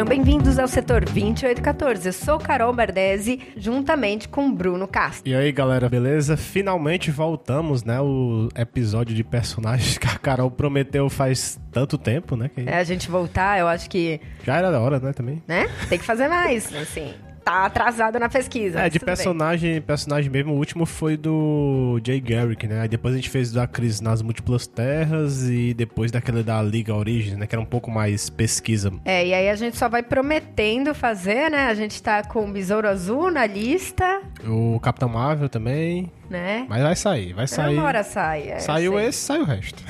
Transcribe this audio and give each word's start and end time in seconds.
Sejam 0.00 0.08
bem-vindos 0.08 0.58
ao 0.58 0.66
setor 0.66 1.04
2814. 1.04 2.06
Eu 2.06 2.12
sou 2.14 2.38
Carol 2.38 2.72
Bardesi, 2.72 3.38
juntamente 3.54 4.30
com 4.30 4.50
Bruno 4.50 4.88
Castro. 4.88 5.30
E 5.30 5.34
aí, 5.34 5.52
galera, 5.52 5.90
beleza? 5.90 6.38
Finalmente 6.38 7.10
voltamos, 7.10 7.84
né? 7.84 8.00
O 8.00 8.48
episódio 8.56 9.14
de 9.14 9.22
personagens 9.22 9.98
que 10.00 10.06
a 10.06 10.16
Carol 10.18 10.50
prometeu 10.50 11.10
faz 11.10 11.60
tanto 11.70 11.98
tempo, 11.98 12.34
né? 12.34 12.48
Que... 12.48 12.62
É, 12.62 12.78
a 12.78 12.84
gente 12.84 13.10
voltar, 13.10 13.58
eu 13.58 13.68
acho 13.68 13.90
que. 13.90 14.18
Já 14.42 14.56
era 14.56 14.70
da 14.70 14.80
hora, 14.80 14.98
né? 14.98 15.12
Também. 15.12 15.42
Né? 15.46 15.68
Tem 15.90 15.98
que 15.98 16.04
fazer 16.06 16.28
mais, 16.28 16.74
assim 16.74 17.12
tá 17.50 17.66
atrasado 17.66 18.18
na 18.18 18.28
pesquisa. 18.28 18.80
É, 18.80 18.88
de 18.88 19.00
personagem, 19.00 19.72
bem. 19.72 19.82
personagem 19.82 20.30
mesmo, 20.30 20.52
o 20.52 20.56
último 20.56 20.86
foi 20.86 21.16
do 21.16 22.00
Jay 22.04 22.20
Garrick, 22.20 22.66
né? 22.66 22.82
Aí 22.82 22.88
depois 22.88 23.14
a 23.14 23.16
gente 23.16 23.28
fez 23.28 23.52
da 23.52 23.66
Cris 23.66 24.00
nas 24.00 24.22
Múltiplas 24.22 24.66
Terras 24.66 25.48
e 25.48 25.74
depois 25.74 26.10
daquela 26.10 26.42
da 26.42 26.62
Liga 26.62 26.94
Origins, 26.94 27.36
né? 27.36 27.46
Que 27.46 27.54
era 27.54 27.62
um 27.62 27.66
pouco 27.66 27.90
mais 27.90 28.30
pesquisa. 28.30 28.92
É, 29.04 29.26
e 29.26 29.34
aí 29.34 29.48
a 29.48 29.56
gente 29.56 29.76
só 29.76 29.88
vai 29.88 30.02
prometendo 30.02 30.94
fazer, 30.94 31.50
né? 31.50 31.66
A 31.66 31.74
gente 31.74 32.02
tá 32.02 32.22
com 32.22 32.48
o 32.48 32.52
Besouro 32.52 32.88
Azul 32.88 33.30
na 33.30 33.46
lista. 33.46 34.20
O 34.46 34.78
Capitão 34.80 35.08
Marvel 35.08 35.48
também. 35.48 36.10
Né? 36.28 36.64
Mas 36.68 36.82
vai 36.82 36.94
sair, 36.96 37.32
vai 37.32 37.48
sair. 37.48 37.74
Uma 37.74 37.86
hora 37.86 38.04
sai. 38.04 38.50
É, 38.50 38.58
Saiu 38.60 38.98
esse, 39.00 39.18
sai 39.18 39.40
o 39.40 39.44
resto. 39.44 39.82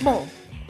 Bom, 0.00 0.26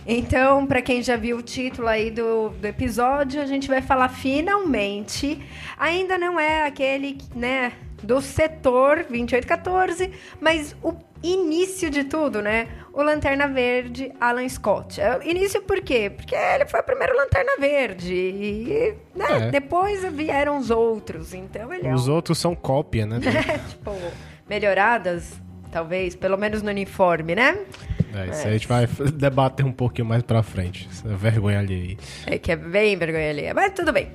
então, 0.07 0.67
para 0.67 0.83
quem 0.83 1.03
já 1.03 1.17
viu 1.17 1.39
o 1.39 1.43
título 1.43 1.89
aí 1.89 2.11
do, 2.11 2.51
do 2.51 2.67
episódio, 2.67 3.41
a 3.41 3.47
gente 3.47 3.69
vai 3.69 3.81
falar 3.81 4.09
finalmente. 4.09 5.41
Ainda 5.79 6.19
não 6.19 6.39
é 6.39 6.67
aquele, 6.67 7.19
né, 7.35 7.73
do 8.03 8.21
setor 8.21 9.07
2814, 9.09 10.11
mas 10.41 10.75
o 10.83 10.95
início 11.23 11.89
de 11.89 12.05
tudo, 12.05 12.43
né? 12.43 12.69
O 12.93 13.03
Lanterna 13.03 13.47
Verde, 13.47 14.13
Alan 14.21 14.49
Scott. 14.49 15.01
É, 15.01 15.21
início 15.25 15.63
por 15.63 15.81
quê? 15.81 16.11
Porque 16.11 16.35
ele 16.35 16.67
foi 16.67 16.81
o 16.81 16.83
primeiro 16.83 17.17
Lanterna 17.17 17.53
Verde. 17.59 18.13
E 18.13 18.95
né, 19.15 19.47
é. 19.47 19.51
depois 19.51 20.05
vieram 20.13 20.59
os 20.59 20.71
outros. 20.71 21.33
Então 21.33 21.73
ele 21.73 21.91
Os 21.93 22.09
é 22.09 22.11
um... 22.11 22.15
outros 22.15 22.39
são 22.39 22.55
cópia, 22.55 23.07
né? 23.07 23.21
tipo, 23.71 23.93
melhoradas, 24.49 25.41
talvez, 25.71 26.15
pelo 26.17 26.37
menos 26.37 26.61
no 26.61 26.71
uniforme, 26.71 27.35
né? 27.35 27.57
É, 28.15 28.31
isso 28.31 28.47
é. 28.47 28.51
a 28.51 28.53
gente 28.53 28.69
vai 28.69 28.87
debater 29.15 29.65
um 29.65 29.73
pouquinho 29.73 30.07
mais 30.07 30.23
pra 30.23 30.43
frente. 30.43 30.89
Essa 30.91 31.09
vergonha 31.17 31.59
ali. 31.59 31.99
É 32.27 32.39
que 32.39 32.53
é 32.53 32.57
bem 32.57 32.97
vergonha 32.97 33.31
ali. 33.31 33.53
Mas 33.55 33.73
tudo 33.73 33.93
bem. 33.93 34.11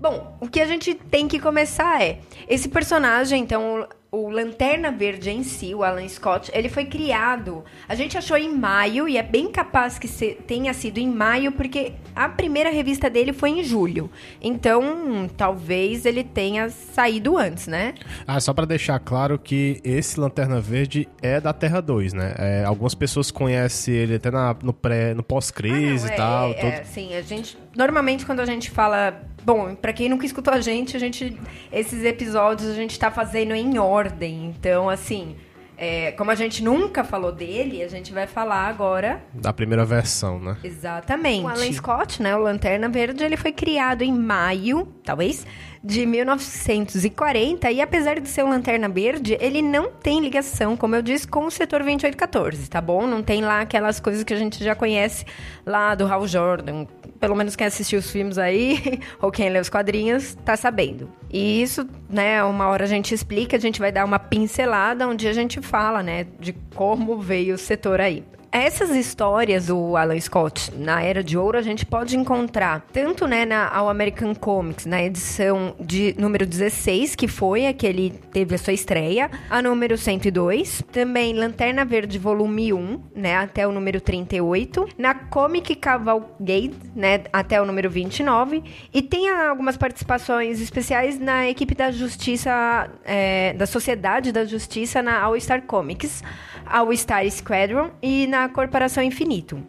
Bom, 0.00 0.36
o 0.40 0.48
que 0.48 0.60
a 0.60 0.66
gente 0.66 0.94
tem 0.94 1.28
que 1.28 1.38
começar 1.38 2.02
é... 2.02 2.18
Esse 2.48 2.68
personagem, 2.68 3.40
então, 3.40 3.86
o 4.14 4.28
Lanterna 4.28 4.90
Verde 4.90 5.30
em 5.30 5.42
si, 5.42 5.74
o 5.74 5.82
Alan 5.82 6.06
Scott, 6.06 6.50
ele 6.52 6.68
foi 6.68 6.84
criado. 6.84 7.64
A 7.88 7.94
gente 7.94 8.18
achou 8.18 8.36
em 8.36 8.54
maio, 8.54 9.08
e 9.08 9.16
é 9.16 9.22
bem 9.22 9.50
capaz 9.50 9.98
que 9.98 10.06
se, 10.06 10.34
tenha 10.46 10.74
sido 10.74 10.98
em 10.98 11.08
maio, 11.08 11.50
porque 11.52 11.94
a 12.14 12.28
primeira 12.28 12.68
revista 12.68 13.08
dele 13.08 13.32
foi 13.32 13.48
em 13.48 13.64
julho. 13.64 14.10
Então, 14.38 15.30
talvez 15.34 16.04
ele 16.04 16.22
tenha 16.22 16.68
saído 16.68 17.38
antes, 17.38 17.66
né? 17.66 17.94
Ah, 18.26 18.38
só 18.38 18.52
para 18.52 18.66
deixar 18.66 18.98
claro 18.98 19.38
que 19.38 19.80
esse 19.82 20.20
Lanterna 20.20 20.60
Verde 20.60 21.08
é 21.22 21.40
da 21.40 21.54
Terra 21.54 21.80
2, 21.80 22.12
né? 22.12 22.34
É, 22.36 22.64
algumas 22.66 22.94
pessoas 22.94 23.30
conhecem 23.30 23.94
ele 23.94 24.16
até 24.16 24.30
na, 24.30 24.54
no, 24.62 24.74
pré, 24.74 25.14
no 25.14 25.22
pós-crise 25.22 26.06
ah, 26.06 26.08
não, 26.08 26.10
e 26.10 26.12
é, 26.12 26.16
tal. 26.16 26.50
É, 26.50 26.54
todo... 26.54 26.84
sim, 26.84 27.14
a 27.14 27.22
gente. 27.22 27.56
Normalmente, 27.74 28.26
quando 28.26 28.40
a 28.40 28.46
gente 28.46 28.70
fala 28.70 29.22
Bom, 29.44 29.74
para 29.74 29.92
quem 29.92 30.08
nunca 30.08 30.24
escutou 30.24 30.52
a 30.52 30.60
gente, 30.60 30.96
a 30.96 31.00
gente 31.00 31.36
esses 31.72 32.04
episódios 32.04 32.68
a 32.68 32.74
gente 32.74 32.98
tá 32.98 33.10
fazendo 33.10 33.54
em 33.54 33.78
ordem. 33.78 34.46
Então, 34.46 34.88
assim, 34.88 35.36
é, 35.76 36.12
como 36.12 36.30
a 36.30 36.34
gente 36.36 36.62
nunca 36.62 37.02
falou 37.02 37.32
dele, 37.32 37.82
a 37.82 37.88
gente 37.88 38.12
vai 38.12 38.26
falar 38.26 38.68
agora 38.68 39.20
da 39.34 39.52
primeira 39.52 39.84
versão, 39.84 40.38
né? 40.38 40.56
Exatamente. 40.62 41.44
O 41.44 41.48
Alan 41.48 41.72
Scott, 41.72 42.22
né, 42.22 42.36
o 42.36 42.38
Lanterna 42.38 42.88
Verde, 42.88 43.24
ele 43.24 43.36
foi 43.36 43.50
criado 43.50 44.02
em 44.02 44.12
maio, 44.12 44.86
talvez, 45.02 45.44
de 45.82 46.06
1940 46.06 47.68
e 47.72 47.80
apesar 47.80 48.20
de 48.20 48.28
ser 48.28 48.44
o 48.44 48.48
Lanterna 48.48 48.88
Verde, 48.88 49.36
ele 49.40 49.60
não 49.60 49.90
tem 49.90 50.20
ligação, 50.20 50.76
como 50.76 50.94
eu 50.94 51.02
disse, 51.02 51.26
com 51.26 51.46
o 51.46 51.50
setor 51.50 51.80
2814, 51.80 52.70
tá 52.70 52.80
bom? 52.80 53.04
Não 53.04 53.20
tem 53.20 53.42
lá 53.42 53.62
aquelas 53.62 53.98
coisas 53.98 54.22
que 54.22 54.32
a 54.32 54.38
gente 54.38 54.62
já 54.62 54.76
conhece 54.76 55.24
lá 55.66 55.96
do 55.96 56.06
Hal 56.06 56.28
Jordan, 56.28 56.86
pelo 57.22 57.36
menos 57.36 57.54
quem 57.54 57.68
assistiu 57.68 58.00
os 58.00 58.10
filmes 58.10 58.36
aí, 58.36 58.98
ou 59.22 59.30
quem 59.30 59.48
lê 59.48 59.60
os 59.60 59.68
quadrinhos, 59.68 60.34
tá 60.44 60.56
sabendo. 60.56 61.08
E 61.32 61.62
isso, 61.62 61.88
né, 62.10 62.42
uma 62.42 62.66
hora 62.66 62.82
a 62.82 62.88
gente 62.88 63.14
explica, 63.14 63.56
a 63.56 63.60
gente 63.60 63.78
vai 63.78 63.92
dar 63.92 64.04
uma 64.04 64.18
pincelada 64.18 65.06
onde 65.06 65.28
a 65.28 65.32
gente 65.32 65.60
fala, 65.60 66.02
né, 66.02 66.26
de 66.40 66.52
como 66.74 67.20
veio 67.20 67.54
o 67.54 67.58
setor 67.58 68.00
aí. 68.00 68.24
Essas 68.52 68.90
histórias 68.90 69.68
do 69.68 69.96
Alan 69.96 70.20
Scott 70.20 70.70
na 70.76 71.02
Era 71.02 71.24
de 71.24 71.38
Ouro 71.38 71.56
a 71.56 71.62
gente 71.62 71.86
pode 71.86 72.18
encontrar 72.18 72.86
tanto 72.92 73.26
né, 73.26 73.46
na 73.46 73.74
All 73.74 73.88
American 73.88 74.34
Comics, 74.34 74.84
na 74.84 75.02
edição 75.02 75.74
de 75.80 76.14
número 76.18 76.44
16, 76.44 77.16
que 77.16 77.26
foi 77.26 77.66
a 77.66 77.72
que 77.72 77.86
ele 77.86 78.10
teve 78.30 78.54
a 78.54 78.58
sua 78.58 78.74
estreia, 78.74 79.30
a 79.48 79.62
número 79.62 79.96
102, 79.96 80.82
também 80.92 81.32
Lanterna 81.32 81.82
Verde 81.82 82.18
volume 82.18 82.74
1, 82.74 83.02
né, 83.16 83.36
até 83.38 83.66
o 83.66 83.72
número 83.72 84.02
38, 84.02 84.86
na 84.98 85.14
Comic 85.14 85.74
Cavalgade, 85.74 86.74
né, 86.94 87.22
até 87.32 87.58
o 87.58 87.64
número 87.64 87.88
29, 87.88 88.62
e 88.92 89.00
tem 89.00 89.30
algumas 89.30 89.78
participações 89.78 90.60
especiais 90.60 91.18
na 91.18 91.48
equipe 91.48 91.74
da 91.74 91.90
Justiça, 91.90 92.90
é, 93.02 93.54
da 93.54 93.64
Sociedade 93.64 94.30
da 94.30 94.44
Justiça 94.44 95.00
na 95.00 95.22
All 95.22 95.40
Star 95.40 95.62
Comics, 95.62 96.22
All 96.66 96.94
Star 96.96 97.28
Squadron 97.30 97.90
e 98.02 98.26
na 98.26 98.48
Corporação 98.48 99.02
Infinito. 99.02 99.62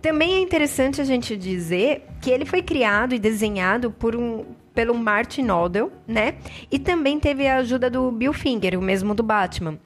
Também 0.00 0.34
é 0.34 0.40
interessante 0.40 1.00
a 1.00 1.04
gente 1.04 1.36
dizer 1.36 2.06
que 2.20 2.30
ele 2.30 2.44
foi 2.44 2.62
criado 2.62 3.14
e 3.14 3.18
desenhado 3.18 3.90
por 3.90 4.14
um, 4.14 4.44
pelo 4.76 4.94
Martin 4.94 5.48
Odell, 5.48 5.90
né? 6.06 6.34
E 6.70 6.78
também 6.78 7.18
teve 7.18 7.48
a 7.48 7.56
ajuda 7.56 7.88
do 7.88 8.12
Bill 8.12 8.32
Finger, 8.32 8.78
o 8.78 8.82
mesmo 8.82 9.14
do 9.14 9.22
Batman. 9.22 9.78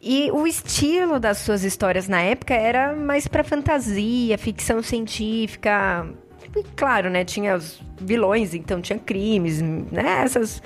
E 0.00 0.30
o 0.32 0.46
estilo 0.46 1.20
das 1.20 1.38
suas 1.38 1.62
histórias 1.62 2.08
na 2.08 2.22
época 2.22 2.54
era 2.54 2.96
mais 2.96 3.28
para 3.28 3.44
fantasia, 3.44 4.38
ficção 4.38 4.82
científica. 4.82 6.08
E, 6.56 6.62
claro, 6.74 7.10
né? 7.10 7.24
Tinha 7.24 7.54
os 7.54 7.80
vilões, 8.00 8.54
então 8.54 8.80
tinha 8.80 8.98
crimes, 8.98 9.60
né? 9.60 10.22
Essas 10.24 10.62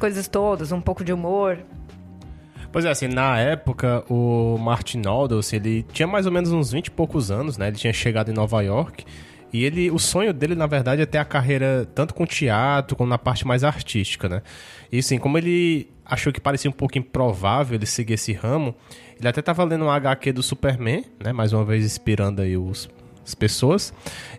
coisas 0.00 0.26
todas, 0.26 0.72
um 0.72 0.80
pouco 0.80 1.04
de 1.04 1.12
humor. 1.12 1.58
Pois 2.76 2.84
é, 2.84 2.90
assim, 2.90 3.08
na 3.08 3.38
época, 3.38 4.04
o 4.06 4.58
Martin 4.58 5.00
Aldous, 5.06 5.50
ele 5.54 5.82
tinha 5.94 6.06
mais 6.06 6.26
ou 6.26 6.30
menos 6.30 6.52
uns 6.52 6.72
20 6.72 6.88
e 6.88 6.90
poucos 6.90 7.30
anos, 7.30 7.56
né? 7.56 7.68
Ele 7.68 7.76
tinha 7.78 7.90
chegado 7.90 8.30
em 8.30 8.34
Nova 8.34 8.60
York. 8.60 9.02
E 9.50 9.64
ele, 9.64 9.90
o 9.90 9.98
sonho 9.98 10.30
dele, 10.30 10.54
na 10.54 10.66
verdade, 10.66 11.00
é 11.00 11.06
ter 11.06 11.16
a 11.16 11.24
carreira 11.24 11.88
tanto 11.94 12.12
com 12.12 12.26
teatro 12.26 12.94
como 12.94 13.08
na 13.08 13.16
parte 13.16 13.46
mais 13.46 13.64
artística, 13.64 14.28
né? 14.28 14.42
E 14.92 14.98
assim, 14.98 15.16
como 15.16 15.38
ele 15.38 15.88
achou 16.04 16.30
que 16.30 16.38
parecia 16.38 16.68
um 16.68 16.74
pouco 16.74 16.98
improvável 16.98 17.76
ele 17.76 17.86
seguir 17.86 18.12
esse 18.12 18.34
ramo, 18.34 18.74
ele 19.18 19.26
até 19.26 19.40
estava 19.40 19.64
lendo 19.64 19.86
um 19.86 19.90
HQ 19.90 20.32
do 20.32 20.42
Superman, 20.42 21.02
né? 21.18 21.32
Mais 21.32 21.54
uma 21.54 21.64
vez 21.64 21.82
inspirando 21.82 22.42
aí 22.42 22.58
os, 22.58 22.90
as 23.24 23.34
pessoas. 23.34 23.90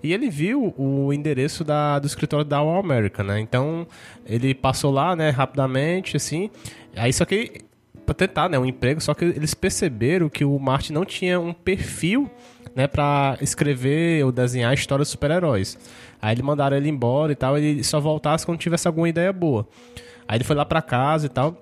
E 0.04 0.14
ele 0.14 0.30
viu 0.30 0.76
o 0.78 1.12
endereço 1.12 1.64
da, 1.64 1.98
do 1.98 2.06
escritório 2.06 2.46
da 2.46 2.58
All 2.58 2.78
America, 2.78 3.24
né? 3.24 3.40
Então, 3.40 3.88
ele 4.28 4.54
passou 4.54 4.92
lá, 4.92 5.16
né, 5.16 5.32
rapidamente, 5.32 6.16
assim. 6.16 6.52
Aí 6.96 7.12
só 7.12 7.26
que 7.26 7.66
para 8.08 8.16
tentar, 8.16 8.48
né, 8.48 8.58
um 8.58 8.66
emprego, 8.66 9.02
só 9.02 9.14
que 9.14 9.26
eles 9.26 9.54
perceberam 9.54 10.30
que 10.30 10.46
o 10.46 10.58
Martin 10.58 10.94
não 10.94 11.04
tinha 11.04 11.38
um 11.38 11.52
perfil, 11.52 12.32
né, 12.74 12.88
para 12.88 13.38
escrever 13.42 14.24
ou 14.24 14.32
desenhar 14.32 14.74
histórias 14.74 15.10
de 15.10 15.12
super-heróis. 15.12 15.78
Aí 16.22 16.34
ele 16.34 16.42
mandaram 16.42 16.78
ele 16.78 16.88
embora 16.88 17.34
e 17.34 17.36
tal, 17.36 17.58
ele 17.58 17.84
só 17.84 18.00
voltasse 18.00 18.46
quando 18.46 18.60
tivesse 18.60 18.88
alguma 18.88 19.10
ideia 19.10 19.34
boa. 19.34 19.68
Aí 20.26 20.38
ele 20.38 20.46
foi 20.46 20.56
lá 20.56 20.64
para 20.64 20.82
casa 20.82 21.26
e 21.26 21.30
tal, 21.30 21.62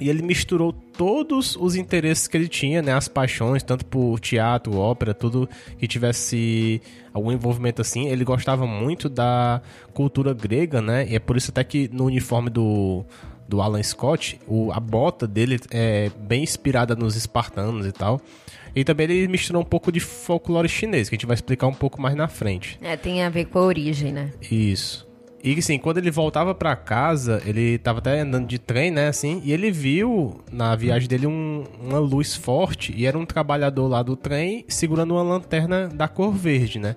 e 0.00 0.08
ele 0.08 0.22
misturou 0.22 0.72
todos 0.72 1.54
os 1.54 1.76
interesses 1.76 2.26
que 2.26 2.36
ele 2.36 2.48
tinha, 2.48 2.82
né, 2.82 2.92
as 2.92 3.06
paixões, 3.06 3.62
tanto 3.62 3.86
por 3.86 4.18
teatro, 4.18 4.76
ópera, 4.76 5.14
tudo 5.14 5.48
que 5.78 5.86
tivesse 5.86 6.82
algum 7.14 7.30
envolvimento 7.30 7.80
assim. 7.80 8.08
Ele 8.08 8.24
gostava 8.24 8.66
muito 8.66 9.08
da 9.08 9.62
cultura 9.94 10.34
grega, 10.34 10.82
né, 10.82 11.06
e 11.08 11.14
é 11.14 11.20
por 11.20 11.36
isso 11.36 11.52
até 11.52 11.62
que 11.62 11.88
no 11.92 12.06
uniforme 12.06 12.50
do 12.50 13.04
do 13.50 13.60
Alan 13.60 13.82
Scott, 13.82 14.40
o, 14.46 14.70
a 14.72 14.78
bota 14.78 15.26
dele 15.26 15.58
é 15.70 16.10
bem 16.20 16.44
inspirada 16.44 16.94
nos 16.94 17.16
espartanos 17.16 17.84
e 17.84 17.92
tal. 17.92 18.20
E 18.74 18.84
também 18.84 19.10
ele 19.10 19.26
misturou 19.26 19.60
um 19.60 19.64
pouco 19.64 19.90
de 19.90 19.98
folclore 19.98 20.68
chinês, 20.68 21.08
que 21.08 21.16
a 21.16 21.18
gente 21.18 21.26
vai 21.26 21.34
explicar 21.34 21.66
um 21.66 21.74
pouco 21.74 22.00
mais 22.00 22.14
na 22.14 22.28
frente. 22.28 22.78
É, 22.80 22.96
tem 22.96 23.24
a 23.24 23.28
ver 23.28 23.46
com 23.46 23.58
a 23.58 23.62
origem, 23.62 24.12
né? 24.12 24.30
Isso. 24.48 25.10
E 25.42 25.58
assim, 25.58 25.78
quando 25.78 25.98
ele 25.98 26.10
voltava 26.10 26.54
para 26.54 26.76
casa, 26.76 27.42
ele 27.44 27.78
tava 27.78 27.98
até 27.98 28.20
andando 28.20 28.46
de 28.46 28.58
trem, 28.58 28.90
né, 28.90 29.08
assim, 29.08 29.40
e 29.42 29.52
ele 29.52 29.70
viu 29.70 30.40
na 30.52 30.76
viagem 30.76 31.08
dele 31.08 31.26
um, 31.26 31.64
uma 31.80 31.98
luz 31.98 32.36
forte 32.36 32.92
e 32.94 33.06
era 33.06 33.18
um 33.18 33.24
trabalhador 33.24 33.88
lá 33.88 34.02
do 34.02 34.14
trem 34.16 34.66
segurando 34.68 35.14
uma 35.14 35.22
lanterna 35.22 35.88
da 35.88 36.06
cor 36.06 36.32
verde, 36.32 36.78
né? 36.78 36.94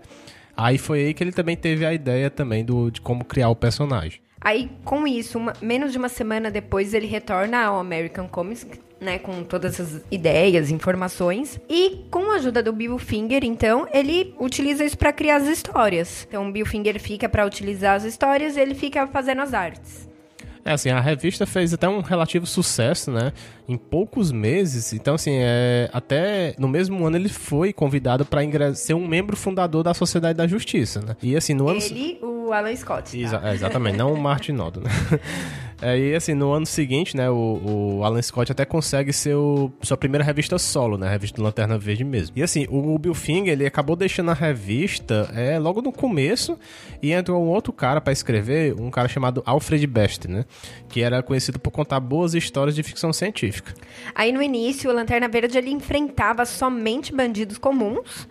Aí 0.56 0.78
foi 0.78 1.06
aí 1.06 1.14
que 1.14 1.24
ele 1.24 1.32
também 1.32 1.56
teve 1.56 1.86
a 1.86 1.94
ideia 1.94 2.30
também 2.30 2.66
do, 2.66 2.92
de 2.92 3.00
como 3.00 3.24
criar 3.24 3.50
o 3.50 3.56
personagem. 3.56 4.20
Aí, 4.44 4.70
com 4.84 5.08
isso, 5.08 5.38
uma, 5.38 5.54
menos 5.62 5.94
de 5.94 5.98
uma 5.98 6.10
semana 6.10 6.52
depois, 6.52 6.94
ele 6.94 7.08
retorna 7.08 7.64
ao 7.64 7.80
American 7.80 8.28
Comics, 8.28 8.68
né, 9.00 9.18
com 9.18 9.44
todas 9.44 9.80
as 9.80 10.02
ideias, 10.12 10.70
informações. 10.70 11.60
E 11.70 12.06
com 12.12 12.32
a 12.32 12.36
ajuda 12.36 12.62
do 12.62 12.74
Bill 12.74 12.98
Finger, 12.98 13.44
então, 13.44 13.88
ele 13.94 14.36
utiliza 14.38 14.84
isso 14.84 14.98
para 14.98 15.14
criar 15.14 15.38
as 15.38 15.48
histórias. 15.48 16.26
Então, 16.28 16.50
o 16.50 16.52
Bill 16.52 16.66
Finger 16.66 17.00
fica 17.00 17.30
para 17.30 17.46
utilizar 17.46 17.96
as 17.96 18.04
histórias 18.04 18.58
e 18.58 18.60
ele 18.60 18.76
fica 18.76 19.08
fazendo 19.08 19.42
as 19.42 19.54
artes. 19.54 20.13
É, 20.66 20.72
assim, 20.72 20.90
a 20.90 21.00
revista 21.00 21.46
fez 21.46 21.74
até 21.74 21.90
um 21.90 22.00
relativo 22.00 22.46
sucesso, 22.46 23.12
né? 23.12 23.34
Em 23.68 23.78
poucos 23.78 24.32
meses. 24.32 24.94
Então, 24.94 25.16
assim, 25.16 25.34
é, 25.34 25.90
até 25.92 26.56
no 26.58 26.68
mesmo 26.68 27.06
ano 27.06 27.18
ele 27.18 27.30
foi 27.30 27.74
convidado 27.74 28.26
para 28.26 28.74
ser 28.74 28.94
um 28.94 29.06
membro 29.06 29.36
fundador 29.36 29.84
da 29.84 29.94
Sociedade 29.94 30.38
da 30.38 30.48
Justiça, 30.48 31.02
né? 31.02 31.18
E 31.22 31.36
assim, 31.36 31.54
no 31.54 31.68
ano... 31.68 31.82
Ele, 31.82 32.18
o 32.22 32.54
Alan 32.54 32.76
Scott. 32.76 33.12
Tá? 33.12 33.18
Exa 33.18 33.42
é, 33.44 33.54
exatamente, 33.54 33.98
não 33.98 34.14
o 34.14 34.20
Martin 34.20 34.54
Nodo, 34.54 34.80
né? 34.80 34.90
É, 35.84 36.00
e 36.00 36.16
assim, 36.16 36.34
no 36.34 36.54
ano 36.54 36.66
seguinte, 36.66 37.18
né, 37.18 37.30
o, 37.30 37.98
o 38.00 38.04
Alan 38.06 38.22
Scott 38.22 38.50
até 38.50 38.64
consegue 38.64 39.12
seu, 39.12 39.70
sua 39.82 39.98
primeira 39.98 40.24
revista 40.24 40.58
solo, 40.58 40.98
né, 40.98 41.08
a 41.08 41.10
revista 41.10 41.36
do 41.36 41.44
Lanterna 41.44 41.78
Verde 41.78 42.06
mesmo. 42.06 42.38
E 42.38 42.42
assim, 42.42 42.66
o 42.70 42.98
Bill 42.98 43.14
Finger, 43.14 43.52
ele 43.52 43.66
acabou 43.66 43.98
deixando 43.98 44.32
a 44.32 44.34
revista 44.34 45.30
é, 45.36 45.60
logo 45.60 45.82
no 45.82 45.92
começo 45.92 46.58
e 47.02 47.12
entrou 47.12 47.44
um 47.44 47.50
outro 47.50 47.74
cara 47.74 48.00
para 48.00 48.14
escrever, 48.14 48.74
um 48.80 48.90
cara 48.90 49.10
chamado 49.10 49.44
Alfred 49.46 49.86
Best, 49.86 50.30
né, 50.30 50.46
que 50.88 51.02
era 51.02 51.22
conhecido 51.22 51.60
por 51.60 51.72
contar 51.72 52.00
boas 52.00 52.34
histórias 52.34 52.76
de 52.76 52.82
ficção 52.82 53.12
científica. 53.12 53.74
Aí 54.16 54.32
no 54.32 54.42
início, 54.42 54.90
o 54.90 54.94
Lanterna 54.94 55.28
Verde 55.28 55.58
ele 55.58 55.70
enfrentava 55.70 56.46
somente 56.46 57.14
bandidos 57.14 57.58
comuns, 57.58 58.26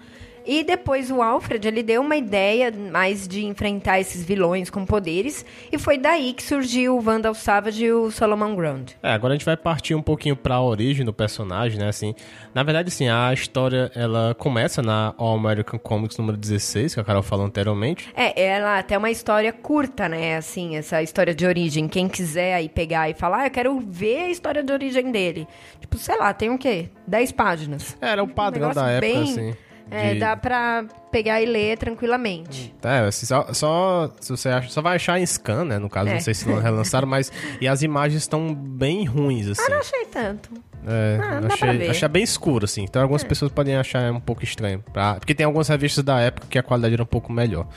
e 0.47 0.65
depois 0.65 1.11
o 1.11 1.23
Alfred, 1.23 1.67
ele 1.67 1.83
deu 1.83 2.01
uma 2.01 2.17
ideia 2.17 2.73
mais 2.73 3.27
de 3.27 3.45
enfrentar 3.45 4.01
esses 4.01 4.25
vilões 4.25 4.71
com 4.71 4.85
poderes, 4.85 5.45
e 5.71 5.79
foi 5.79 5.99
daí 5.99 6.33
que 6.33 6.43
surgiu 6.43 6.97
o 6.97 7.01
Vandal 7.01 7.35
Savage 7.35 7.85
e 7.85 7.93
o 7.93 8.11
Solomon 8.11 8.55
Grundy. 8.55 8.97
É, 9.03 9.13
agora 9.13 9.35
a 9.35 9.37
gente 9.37 9.45
vai 9.45 9.57
partir 9.57 9.95
um 9.95 10.03
pouquinho 10.03 10.37
para 10.37 10.57
a 10.57 10.63
origem 10.63 11.05
do 11.05 11.13
personagem, 11.13 11.79
né, 11.79 11.89
assim. 11.89 12.15
Na 12.55 12.63
verdade, 12.63 12.89
assim, 12.89 13.09
a 13.09 13.33
história, 13.33 13.91
ela 13.95 14.35
começa 14.39 14.83
na 14.83 15.15
All 15.17 15.37
American 15.37 15.79
Comics 15.79 16.19
número 16.19 16.37
16, 16.37 16.95
que 16.95 17.01
a 17.01 17.05
Carol 17.05 17.23
falou 17.23 17.47
anteriormente. 17.47 18.09
É, 18.15 18.41
ela 18.43 18.79
até 18.79 18.97
uma 18.97 19.11
história 19.11 19.53
curta, 19.53 20.09
né, 20.09 20.37
assim, 20.37 20.77
essa 20.77 21.03
história 21.03 21.35
de 21.35 21.47
origem. 21.47 21.89
Quem 21.89 22.09
quiser 22.09 22.55
aí 22.55 22.69
pegar 22.69 23.09
e 23.09 23.15
falar, 23.15 23.43
ah, 23.43 23.47
eu 23.47 23.51
quero 23.51 23.81
ver 23.81 24.23
a 24.23 24.31
história 24.31 24.63
de 24.63 24.73
origem 24.73 25.11
dele. 25.11 25.47
Tipo, 25.81 25.99
sei 25.99 26.17
lá, 26.19 26.33
tem 26.33 26.51
o 26.51 26.59
quê? 26.59 26.89
10 27.07 27.33
páginas. 27.33 27.97
É, 28.01 28.11
era 28.11 28.23
o 28.23 28.29
padrão 28.29 28.71
um 28.71 28.75
da 28.75 28.91
época, 28.91 29.01
bem... 29.01 29.23
assim. 29.23 29.55
É, 29.93 30.15
de... 30.15 30.21
dá 30.21 30.35
pra 30.35 30.87
pegar 31.11 31.43
e 31.43 31.47
ler 31.47 31.77
tranquilamente. 31.77 32.75
É, 32.83 33.01
assim, 33.01 33.27
só, 33.27 33.53
só, 33.53 34.11
se 34.19 34.31
você 34.31 34.49
acha, 34.49 34.71
só 34.71 34.81
vai 34.81 34.97
achar 34.97 35.21
em 35.21 35.27
scan, 35.27 35.67
né? 35.67 35.79
No 35.79 35.91
caso, 35.91 36.09
é. 36.09 36.15
não 36.15 36.21
sei 36.21 36.33
se 36.33 36.49
não 36.49 36.59
relançaram, 36.59 37.07
mas. 37.07 37.31
E 37.61 37.69
as 37.69 37.83
imagens 37.83 38.23
estão 38.23 38.55
bem 38.55 39.05
ruins, 39.05 39.49
assim. 39.49 39.63
Ah, 39.63 39.71
não 39.71 39.79
achei 39.79 40.05
tanto. 40.07 40.51
É, 40.87 41.19
ah, 41.23 41.41
achei, 41.53 41.91
achei 41.91 42.09
bem 42.09 42.23
escuro, 42.23 42.65
assim. 42.65 42.85
Então 42.85 43.03
algumas 43.03 43.23
é. 43.23 43.29
pessoas 43.29 43.53
podem 43.53 43.77
achar 43.77 44.11
um 44.11 44.21
pouco 44.21 44.43
estranho. 44.43 44.83
Pra, 44.93 45.17
porque 45.17 45.35
tem 45.35 45.45
algumas 45.45 45.69
revistas 45.69 46.03
da 46.03 46.19
época 46.21 46.47
que 46.49 46.59
a 46.59 46.63
qualidade 46.63 46.95
era 46.95 47.03
um 47.03 47.07
pouco 47.07 47.31
melhor. 47.31 47.69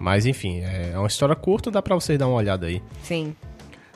Mas 0.00 0.26
enfim, 0.26 0.60
é 0.60 0.96
uma 0.96 1.08
história 1.08 1.34
curta, 1.34 1.72
dá 1.72 1.82
pra 1.82 1.94
vocês 1.96 2.16
dar 2.16 2.28
uma 2.28 2.36
olhada 2.36 2.66
aí. 2.66 2.80
Sim. 3.02 3.34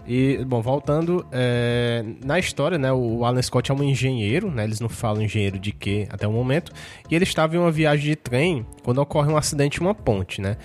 E, 0.06 0.44
bom, 0.44 0.60
voltando, 0.60 1.24
é, 1.30 2.04
na 2.24 2.38
história, 2.38 2.76
né, 2.76 2.92
o 2.92 3.24
Alan 3.24 3.40
Scott 3.40 3.70
é 3.70 3.74
um 3.74 3.82
engenheiro, 3.82 4.50
né, 4.50 4.64
eles 4.64 4.80
não 4.80 4.88
falam 4.88 5.22
engenheiro 5.22 5.58
de 5.58 5.70
quê 5.70 6.08
até 6.10 6.26
o 6.26 6.32
momento, 6.32 6.72
e 7.08 7.14
ele 7.14 7.24
estava 7.24 7.54
em 7.54 7.58
uma 7.58 7.70
viagem 7.70 8.10
de 8.10 8.16
trem 8.16 8.66
quando 8.82 8.98
ocorre 8.98 9.32
um 9.32 9.36
acidente 9.36 9.78
em 9.78 9.82
uma 9.82 9.94
ponte, 9.94 10.40
né. 10.40 10.56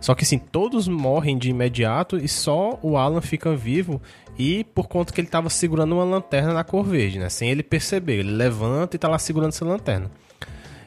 Só 0.00 0.14
que, 0.14 0.24
assim, 0.24 0.38
todos 0.38 0.88
morrem 0.88 1.36
de 1.36 1.50
imediato 1.50 2.16
e 2.16 2.28
só 2.28 2.78
o 2.82 2.96
Alan 2.96 3.20
fica 3.20 3.54
vivo 3.54 4.00
e 4.38 4.64
por 4.64 4.88
conta 4.88 5.12
que 5.12 5.20
ele 5.20 5.28
estava 5.28 5.50
segurando 5.50 5.94
uma 5.94 6.04
lanterna 6.04 6.52
na 6.52 6.64
cor 6.64 6.84
verde, 6.84 7.18
né, 7.18 7.28
sem 7.28 7.50
ele 7.50 7.62
perceber. 7.62 8.20
Ele 8.20 8.30
levanta 8.30 8.94
e 8.94 8.98
está 8.98 9.08
lá 9.08 9.18
segurando 9.18 9.50
essa 9.50 9.64
lanterna. 9.64 10.10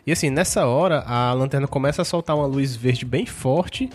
E, 0.05 0.11
assim, 0.11 0.29
nessa 0.29 0.65
hora, 0.65 1.03
a 1.05 1.33
lanterna 1.33 1.67
começa 1.67 2.01
a 2.01 2.05
soltar 2.05 2.35
uma 2.35 2.47
luz 2.47 2.75
verde 2.75 3.05
bem 3.05 3.25
forte 3.25 3.89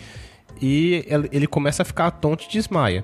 e 0.61 1.05
ele 1.31 1.47
começa 1.47 1.81
a 1.81 1.85
ficar 1.85 2.11
tonto 2.11 2.45
e 2.45 2.51
desmaia. 2.51 3.03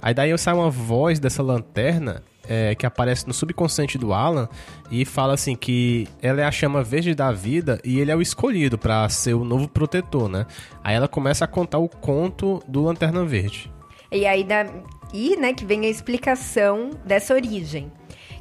Aí 0.00 0.14
daí 0.14 0.36
sai 0.38 0.54
uma 0.54 0.70
voz 0.70 1.18
dessa 1.18 1.42
lanterna 1.42 2.22
é, 2.48 2.74
que 2.74 2.86
aparece 2.86 3.26
no 3.26 3.34
subconsciente 3.34 3.98
do 3.98 4.12
Alan 4.12 4.48
e 4.90 5.04
fala 5.04 5.34
assim 5.34 5.54
que 5.54 6.08
ela 6.22 6.40
é 6.40 6.44
a 6.44 6.50
chama 6.50 6.82
verde 6.82 7.14
da 7.14 7.30
vida 7.30 7.78
e 7.84 8.00
ele 8.00 8.10
é 8.10 8.16
o 8.16 8.22
escolhido 8.22 8.78
para 8.78 9.08
ser 9.08 9.34
o 9.34 9.44
novo 9.44 9.68
protetor, 9.68 10.28
né? 10.28 10.46
Aí 10.82 10.94
ela 10.94 11.06
começa 11.06 11.44
a 11.44 11.48
contar 11.48 11.78
o 11.78 11.88
conto 11.88 12.62
do 12.66 12.82
Lanterna 12.82 13.24
Verde. 13.24 13.70
E 14.10 14.26
aí 14.26 14.42
da 14.42 14.66
e 15.12 15.36
né 15.36 15.52
que 15.52 15.64
vem 15.64 15.84
a 15.84 15.88
explicação 15.88 16.90
dessa 17.04 17.34
origem. 17.34 17.92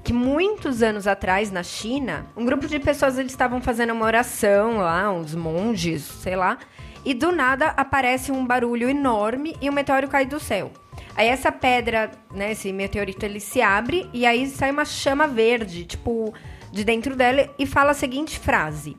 Que 0.04 0.14
muitos 0.14 0.82
anos 0.82 1.06
atrás 1.06 1.52
na 1.52 1.64
China, 1.64 2.28
um 2.36 2.46
grupo 2.46 2.66
de 2.66 2.80
pessoas 2.80 3.18
eles 3.18 3.34
estavam 3.34 3.60
fazendo 3.60 3.92
uma 3.92 4.06
oração 4.06 4.78
lá, 4.78 5.12
uns 5.12 5.36
monges, 5.36 6.02
sei 6.04 6.36
lá, 6.36 6.58
e 7.04 7.14
do 7.14 7.32
nada 7.34 7.68
aparece 7.76 8.32
um 8.32 8.46
barulho 8.46 8.90
enorme 8.90 9.56
e 9.62 9.70
um 9.70 9.74
meteoro 9.74 10.08
cai 10.08 10.26
do 10.26 10.40
céu. 10.40 10.72
Aí 11.18 11.28
essa 11.28 11.52
pedra, 11.52 12.12
né, 12.32 12.52
esse 12.52 12.72
meteorito, 12.72 13.26
ele 13.26 13.40
se 13.40 13.60
abre 13.60 14.08
e 14.14 14.24
aí 14.24 14.46
sai 14.48 14.70
uma 14.70 14.86
chama 14.86 15.28
verde, 15.28 15.84
tipo, 15.84 16.32
de 16.72 16.84
dentro 16.84 17.16
dela 17.16 17.50
e 17.58 17.66
fala 17.66 17.92
a 17.92 17.96
seguinte 17.96 18.38
frase: 18.38 18.96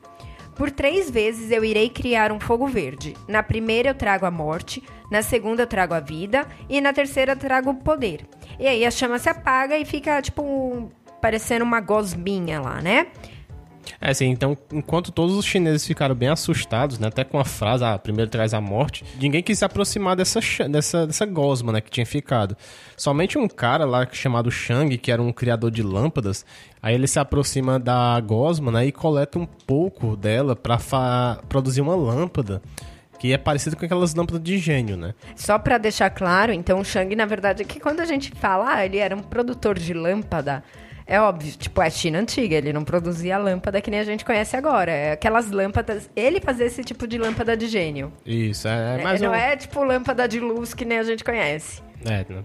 Por 0.53 0.69
três 0.69 1.09
vezes 1.09 1.49
eu 1.49 1.63
irei 1.63 1.89
criar 1.89 2.33
um 2.33 2.39
fogo 2.39 2.67
verde. 2.67 3.15
Na 3.25 3.41
primeira 3.41 3.91
eu 3.91 3.95
trago 3.95 4.25
a 4.25 4.31
morte, 4.31 4.83
na 5.09 5.21
segunda 5.21 5.63
eu 5.63 5.67
trago 5.67 5.93
a 5.93 6.01
vida 6.01 6.45
e 6.67 6.81
na 6.81 6.91
terceira 6.91 7.31
eu 7.31 7.37
trago 7.37 7.69
o 7.69 7.75
poder. 7.75 8.27
E 8.59 8.67
aí 8.67 8.85
a 8.85 8.91
chama 8.91 9.17
se 9.17 9.29
apaga 9.29 9.77
e 9.77 9.85
fica, 9.85 10.21
tipo, 10.21 10.91
parecendo 11.21 11.63
uma 11.63 11.79
gosminha 11.79 12.59
lá, 12.59 12.81
né? 12.81 13.07
É 13.99 14.11
assim, 14.11 14.27
então, 14.27 14.57
enquanto 14.71 15.11
todos 15.11 15.35
os 15.35 15.45
chineses 15.45 15.85
ficaram 15.85 16.15
bem 16.15 16.29
assustados, 16.29 16.99
né, 16.99 17.07
até 17.07 17.23
com 17.23 17.39
a 17.39 17.45
frase, 17.45 17.83
ah, 17.83 17.97
primeiro 17.97 18.29
traz 18.29 18.53
a 18.53 18.61
morte, 18.61 19.03
ninguém 19.19 19.41
quis 19.41 19.59
se 19.59 19.65
aproximar 19.65 20.15
dessa, 20.15 20.39
dessa, 20.69 21.07
dessa 21.07 21.25
gosma, 21.25 21.71
né, 21.71 21.81
que 21.81 21.89
tinha 21.89 22.05
ficado. 22.05 22.55
Somente 22.95 23.37
um 23.37 23.47
cara 23.47 23.85
lá 23.85 24.07
chamado 24.11 24.51
Shang, 24.51 24.97
que 24.97 25.11
era 25.11 25.21
um 25.21 25.31
criador 25.31 25.71
de 25.71 25.83
lâmpadas, 25.83 26.45
aí 26.81 26.95
ele 26.95 27.07
se 27.07 27.19
aproxima 27.19 27.79
da 27.79 28.19
gosma, 28.19 28.71
né, 28.71 28.85
e 28.85 28.91
coleta 28.91 29.39
um 29.39 29.45
pouco 29.45 30.15
dela 30.15 30.55
para 30.55 31.39
produzir 31.47 31.81
uma 31.81 31.95
lâmpada 31.95 32.61
que 33.19 33.33
é 33.33 33.37
parecido 33.37 33.75
com 33.75 33.85
aquelas 33.85 34.15
lâmpadas 34.15 34.41
de 34.41 34.57
gênio, 34.57 34.95
né? 34.95 35.13
Só 35.35 35.59
para 35.59 35.77
deixar 35.77 36.09
claro, 36.09 36.53
então 36.53 36.79
o 36.79 36.85
Shang, 36.85 37.13
na 37.17 37.25
verdade, 37.25 37.63
é 37.63 37.65
que 37.65 37.77
quando 37.77 37.99
a 37.99 38.05
gente 38.05 38.31
fala, 38.31 38.75
ah, 38.75 38.85
ele 38.85 38.97
era 38.97 39.13
um 39.13 39.21
produtor 39.21 39.77
de 39.77 39.93
lâmpada, 39.93 40.63
é 41.09 41.19
óbvio, 41.19 41.51
tipo, 41.57 41.81
é 41.81 41.89
China 41.89 42.19
antiga, 42.19 42.55
ele 42.55 42.71
não 42.71 42.83
produzia 42.83 43.35
lâmpada 43.39 43.81
que 43.81 43.89
nem 43.89 43.99
a 43.99 44.03
gente 44.03 44.23
conhece 44.23 44.55
agora. 44.55 44.91
É 44.91 45.13
aquelas 45.13 45.49
lâmpadas. 45.49 46.07
Ele 46.15 46.39
fazia 46.39 46.67
esse 46.67 46.83
tipo 46.83 47.07
de 47.07 47.17
lâmpada 47.17 47.57
de 47.57 47.67
gênio. 47.67 48.13
Isso, 48.23 48.67
é, 48.67 48.99
é 48.99 49.03
mais. 49.03 49.19
Não 49.19 49.31
um... 49.31 49.35
é 49.35 49.57
tipo 49.57 49.83
lâmpada 49.83 50.27
de 50.27 50.39
luz 50.39 50.75
que 50.75 50.85
nem 50.85 50.99
a 50.99 51.03
gente 51.03 51.23
conhece. 51.23 51.81
É, 52.05 52.25
né? 52.29 52.43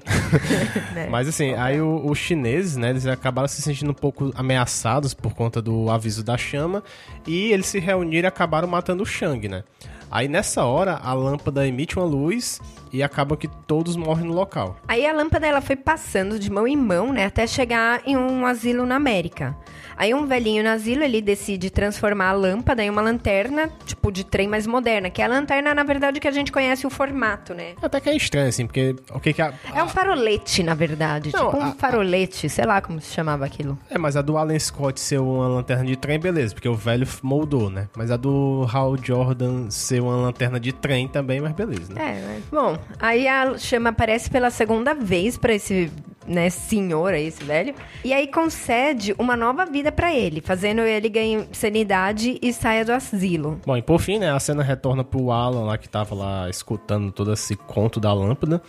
mas 1.10 1.28
assim, 1.28 1.54
aí 1.54 1.80
os 1.80 2.18
chineses, 2.18 2.76
né, 2.76 2.90
eles 2.90 3.06
acabaram 3.06 3.48
se 3.48 3.62
sentindo 3.62 3.90
um 3.90 3.94
pouco 3.94 4.32
ameaçados 4.34 5.14
por 5.14 5.34
conta 5.34 5.62
do 5.62 5.90
aviso 5.90 6.24
da 6.24 6.36
chama 6.36 6.82
e 7.26 7.52
eles 7.52 7.66
se 7.66 7.78
reuniram 7.78 8.26
e 8.26 8.28
acabaram 8.28 8.66
matando 8.66 9.02
o 9.02 9.06
Shang, 9.06 9.48
né? 9.48 9.64
Aí 10.10 10.28
nessa 10.28 10.64
hora 10.64 10.94
a 11.02 11.12
lâmpada 11.12 11.66
emite 11.66 11.96
uma 11.96 12.06
luz 12.06 12.60
e 12.92 13.02
acaba 13.02 13.36
que 13.36 13.48
todos 13.48 13.96
morrem 13.96 14.26
no 14.26 14.32
local. 14.32 14.76
Aí 14.86 15.04
a 15.04 15.12
lâmpada 15.12 15.46
ela 15.46 15.60
foi 15.60 15.74
passando 15.74 16.38
de 16.38 16.50
mão 16.50 16.68
em 16.68 16.76
mão, 16.76 17.12
né, 17.12 17.24
até 17.26 17.46
chegar 17.46 18.00
em 18.06 18.16
um 18.16 18.46
asilo 18.46 18.86
na 18.86 18.96
América. 18.96 19.56
Aí 19.96 20.12
um 20.12 20.26
velhinho 20.26 20.62
no 20.62 20.70
asilo, 20.70 21.02
ele 21.02 21.20
decide 21.20 21.70
transformar 21.70 22.30
a 22.30 22.32
lâmpada 22.32 22.82
em 22.82 22.90
uma 22.90 23.00
lanterna, 23.00 23.70
tipo, 23.86 24.10
de 24.10 24.24
trem 24.24 24.48
mais 24.48 24.66
moderna. 24.66 25.08
Que 25.08 25.22
é 25.22 25.24
a 25.24 25.28
lanterna, 25.28 25.74
na 25.74 25.84
verdade, 25.84 26.20
que 26.20 26.28
a 26.28 26.32
gente 26.32 26.50
conhece 26.50 26.86
o 26.86 26.90
formato, 26.90 27.54
né? 27.54 27.74
Até 27.80 28.00
que 28.00 28.10
é 28.10 28.16
estranho, 28.16 28.48
assim, 28.48 28.66
porque 28.66 28.96
o 29.10 29.20
que 29.20 29.32
que 29.32 29.42
a... 29.48 29.78
É 29.78 29.82
um 29.82 29.88
farolete, 29.88 30.62
na 30.62 30.74
verdade. 30.74 31.30
Não, 31.32 31.46
tipo 31.50 31.62
um 31.62 31.68
a, 31.68 31.72
farolete, 31.72 32.46
a... 32.46 32.50
sei 32.50 32.64
lá 32.64 32.80
como 32.80 33.00
se 33.00 33.12
chamava 33.12 33.44
aquilo. 33.44 33.78
É, 33.90 33.98
mas 33.98 34.16
a 34.16 34.22
do 34.22 34.36
Alan 34.36 34.58
Scott 34.58 35.00
ser 35.00 35.20
uma 35.20 35.48
lanterna 35.48 35.84
de 35.84 35.96
trem, 35.96 36.18
beleza, 36.18 36.54
porque 36.54 36.68
o 36.68 36.74
velho 36.74 37.06
moldou, 37.22 37.70
né? 37.70 37.88
Mas 37.96 38.10
a 38.10 38.16
do 38.16 38.66
Hal 38.72 38.96
Jordan 39.02 39.70
ser 39.70 40.00
uma 40.00 40.16
lanterna 40.16 40.58
de 40.58 40.72
trem 40.72 41.08
também, 41.08 41.40
mas 41.40 41.52
beleza, 41.52 41.92
né? 41.92 42.18
É, 42.18 42.26
mas... 42.26 42.44
Bom, 42.50 42.78
aí 42.98 43.26
a 43.28 43.56
chama 43.58 43.90
aparece 43.90 44.30
pela 44.30 44.50
segunda 44.50 44.94
vez 44.94 45.36
para 45.36 45.52
esse 45.54 45.90
né, 46.26 46.50
senhor 46.50 47.12
aí, 47.12 47.26
esse 47.26 47.44
velho. 47.44 47.74
E 48.04 48.12
aí 48.12 48.26
concede 48.26 49.14
uma 49.18 49.36
nova 49.36 49.64
vida 49.64 49.92
para 49.92 50.14
ele, 50.14 50.40
fazendo 50.40 50.80
ele 50.80 51.08
ganhar 51.08 51.46
sanidade 51.52 52.38
e 52.40 52.52
saia 52.52 52.84
do 52.84 52.92
asilo. 52.92 53.60
Bom, 53.64 53.76
e 53.76 53.82
por 53.82 54.00
fim, 54.00 54.18
né, 54.18 54.30
a 54.30 54.40
cena 54.40 54.62
retorna 54.62 55.04
pro 55.04 55.30
Alan 55.30 55.64
lá 55.64 55.78
que 55.78 55.88
tava 55.88 56.14
lá 56.14 56.48
escutando 56.48 57.12
todo 57.12 57.32
esse 57.32 57.56
conto 57.56 58.00
da 58.00 58.12
lâmpada. 58.12 58.62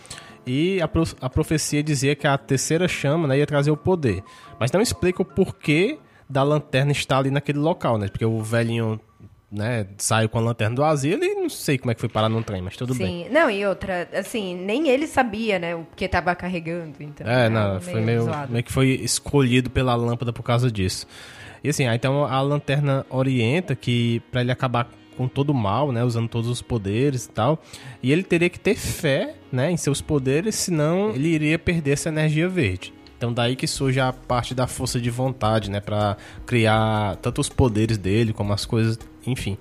E 0.46 0.80
a, 0.80 0.86
prof 0.86 1.14
a 1.20 1.28
profecia 1.28 1.82
dizia 1.82 2.14
que 2.14 2.26
a 2.26 2.38
terceira 2.38 2.86
chama 2.86 3.26
né, 3.26 3.38
ia 3.38 3.46
trazer 3.46 3.70
o 3.70 3.76
poder. 3.76 4.22
Mas 4.60 4.70
não 4.70 4.80
explica 4.80 5.22
o 5.22 5.24
porquê 5.24 5.98
da 6.28 6.42
lanterna 6.42 6.92
estar 6.92 7.18
ali 7.18 7.30
naquele 7.30 7.58
local, 7.58 7.98
né? 7.98 8.08
Porque 8.08 8.24
o 8.24 8.42
velhinho 8.42 9.00
né, 9.50 9.86
saiu 9.96 10.28
com 10.28 10.38
a 10.38 10.40
lanterna 10.40 10.76
do 10.76 10.84
asilo 10.84 11.24
e 11.24 11.34
não 11.34 11.48
sei 11.48 11.78
como 11.78 11.90
é 11.90 11.94
que 11.94 12.00
foi 12.00 12.08
parar 12.08 12.28
no 12.28 12.42
trem, 12.42 12.60
mas 12.60 12.76
tudo 12.76 12.94
Sim. 12.94 13.04
bem. 13.04 13.30
Não, 13.30 13.48
e 13.48 13.64
outra, 13.64 14.08
assim, 14.12 14.56
nem 14.56 14.88
ele 14.88 15.06
sabia, 15.06 15.58
né, 15.58 15.74
o 15.74 15.86
que 15.94 16.08
tava 16.08 16.34
carregando, 16.34 16.96
então. 17.00 17.26
É, 17.26 17.46
era 17.46 17.50
não, 17.50 17.80
foi 17.80 18.00
meio, 18.00 18.22
zoado. 18.22 18.52
meio 18.52 18.64
que 18.64 18.72
foi 18.72 18.88
escolhido 18.88 19.70
pela 19.70 19.94
lâmpada 19.94 20.32
por 20.32 20.42
causa 20.42 20.70
disso. 20.70 21.06
E 21.62 21.68
assim, 21.68 21.86
aí, 21.86 21.96
então 21.96 22.24
a 22.24 22.40
lanterna 22.40 23.06
orienta 23.08 23.74
que 23.74 24.20
pra 24.30 24.40
ele 24.40 24.52
acabar 24.52 24.88
com 25.16 25.26
todo 25.28 25.50
o 25.50 25.54
mal, 25.54 25.92
né, 25.92 26.04
usando 26.04 26.28
todos 26.28 26.48
os 26.48 26.62
poderes 26.62 27.24
e 27.24 27.30
tal, 27.30 27.62
e 28.02 28.12
ele 28.12 28.22
teria 28.22 28.50
que 28.50 28.60
ter 28.60 28.76
fé, 28.76 29.34
né, 29.50 29.70
em 29.70 29.76
seus 29.76 30.00
poderes, 30.00 30.54
senão 30.54 31.10
ele 31.10 31.28
iria 31.28 31.58
perder 31.58 31.92
essa 31.92 32.08
energia 32.08 32.48
verde. 32.48 32.92
Então 33.16 33.32
daí 33.32 33.56
que 33.56 33.66
surge 33.66 33.98
a 33.98 34.12
parte 34.12 34.54
da 34.54 34.66
força 34.66 35.00
de 35.00 35.10
vontade, 35.10 35.70
né, 35.70 35.80
Pra 35.80 36.16
criar 36.44 37.16
tanto 37.16 37.40
os 37.40 37.48
poderes 37.48 37.96
dele 37.96 38.32
como 38.32 38.52
as 38.52 38.64
coisas, 38.64 38.98
enfim. 39.26 39.56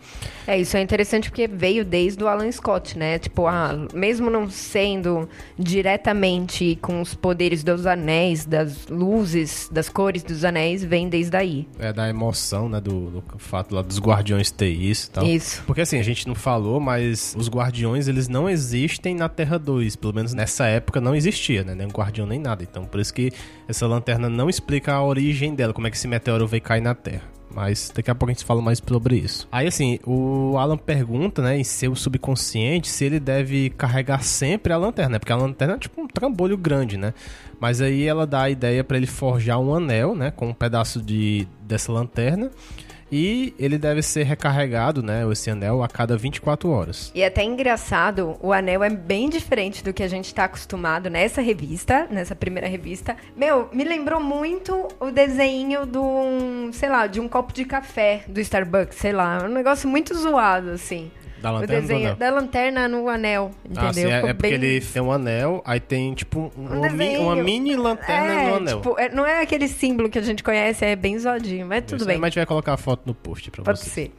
É, 0.48 0.60
isso 0.60 0.78
é 0.78 0.82
interessante 0.82 1.30
porque 1.30 1.48
veio 1.48 1.84
desde 1.84 2.24
o 2.24 2.28
Alan 2.28 2.52
Scott, 2.52 2.98
né? 2.98 3.20
Tipo, 3.20 3.48
ah, 3.48 3.88
mesmo 3.94 4.30
não 4.30 4.50
sendo 4.50 5.28
diretamente 5.58 6.78
com 6.82 7.02
os 7.02 7.14
poderes 7.14 7.64
dos 7.64 7.86
anéis, 7.86 8.46
das 8.46 8.88
luzes, 8.88 9.70
das 9.72 9.90
cores 9.90 10.24
dos 10.24 10.44
anéis, 10.44 10.84
vem 10.84 11.10
desde 11.10 11.36
aí. 11.36 11.68
É 11.80 11.92
da 11.92 12.10
emoção, 12.10 12.70
né, 12.70 12.80
do, 12.80 13.10
do 13.10 13.24
fato 13.38 13.76
lá 13.76 13.82
dos 13.82 14.00
guardiões 14.00 14.52
ter 14.52 14.70
isso 14.70 15.08
e 15.08 15.12
tal. 15.12 15.26
Isso. 15.26 15.64
Porque 15.66 15.82
assim, 15.82 16.00
a 16.00 16.04
gente 16.04 16.28
não 16.28 16.36
falou, 16.36 16.80
mas 16.80 17.36
os 17.38 17.50
guardiões, 17.50 18.08
eles 18.08 18.28
não 18.28 18.50
existem 18.50 19.16
na 19.16 19.30
Terra 19.30 19.58
2. 19.58 19.96
Pelo 19.96 20.14
menos 20.14 20.34
nessa 20.34 20.66
época 20.66 21.02
não 21.02 21.16
existia, 21.16 21.64
né? 21.64 21.76
Nem 21.76 21.88
um 21.88 21.92
guardião 21.92 22.28
nem 22.28 22.40
nada. 22.40 22.64
Então 22.64 22.86
por 22.86 23.00
isso 23.00 23.14
que 23.14 23.32
essa 23.68 23.88
lanterna 23.88 24.30
não 24.30 24.50
explica 24.50 24.94
a 24.94 25.04
origem 25.04 25.54
dela, 25.54 25.74
como 25.74 25.88
é 25.88 25.90
que 25.90 25.98
esse 25.98 26.08
meteoro 26.08 26.48
veio 26.48 26.62
cair 26.62 26.82
na 26.82 26.94
Terra. 26.96 27.35
Mas 27.56 27.90
daqui 27.96 28.12
a 28.12 28.16
pouco 28.16 28.32
a 28.32 28.34
gente 28.34 28.44
fala 28.44 28.62
mais 28.62 28.84
sobre 28.86 29.16
isso. 29.16 29.48
Aí 29.50 29.66
assim, 29.66 29.98
o 30.06 30.58
Alan 30.58 30.78
pergunta, 30.78 31.42
né, 31.42 31.58
em 31.58 31.64
seu 31.64 31.96
subconsciente, 31.96 32.90
se 32.90 33.06
ele 33.06 33.18
deve 33.18 33.70
carregar 33.70 34.24
sempre 34.24 34.74
a 34.74 34.78
lanterna, 34.78 35.14
né? 35.14 35.20
Porque 35.20 35.32
a 35.32 35.38
lanterna 35.38 35.76
é 35.76 35.78
tipo 35.78 36.02
um 36.02 36.08
trambolho 36.08 36.58
grande, 36.58 36.98
né? 36.98 37.14
Mas 37.58 37.80
aí 37.80 38.04
ela 38.04 38.28
dá 38.28 38.42
a 38.42 38.50
ideia 38.50 38.84
para 38.84 38.98
ele 38.98 39.08
forjar 39.08 39.58
um 39.58 39.74
anel, 39.74 40.14
né, 40.14 40.32
com 40.32 40.50
um 40.50 40.54
pedaço 40.54 41.02
de 41.02 41.48
dessa 41.62 41.94
lanterna. 41.94 42.52
E 43.18 43.54
ele 43.58 43.78
deve 43.78 44.02
ser 44.02 44.24
recarregado, 44.24 45.02
né, 45.02 45.24
esse 45.32 45.50
anel, 45.50 45.82
a 45.82 45.88
cada 45.88 46.18
24 46.18 46.70
horas. 46.70 47.14
E 47.16 47.22
é 47.22 47.28
até 47.28 47.46
engraçado, 47.46 48.36
o 48.42 48.52
anel 48.52 48.84
é 48.84 48.90
bem 48.90 49.30
diferente 49.30 49.82
do 49.82 49.94
que 49.94 50.04
a 50.04 50.08
gente 50.10 50.36
tá 50.36 50.44
acostumado 50.44 51.10
nessa 51.10 51.42
revista, 51.42 52.10
nessa 52.12 52.36
primeira 52.36 52.68
revista. 52.68 53.16
Meu, 53.34 53.70
me 53.72 53.86
lembrou 53.86 54.20
muito 54.20 54.90
o 55.00 55.12
desenho 55.12 55.86
de 55.86 55.98
um, 55.98 56.72
sei 56.74 56.90
lá, 56.90 57.08
de 57.08 57.22
um 57.22 57.30
copo 57.30 57.54
de 57.54 57.64
café 57.64 58.26
do 58.28 58.42
Starbucks, 58.42 58.98
sei 58.98 59.14
lá. 59.14 59.46
Um 59.46 59.54
negócio 59.54 59.88
muito 59.88 60.14
zoado, 60.14 60.72
assim. 60.72 61.10
Da 61.46 61.52
lanterna 61.52 61.82
desenho 61.82 62.00
anel. 62.08 62.16
da 62.16 62.30
lanterna 62.32 62.88
no 62.88 63.10
anel, 63.10 63.52
entendeu? 63.64 63.84
Ah, 63.90 63.94
sim, 63.94 64.06
é, 64.06 64.10
é 64.18 64.34
porque 64.34 64.34
bem- 64.34 64.54
ele 64.54 64.82
tem 64.82 65.02
um 65.02 65.12
anel, 65.12 65.62
aí 65.66 65.80
tem 65.80 66.14
tipo 66.14 66.52
um- 66.58 66.62
um 66.62 66.66
uma, 66.80 66.90
mi- 66.90 66.98
desenho. 66.98 67.22
uma 67.22 67.36
mini 67.36 67.76
lanterna 67.76 68.34
é, 68.34 68.48
no 68.50 68.56
anel. 68.56 68.78
Tipo, 68.82 69.00
é- 69.00 69.10
não 69.10 69.26
é 69.26 69.42
aquele 69.42 69.68
símbolo 69.68 70.10
que 70.10 70.18
a 70.20 70.22
gente 70.22 70.44
conhece, 70.44 70.84
é 70.86 70.96
bem 70.96 71.18
zoadinho, 71.20 71.66
mas 71.66 71.84
tudo 71.86 71.98
Isso 71.98 72.06
bem. 72.06 72.18
Mas 72.18 72.28
a 72.28 72.30
gente 72.30 72.36
vai 72.38 72.46
colocar 72.46 72.74
a 72.74 72.78
foto 72.78 73.04
no 73.06 73.14
post 73.14 73.50
pra 73.52 73.64
Pode 73.64 73.80
vocês. 73.80 73.92
ser. 73.94 74.12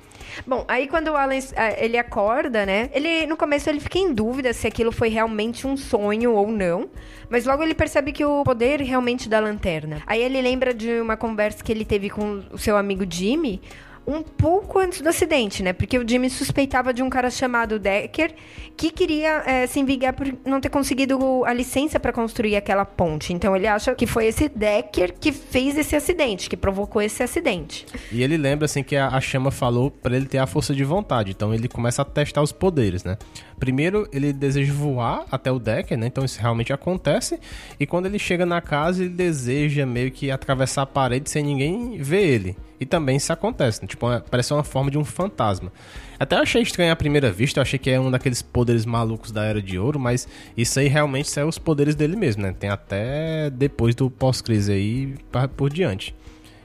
Bom, 0.47 0.65
aí 0.69 0.87
quando 0.87 1.09
o 1.09 1.17
Alan 1.17 1.35
ah, 1.57 1.73
ele 1.83 1.97
acorda, 1.97 2.67
né? 2.67 2.91
Ele 2.93 3.27
no 3.27 3.37
começo 3.39 3.71
ele 3.71 3.81
fica 3.81 3.99
em 3.99 4.13
dúvida 4.13 4.53
se 4.53 4.67
aquilo 4.67 4.93
foi 4.93 5.09
realmente 5.09 5.67
um 5.67 5.77
sonho 5.79 6.33
ou 6.35 6.49
não, 6.49 6.91
mas 7.31 7.47
logo 7.47 7.63
ele 7.63 7.75
percebe 7.75 8.13
que 8.13 8.23
o 8.25 8.45
poder 8.45 8.81
realmente 8.83 9.29
da 9.31 9.41
lanterna. 9.41 10.03
Aí 10.07 10.23
ele 10.23 10.41
lembra 10.43 10.75
de 10.75 11.01
uma 11.01 11.17
conversa 11.17 11.65
que 11.65 11.73
ele 11.73 11.85
teve 11.87 12.11
com 12.11 12.43
o 12.53 12.59
seu 12.59 12.77
amigo 12.77 13.05
Jimmy. 13.09 13.63
Um 14.07 14.23
pouco 14.23 14.79
antes 14.79 15.01
do 15.01 15.09
acidente, 15.09 15.63
né? 15.63 15.73
Porque 15.73 15.99
o 15.99 16.09
Jimmy 16.09 16.31
suspeitava 16.31 16.95
de 16.95 17.03
um 17.03 17.11
cara 17.11 17.29
chamado 17.31 17.79
Decker 17.79 18.35
que 18.77 18.91
queria 18.91 19.43
eh, 19.47 19.67
se 19.67 19.83
vingar 19.83 20.13
por 20.13 20.27
não 20.45 20.61
ter 20.61 20.69
conseguido 20.69 21.45
a 21.45 21.53
licença 21.53 21.99
para 21.99 22.13
construir 22.13 22.57
aquela 22.57 22.85
ponte. 22.85 23.33
Então 23.33 23.57
ele 23.57 23.67
acha 23.67 23.95
que 23.95 24.07
foi 24.07 24.27
esse 24.27 24.49
Decker 24.49 25.15
que 25.19 25.33
fez 25.33 25.77
esse 25.77 25.97
acidente, 25.97 26.49
que 26.49 26.57
provocou 26.57 27.01
esse 27.03 27.23
acidente. 27.23 27.87
E 28.13 28.23
ele 28.23 28.37
lembra 28.37 28.67
assim 28.67 28.83
que 28.83 28.95
a, 28.97 29.09
a 29.09 29.21
chama 29.21 29.51
falou 29.51 29.91
pra 29.91 30.15
ele 30.15 30.27
ter 30.27 30.39
a 30.39 30.47
força 30.47 30.75
de 30.75 30.85
vontade. 30.85 31.31
Então 31.31 31.53
ele 31.55 31.69
começa 31.69 32.03
a 32.03 32.05
testar 32.05 32.43
os 32.43 32.53
poderes, 32.53 33.03
né? 33.03 33.17
Primeiro 33.59 34.07
ele 34.13 34.33
deseja 34.33 34.73
voar 34.73 35.25
até 35.31 35.51
o 35.51 35.59
Decker, 35.59 35.97
né? 35.97 36.07
Então 36.07 36.25
isso 36.25 36.39
realmente 36.41 36.73
acontece. 36.73 37.41
E 37.81 37.87
quando 37.87 38.07
ele 38.07 38.19
chega 38.19 38.45
na 38.45 38.61
casa, 38.61 39.03
ele 39.03 39.15
deseja 39.15 39.87
meio 39.87 40.11
que 40.11 40.31
atravessar 40.31 40.83
a 40.83 40.87
parede 40.87 41.31
sem 41.31 41.43
ninguém 41.43 41.97
ver 41.99 42.23
ele. 42.23 42.57
E 42.79 42.85
também 42.85 43.17
isso 43.17 43.33
acontece, 43.33 43.81
né? 43.81 43.89
Tipo, 43.89 44.13
é- 44.13 44.21
parece 44.21 44.53
uma 44.53 44.63
forma 44.63 44.91
de 44.91 44.99
um 44.99 45.05
fantasma. 45.05 45.73
Até 46.19 46.37
eu 46.37 46.41
achei 46.41 46.61
estranho 46.61 46.93
à 46.93 46.97
primeira 46.97 47.33
vista, 47.33 47.59
eu 47.59 47.63
achei 47.63 47.79
que 47.79 47.91
é 47.91 47.99
um 47.99 48.11
daqueles 48.11 48.43
poderes 48.43 48.85
malucos 48.85 49.31
da 49.31 49.45
Era 49.45 49.63
de 49.63 49.79
Ouro, 49.79 49.99
mas 49.99 50.29
isso 50.57 50.79
aí 50.79 50.87
realmente 50.89 51.31
são 51.31 51.49
os 51.49 51.59
poderes 51.59 51.95
dele 51.95 52.17
mesmo, 52.17 52.43
né? 52.43 52.55
Tem 52.59 52.69
até 52.69 53.49
depois 53.51 53.95
do 53.95 54.11
pós-crise 54.11 54.73
aí 54.73 55.15
por 55.57 55.73
diante. 55.73 56.15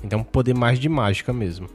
Então, 0.04 0.24
poder 0.24 0.54
mais 0.54 0.78
de 0.80 0.90
mágica 0.90 1.32
mesmo. 1.32 1.70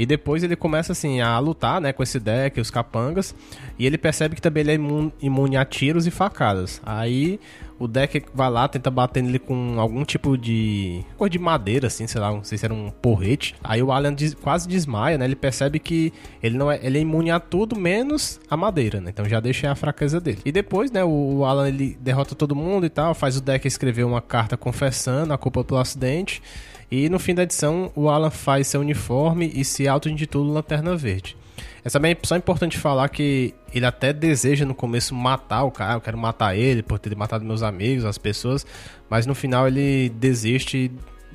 E 0.00 0.06
depois 0.06 0.42
ele 0.42 0.56
começa 0.56 0.92
assim 0.92 1.20
a 1.20 1.38
lutar, 1.38 1.80
né, 1.80 1.92
com 1.92 2.02
esse 2.02 2.18
deck, 2.18 2.58
os 2.58 2.70
capangas, 2.70 3.34
e 3.78 3.84
ele 3.86 3.98
percebe 3.98 4.34
que 4.34 4.40
também 4.40 4.62
ele 4.62 4.70
é 4.70 4.74
imun- 4.74 5.12
imune 5.20 5.56
a 5.58 5.64
tiros 5.64 6.06
e 6.06 6.10
facadas. 6.10 6.80
Aí 6.86 7.38
o 7.78 7.86
deck 7.86 8.24
vai 8.34 8.50
lá, 8.50 8.66
tenta 8.66 8.90
bater 8.90 9.22
nele 9.22 9.38
com 9.38 9.78
algum 9.78 10.02
tipo 10.04 10.38
de 10.38 11.02
coisa 11.18 11.30
de 11.30 11.38
madeira 11.38 11.86
assim, 11.88 12.06
sei 12.06 12.20
lá, 12.20 12.30
não 12.30 12.42
sei 12.44 12.56
se 12.56 12.64
era 12.64 12.72
um 12.72 12.90
porrete. 12.90 13.54
Aí 13.62 13.82
o 13.82 13.92
Alan 13.92 14.12
des- 14.14 14.32
quase 14.34 14.66
desmaia, 14.66 15.18
né? 15.18 15.24
Ele 15.26 15.36
percebe 15.36 15.78
que 15.78 16.12
ele 16.42 16.56
não 16.56 16.70
é, 16.70 16.78
ele 16.82 16.96
é 16.98 17.00
imune 17.02 17.30
a 17.30 17.38
tudo 17.38 17.78
menos 17.78 18.40
a 18.50 18.56
madeira, 18.56 19.00
né? 19.02 19.10
Então 19.10 19.26
já 19.28 19.38
deixa 19.38 19.70
a 19.70 19.74
fraqueza 19.74 20.18
dele. 20.18 20.38
E 20.46 20.52
depois, 20.52 20.90
né, 20.90 21.04
o 21.04 21.44
Alan 21.44 21.68
ele 21.68 21.96
derrota 22.00 22.34
todo 22.34 22.56
mundo 22.56 22.86
e 22.86 22.90
tal, 22.90 23.14
faz 23.14 23.36
o 23.36 23.40
deck 23.40 23.66
escrever 23.68 24.04
uma 24.04 24.22
carta 24.22 24.56
confessando 24.56 25.32
a 25.34 25.38
culpa 25.38 25.62
pelo 25.62 25.78
acidente. 25.80 26.42
E 26.90 27.08
no 27.08 27.18
fim 27.18 27.34
da 27.34 27.44
edição, 27.44 27.92
o 27.94 28.08
Alan 28.08 28.30
faz 28.30 28.66
seu 28.66 28.80
uniforme 28.80 29.50
e 29.54 29.64
se 29.64 29.86
auto-intitula 29.86 30.54
Lanterna 30.54 30.96
Verde. 30.96 31.36
É 31.84 31.88
também 31.88 32.16
só 32.22 32.36
importante 32.36 32.78
falar 32.78 33.08
que 33.08 33.54
ele 33.72 33.86
até 33.86 34.12
deseja 34.12 34.64
no 34.64 34.74
começo 34.74 35.14
matar 35.14 35.64
o 35.64 35.70
cara, 35.70 35.94
eu 35.94 36.00
quero 36.00 36.18
matar 36.18 36.56
ele 36.56 36.82
por 36.82 36.98
ter 36.98 37.14
matado 37.16 37.44
meus 37.44 37.62
amigos, 37.62 38.04
as 38.04 38.18
pessoas, 38.18 38.66
mas 39.08 39.26
no 39.26 39.34
final 39.34 39.66
ele 39.66 40.10
desiste 40.10 40.90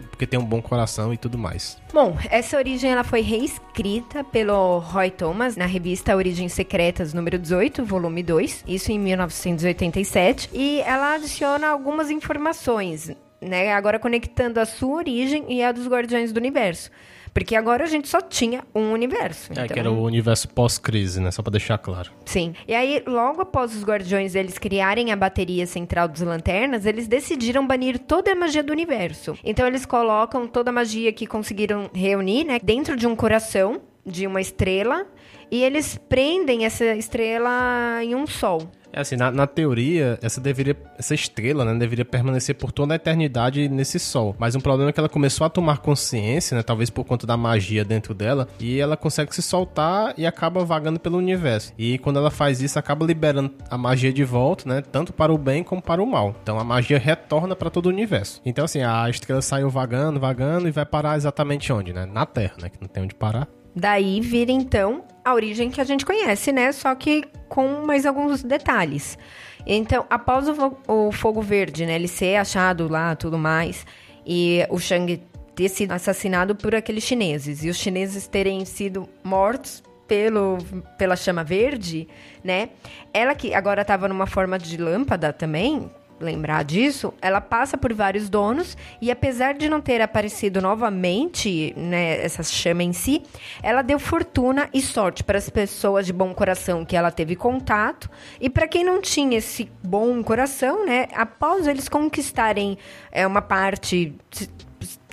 porque 0.10 0.28
tem 0.28 0.40
um 0.40 0.46
bom 0.46 0.62
coração 0.62 1.14
e 1.14 1.18
tudo 1.18 1.38
mais. 1.38 1.78
Bom, 1.94 2.18
essa 2.30 2.58
origem 2.58 2.92
ela 2.92 3.04
foi 3.04 3.22
reescrita 3.22 4.24
pelo 4.24 4.80
Roy 4.80 5.10
Thomas 5.10 5.56
na 5.56 5.66
revista 5.66 6.16
Origens 6.16 6.54
Secretas 6.54 7.14
número 7.14 7.40
18, 7.40 7.84
volume 7.86 8.22
2, 8.22 8.66
isso 8.68 8.92
em 8.92 9.00
1987, 9.00 10.50
e 10.54 10.82
ela 10.82 11.16
adiciona 11.16 11.70
algumas 11.70 12.10
informações, 12.10 13.12
né, 13.46 13.74
agora 13.74 14.00
conectando 14.00 14.60
a 14.60 14.66
sua 14.66 14.98
origem 14.98 15.46
e 15.50 15.64
a 15.64 15.72
dos 15.72 15.88
Guardiões 15.88 16.32
do 16.32 16.38
Universo. 16.38 16.90
Porque 17.34 17.54
agora 17.54 17.84
a 17.84 17.88
gente 17.88 18.08
só 18.08 18.22
tinha 18.22 18.64
um 18.74 18.94
universo. 18.94 19.52
É, 19.52 19.64
então- 19.66 19.68
que 19.68 19.78
era 19.78 19.92
o 19.92 20.02
universo 20.04 20.48
pós-crise, 20.48 21.20
né? 21.20 21.32
Só 21.32 21.44
pra 21.44 21.52
deixar 21.52 21.78
claro. 21.78 22.10
Sim. 22.24 22.54
E 22.66 22.74
aí, 22.74 23.04
logo 23.06 23.42
após 23.42 23.76
os 23.76 23.84
Guardiões 23.84 24.36
eles 24.36 24.58
criarem 24.58 25.12
a 25.12 25.18
bateria 25.18 25.68
central 25.68 26.08
dos 26.08 26.22
lanternas, 26.22 26.86
eles 26.86 27.10
decidiram 27.10 27.68
banir 27.68 28.00
toda 28.00 28.32
a 28.32 28.36
magia 28.36 28.64
do 28.64 28.72
universo. 28.72 29.38
Então 29.44 29.68
eles 29.68 29.86
colocam 29.86 30.48
toda 30.48 30.70
a 30.70 30.74
magia 30.74 31.12
que 31.12 31.28
conseguiram 31.28 31.90
reunir, 31.94 32.46
né, 32.46 32.58
dentro 32.64 32.96
de 32.96 33.06
um 33.06 33.18
coração 33.18 33.82
de 34.06 34.26
uma 34.26 34.40
estrela 34.40 35.06
e 35.52 35.64
eles 35.64 36.00
prendem 36.10 36.66
essa 36.66 36.86
estrela 36.96 38.04
em 38.04 38.16
um 38.16 38.26
sol. 38.28 38.70
É 38.96 39.02
assim, 39.02 39.18
na, 39.18 39.30
na 39.30 39.46
teoria, 39.46 40.18
essa 40.22 40.40
deveria, 40.40 40.74
essa 40.98 41.14
estrela, 41.14 41.66
né, 41.66 41.78
deveria 41.78 42.06
permanecer 42.06 42.56
por 42.56 42.72
toda 42.72 42.94
a 42.94 42.96
eternidade 42.96 43.68
nesse 43.68 44.00
sol. 44.00 44.34
Mas 44.40 44.56
um 44.56 44.62
problema 44.62 44.90
é 44.90 44.94
que 44.94 45.00
ela 45.02 45.10
começou 45.10 45.44
a 45.44 45.50
tomar 45.50 45.80
consciência, 45.80 46.56
né, 46.56 46.64
talvez 46.64 46.90
por 46.90 47.04
conta 47.04 47.28
da 47.28 47.36
magia 47.36 47.84
dentro 47.84 48.14
dela, 48.14 48.48
e 48.58 48.80
ela 48.80 48.96
consegue 48.96 49.36
se 49.36 49.42
soltar 49.42 50.14
e 50.18 50.26
acaba 50.26 50.64
vagando 50.64 50.98
pelo 50.98 51.18
universo. 51.18 51.74
E 51.78 51.98
quando 51.98 52.20
ela 52.20 52.32
faz 52.32 52.62
isso, 52.62 52.80
acaba 52.80 53.06
liberando 53.06 53.54
a 53.70 53.78
magia 53.78 54.14
de 54.14 54.24
volta, 54.24 54.70
né, 54.70 54.82
tanto 54.82 55.12
para 55.12 55.34
o 55.34 55.38
bem 55.38 55.62
como 55.62 55.82
para 55.82 56.02
o 56.02 56.08
mal. 56.08 56.34
Então 56.42 56.58
a 56.58 56.64
magia 56.64 56.98
retorna 56.98 57.54
para 57.54 57.70
todo 57.70 57.88
o 57.88 57.90
universo. 57.90 58.42
Então 58.46 58.64
assim, 58.64 58.82
a 58.82 59.10
estrela 59.10 59.42
saiu 59.42 59.70
vagando, 59.70 60.22
vagando 60.22 60.70
e 60.70 60.72
vai 60.72 60.86
parar 60.86 61.18
exatamente 61.18 61.74
onde, 61.74 61.92
né? 61.92 62.06
Na 62.06 62.26
Terra, 62.26 62.56
né, 62.62 62.70
que 62.70 62.80
não 62.80 62.88
tem 62.88 63.04
onde 63.04 63.14
parar. 63.14 63.46
Daí 63.76 64.22
vira 64.22 64.54
então 64.54 65.04
a 65.26 65.34
origem 65.34 65.72
que 65.72 65.82
a 65.82 65.84
gente 65.84 66.06
conhece, 66.06 66.52
né? 66.52 66.72
Só 66.72 66.94
que 66.94 67.24
com 67.50 67.84
mais 67.84 68.06
alguns 68.06 68.44
detalhes. 68.44 69.18
Então, 69.66 70.06
após 70.10 70.48
o, 70.48 70.78
o 70.88 71.12
fogo 71.12 71.42
verde, 71.42 71.86
né, 71.86 71.96
ele 71.96 72.08
ser 72.08 72.36
achado 72.36 72.88
lá, 72.88 73.16
tudo 73.16 73.38
mais, 73.38 73.84
e 74.24 74.66
o 74.70 74.78
Shang 74.78 75.22
ter 75.56 75.70
sido 75.70 75.92
assassinado 75.94 76.56
por 76.56 76.76
aqueles 76.76 77.04
chineses 77.04 77.64
e 77.64 77.70
os 77.70 77.78
chineses 77.78 78.28
terem 78.28 78.64
sido 78.66 79.10
mortos 79.24 79.82
pelo, 80.08 80.58
pela 80.98 81.16
chama 81.16 81.44
verde, 81.44 82.08
né? 82.44 82.70
Ela 83.12 83.34
que 83.34 83.56
agora 83.56 83.82
estava 83.82 84.08
numa 84.08 84.28
forma 84.28 84.60
de 84.60 84.78
lâmpada 84.78 85.34
também, 85.34 85.90
lembrar 86.26 86.64
disso, 86.64 87.14
ela 87.22 87.40
passa 87.40 87.78
por 87.78 87.94
vários 87.94 88.30
donos 88.30 88.76
e 89.02 89.10
apesar 89.10 89.54
de 89.54 89.70
não 89.70 89.80
ter 89.80 90.02
aparecido 90.02 90.62
novamente, 90.62 91.74
né, 91.78 92.24
essa 92.24 92.44
chama 92.44 92.84
em 92.84 92.92
si, 92.92 93.24
ela 93.64 93.82
deu 93.82 94.00
fortuna 94.00 94.70
e 94.74 94.82
sorte 94.82 95.24
para 95.24 95.38
as 95.38 95.50
pessoas 95.50 96.06
de 96.06 96.12
bom 96.12 96.34
coração 96.34 96.84
que 96.84 96.96
ela 96.96 97.12
teve 97.12 97.36
contato 97.36 98.10
e 98.42 98.50
para 98.50 98.68
quem 98.68 98.84
não 98.84 99.02
tinha 99.02 99.38
esse 99.38 99.72
bom 99.84 100.22
coração, 100.24 100.86
né, 100.86 101.08
após 101.14 101.68
eles 101.68 101.88
conquistarem 101.88 102.78
é, 103.12 103.26
uma 103.26 103.42
parte 103.42 104.14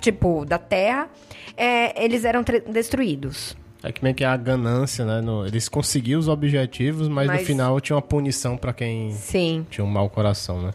tipo 0.01 0.43
da 0.43 0.57
Terra, 0.57 1.09
é, 1.55 2.03
eles 2.03 2.25
eram 2.25 2.43
destruídos. 2.67 3.55
É 3.83 3.91
que 3.91 4.01
meio 4.01 4.15
que 4.15 4.23
a 4.23 4.35
ganância, 4.37 5.03
né? 5.03 5.19
No, 5.19 5.45
eles 5.45 5.67
conseguiam 5.67 6.17
os 6.17 6.29
objetivos, 6.29 7.09
mas, 7.09 7.27
mas... 7.27 7.41
no 7.41 7.45
final 7.45 7.79
tinha 7.81 7.95
uma 7.97 8.01
punição 8.01 8.55
para 8.55 8.71
quem 8.71 9.11
Sim. 9.11 9.65
tinha 9.69 9.83
um 9.83 9.89
mau 9.89 10.09
coração, 10.09 10.61
né? 10.61 10.71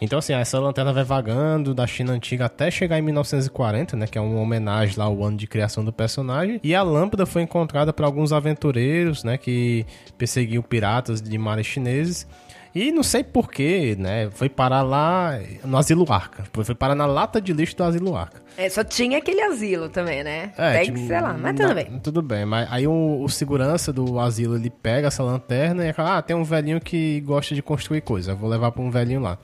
Então, 0.00 0.18
assim, 0.18 0.32
essa 0.32 0.58
lanterna 0.58 0.92
vai 0.92 1.04
vagando 1.04 1.72
da 1.72 1.86
China 1.86 2.12
antiga 2.12 2.46
até 2.46 2.72
chegar 2.72 2.98
em 2.98 3.02
1940, 3.02 3.96
né? 3.96 4.08
Que 4.08 4.18
é 4.18 4.20
uma 4.20 4.40
homenagem 4.40 4.96
lá 4.98 5.04
ao 5.04 5.22
ano 5.22 5.36
de 5.36 5.46
criação 5.46 5.84
do 5.84 5.92
personagem. 5.92 6.58
E 6.64 6.74
a 6.74 6.82
lâmpada 6.82 7.24
foi 7.24 7.42
encontrada 7.42 7.92
por 7.92 8.04
alguns 8.04 8.32
aventureiros, 8.32 9.22
né? 9.22 9.38
Que 9.38 9.86
perseguiam 10.18 10.60
piratas 10.60 11.22
de 11.22 11.38
mares 11.38 11.66
chineses. 11.66 12.26
E 12.74 12.90
não 12.90 13.02
sei 13.02 13.22
porquê, 13.22 13.94
né? 13.98 14.30
Foi 14.30 14.48
parar 14.48 14.82
lá 14.82 15.38
no 15.62 15.76
Asilo 15.76 16.10
Arca. 16.10 16.44
Foi 16.64 16.74
parar 16.74 16.94
na 16.94 17.04
lata 17.04 17.40
de 17.40 17.52
lixo 17.52 17.76
do 17.76 17.84
Asilo 17.84 18.16
Arca. 18.16 18.40
É, 18.56 18.68
só 18.68 18.82
tinha 18.82 19.18
aquele 19.18 19.42
asilo 19.42 19.88
também, 19.88 20.24
né? 20.24 20.52
É, 20.56 20.78
Tem 20.78 20.92
que, 20.92 21.06
sei 21.06 21.20
lá, 21.20 21.34
mas 21.34 21.56
tudo 21.56 21.74
bem. 21.74 22.00
Tudo 22.02 22.22
bem, 22.22 22.44
mas 22.44 22.70
aí 22.70 22.86
o, 22.86 23.22
o, 23.22 23.28
segurança 23.28 23.92
do 23.92 24.18
asilo, 24.18 24.56
ele 24.56 24.70
pega 24.70 25.08
essa 25.08 25.22
lanterna 25.22 25.86
e 25.86 25.92
fala, 25.92 26.18
ah, 26.18 26.22
tem 26.22 26.36
um 26.36 26.44
velhinho 26.44 26.80
que 26.80 27.20
gosta 27.20 27.54
de 27.54 27.62
construir 27.62 28.02
coisa, 28.02 28.34
vou 28.34 28.48
levar 28.48 28.72
pra 28.72 28.82
um 28.82 28.90
velhinho 28.90 29.20
lá. 29.20 29.38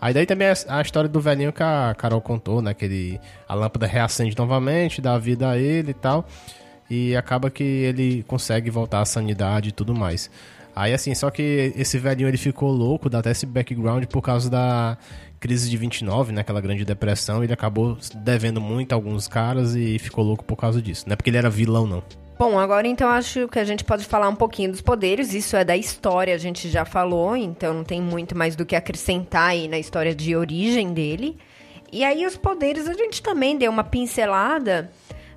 Aí 0.00 0.12
daí 0.12 0.26
também 0.26 0.48
é 0.48 0.54
a 0.68 0.82
história 0.82 1.08
do 1.08 1.20
velhinho 1.20 1.52
que 1.52 1.62
a 1.62 1.94
Carol 1.96 2.20
contou, 2.20 2.60
né? 2.60 2.74
Que 2.74 2.84
ele, 2.84 3.20
a 3.48 3.54
lâmpada 3.54 3.86
reacende 3.86 4.36
novamente, 4.36 5.00
dá 5.00 5.16
vida 5.18 5.50
a 5.50 5.58
ele 5.58 5.90
e 5.90 5.94
tal. 5.94 6.26
E 6.88 7.16
acaba 7.16 7.50
que 7.50 7.64
ele 7.64 8.22
consegue 8.24 8.70
voltar 8.70 9.00
à 9.00 9.04
sanidade 9.04 9.70
e 9.70 9.72
tudo 9.72 9.94
mais. 9.94 10.30
Aí 10.76 10.92
assim, 10.92 11.14
só 11.14 11.30
que 11.30 11.72
esse 11.74 11.98
velhinho 11.98 12.28
ele 12.28 12.36
ficou 12.36 12.70
louco, 12.70 13.08
dá 13.08 13.20
até 13.20 13.30
esse 13.30 13.46
background 13.46 14.04
por 14.04 14.20
causa 14.20 14.50
da 14.50 14.98
crise 15.40 15.70
de 15.70 15.76
29, 15.76 16.32
né, 16.32 16.42
aquela 16.42 16.60
grande 16.60 16.84
depressão, 16.84 17.42
ele 17.42 17.52
acabou 17.52 17.96
devendo 18.16 18.60
muito 18.60 18.92
a 18.92 18.94
alguns 18.94 19.26
caras 19.26 19.74
e 19.74 19.98
ficou 19.98 20.22
louco 20.22 20.44
por 20.44 20.56
causa 20.56 20.82
disso. 20.82 21.04
Não 21.06 21.14
é 21.14 21.16
porque 21.16 21.30
ele 21.30 21.38
era 21.38 21.48
vilão 21.48 21.86
não. 21.86 22.02
Bom, 22.38 22.58
agora 22.58 22.86
então 22.86 23.08
acho 23.08 23.48
que 23.48 23.58
a 23.58 23.64
gente 23.64 23.84
pode 23.84 24.04
falar 24.04 24.28
um 24.28 24.34
pouquinho 24.34 24.70
dos 24.70 24.82
poderes. 24.82 25.32
Isso 25.32 25.56
é 25.56 25.64
da 25.64 25.74
história, 25.74 26.34
a 26.34 26.38
gente 26.38 26.68
já 26.68 26.84
falou, 26.84 27.34
então 27.34 27.72
não 27.72 27.84
tem 27.84 28.02
muito 28.02 28.36
mais 28.36 28.54
do 28.54 28.66
que 28.66 28.76
acrescentar 28.76 29.50
aí 29.50 29.68
na 29.68 29.78
história 29.78 30.14
de 30.14 30.36
origem 30.36 30.92
dele. 30.92 31.38
E 31.90 32.04
aí 32.04 32.26
os 32.26 32.36
poderes 32.36 32.86
a 32.86 32.92
gente 32.92 33.22
também 33.22 33.56
deu 33.56 33.70
uma 33.70 33.84
pincelada, 33.84 34.90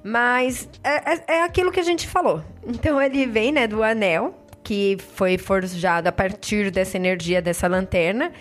mas 0.04 0.68
é, 0.84 1.14
é, 1.14 1.24
é 1.38 1.44
aquilo 1.44 1.72
que 1.72 1.80
a 1.80 1.84
gente 1.84 2.06
falou. 2.06 2.44
Então 2.68 3.02
ele 3.02 3.26
vem, 3.26 3.54
né, 3.54 3.66
do 3.66 3.82
anel, 3.82 4.39
que 4.70 4.98
foi 5.16 5.36
forjado 5.36 6.10
a 6.10 6.12
partir 6.12 6.70
dessa 6.70 6.96
energia 6.96 7.42
dessa 7.42 7.68
lanterna. 7.68 8.32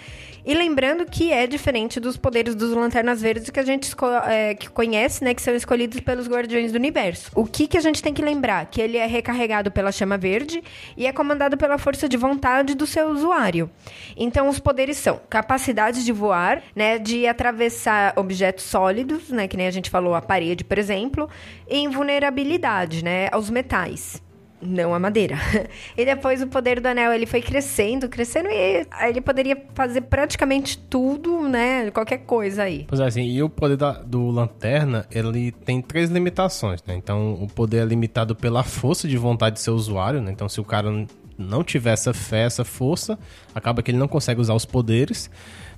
E 0.45 0.53
lembrando 0.53 1.07
que 1.07 1.33
é 1.33 1.47
diferente 1.47 1.99
dos 1.99 2.19
poderes 2.19 2.55
dos 2.55 2.73
Lanternas 2.73 3.23
Verdes 3.23 3.49
que 3.49 3.59
a 3.59 3.63
gente 3.63 3.91
é, 4.27 4.55
que 4.55 4.69
conhece, 4.69 5.25
né? 5.25 5.33
Que 5.33 5.41
são 5.41 5.55
escolhidos 5.55 6.01
pelos 6.01 6.29
Guardiões 6.29 6.71
do 6.71 6.77
Universo. 6.77 7.31
O 7.35 7.47
que, 7.47 7.67
que 7.67 7.79
a 7.79 7.81
gente 7.81 8.03
tem 8.03 8.13
que 8.13 8.21
lembrar? 8.21 8.67
Que 8.67 8.79
ele 8.79 8.99
é 8.99 9.07
recarregado 9.07 9.71
pela 9.71 9.91
chama 9.91 10.19
verde 10.19 10.63
e 10.99 11.07
é 11.07 11.13
comandado 11.15 11.57
pela 11.57 11.79
força 11.79 12.07
de 12.07 12.19
vontade 12.19 12.75
do 12.75 12.87
seu 12.87 13.09
usuário. 13.09 13.71
Então, 14.15 14.51
os 14.51 14.59
poderes 14.59 14.99
são 14.99 15.19
capacidade 15.31 16.05
de 16.05 16.13
voar, 16.13 16.63
né? 16.77 16.99
De 16.99 17.27
atravessar 17.27 18.13
objetos 18.17 18.65
sólidos, 18.65 19.31
né? 19.31 19.49
Que 19.49 19.57
nem 19.57 19.67
a 19.67 19.71
gente 19.71 19.89
falou, 19.89 20.15
a 20.15 20.21
parede, 20.21 20.63
por 20.63 20.77
exemplo. 20.77 21.27
E 21.67 21.79
invulnerabilidade, 21.79 23.03
né? 23.03 23.29
Aos 23.33 23.49
metais 23.49 24.28
não 24.61 24.95
a 24.95 24.99
madeira. 24.99 25.37
E 25.97 26.05
depois 26.05 26.41
o 26.43 26.47
poder 26.47 26.81
do 26.81 26.87
anel, 26.87 27.13
ele 27.13 27.27
foi 27.27 27.43
crescendo, 27.43 28.09
crescendo 28.09 28.49
e 28.49 28.87
ele 29.03 29.21
poderia 29.21 29.61
fazer 29.75 30.03
praticamente 30.03 30.79
tudo, 30.79 31.49
né? 31.49 31.91
Qualquer 31.91 32.19
coisa 32.19 32.63
aí. 32.63 32.85
Pois 32.87 33.01
é, 33.01 33.07
assim, 33.07 33.23
e 33.23 33.43
o 33.43 33.49
poder 33.49 33.77
da, 33.77 33.93
do 33.93 34.31
lanterna, 34.31 35.07
ele 35.11 35.51
tem 35.51 35.83
três 35.83 36.11
limitações, 36.11 36.83
né? 36.87 36.95
Então, 36.95 37.35
o 37.35 37.49
poder 37.49 37.79
é 37.79 37.85
limitado 37.85 38.37
pela 38.37 38.63
força 38.63 39.09
de 39.09 39.17
vontade 39.17 39.55
do 39.55 39.59
seu 39.59 39.75
usuário, 39.75 40.21
né? 40.21 40.31
Então, 40.31 40.49
se 40.49 40.61
o 40.61 40.65
cara 40.65 40.89
não 41.37 41.65
tiver 41.65 41.93
essa 41.93 42.13
fé, 42.13 42.43
essa 42.43 42.65
força, 42.65 43.19
acaba 43.55 43.83
que 43.83 43.91
ele 43.91 43.99
não 43.99 44.09
consegue 44.09 44.41
usar 44.41 44.55
os 44.55 44.65
poderes. 44.65 45.31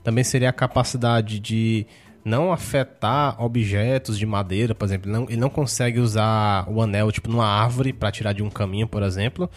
Também 0.03 0.25
seria 0.25 0.49
a 0.49 0.53
capacidade 0.53 1.39
de 1.39 1.87
não 2.25 2.53
afetar 2.53 3.43
objetos 3.43 4.19
de 4.19 4.27
madeira, 4.27 4.75
por 4.75 4.85
exemplo. 4.85 5.11
Ele 5.11 5.19
não, 5.19 5.25
ele 5.25 5.37
não 5.37 5.51
consegue 5.51 6.01
usar 6.01 6.69
o 6.69 6.81
anel 6.83 7.11
tipo 7.11 7.31
numa 7.31 7.47
árvore 7.47 7.93
para 7.93 8.11
tirar 8.11 8.33
de 8.33 8.43
um 8.43 8.51
caminho, 8.51 8.87
por 8.87 9.03
exemplo. 9.03 9.51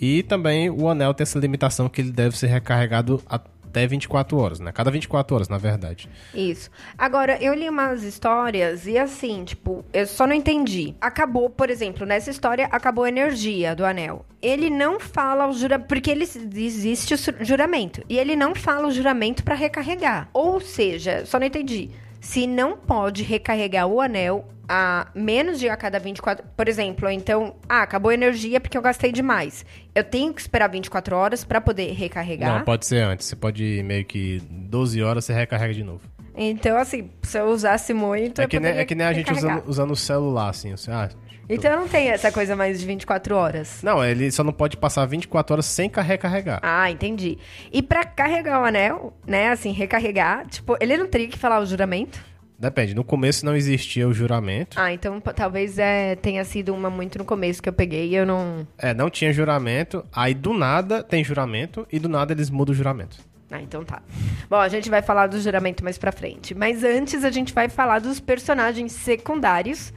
E 0.00 0.22
também 0.22 0.70
o 0.70 0.88
anel 0.88 1.12
tem 1.12 1.24
essa 1.24 1.38
limitação 1.38 1.88
que 1.88 2.00
ele 2.00 2.12
deve 2.12 2.36
ser 2.36 2.46
recarregado 2.46 3.20
até 3.68 3.86
24 3.86 4.36
horas, 4.36 4.60
né? 4.60 4.72
Cada 4.72 4.90
24 4.90 5.34
horas, 5.34 5.48
na 5.48 5.58
verdade. 5.58 6.08
Isso. 6.34 6.70
Agora, 6.96 7.36
eu 7.40 7.54
li 7.54 7.68
umas 7.68 8.02
histórias 8.02 8.86
e 8.86 8.98
assim, 8.98 9.44
tipo, 9.44 9.84
eu 9.92 10.06
só 10.06 10.26
não 10.26 10.34
entendi. 10.34 10.94
Acabou, 11.00 11.48
por 11.48 11.70
exemplo, 11.70 12.06
nessa 12.06 12.30
história, 12.30 12.66
acabou 12.70 13.04
a 13.04 13.08
energia 13.08 13.74
do 13.74 13.84
anel. 13.84 14.24
Ele 14.40 14.70
não 14.70 14.98
fala 15.00 15.48
o 15.48 15.52
juramento, 15.52 15.88
porque 15.88 16.10
ele 16.10 16.24
existe 16.24 17.14
o 17.14 17.44
juramento. 17.44 18.02
E 18.08 18.18
ele 18.18 18.36
não 18.36 18.54
fala 18.54 18.88
o 18.88 18.90
juramento 18.90 19.42
para 19.44 19.54
recarregar. 19.54 20.28
Ou 20.32 20.60
seja, 20.60 21.24
só 21.26 21.38
não 21.38 21.46
entendi. 21.46 21.90
Se 22.20 22.46
não 22.46 22.76
pode 22.76 23.22
recarregar 23.22 23.86
o 23.86 24.00
anel 24.00 24.48
a 24.68 25.08
menos 25.14 25.58
de 25.58 25.68
a 25.68 25.76
cada 25.76 25.98
24, 25.98 26.44
por 26.54 26.68
exemplo, 26.68 27.08
então, 27.08 27.56
ah, 27.68 27.82
acabou 27.82 28.10
a 28.10 28.14
energia 28.14 28.60
porque 28.60 28.76
eu 28.76 28.82
gastei 28.82 29.10
demais. 29.10 29.64
Eu 29.94 30.04
tenho 30.04 30.32
que 30.34 30.40
esperar 30.40 30.68
24 30.68 31.16
horas 31.16 31.42
para 31.42 31.60
poder 31.60 31.92
recarregar? 31.92 32.58
Não, 32.58 32.64
pode 32.64 32.84
ser 32.84 33.02
antes. 33.02 33.26
Você 33.26 33.34
pode 33.34 33.82
meio 33.82 34.04
que 34.04 34.42
12 34.50 35.02
horas 35.02 35.24
você 35.24 35.32
recarrega 35.32 35.72
de 35.72 35.82
novo. 35.82 36.02
Então, 36.36 36.76
assim, 36.76 37.10
se 37.22 37.38
eu 37.38 37.46
usasse 37.46 37.92
muito, 37.92 38.40
é 38.40 38.46
que, 38.46 38.60
nem, 38.60 38.72
é 38.72 38.84
que 38.84 38.94
nem 38.94 39.06
a 39.06 39.12
gente 39.12 39.32
usando, 39.32 39.64
usando 39.66 39.90
o 39.90 39.96
celular, 39.96 40.50
assim, 40.50 40.72
assim 40.72 40.92
ah, 40.92 41.08
então 41.48 41.80
não 41.80 41.88
tem 41.88 42.08
essa 42.08 42.30
coisa 42.30 42.54
mais 42.54 42.80
de 42.80 42.86
24 42.86 43.34
horas. 43.34 43.80
Não, 43.82 44.04
ele 44.04 44.30
só 44.30 44.44
não 44.44 44.52
pode 44.52 44.76
passar 44.76 45.06
24 45.06 45.54
horas 45.54 45.66
sem 45.66 45.90
recarregar. 45.94 46.60
Ah, 46.62 46.90
entendi. 46.90 47.38
E 47.72 47.82
para 47.82 48.04
carregar 48.04 48.60
o 48.60 48.64
anel, 48.64 49.12
né, 49.26 49.50
assim, 49.50 49.72
recarregar, 49.72 50.46
tipo, 50.46 50.76
ele 50.80 50.96
não 50.96 51.06
teria 51.06 51.28
que 51.28 51.38
falar 51.38 51.60
o 51.60 51.66
juramento? 51.66 52.20
Depende, 52.58 52.92
no 52.92 53.04
começo 53.04 53.46
não 53.46 53.54
existia 53.54 54.08
o 54.08 54.12
juramento. 54.12 54.80
Ah, 54.80 54.92
então 54.92 55.20
talvez 55.20 55.78
é, 55.78 56.16
tenha 56.16 56.44
sido 56.44 56.74
uma 56.74 56.90
muito 56.90 57.16
no 57.16 57.24
começo 57.24 57.62
que 57.62 57.68
eu 57.68 57.72
peguei 57.72 58.08
e 58.08 58.16
eu 58.16 58.26
não. 58.26 58.66
É, 58.76 58.92
não 58.92 59.08
tinha 59.08 59.32
juramento, 59.32 60.04
aí 60.12 60.34
do 60.34 60.52
nada 60.52 61.04
tem 61.04 61.22
juramento 61.22 61.86
e 61.92 62.00
do 62.00 62.08
nada 62.08 62.32
eles 62.32 62.50
mudam 62.50 62.72
o 62.72 62.76
juramento. 62.76 63.18
Ah, 63.50 63.62
então 63.62 63.84
tá. 63.84 64.02
Bom, 64.50 64.56
a 64.56 64.68
gente 64.68 64.90
vai 64.90 65.02
falar 65.02 65.28
do 65.28 65.40
juramento 65.40 65.82
mais 65.84 65.96
pra 65.96 66.12
frente. 66.12 66.54
Mas 66.54 66.84
antes 66.84 67.24
a 67.24 67.30
gente 67.30 67.54
vai 67.54 67.68
falar 67.68 68.00
dos 68.00 68.20
personagens 68.20 68.92
secundários 68.92 69.92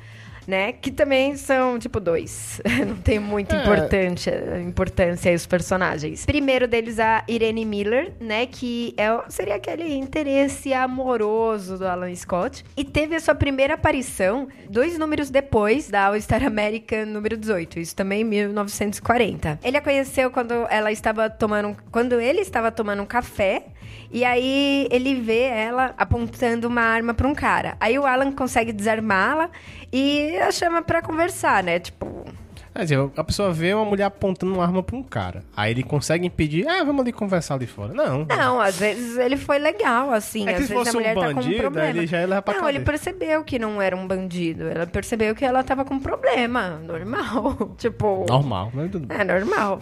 né? 0.51 0.73
Que 0.73 0.91
também 0.91 1.37
são, 1.37 1.79
tipo, 1.79 1.97
dois. 1.97 2.59
Não 2.85 2.97
tem 2.97 3.19
muita 3.19 3.55
é. 3.55 3.61
importância, 3.61 4.61
importância 4.61 5.29
aí 5.29 5.35
os 5.35 5.45
personagens. 5.45 6.25
Primeiro 6.25 6.67
deles, 6.67 6.99
a 6.99 7.23
Irene 7.25 7.63
Miller, 7.63 8.11
né? 8.19 8.45
Que 8.45 8.93
é, 8.97 9.07
seria 9.29 9.55
aquele 9.55 9.93
interesse 9.93 10.73
amoroso 10.73 11.77
do 11.77 11.87
Alan 11.87 12.13
Scott. 12.13 12.65
E 12.75 12.83
teve 12.83 13.15
a 13.15 13.19
sua 13.21 13.33
primeira 13.33 13.75
aparição 13.75 14.49
dois 14.69 14.97
números 14.97 15.29
depois 15.29 15.89
da 15.89 16.07
All 16.07 16.19
Star 16.19 16.43
American 16.43 17.05
número 17.05 17.37
18. 17.37 17.79
Isso 17.79 17.95
também 17.95 18.19
em 18.19 18.25
1940. 18.25 19.57
Ele 19.63 19.77
a 19.77 19.81
conheceu 19.81 20.29
quando 20.29 20.53
ela 20.69 20.91
estava 20.91 21.29
tomando... 21.29 21.77
Quando 21.89 22.19
ele 22.19 22.41
estava 22.41 22.69
tomando 22.73 23.03
um 23.03 23.05
café 23.05 23.67
e 24.11 24.25
aí 24.25 24.87
ele 24.91 25.15
vê 25.15 25.43
ela 25.43 25.93
apontando 25.97 26.67
uma 26.67 26.81
arma 26.81 27.13
para 27.13 27.27
um 27.27 27.33
cara. 27.33 27.77
Aí 27.79 27.97
o 27.97 28.05
Alan 28.05 28.31
consegue 28.31 28.71
desarmá-la 28.73 29.49
e 29.91 30.37
a 30.37 30.51
chama 30.51 30.81
para 30.81 31.01
conversar, 31.01 31.63
né? 31.63 31.79
Tipo, 31.79 32.25
É, 32.73 32.83
dizer, 32.83 32.99
a 33.17 33.23
pessoa 33.23 33.51
vê 33.51 33.73
uma 33.73 33.83
mulher 33.83 34.05
apontando 34.05 34.53
uma 34.53 34.63
arma 34.63 34.81
pra 34.81 34.95
um 34.95 35.03
cara. 35.03 35.43
Aí 35.55 35.71
ele 35.71 35.83
consegue 35.83 36.25
impedir, 36.25 36.65
ah, 36.67 36.83
vamos 36.83 37.01
ali 37.01 37.11
conversar 37.11 37.55
ali 37.55 37.67
fora. 37.67 37.93
Não. 37.93 38.25
Não, 38.25 38.61
às 38.61 38.77
vezes 38.77 39.17
ele 39.17 39.35
foi 39.35 39.59
legal, 39.59 40.11
assim. 40.11 40.47
É 40.47 40.55
às 40.55 40.69
vezes 40.69 40.87
a 40.87 40.93
mulher 40.93 41.17
um 41.17 41.19
tá 41.19 41.25
com 41.25 41.31
um 41.31 41.35
bandido, 41.35 41.61
problema. 41.61 41.89
ele 41.89 42.07
já 42.07 42.21
ia 42.21 42.27
levar 42.27 42.41
pra 42.41 42.53
não, 42.53 42.61
cadeia. 42.61 42.77
ele 42.77 42.85
percebeu 42.85 43.43
que 43.43 43.59
não 43.59 43.81
era 43.81 43.95
um 43.95 44.07
bandido. 44.07 44.69
Ela 44.69 44.87
percebeu 44.87 45.35
que 45.35 45.43
ela 45.43 45.63
tava 45.63 45.83
com 45.83 45.99
problema. 45.99 46.79
Normal. 46.85 47.75
tipo. 47.77 48.25
Normal, 48.29 48.71
mas 48.73 48.89
tudo 48.89 49.05
bem. 49.05 49.17
É 49.17 49.23
normal. 49.25 49.79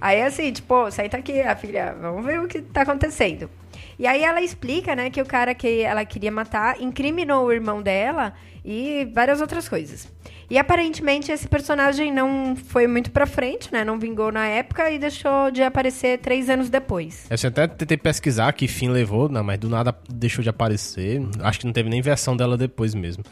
Aí 0.00 0.20
assim, 0.20 0.52
tipo, 0.52 0.90
senta 0.90 1.16
aqui, 1.16 1.40
a 1.40 1.54
filha, 1.54 1.96
vamos 2.00 2.26
ver 2.26 2.40
o 2.40 2.48
que 2.48 2.60
tá 2.60 2.82
acontecendo. 2.82 3.48
E 3.98 4.06
aí 4.06 4.24
ela 4.24 4.40
explica, 4.42 4.96
né, 4.96 5.08
que 5.08 5.22
o 5.22 5.26
cara 5.26 5.54
que 5.54 5.82
ela 5.82 6.04
queria 6.04 6.32
matar 6.32 6.80
incriminou 6.80 7.46
o 7.46 7.52
irmão 7.52 7.80
dela 7.80 8.32
e 8.64 9.08
várias 9.14 9.40
outras 9.40 9.68
coisas. 9.68 10.12
E 10.50 10.58
aparentemente 10.58 11.32
esse 11.32 11.48
personagem 11.48 12.12
não 12.12 12.54
foi 12.54 12.86
muito 12.86 13.10
pra 13.10 13.26
frente, 13.26 13.72
né? 13.72 13.84
Não 13.84 13.98
vingou 13.98 14.30
na 14.30 14.46
época 14.46 14.90
e 14.90 14.98
deixou 14.98 15.50
de 15.50 15.62
aparecer 15.62 16.18
três 16.18 16.50
anos 16.50 16.68
depois. 16.68 17.26
Eu 17.30 17.48
até 17.48 17.66
tentei 17.66 17.96
pesquisar 17.96 18.52
que 18.52 18.68
fim 18.68 18.88
levou, 18.88 19.28
não, 19.28 19.42
mas 19.42 19.58
do 19.58 19.68
nada 19.68 19.94
deixou 20.08 20.42
de 20.42 20.48
aparecer. 20.48 21.22
Acho 21.40 21.60
que 21.60 21.66
não 21.66 21.72
teve 21.72 21.88
nem 21.88 22.02
versão 22.02 22.36
dela 22.36 22.56
depois 22.56 22.94
mesmo. 22.94 23.24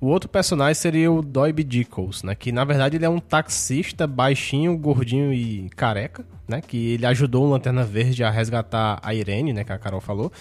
O 0.00 0.08
outro 0.08 0.28
personagem 0.28 0.74
seria 0.74 1.12
o 1.12 1.22
Doiby 1.22 1.62
Dickles, 1.62 2.24
né? 2.24 2.34
Que 2.34 2.50
na 2.50 2.64
verdade 2.64 2.96
ele 2.96 3.04
é 3.04 3.08
um 3.08 3.20
taxista 3.20 4.04
baixinho, 4.04 4.76
gordinho 4.76 5.32
e 5.32 5.70
careca, 5.76 6.24
né? 6.48 6.60
Que 6.60 6.94
ele 6.94 7.06
ajudou 7.06 7.46
o 7.46 7.50
Lanterna 7.50 7.84
Verde 7.84 8.24
a 8.24 8.30
resgatar 8.30 8.98
a 9.00 9.14
Irene, 9.14 9.52
né? 9.52 9.62
Que 9.62 9.72
a 9.72 9.78
Carol 9.78 10.00
falou, 10.00 10.32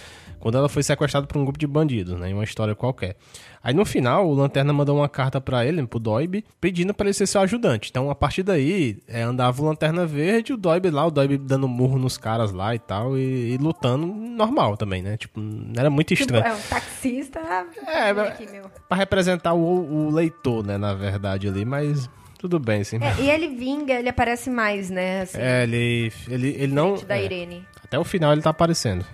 quando 0.42 0.58
ela 0.58 0.68
foi 0.68 0.84
sequestrada 0.84 1.26
por 1.28 1.38
um 1.38 1.44
grupo 1.46 1.58
de 1.60 1.66
bandidos, 1.68 2.20
né? 2.20 2.30
Em 2.30 2.34
uma 2.34 2.44
história 2.44 2.76
qualquer. 2.76 3.16
Aí 3.64 3.74
no 3.74 3.86
final, 3.86 4.28
o 4.28 4.34
Lanterna 4.34 4.74
mandou 4.74 4.98
uma 4.98 5.08
carta 5.08 5.40
para 5.40 5.64
ele, 5.66 5.86
pro 5.86 6.00
Doiby, 6.00 6.44
pedindo 6.60 6.94
para 6.94 7.06
ele 7.06 7.14
ser 7.14 7.28
seu 7.28 7.40
ajudante. 7.42 7.90
Então 7.92 8.10
a 8.10 8.16
partir 8.16 8.42
daí, 8.44 8.98
é, 9.08 9.22
andava 9.22 9.62
o 9.62 9.66
Lanterna 9.66 10.06
Verde, 10.06 10.52
o 10.54 10.58
Doiby 10.58 10.90
lá, 10.90 11.06
o 11.06 11.12
Doiby 11.12 11.38
dando 11.38 11.68
murro 11.68 12.00
nos 12.00 12.18
caras 12.18 12.52
lá 12.52 12.74
e 12.74 12.80
tal, 12.80 13.16
e, 13.18 13.54
e 13.54 13.58
lutando 13.58 14.06
normal 14.08 14.76
também, 14.76 15.02
né? 15.04 15.16
Tipo, 15.16 15.40
não 15.40 15.74
era 15.80 15.90
muito 15.90 16.08
Tipo, 16.16 16.22
estranho. 16.34 16.46
é 16.46 16.54
um 16.54 16.62
taxista. 16.70 17.40
É, 17.88 18.14
Vem 18.14 18.24
mas- 18.24 18.34
aqui, 18.34 18.52
meu. 18.52 18.64
Pra 18.90 18.98
representar 18.98 19.54
o, 19.54 20.08
o 20.08 20.10
leitor, 20.10 20.66
né, 20.66 20.78
na 20.78 20.94
verdade, 20.96 21.48
ali, 21.48 21.64
mas 21.64 22.10
tudo 22.40 22.58
bem, 22.60 22.84
sim. 22.84 22.98
É, 23.00 23.22
e 23.22 23.30
ele 23.30 23.50
vinga, 23.50 23.94
ele 23.94 24.10
aparece 24.10 24.50
mais, 24.50 24.90
né? 24.90 25.22
Assim, 25.22 25.38
É, 25.40 25.62
ele, 25.64 26.12
ele, 26.28 26.50
ele 26.58 26.74
não... 26.74 26.96
da 26.96 27.16
é, 27.16 27.26
Irene. 27.26 27.64
até 27.84 28.00
o 28.00 28.04
final 28.04 28.32
ele 28.34 28.42
tá 28.42 28.50
aparecendo. 28.50 29.06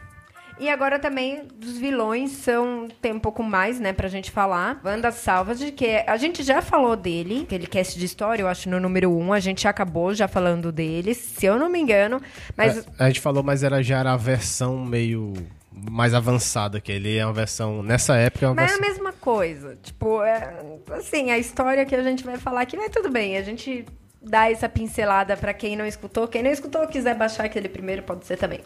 E 0.59 0.69
agora 0.69 0.97
também 0.97 1.43
dos 1.55 1.77
vilões 1.77 2.31
são 2.31 2.87
tem 3.01 3.13
um 3.13 3.19
pouco 3.19 3.43
mais, 3.43 3.79
né, 3.79 3.93
pra 3.93 4.07
gente 4.07 4.31
falar. 4.31 4.81
Wanda 4.83 5.11
Salvage, 5.11 5.71
que 5.71 5.85
é- 5.85 6.05
a 6.09 6.17
gente 6.17 6.41
já 6.41 6.61
falou 6.63 6.95
dele, 6.95 7.41
aquele 7.43 7.67
cast 7.67 7.97
de 7.99 8.05
história, 8.05 8.41
eu 8.41 8.47
acho 8.47 8.67
no 8.69 8.79
número 8.79 9.11
1, 9.15 9.33
a 9.33 9.39
gente 9.39 9.67
acabou 9.67 10.15
já 10.15 10.27
falando 10.27 10.71
dele, 10.71 11.13
se 11.13 11.45
eu 11.45 11.59
não 11.59 11.69
me 11.69 11.79
engano, 11.79 12.19
mas 12.55 12.77
É, 12.79 12.83
a 13.03 13.07
gente 13.07 13.21
falou, 13.21 13.43
mas 13.43 13.61
era, 13.63 13.83
já 13.83 13.99
era 13.99 14.13
a 14.13 14.17
versão 14.17 14.83
meio 14.83 15.33
mais 15.71 16.15
avançada, 16.15 16.81
que 16.81 16.91
ele 16.91 17.15
é 17.15 17.23
uma 17.23 17.33
versão... 17.33 17.83
Nessa 17.83 18.15
época 18.15 18.45
é 18.47 18.49
uma 18.49 18.55
Mas 18.55 18.71
é 18.71 18.73
a 18.73 18.77
versão... 18.77 18.93
mesma 18.95 19.13
coisa. 19.13 19.77
Tipo, 19.83 20.23
é, 20.23 20.55
assim, 20.91 21.29
a 21.29 21.37
história 21.37 21.85
que 21.85 21.93
a 21.95 22.01
gente 22.01 22.23
vai 22.23 22.37
falar 22.37 22.61
aqui, 22.61 22.75
mas 22.75 22.89
tudo 22.89 23.11
bem. 23.11 23.37
A 23.37 23.43
gente 23.43 23.85
dá 24.19 24.49
essa 24.51 24.67
pincelada 24.67 25.37
pra 25.37 25.53
quem 25.53 25.75
não 25.75 25.85
escutou. 25.85 26.27
Quem 26.27 26.41
não 26.41 26.49
escutou, 26.49 26.87
quiser 26.87 27.13
baixar 27.15 27.45
aquele 27.45 27.69
primeiro, 27.69 28.01
pode 28.01 28.25
ser 28.25 28.37
também. 28.37 28.61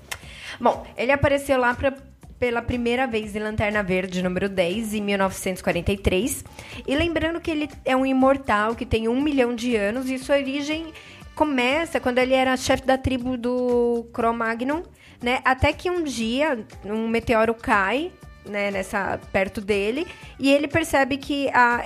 Bom, 0.62 0.86
ele 0.96 1.12
apareceu 1.12 1.58
lá 1.58 1.74
pra, 1.74 1.92
pela 2.38 2.62
primeira 2.62 3.08
vez 3.08 3.36
em 3.36 3.40
Lanterna 3.40 3.82
Verde, 3.82 4.22
número 4.22 4.48
10, 4.48 4.94
em 4.94 5.02
1943. 5.02 6.46
E 6.88 6.96
lembrando 6.96 7.42
que 7.42 7.50
ele 7.50 7.68
é 7.84 7.96
um 7.98 8.06
imortal 8.06 8.76
que 8.76 8.86
tem 8.86 9.08
um 9.08 9.20
milhão 9.20 9.56
de 9.56 9.76
anos 9.76 10.08
e 10.08 10.20
sua 10.20 10.36
origem 10.36 10.94
começa 11.34 12.00
quando 12.00 12.20
ele 12.20 12.36
era 12.36 12.56
chefe 12.56 12.86
da 12.86 12.96
tribo 12.96 13.36
do 13.38 14.08
Cro-Magnon, 14.14 14.84
né? 15.20 15.40
Até 15.44 15.74
que 15.74 15.90
um 15.90 16.04
dia 16.04 16.64
um 16.86 17.08
meteoro 17.08 17.56
cai, 17.56 18.12
né, 18.46 18.70
nessa 18.70 19.20
perto 19.32 19.62
dele, 19.62 20.06
e 20.40 20.52
ele 20.52 20.68
percebe 20.68 21.18
que 21.18 21.50
a, 21.50 21.82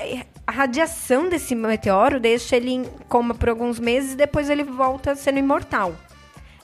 a 0.46 0.52
radiação 0.52 1.30
desse 1.30 1.56
meteoro 1.56 2.20
deixa 2.20 2.58
ele 2.58 2.72
em 2.72 2.84
coma 3.08 3.34
por 3.34 3.48
alguns 3.48 3.80
meses 3.80 4.14
e 4.14 4.18
depois 4.18 4.50
ele 4.50 4.66
volta 4.66 5.16
sendo 5.16 5.40
imortal. 5.40 5.96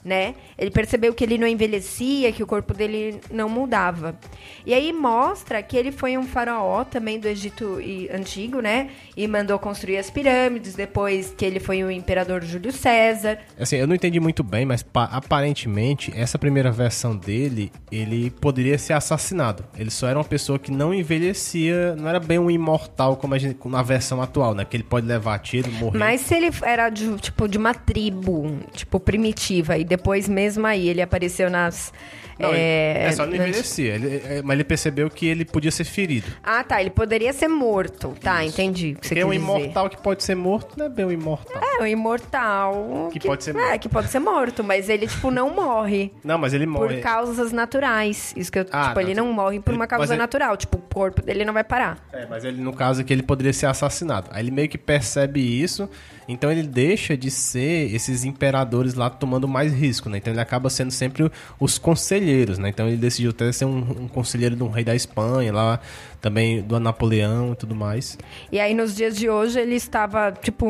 Né? 0.04 0.34
Ele 0.58 0.70
percebeu 0.72 1.14
que 1.14 1.22
ele 1.22 1.38
não 1.38 1.46
envelhecia, 1.46 2.32
que 2.32 2.42
o 2.42 2.46
corpo 2.46 2.74
dele 2.74 3.20
não 3.30 3.48
mudava. 3.48 4.18
E 4.66 4.74
aí 4.74 4.92
mostra 4.92 5.62
que 5.62 5.76
ele 5.76 5.92
foi 5.92 6.18
um 6.18 6.24
faraó 6.24 6.82
também 6.84 7.20
do 7.20 7.28
Egito 7.28 7.78
antigo, 8.12 8.60
né? 8.60 8.88
E 9.16 9.28
mandou 9.28 9.56
construir 9.60 9.98
as 9.98 10.10
pirâmides, 10.10 10.74
depois 10.74 11.32
que 11.36 11.44
ele 11.44 11.60
foi 11.60 11.84
o 11.84 11.90
imperador 11.90 12.42
Júlio 12.42 12.72
César. 12.72 13.38
Assim, 13.56 13.76
eu 13.76 13.86
não 13.86 13.94
entendi 13.94 14.18
muito 14.18 14.42
bem, 14.42 14.66
mas 14.66 14.82
pa- 14.82 15.04
aparentemente, 15.12 16.12
essa 16.16 16.36
primeira 16.38 16.72
versão 16.72 17.16
dele, 17.16 17.70
ele 17.90 18.28
poderia 18.30 18.78
ser 18.78 18.94
assassinado. 18.94 19.64
Ele 19.78 19.90
só 19.90 20.08
era 20.08 20.18
uma 20.18 20.24
pessoa 20.24 20.58
que 20.58 20.72
não 20.72 20.92
envelhecia, 20.92 21.94
não 21.96 22.08
era 22.08 22.18
bem 22.18 22.38
um 22.38 22.50
imortal 22.50 23.16
como 23.16 23.34
a 23.34 23.38
gente, 23.38 23.56
na 23.68 23.82
versão 23.82 24.20
atual, 24.20 24.54
né? 24.54 24.64
Que 24.64 24.76
ele 24.76 24.84
pode 24.84 25.06
levar 25.06 25.38
tiro, 25.38 25.70
morrer. 25.72 25.98
Mas 25.98 26.22
se 26.22 26.34
ele 26.34 26.50
era 26.62 26.88
de, 26.90 27.16
tipo, 27.18 27.46
de 27.48 27.56
uma 27.56 27.72
tribo, 27.72 28.58
tipo, 28.72 28.98
primitiva, 28.98 29.76
e 29.78 29.84
depois 29.96 30.28
mesmo 30.28 30.66
aí 30.66 30.88
ele 30.88 31.02
apareceu 31.02 31.50
nas... 31.50 31.92
Não, 32.38 32.48
é, 32.52 33.04
é, 33.04 33.12
só 33.12 33.26
não 33.26 33.34
envelhecia. 33.36 33.94
Ele- 33.94 34.16
é, 34.24 34.42
mas 34.42 34.54
ele 34.54 34.64
percebeu 34.64 35.08
que 35.10 35.26
ele 35.26 35.44
podia 35.44 35.70
ser 35.70 35.84
ferido. 35.84 36.26
Ah, 36.42 36.64
tá, 36.64 36.80
ele 36.80 36.90
poderia 36.90 37.32
ser 37.32 37.46
morto. 37.46 38.16
Tá, 38.20 38.42
entendi 38.44 38.94
o 38.96 39.00
que 39.00 39.14
quer 39.14 39.24
um 39.24 39.30
dizer. 39.30 39.42
imortal 39.42 39.88
que 39.90 40.00
pode 40.02 40.24
ser 40.24 40.34
morto 40.34 40.76
não 40.76 40.86
é 40.86 40.88
bem 40.88 41.04
um 41.04 41.12
imortal. 41.12 41.62
É, 41.62 41.82
um 41.82 41.86
imortal... 41.86 43.10
Que 43.12 43.20
pode 43.20 43.44
ser 43.44 43.50
É, 43.54 43.60
morto. 43.60 43.78
que 43.80 43.88
pode 43.88 44.08
ser 44.08 44.18
morto, 44.18 44.64
mas 44.64 44.88
ele, 44.88 45.06
tipo, 45.06 45.30
não 45.30 45.50
morre. 45.54 46.10
Não, 46.24 46.38
mas 46.38 46.54
ele 46.54 46.66
morre. 46.66 46.94
Por 46.96 47.02
causas 47.02 47.52
naturais. 47.52 48.32
Isso 48.36 48.50
que 48.50 48.58
eu, 48.60 48.66
Ah, 48.72 48.88
tipo, 48.88 49.00
ele 49.00 49.14
não. 49.14 49.26
não 49.26 49.32
morre 49.32 49.60
por 49.60 49.70
Ele- 49.70 49.76
uma 49.76 49.86
causa 49.86 50.14
ele- 50.14 50.18
natural. 50.18 50.56
Tipo, 50.56 50.78
o 50.78 50.80
corpo 50.94 51.22
dele 51.22 51.44
não 51.44 51.52
vai 51.52 51.62
parar. 51.62 51.98
É, 52.12 52.26
mas 52.26 52.44
ele, 52.44 52.60
no 52.60 52.72
caso 52.72 53.02
aqui, 53.02 53.12
ele 53.12 53.22
poderia 53.22 53.52
ser 53.52 53.66
assassinado. 53.66 54.28
Aí 54.32 54.42
ele 54.42 54.50
meio 54.50 54.68
que 54.68 54.78
percebe 54.78 55.40
isso, 55.40 55.88
então 56.28 56.50
ele 56.50 56.62
deixa 56.62 57.16
de 57.16 57.30
ser 57.30 57.94
esses 57.94 58.24
imperadores 58.24 58.94
lá 58.94 59.10
tomando 59.10 59.46
mais 59.48 59.72
risco, 59.72 60.08
né? 60.08 60.18
Então 60.18 60.32
ele 60.32 60.40
acaba 60.40 60.70
sendo 60.70 60.90
sempre 60.90 61.30
os 61.58 61.78
conselheiros, 61.78 62.58
né? 62.58 62.68
Então 62.68 62.86
ele 62.88 62.96
decidiu 62.96 63.30
até 63.30 63.50
ser 63.52 63.64
um, 63.64 63.78
um 64.02 64.08
conselheiro 64.08 64.54
de 64.56 64.62
um 64.62 64.68
rei 64.70 64.84
da 64.84 64.94
Espanha, 64.94 65.52
lá 65.52 65.80
também 66.20 66.62
do 66.62 66.78
Napoleão 66.78 67.52
e 67.52 67.56
tudo 67.56 67.74
mais. 67.74 68.16
E 68.50 68.60
aí, 68.60 68.74
nos 68.74 68.94
dias 68.94 69.16
de 69.16 69.28
hoje, 69.28 69.58
ele 69.58 69.74
estava, 69.74 70.30
tipo, 70.32 70.66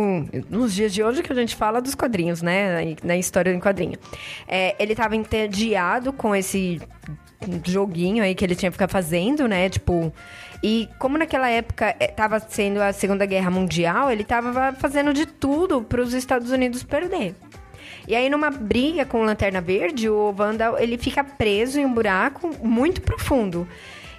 nos 0.49 0.73
dias 0.73 0.93
de 0.95 1.03
hoje 1.03 1.23
que 1.23 1.31
a 1.33 1.37
gente 1.37 1.55
fala 1.55 1.81
dos 1.83 1.95
quadrinhos, 1.95 2.41
né? 2.41 2.85
Na- 3.03 3.09
Na 3.09 3.17
história 3.17 3.53
do 3.53 3.61
quadrinho. 3.61 3.99
É, 4.49 4.75
ele 4.83 4.93
estava 4.93 5.15
entediado 5.15 6.13
com 6.13 6.35
esse 6.35 6.81
joguinho 7.67 8.23
aí 8.23 8.35
que 8.35 8.45
ele 8.45 8.55
tinha 8.55 8.71
que 8.71 8.75
ficar 8.75 8.89
fazendo, 8.89 9.47
né? 9.49 9.69
Tipo. 9.69 10.13
E 10.63 10.89
como 10.99 11.19
naquela 11.19 11.49
época 11.49 11.97
estava 11.99 12.39
sendo 12.39 12.81
a 12.81 12.93
Segunda 12.93 13.27
Guerra 13.27 13.51
Mundial, 13.51 14.11
ele 14.11 14.23
estava 14.23 14.73
fazendo 14.73 15.13
de 15.13 15.27
tudo 15.27 15.83
para 15.83 16.01
os 16.01 16.15
Estados 16.15 16.53
Unidos 16.53 16.85
perder. 16.85 17.35
E 18.07 18.15
aí, 18.15 18.29
numa 18.29 18.51
briga 18.51 19.05
com 19.05 19.21
o 19.21 19.25
Lanterna 19.25 19.61
Verde, 19.61 20.09
o 20.09 20.35
Wanda 20.37 20.75
ele 20.79 20.99
fica 20.99 21.23
preso 21.23 21.79
em 21.79 21.87
um 21.87 21.93
buraco 21.93 22.51
muito 22.63 23.01
profundo. 23.01 23.67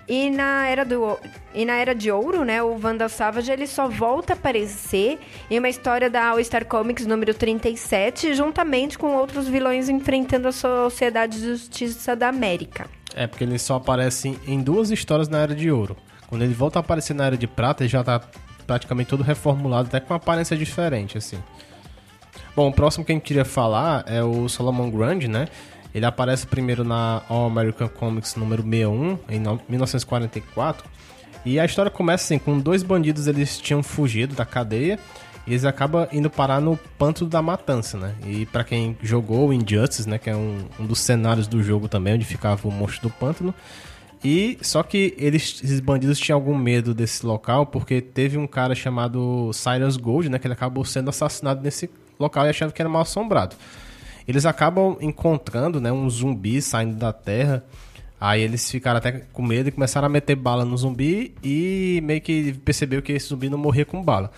E 0.07 0.29
na 0.29 0.67
era 0.67 0.83
do 0.83 1.17
e 1.55 1.63
na 1.63 1.75
era 1.75 1.95
de 1.95 2.11
ouro, 2.11 2.43
né, 2.43 2.61
o 2.61 2.77
Wanda 2.81 3.07
Savage 3.07 3.49
ele 3.49 3.65
só 3.65 3.87
volta 3.87 4.33
a 4.33 4.35
aparecer 4.35 5.17
em 5.49 5.57
uma 5.57 5.69
história 5.69 6.09
da 6.09 6.27
All 6.27 6.43
Star 6.43 6.65
Comics 6.65 7.05
número 7.05 7.33
37, 7.33 8.33
juntamente 8.33 8.97
com 8.97 9.15
outros 9.15 9.47
vilões 9.47 9.87
enfrentando 9.87 10.49
a 10.49 10.51
Sociedade 10.51 11.39
de 11.39 11.47
Justiça 11.47 12.17
da 12.17 12.27
América. 12.27 12.87
É, 13.15 13.27
porque 13.27 13.45
ele 13.45 13.57
só 13.57 13.75
aparece 13.75 14.37
em 14.45 14.61
duas 14.61 14.91
histórias 14.91 15.29
na 15.29 15.39
Era 15.39 15.55
de 15.55 15.71
Ouro. 15.71 15.95
Quando 16.33 16.41
ele 16.41 16.53
volta 16.55 16.79
a 16.79 16.81
aparecer 16.81 17.13
na 17.13 17.25
Era 17.27 17.37
de 17.37 17.45
Prata, 17.45 17.83
ele 17.83 17.89
já 17.91 18.03
tá 18.03 18.19
praticamente 18.65 19.07
todo 19.07 19.21
reformulado, 19.21 19.87
até 19.87 19.99
com 19.99 20.15
aparência 20.15 20.57
diferente, 20.57 21.15
assim. 21.15 21.37
Bom, 22.55 22.69
o 22.69 22.73
próximo 22.73 23.05
que 23.05 23.11
a 23.11 23.15
gente 23.15 23.23
queria 23.23 23.45
falar 23.45 24.03
é 24.07 24.23
o 24.23 24.49
Solomon 24.49 24.89
Grundy, 24.89 25.27
né? 25.27 25.47
Ele 25.93 26.07
aparece 26.07 26.47
primeiro 26.47 26.83
na 26.83 27.21
All 27.29 27.45
American 27.45 27.87
Comics 27.87 28.35
número 28.35 28.63
61, 28.63 29.19
em 29.29 29.39
no- 29.39 29.61
1944. 29.69 30.89
E 31.45 31.59
a 31.59 31.65
história 31.65 31.91
começa 31.91 32.23
assim, 32.23 32.39
com 32.39 32.57
dois 32.57 32.81
bandidos, 32.81 33.27
eles 33.27 33.59
tinham 33.59 33.83
fugido 33.83 34.33
da 34.33 34.43
cadeia 34.43 34.97
e 35.45 35.51
eles 35.51 35.65
acabam 35.65 36.07
indo 36.11 36.31
parar 36.31 36.59
no 36.59 36.75
Pântano 36.97 37.29
da 37.29 37.43
Matança, 37.43 37.95
né? 37.95 38.15
E 38.25 38.47
pra 38.47 38.63
quem 38.63 38.97
jogou 39.03 39.53
Injustice, 39.53 40.09
né, 40.09 40.17
que 40.17 40.31
é 40.31 40.35
um, 40.35 40.65
um 40.79 40.85
dos 40.87 40.97
cenários 40.99 41.45
do 41.45 41.61
jogo 41.61 41.87
também, 41.87 42.15
onde 42.15 42.25
ficava 42.25 42.67
o 42.67 42.71
monstro 42.71 43.07
do 43.07 43.13
pântano, 43.13 43.53
e 44.23 44.57
só 44.61 44.81
que 44.83 45.13
eles, 45.17 45.61
esses 45.63 45.79
bandidos 45.81 46.17
tinham 46.17 46.37
algum 46.37 46.57
medo 46.57 46.93
desse 46.93 47.25
local, 47.25 47.65
porque 47.65 47.99
teve 48.01 48.37
um 48.37 48.47
cara 48.47 48.73
chamado 48.73 49.51
Cyrus 49.53 49.97
Gold, 49.97 50.29
né? 50.29 50.39
Que 50.39 50.47
ele 50.47 50.53
acabou 50.53 50.85
sendo 50.85 51.09
assassinado 51.09 51.61
nesse 51.61 51.89
local 52.17 52.45
e 52.45 52.49
achando 52.49 52.71
que 52.71 52.81
era 52.81 52.87
mal 52.87 53.01
assombrado. 53.01 53.55
Eles 54.25 54.45
acabam 54.45 54.97
encontrando, 55.01 55.81
né, 55.81 55.91
um 55.91 56.09
zumbi 56.09 56.61
saindo 56.61 56.95
da 56.95 57.11
terra. 57.11 57.63
Aí 58.19 58.41
eles 58.41 58.71
ficaram 58.71 58.99
até 58.99 59.11
com 59.11 59.41
medo 59.41 59.67
e 59.67 59.71
começaram 59.71 60.05
a 60.05 60.09
meter 60.09 60.35
bala 60.35 60.63
no 60.63 60.77
zumbi 60.77 61.35
e 61.43 61.99
meio 62.05 62.21
que 62.21 62.53
percebeu 62.63 63.01
que 63.01 63.11
esse 63.11 63.27
zumbi 63.27 63.49
não 63.49 63.57
morria 63.57 63.83
com 63.83 64.01
bala. 64.01 64.31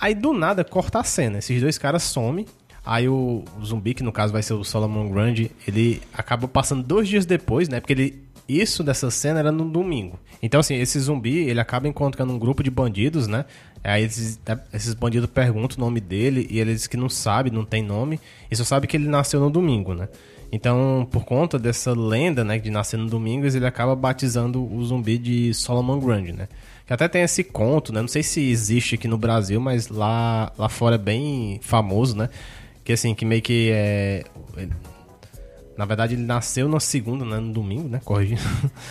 Aí 0.00 0.14
do 0.14 0.32
nada 0.32 0.64
corta 0.64 1.00
a 1.00 1.04
cena. 1.04 1.38
Esses 1.38 1.60
dois 1.60 1.76
caras 1.76 2.02
somem. 2.02 2.46
Aí 2.82 3.08
o, 3.08 3.44
o 3.60 3.64
zumbi, 3.64 3.92
que 3.92 4.02
no 4.02 4.12
caso 4.12 4.32
vai 4.32 4.42
ser 4.42 4.54
o 4.54 4.64
Solomon 4.64 5.10
Grundy, 5.10 5.50
ele 5.66 6.00
acaba 6.14 6.48
passando 6.48 6.82
dois 6.82 7.08
dias 7.08 7.26
depois, 7.26 7.68
né? 7.68 7.80
Porque 7.80 7.92
ele 7.92 8.25
isso 8.48 8.84
dessa 8.84 9.10
cena 9.10 9.40
era 9.40 9.50
no 9.50 9.64
domingo. 9.64 10.18
Então, 10.42 10.60
assim, 10.60 10.74
esse 10.76 10.98
zumbi, 11.00 11.38
ele 11.48 11.60
acaba 11.60 11.88
encontrando 11.88 12.32
um 12.32 12.38
grupo 12.38 12.62
de 12.62 12.70
bandidos, 12.70 13.26
né? 13.26 13.44
Aí 13.82 14.04
esses, 14.04 14.40
esses 14.72 14.94
bandidos 14.94 15.28
perguntam 15.30 15.78
o 15.78 15.80
nome 15.80 16.00
dele 16.00 16.46
e 16.50 16.60
ele 16.60 16.72
diz 16.74 16.86
que 16.86 16.96
não 16.96 17.08
sabe, 17.08 17.50
não 17.50 17.64
tem 17.64 17.82
nome. 17.82 18.20
E 18.50 18.56
só 18.56 18.64
sabe 18.64 18.86
que 18.86 18.96
ele 18.96 19.08
nasceu 19.08 19.40
no 19.40 19.50
domingo, 19.50 19.94
né? 19.94 20.08
Então, 20.50 21.06
por 21.10 21.24
conta 21.24 21.58
dessa 21.58 21.92
lenda, 21.92 22.44
né, 22.44 22.58
de 22.58 22.70
nascer 22.70 22.96
no 22.96 23.06
domingo, 23.06 23.46
ele 23.46 23.66
acaba 23.66 23.96
batizando 23.96 24.64
o 24.64 24.84
zumbi 24.84 25.18
de 25.18 25.52
Solomon 25.52 25.98
Grundy, 25.98 26.32
né? 26.32 26.48
Que 26.86 26.92
até 26.92 27.08
tem 27.08 27.22
esse 27.22 27.42
conto, 27.42 27.92
né? 27.92 28.00
Não 28.00 28.08
sei 28.08 28.22
se 28.22 28.40
existe 28.48 28.94
aqui 28.94 29.08
no 29.08 29.18
Brasil, 29.18 29.60
mas 29.60 29.88
lá, 29.88 30.52
lá 30.56 30.68
fora 30.68 30.94
é 30.94 30.98
bem 30.98 31.58
famoso, 31.62 32.16
né? 32.16 32.30
Que 32.84 32.92
assim, 32.92 33.12
que 33.12 33.24
meio 33.24 33.42
que 33.42 33.70
é 33.72 34.24
na 35.76 35.84
verdade, 35.84 36.14
ele 36.14 36.22
nasceu 36.22 36.68
na 36.68 36.80
segunda, 36.80 37.24
né? 37.24 37.38
No 37.38 37.52
domingo, 37.52 37.88
né? 37.88 38.00
Corrigindo. 38.04 38.40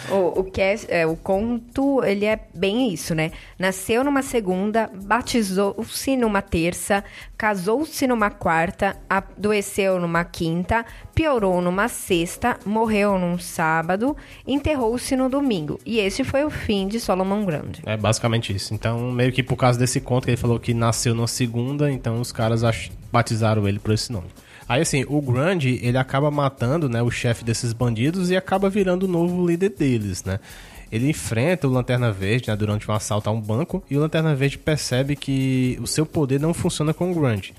O, 0.09 0.41
o, 0.41 0.43
que 0.43 0.61
é, 0.61 0.75
é, 0.89 1.07
o 1.07 1.15
conto, 1.15 2.03
ele 2.03 2.25
é 2.25 2.39
bem 2.53 2.93
isso, 2.93 3.15
né? 3.15 3.31
Nasceu 3.57 4.03
numa 4.03 4.21
segunda, 4.21 4.89
batizou-se 4.93 6.15
numa 6.15 6.41
terça, 6.41 7.03
casou-se 7.37 8.05
numa 8.07 8.29
quarta, 8.29 8.95
adoeceu 9.09 9.99
numa 9.99 10.23
quinta, 10.23 10.85
piorou 11.13 11.61
numa 11.61 11.87
sexta, 11.87 12.57
morreu 12.65 13.17
num 13.17 13.39
sábado, 13.39 14.15
enterrou-se 14.45 15.15
no 15.15 15.29
domingo. 15.29 15.79
E 15.85 15.99
esse 15.99 16.23
foi 16.23 16.43
o 16.43 16.49
fim 16.49 16.87
de 16.87 16.99
Solomon 16.99 17.45
Grande. 17.45 17.81
É 17.85 17.97
basicamente 17.97 18.55
isso. 18.55 18.73
Então, 18.73 19.11
meio 19.11 19.31
que 19.31 19.41
por 19.41 19.55
causa 19.55 19.79
desse 19.79 19.99
conto 19.99 20.25
que 20.25 20.31
ele 20.31 20.37
falou 20.37 20.59
que 20.59 20.73
nasceu 20.73 21.15
na 21.15 21.27
segunda, 21.27 21.91
então 21.91 22.21
os 22.21 22.31
caras 22.31 22.61
batizaram 23.11 23.67
ele 23.67 23.79
por 23.79 23.93
esse 23.93 24.11
nome. 24.11 24.27
Aí 24.67 24.81
assim, 24.81 25.05
o 25.07 25.21
Grande, 25.21 25.79
ele 25.81 25.97
acaba 25.97 26.31
matando, 26.31 26.89
né, 26.89 27.01
o 27.01 27.11
chefe 27.11 27.43
desses 27.43 27.73
bandidos 27.73 28.31
e 28.31 28.35
acaba 28.35 28.69
virando 28.69 29.03
o 29.03 29.07
novo 29.07 29.45
líder 29.45 29.69
deles, 29.69 30.23
né? 30.23 30.39
Ele 30.91 31.09
enfrenta 31.09 31.67
o 31.67 31.71
Lanterna 31.71 32.11
Verde 32.11 32.49
né, 32.49 32.55
durante 32.55 32.89
um 32.89 32.93
assalto 32.93 33.29
a 33.29 33.33
um 33.33 33.41
banco 33.41 33.83
e 33.89 33.97
o 33.97 33.99
Lanterna 33.99 34.35
Verde 34.35 34.57
percebe 34.57 35.15
que 35.15 35.77
o 35.81 35.87
seu 35.87 36.05
poder 36.05 36.39
não 36.39 36.53
funciona 36.53 36.93
com 36.93 37.11
o 37.11 37.15
Grande. 37.15 37.53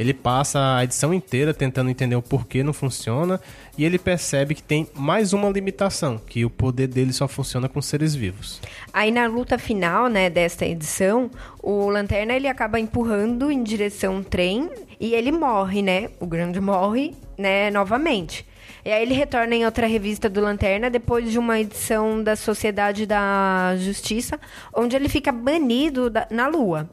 Ele 0.00 0.14
passa 0.14 0.76
a 0.76 0.84
edição 0.84 1.12
inteira 1.12 1.52
tentando 1.52 1.90
entender 1.90 2.16
o 2.16 2.22
porquê 2.22 2.62
não 2.62 2.72
funciona 2.72 3.38
e 3.76 3.84
ele 3.84 3.98
percebe 3.98 4.54
que 4.54 4.62
tem 4.62 4.88
mais 4.94 5.34
uma 5.34 5.50
limitação, 5.50 6.18
que 6.26 6.42
o 6.42 6.48
poder 6.48 6.86
dele 6.86 7.12
só 7.12 7.28
funciona 7.28 7.68
com 7.68 7.82
seres 7.82 8.14
vivos. 8.14 8.62
Aí 8.94 9.10
na 9.10 9.26
luta 9.26 9.58
final, 9.58 10.08
né, 10.08 10.30
desta 10.30 10.64
edição, 10.64 11.30
o 11.62 11.90
Lanterna 11.90 12.32
ele 12.32 12.48
acaba 12.48 12.80
empurrando 12.80 13.50
em 13.50 13.62
direção 13.62 14.16
ao 14.16 14.24
trem 14.24 14.70
e 15.00 15.14
ele 15.14 15.32
morre, 15.32 15.80
né? 15.80 16.10
O 16.20 16.26
Grande 16.26 16.60
morre, 16.60 17.14
né, 17.38 17.70
novamente. 17.70 18.46
E 18.84 18.90
aí 18.90 19.02
ele 19.02 19.14
retorna 19.14 19.54
em 19.54 19.64
outra 19.64 19.86
revista 19.86 20.28
do 20.28 20.40
Lanterna 20.40 20.90
depois 20.90 21.30
de 21.30 21.38
uma 21.38 21.58
edição 21.58 22.22
da 22.22 22.36
Sociedade 22.36 23.06
da 23.06 23.74
Justiça, 23.78 24.38
onde 24.74 24.94
ele 24.94 25.08
fica 25.08 25.32
banido 25.32 26.10
da, 26.10 26.26
na 26.30 26.46
Lua. 26.46 26.88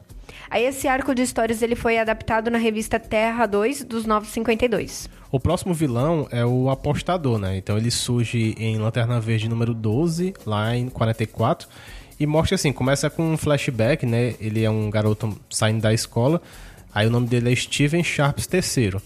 Aí 0.50 0.64
esse 0.64 0.88
arco 0.88 1.14
de 1.14 1.22
histórias 1.22 1.60
ele 1.60 1.74
foi 1.74 1.98
adaptado 1.98 2.50
na 2.50 2.58
revista 2.58 2.98
Terra 2.98 3.44
2 3.44 3.84
dos 3.84 4.06
952. 4.06 5.10
O 5.30 5.38
próximo 5.38 5.74
vilão 5.74 6.26
é 6.30 6.44
o 6.44 6.70
apostador, 6.70 7.38
né? 7.38 7.58
Então 7.58 7.76
ele 7.76 7.90
surge 7.90 8.54
em 8.58 8.78
Lanterna 8.78 9.20
Verde 9.20 9.48
número 9.48 9.74
12, 9.74 10.34
lá 10.46 10.74
em 10.74 10.88
44, 10.88 11.68
e 12.18 12.26
mostra 12.26 12.54
assim, 12.54 12.72
começa 12.72 13.10
com 13.10 13.32
um 13.32 13.36
flashback, 13.36 14.06
né? 14.06 14.34
Ele 14.40 14.64
é 14.64 14.70
um 14.70 14.88
garoto 14.88 15.38
saindo 15.50 15.82
da 15.82 15.92
escola, 15.92 16.40
aí 16.98 17.06
o 17.06 17.10
nome 17.10 17.28
dele 17.28 17.52
é 17.52 17.54
Steven 17.54 18.02
Sharps 18.02 18.48
III. 18.52 19.00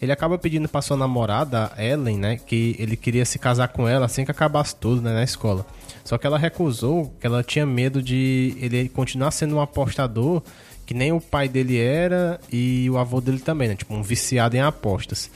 Ele 0.00 0.10
acaba 0.10 0.38
pedindo 0.38 0.66
para 0.66 0.80
sua 0.80 0.96
namorada, 0.96 1.70
Ellen, 1.78 2.18
né, 2.18 2.36
que 2.38 2.74
ele 2.78 2.96
queria 2.96 3.24
se 3.26 3.38
casar 3.38 3.68
com 3.68 3.86
ela 3.86 4.06
assim 4.06 4.24
que 4.24 4.30
acabasse 4.30 4.74
tudo, 4.74 5.02
né, 5.02 5.12
na 5.12 5.22
escola. 5.22 5.66
Só 6.02 6.16
que 6.16 6.26
ela 6.26 6.38
recusou, 6.38 7.14
que 7.20 7.26
ela 7.26 7.42
tinha 7.42 7.66
medo 7.66 8.02
de 8.02 8.56
ele 8.58 8.88
continuar 8.88 9.30
sendo 9.30 9.56
um 9.56 9.60
apostador 9.60 10.42
que 10.86 10.94
nem 10.94 11.12
o 11.12 11.20
pai 11.20 11.48
dele 11.48 11.78
era 11.78 12.40
e 12.50 12.88
o 12.90 12.96
avô 12.96 13.20
dele 13.20 13.38
também, 13.38 13.68
né? 13.68 13.74
Tipo, 13.74 13.94
um 13.94 14.02
viciado 14.02 14.56
em 14.56 14.60
apostas. 14.60 15.30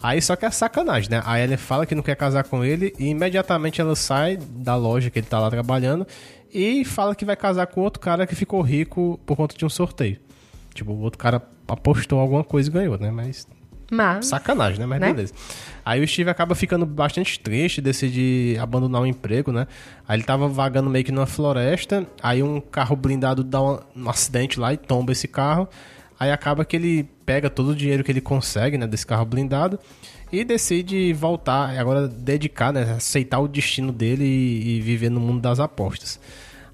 Aí 0.00 0.22
só 0.22 0.36
que 0.36 0.46
é 0.46 0.50
sacanagem, 0.50 1.10
né? 1.10 1.22
A 1.24 1.40
Ellen 1.40 1.56
fala 1.56 1.86
que 1.86 1.94
não 1.94 2.02
quer 2.02 2.16
casar 2.16 2.44
com 2.44 2.64
ele 2.64 2.92
e 2.98 3.06
imediatamente 3.06 3.80
ela 3.80 3.96
sai 3.96 4.36
da 4.36 4.76
loja 4.76 5.10
que 5.10 5.18
ele 5.18 5.26
tá 5.26 5.40
lá 5.40 5.50
trabalhando 5.50 6.06
e 6.52 6.84
fala 6.84 7.16
que 7.16 7.24
vai 7.24 7.36
casar 7.36 7.66
com 7.66 7.80
outro 7.80 8.00
cara 8.00 8.26
que 8.26 8.34
ficou 8.34 8.60
rico 8.60 9.18
por 9.26 9.36
conta 9.36 9.56
de 9.56 9.64
um 9.64 9.68
sorteio. 9.68 10.27
Tipo, 10.78 10.92
o 10.92 11.00
outro 11.00 11.18
cara 11.18 11.42
apostou 11.66 12.18
alguma 12.18 12.42
coisa 12.42 12.68
e 12.68 12.72
ganhou, 12.72 12.98
né? 12.98 13.10
Mas 13.10 13.46
mas... 13.90 14.26
Sacanagem, 14.26 14.78
né? 14.78 14.86
Mas 14.86 15.00
né? 15.00 15.12
beleza. 15.12 15.32
Aí 15.84 16.02
o 16.02 16.06
Steve 16.06 16.28
acaba 16.28 16.54
ficando 16.54 16.84
bastante 16.84 17.40
triste, 17.40 17.80
decide 17.80 18.56
abandonar 18.60 19.00
o 19.00 19.06
emprego, 19.06 19.50
né? 19.50 19.66
Aí 20.06 20.16
ele 20.16 20.24
tava 20.24 20.46
vagando 20.46 20.90
meio 20.90 21.04
que 21.04 21.12
numa 21.12 21.26
floresta, 21.26 22.06
aí 22.22 22.42
um 22.42 22.60
carro 22.60 22.94
blindado 22.94 23.42
dá 23.42 23.62
um, 23.62 23.78
acidente 24.06 24.60
lá 24.60 24.72
e 24.72 24.76
tomba 24.76 25.12
esse 25.12 25.26
carro. 25.26 25.66
Aí 26.20 26.30
acaba 26.30 26.64
que 26.64 26.76
ele 26.76 27.08
pega 27.24 27.48
todo 27.48 27.68
o 27.70 27.74
dinheiro 27.74 28.04
que 28.04 28.12
ele 28.12 28.20
consegue, 28.20 28.76
né, 28.76 28.86
desse 28.86 29.06
carro 29.06 29.24
blindado 29.24 29.78
e 30.30 30.44
decide 30.44 31.12
voltar, 31.14 31.78
agora 31.78 32.06
dedicar, 32.06 32.72
né, 32.72 32.94
aceitar 32.96 33.38
o 33.38 33.48
destino 33.48 33.92
dele 33.92 34.24
e, 34.24 34.76
e 34.76 34.80
viver 34.80 35.10
no 35.10 35.20
mundo 35.20 35.40
das 35.40 35.60
apostas. 35.60 36.20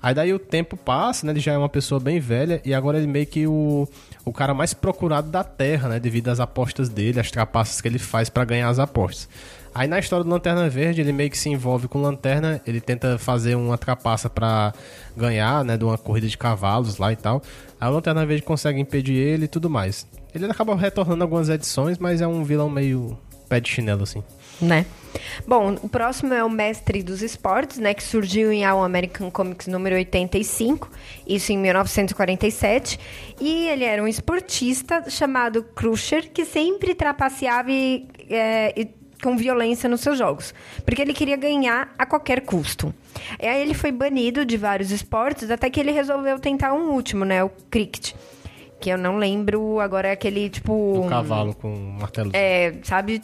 Aí 0.04 0.12
daí 0.12 0.34
o 0.34 0.38
tempo 0.38 0.76
passa, 0.76 1.24
né? 1.24 1.32
Ele 1.32 1.40
já 1.40 1.54
é 1.54 1.56
uma 1.56 1.66
pessoa 1.66 1.98
bem 1.98 2.20
velha 2.20 2.60
e 2.62 2.74
agora 2.74 2.98
ele 2.98 3.06
meio 3.06 3.24
que 3.24 3.46
o, 3.46 3.88
o 4.22 4.34
cara 4.34 4.52
mais 4.52 4.74
procurado 4.74 5.30
da 5.30 5.42
Terra, 5.42 5.88
né? 5.88 5.98
Devido 5.98 6.28
às 6.28 6.40
apostas 6.40 6.90
dele, 6.90 7.18
as 7.18 7.30
trapaças 7.30 7.80
que 7.80 7.88
ele 7.88 7.98
faz 7.98 8.28
para 8.28 8.44
ganhar 8.44 8.68
as 8.68 8.78
apostas. 8.78 9.30
Aí 9.74 9.88
na 9.88 9.98
história 9.98 10.22
do 10.22 10.28
Lanterna 10.28 10.68
Verde, 10.68 11.00
ele 11.00 11.10
meio 11.10 11.30
que 11.30 11.38
se 11.38 11.48
envolve 11.48 11.88
com 11.88 12.02
Lanterna, 12.02 12.60
ele 12.66 12.82
tenta 12.82 13.16
fazer 13.16 13.54
uma 13.54 13.78
trapaça 13.78 14.28
para 14.28 14.74
ganhar, 15.16 15.64
né, 15.64 15.74
de 15.78 15.84
uma 15.86 15.96
corrida 15.96 16.28
de 16.28 16.36
cavalos 16.36 16.98
lá 16.98 17.10
e 17.10 17.16
tal. 17.16 17.42
Aí 17.80 17.88
o 17.88 17.92
Lanterna 17.92 18.26
Verde 18.26 18.42
consegue 18.42 18.78
impedir 18.78 19.14
ele 19.14 19.46
e 19.46 19.48
tudo 19.48 19.70
mais. 19.70 20.06
Ele 20.34 20.44
acaba 20.44 20.76
retornando 20.76 21.24
algumas 21.24 21.48
edições, 21.48 21.96
mas 21.96 22.20
é 22.20 22.26
um 22.26 22.44
vilão 22.44 22.68
meio 22.68 23.16
pé 23.48 23.58
de 23.58 23.70
chinelo 23.70 24.02
assim. 24.02 24.22
Né? 24.60 24.84
Bom, 25.46 25.76
o 25.82 25.88
próximo 25.88 26.32
é 26.32 26.42
o 26.42 26.50
Mestre 26.50 27.02
dos 27.02 27.22
Esportes, 27.22 27.78
né, 27.78 27.94
que 27.94 28.02
surgiu 28.02 28.52
em 28.52 28.64
All 28.64 28.82
American 28.82 29.30
Comics 29.30 29.66
número 29.66 29.94
85, 29.96 30.90
isso 31.26 31.52
em 31.52 31.58
1947, 31.58 32.98
e 33.40 33.68
ele 33.68 33.84
era 33.84 34.02
um 34.02 34.08
esportista 34.08 35.08
chamado 35.08 35.62
Crusher, 35.62 36.30
que 36.32 36.44
sempre 36.44 36.94
trapaceava 36.94 37.70
e, 37.70 38.08
é, 38.28 38.72
e 38.76 38.88
com 39.22 39.36
violência 39.36 39.88
nos 39.88 40.00
seus 40.00 40.18
jogos, 40.18 40.54
porque 40.84 41.00
ele 41.00 41.14
queria 41.14 41.36
ganhar 41.36 41.94
a 41.98 42.04
qualquer 42.04 42.42
custo. 42.42 42.94
E 43.40 43.46
aí 43.46 43.62
ele 43.62 43.74
foi 43.74 43.90
banido 43.90 44.44
de 44.44 44.56
vários 44.56 44.90
esportes, 44.90 45.50
até 45.50 45.70
que 45.70 45.80
ele 45.80 45.92
resolveu 45.92 46.38
tentar 46.38 46.74
um 46.74 46.90
último, 46.90 47.24
né, 47.24 47.42
o 47.42 47.50
cricket 47.70 48.12
que 48.84 48.90
eu 48.90 48.98
não 48.98 49.16
lembro 49.16 49.80
agora 49.80 50.08
é 50.08 50.12
aquele 50.12 50.50
tipo. 50.50 50.74
O 50.74 51.08
cavalo 51.08 51.54
com 51.54 51.74
martelo. 51.74 52.30
É, 52.34 52.74
sabe? 52.82 53.22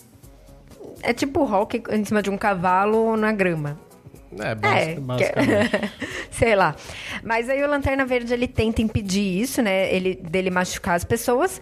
É 1.03 1.13
tipo 1.13 1.45
rock 1.45 1.83
em 1.91 2.05
cima 2.05 2.23
de 2.23 2.31
um 2.31 2.37
cavalo 2.37 3.17
na 3.17 3.33
grama. 3.33 3.79
É, 4.39 4.55
basic, 4.55 4.93
é 4.93 5.01
basicamente. 5.01 5.93
Sei 6.31 6.55
lá. 6.55 6.77
Mas 7.23 7.49
aí 7.49 7.63
o 7.63 7.69
Lanterna 7.69 8.05
Verde, 8.05 8.33
ele 8.33 8.47
tenta 8.47 8.81
impedir 8.81 9.41
isso, 9.41 9.61
né? 9.61 9.93
Ele, 9.93 10.15
dele 10.15 10.51
machucar 10.51 10.95
as 10.95 11.05
pessoas. 11.05 11.61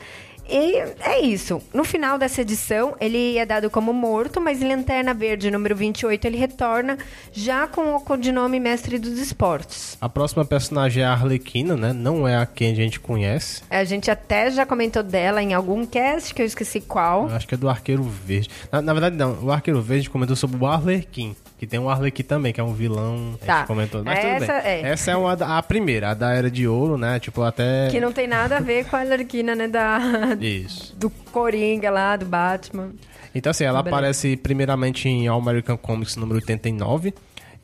E 0.48 0.76
é 1.00 1.20
isso. 1.20 1.60
No 1.74 1.84
final 1.84 2.18
dessa 2.18 2.40
edição, 2.40 2.96
ele 3.00 3.36
é 3.36 3.44
dado 3.44 3.68
como 3.68 3.92
morto, 3.92 4.40
mas 4.40 4.62
em 4.62 4.68
Lanterna 4.68 5.12
Verde, 5.12 5.50
número 5.50 5.76
28, 5.76 6.24
ele 6.26 6.38
retorna 6.38 6.96
já 7.32 7.66
com 7.66 7.94
o 7.94 8.00
codinome 8.00 8.58
Mestre 8.58 8.98
dos 8.98 9.18
Esportes. 9.18 9.98
A 10.00 10.08
próxima 10.08 10.44
personagem 10.44 11.02
é 11.02 11.06
a 11.06 11.12
Arlequina, 11.12 11.76
né? 11.76 11.92
Não 11.92 12.26
é 12.26 12.36
a 12.36 12.46
quem 12.46 12.72
a 12.72 12.74
gente 12.74 12.98
conhece. 12.98 13.62
A 13.68 13.84
gente 13.84 14.10
até 14.10 14.50
já 14.50 14.64
comentou 14.64 15.02
dela 15.02 15.42
em 15.42 15.52
algum 15.52 15.84
cast, 15.84 16.34
que 16.34 16.40
eu 16.40 16.46
esqueci 16.46 16.80
qual. 16.80 17.28
Eu 17.28 17.36
acho 17.36 17.46
que 17.46 17.54
é 17.54 17.58
do 17.58 17.68
Arqueiro 17.68 18.02
Verde. 18.02 18.48
Na, 18.72 18.80
na 18.80 18.92
verdade, 18.92 19.16
não. 19.16 19.38
O 19.42 19.50
Arqueiro 19.50 19.82
Verde 19.82 20.08
comentou 20.08 20.34
sobre 20.34 20.56
o 20.56 20.66
Arlequim. 20.66 21.36
Que 21.58 21.66
tem 21.66 21.80
um 21.80 21.90
Arlequim 21.90 22.22
também, 22.22 22.52
que 22.52 22.60
é 22.60 22.64
um 22.64 22.72
vilão. 22.72 23.36
Tá. 23.44 23.54
A 23.54 23.58
gente 23.58 23.66
comentou. 23.66 24.04
Mas 24.04 24.18
Essa, 24.18 24.28
tudo 24.46 24.62
bem. 24.62 24.72
é. 24.72 24.80
Essa 24.90 25.10
é 25.10 25.16
uma, 25.16 25.32
a 25.32 25.62
primeira, 25.62 26.10
a 26.10 26.14
da 26.14 26.32
Era 26.32 26.48
de 26.50 26.68
Ouro, 26.68 26.96
né? 26.96 27.18
Tipo, 27.18 27.42
até. 27.42 27.88
Que 27.90 27.98
não 28.00 28.12
tem 28.12 28.28
nada 28.28 28.58
a 28.58 28.60
ver 28.60 28.84
com 28.86 28.94
a 28.94 29.00
Arlequina, 29.00 29.54
né? 29.56 29.66
Da, 29.66 29.98
Isso. 30.40 30.94
do 30.96 31.10
Coringa 31.10 31.90
lá, 31.90 32.16
do 32.16 32.24
Batman. 32.26 32.90
Então, 33.34 33.50
assim, 33.50 33.64
ela 33.64 33.82
Beleza. 33.82 33.96
aparece 33.96 34.36
primeiramente 34.36 35.08
em 35.08 35.26
All 35.26 35.40
American 35.40 35.76
Comics 35.76 36.14
número 36.16 36.36
89. 36.36 37.12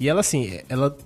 E 0.00 0.09
ela, 0.09 0.20
assim, 0.20 0.61
ela. 0.68 0.96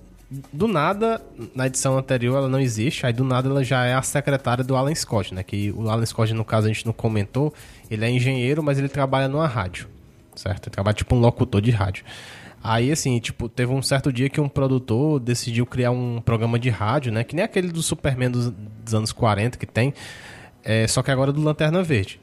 Do 0.53 0.67
nada, 0.67 1.19
na 1.55 1.65
edição 1.65 1.97
anterior 1.97 2.37
ela 2.37 2.47
não 2.47 2.59
existe, 2.59 3.03
aí 3.03 3.11
do 3.11 3.23
nada 3.23 3.49
ela 3.49 3.63
já 3.63 3.85
é 3.85 3.95
a 3.95 4.01
secretária 4.03 4.63
do 4.63 4.75
Alan 4.75 4.93
Scott, 4.93 5.33
né? 5.33 5.41
Que 5.41 5.71
o 5.71 5.89
Alan 5.89 6.05
Scott, 6.05 6.31
no 6.35 6.45
caso, 6.45 6.67
a 6.67 6.69
gente 6.71 6.85
não 6.85 6.93
comentou, 6.93 7.51
ele 7.89 8.05
é 8.05 8.11
engenheiro, 8.11 8.61
mas 8.61 8.77
ele 8.77 8.89
trabalha 8.89 9.27
numa 9.27 9.47
rádio. 9.47 9.87
certo? 10.35 10.67
Ele 10.67 10.71
trabalha 10.71 10.93
tipo 10.93 11.15
um 11.15 11.19
locutor 11.19 11.61
de 11.61 11.71
rádio. 11.71 12.05
Aí, 12.63 12.91
assim, 12.91 13.19
tipo, 13.19 13.47
teve 13.47 13.71
um 13.71 13.81
certo 13.81 14.11
dia 14.11 14.29
que 14.29 14.41
um 14.41 14.49
produtor 14.49 15.19
decidiu 15.19 15.65
criar 15.65 15.91
um 15.91 16.21
programa 16.21 16.59
de 16.59 16.69
rádio, 16.69 17.11
né? 17.11 17.23
Que 17.23 17.35
nem 17.35 17.43
aquele 17.43 17.69
do 17.69 17.81
Superman 17.81 18.29
dos, 18.29 18.51
dos 18.51 18.93
anos 18.93 19.11
40 19.11 19.57
que 19.57 19.65
tem, 19.65 19.93
é, 20.63 20.85
só 20.87 21.01
que 21.01 21.09
agora 21.09 21.31
do 21.31 21.41
Lanterna 21.41 21.81
Verde. 21.81 22.19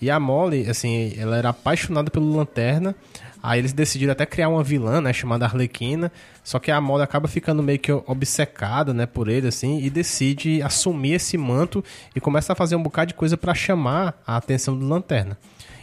E 0.00 0.10
a 0.10 0.20
Molly, 0.20 0.68
assim, 0.68 1.14
ela 1.16 1.36
era 1.36 1.50
apaixonada 1.50 2.10
pelo 2.10 2.36
Lanterna. 2.36 2.94
Aí 3.42 3.60
eles 3.60 3.72
decidiram 3.72 4.12
até 4.12 4.26
criar 4.26 4.48
uma 4.48 4.62
vilã, 4.62 5.00
né, 5.00 5.12
chamada 5.12 5.44
Arlequina. 5.44 6.10
Só 6.42 6.58
que 6.58 6.70
a 6.70 6.80
Molly 6.80 7.04
acaba 7.04 7.28
ficando 7.28 7.62
meio 7.62 7.78
que 7.78 7.92
obcecada, 7.92 8.92
né, 8.92 9.06
por 9.06 9.28
ele, 9.28 9.46
assim, 9.46 9.80
e 9.80 9.88
decide 9.88 10.60
assumir 10.62 11.14
esse 11.14 11.38
manto 11.38 11.82
e 12.14 12.20
começa 12.20 12.52
a 12.52 12.56
fazer 12.56 12.76
um 12.76 12.82
bocado 12.82 13.08
de 13.08 13.14
coisa 13.14 13.36
para 13.36 13.54
chamar 13.54 14.20
a 14.26 14.36
atenção 14.36 14.76
do 14.76 14.86
Lanterna. 14.86 15.38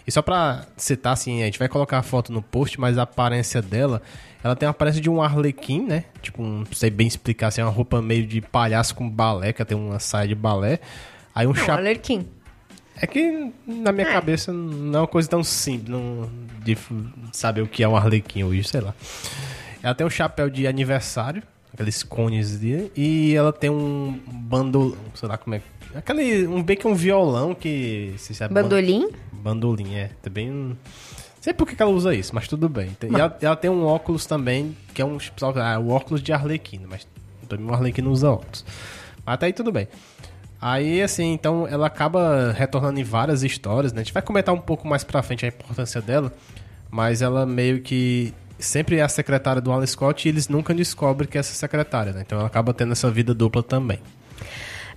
E 0.06 0.12
só 0.12 0.22
pra 0.22 0.66
citar, 0.76 1.13
assim, 1.13 1.42
a 1.42 1.46
gente 1.46 1.60
vai 1.60 1.70
colocar 1.70 1.98
a 1.98 2.04
foto 2.04 2.32
no 2.32 2.42
post, 2.42 2.80
mas 2.80 2.98
a 2.98 3.04
aparência 3.04 3.62
dela, 3.62 4.02
ela 4.44 4.56
tem 4.56 4.68
a 4.68 4.72
aparência 4.72 5.02
de 5.02 5.10
um 5.10 5.22
arlequim, 5.22 5.82
né? 5.86 6.06
Tipo, 6.22 6.44
não 6.44 6.66
sei 6.74 6.89
bem 6.89 7.08
explicar, 7.08 7.48
assim, 7.48 7.62
é 7.62 7.63
uma 7.63 7.72
roupa 7.72 8.02
meio 8.02 8.26
de 8.28 8.42
palhaço 8.42 8.96
com 8.96 9.10
balé, 9.10 9.54
que 9.54 9.63
tem 9.63 9.78
uma 9.78 10.00
saia 10.00 10.28
de 10.28 10.36
balé. 10.36 10.80
Aí 11.34 11.48
um 11.48 11.56
chapéu... 11.56 11.76
Arlequim. 11.76 12.28
É 12.96 13.08
que 13.08 13.52
na 13.66 13.92
minha 13.92 14.08
é. 14.08 14.12
cabeça 14.12 14.54
não 14.54 15.00
é 15.00 15.02
uma 15.02 15.08
coisa 15.08 15.28
tão 15.28 15.44
simples 15.44 15.89
não, 15.89 16.30
de 16.63 16.78
saber 17.32 17.62
o 17.62 17.68
que 17.68 17.84
é 17.84 17.88
um 17.88 17.96
arlequim 17.96 18.44
hoje, 18.44 18.63
sei 18.66 18.82
lá. 18.82 18.94
Ela 19.82 19.96
tem 19.96 20.06
um 20.06 20.10
chapéu 20.10 20.50
de 20.50 20.68
aniversário, 20.68 21.42
aqueles 21.74 22.04
cones 22.04 22.60
de, 22.60 22.92
e 22.96 23.34
ela 23.36 23.52
tem 23.52 23.70
um 23.70 24.20
bando, 24.28 24.96
sei 25.16 25.28
lá 25.28 25.38
como 25.38 25.56
é, 25.56 25.62
aquele 25.96 26.48
um 26.48 26.62
bem 26.62 26.78
que 26.78 26.88
um 26.88 26.94
violão 26.94 27.56
que 27.56 28.13
se 28.18 28.34
sabe 28.36 28.54
bandolim? 28.54 29.10
Bandolim, 29.44 29.94
é, 29.96 30.10
também 30.22 30.78
sei 31.42 31.54
por 31.54 31.68
que 31.68 31.82
ela 31.82 31.92
usa 31.92 32.16
isso, 32.16 32.34
mas 32.34 32.48
tudo 32.48 32.70
bem. 32.70 32.96
E 33.04 33.14
ela, 33.14 33.38
ela, 33.42 33.56
tem 33.56 33.70
um 33.70 33.84
óculos 33.86 34.26
também, 34.26 34.78
que 34.94 35.02
é 35.02 35.06
um, 35.06 35.18
ah, 35.62 35.80
o 35.80 35.90
óculos 35.90 36.24
de 36.24 36.32
arlequino, 36.32 36.88
mas 36.90 37.06
também 37.50 37.66
um 37.66 37.74
arlequino 37.74 38.10
usa 38.10 38.32
óculos. 38.32 38.64
Mas 39.26 39.36
até 39.36 39.48
aí 39.48 39.54
tudo 39.54 39.70
bem. 39.70 39.88
Aí, 40.62 41.02
assim, 41.02 41.34
então 41.34 41.68
ela 41.68 41.88
acaba 41.88 42.54
retornando 42.54 42.98
em 42.98 43.04
várias 43.04 43.44
histórias, 43.44 43.92
né? 43.92 44.00
A 44.00 44.04
gente 44.06 44.14
vai 44.14 44.24
comentar 44.24 44.56
um 44.56 44.60
pouco 44.60 44.88
mais 44.88 45.04
pra 45.04 45.22
frente 45.22 45.44
a 45.44 45.50
importância 45.50 46.02
dela, 46.02 46.32
mas 46.90 47.22
ela 47.22 47.46
meio 47.46 47.82
que 47.82 48.34
sempre 48.58 48.96
é 48.96 49.02
a 49.02 49.10
secretária 49.10 49.62
do 49.62 49.70
Alan 49.70 49.86
Scott 49.86 50.26
e 50.26 50.32
eles 50.32 50.48
nunca 50.48 50.74
descobrem 50.74 51.30
que 51.30 51.38
é 51.38 51.42
essa 51.42 51.54
secretária, 51.54 52.14
né? 52.14 52.22
Então 52.26 52.38
ela 52.38 52.48
acaba 52.48 52.74
tendo 52.74 52.94
essa 52.94 53.12
vida 53.12 53.34
dupla 53.34 53.62
também. 53.62 54.00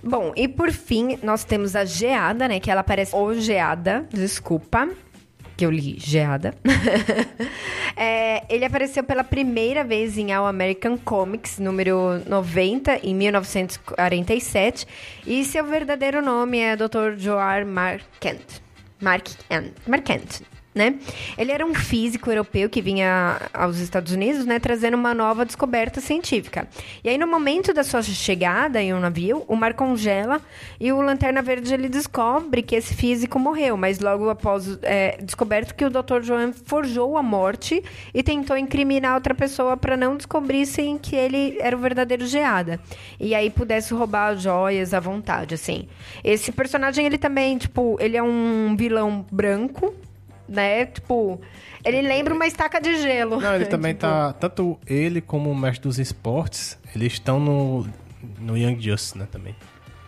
Bom, 0.07 0.31
e 0.35 0.47
por 0.47 0.71
fim, 0.71 1.19
nós 1.21 1.43
temos 1.43 1.75
a 1.75 1.83
Geada, 1.83 2.47
né? 2.47 2.59
Que 2.59 2.71
ela 2.71 2.81
aparece. 2.81 3.11
Geada, 3.39 4.07
desculpa 4.09 4.89
que 5.57 5.65
eu 5.65 5.71
li 5.71 5.97
Geada. 5.99 6.53
é, 7.97 8.43
ele 8.47 8.63
apareceu 8.63 9.03
pela 9.03 9.23
primeira 9.23 9.83
vez 9.83 10.17
em 10.17 10.31
All 10.31 10.45
American 10.45 10.97
Comics, 10.97 11.59
número 11.59 12.21
90, 12.25 12.99
em 13.03 13.13
1947. 13.13 14.87
E 15.25 15.43
seu 15.43 15.65
verdadeiro 15.65 16.21
nome 16.21 16.59
é 16.59 16.75
Dr. 16.77 17.17
Joar 17.17 17.65
Markent. 17.65 18.61
Markent. 19.01 19.73
Markent 19.87 20.41
né? 20.77 20.95
Ele 21.37 21.51
era 21.51 21.65
um 21.65 21.73
físico 21.73 22.29
europeu 22.29 22.69
que 22.69 22.81
vinha 22.81 23.41
aos 23.53 23.79
Estados 23.79 24.13
Unidos, 24.13 24.45
né, 24.45 24.59
trazendo 24.59 24.95
uma 24.95 25.13
nova 25.13 25.45
descoberta 25.45 25.99
científica. 25.99 26.67
E 27.03 27.09
aí, 27.09 27.17
no 27.17 27.27
momento 27.27 27.73
da 27.73 27.83
sua 27.83 28.01
chegada 28.01 28.81
em 28.81 28.93
um 28.93 28.99
navio, 28.99 29.43
o 29.47 29.55
mar 29.55 29.73
congela 29.73 30.39
e 30.79 30.91
o 30.91 31.01
Lanterna 31.01 31.41
Verde 31.41 31.73
ele 31.73 31.89
descobre 31.89 32.61
que 32.61 32.75
esse 32.75 32.93
físico 32.93 33.39
morreu, 33.39 33.75
mas 33.75 33.99
logo 33.99 34.29
após 34.29 34.77
é, 34.83 35.17
descoberto 35.21 35.73
que 35.73 35.85
o 35.85 35.89
Dr. 35.89 36.21
Joan 36.21 36.53
forjou 36.53 37.17
a 37.17 37.23
morte 37.23 37.83
e 38.13 38.21
tentou 38.21 38.57
incriminar 38.57 39.15
outra 39.15 39.33
pessoa 39.33 39.75
para 39.75 39.97
não 39.97 40.15
descobrissem 40.15 40.97
que 40.97 41.15
ele 41.15 41.57
era 41.59 41.75
o 41.75 41.79
verdadeiro 41.79 42.25
Geada. 42.27 42.79
E 43.19 43.33
aí 43.33 43.49
pudesse 43.49 43.93
roubar 43.93 44.35
joias 44.37 44.93
à 44.93 44.99
vontade, 44.99 45.55
assim. 45.55 45.87
Esse 46.23 46.51
personagem, 46.51 47.05
ele 47.05 47.17
também, 47.17 47.57
tipo, 47.57 47.97
ele 47.99 48.17
é 48.17 48.23
um 48.23 48.75
vilão 48.77 49.25
branco, 49.31 49.93
né? 50.47 50.85
Tipo, 50.85 51.39
ele 51.83 52.01
lembra 52.01 52.33
uma 52.33 52.47
estaca 52.47 52.79
de 52.79 53.01
gelo. 53.01 53.39
Não, 53.39 53.55
ele 53.55 53.65
também 53.67 53.93
tipo... 53.93 54.01
tá. 54.01 54.33
Tanto 54.33 54.79
ele 54.85 55.21
como 55.21 55.51
o 55.51 55.55
mestre 55.55 55.83
dos 55.83 55.99
esportes, 55.99 56.77
eles 56.95 57.13
estão 57.13 57.39
no, 57.39 57.87
no 58.39 58.57
Young 58.57 58.79
Justice, 58.79 59.17
né? 59.17 59.27
Também. 59.31 59.55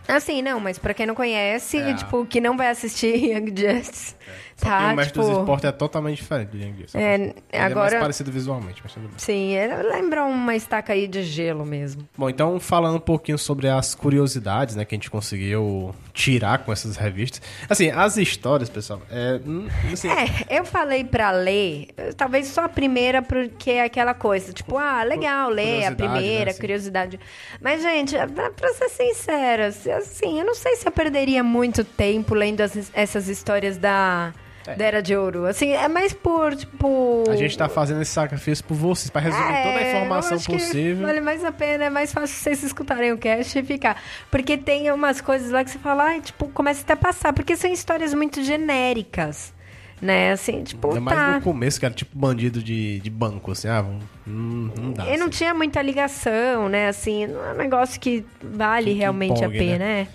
Assim, 0.08 0.42
não, 0.42 0.58
mas 0.58 0.76
pra 0.76 0.92
quem 0.92 1.06
não 1.06 1.14
conhece, 1.14 1.78
é. 1.78 1.94
tipo, 1.94 2.26
que 2.26 2.40
não 2.40 2.56
vai 2.56 2.68
assistir 2.68 3.14
Young 3.30 3.48
Justice, 3.48 4.16
é. 4.26 4.30
Tá? 4.60 4.92
o 4.92 4.96
mestre 4.96 5.20
tipo... 5.20 5.26
dos 5.26 5.38
esportes 5.38 5.64
é 5.64 5.72
totalmente 5.72 6.16
diferente 6.16 6.48
do 6.48 6.58
Justice. 6.58 6.96
É, 6.96 7.14
ele 7.14 7.34
agora... 7.52 7.88
é 7.88 7.90
mais 7.90 8.02
parecido 8.02 8.30
visualmente, 8.30 8.80
mas 8.82 8.92
tudo 8.92 9.08
bem. 9.08 9.12
Sim, 9.16 9.54
ele 9.54 9.82
lembra 9.82 10.24
uma 10.24 10.54
estaca 10.54 10.92
aí 10.92 11.06
de 11.08 11.22
gelo 11.22 11.64
mesmo. 11.64 12.08
Bom, 12.16 12.28
então 12.28 12.58
falando 12.60 12.96
um 12.96 13.00
pouquinho 13.00 13.38
sobre 13.38 13.68
as 13.68 13.94
curiosidades, 13.94 14.76
né, 14.76 14.84
que 14.84 14.94
a 14.94 14.96
gente 14.96 15.10
conseguiu 15.10 15.94
tirar 16.12 16.58
com 16.58 16.72
essas 16.72 16.96
revistas. 16.96 17.40
Assim, 17.68 17.90
as 17.90 18.16
histórias, 18.16 18.68
pessoal, 18.68 19.00
é... 19.10 19.40
Hum, 19.46 19.68
assim... 19.92 20.08
É, 20.08 20.58
eu 20.58 20.64
falei 20.64 21.04
pra 21.04 21.30
ler, 21.30 21.88
talvez 22.16 22.48
só 22.48 22.64
a 22.64 22.68
primeira, 22.68 23.22
porque 23.22 23.70
é 23.70 23.84
aquela 23.84 24.14
coisa, 24.14 24.52
tipo, 24.52 24.76
ah, 24.76 25.02
legal, 25.02 25.50
ler 25.50 25.84
a 25.84 25.92
primeira, 25.92 26.46
né, 26.46 26.50
assim. 26.50 26.60
curiosidade. 26.60 27.20
Mas, 27.60 27.82
gente, 27.82 28.14
pra 28.56 28.74
ser 28.74 28.88
sincera, 28.88 29.66
assim, 29.68 30.38
eu 30.38 30.44
não 30.44 30.54
sei 30.54 30.76
se 30.76 30.86
eu 30.86 30.92
perderia 30.92 31.42
muito 31.42 31.84
tempo 31.84 32.34
lendo 32.34 32.60
as, 32.60 32.90
essas 32.94 33.28
histórias 33.28 33.76
da 33.76 34.32
é. 34.66 34.74
da 34.74 34.84
Era 34.84 35.02
de 35.02 35.16
Ouro. 35.16 35.46
Assim, 35.46 35.70
é 35.70 35.88
mais 35.88 36.12
por, 36.12 36.54
tipo... 36.54 37.24
A 37.28 37.36
gente 37.36 37.56
tá 37.56 37.68
fazendo 37.68 38.02
esse 38.02 38.10
sacrifício 38.10 38.64
por 38.64 38.74
vocês, 38.74 39.10
pra 39.10 39.20
resumir 39.20 39.52
é, 39.52 39.62
toda 39.62 39.78
a 39.78 39.88
informação 39.88 40.38
possível. 40.38 41.06
vale 41.06 41.20
mais 41.20 41.44
a 41.44 41.52
pena, 41.52 41.84
é 41.84 41.90
mais 41.90 42.12
fácil 42.12 42.36
vocês 42.36 42.62
escutarem 42.62 43.12
o 43.12 43.18
cast 43.18 43.58
e 43.58 43.62
ficar. 43.62 44.00
Porque 44.30 44.56
tem 44.56 44.90
umas 44.90 45.20
coisas 45.20 45.50
lá 45.50 45.64
que 45.64 45.70
você 45.70 45.78
fala, 45.78 46.04
ai, 46.04 46.20
tipo, 46.20 46.48
começa 46.48 46.82
até 46.82 46.92
a 46.92 46.96
passar. 46.96 47.32
Porque 47.32 47.56
são 47.56 47.70
histórias 47.72 48.14
muito 48.14 48.42
genéricas 48.42 49.52
né? 50.00 50.32
Assim, 50.32 50.62
tipo, 50.62 50.88
Ainda 50.88 51.00
mais 51.00 51.16
tá. 51.16 51.34
no 51.34 51.42
começo, 51.42 51.78
que 51.78 51.84
era 51.84 51.94
tipo 51.94 52.16
bandido 52.16 52.62
de, 52.62 53.00
de 53.00 53.10
banco, 53.10 53.52
assim, 53.52 53.68
ah, 53.68 53.84
não, 54.26 54.72
não 54.76 54.92
dá. 54.92 55.04
E 55.06 55.16
não 55.16 55.26
assim. 55.26 55.38
tinha 55.38 55.54
muita 55.54 55.82
ligação, 55.82 56.68
né? 56.68 56.88
Assim, 56.88 57.26
não 57.26 57.44
é 57.44 57.52
um 57.52 57.56
negócio 57.56 58.00
que 58.00 58.24
vale 58.42 58.92
que 58.92 58.98
realmente 58.98 59.38
empolgue, 59.38 59.58
a 59.58 59.60
pena, 59.60 59.78
né? 59.78 60.02
né? 60.02 60.08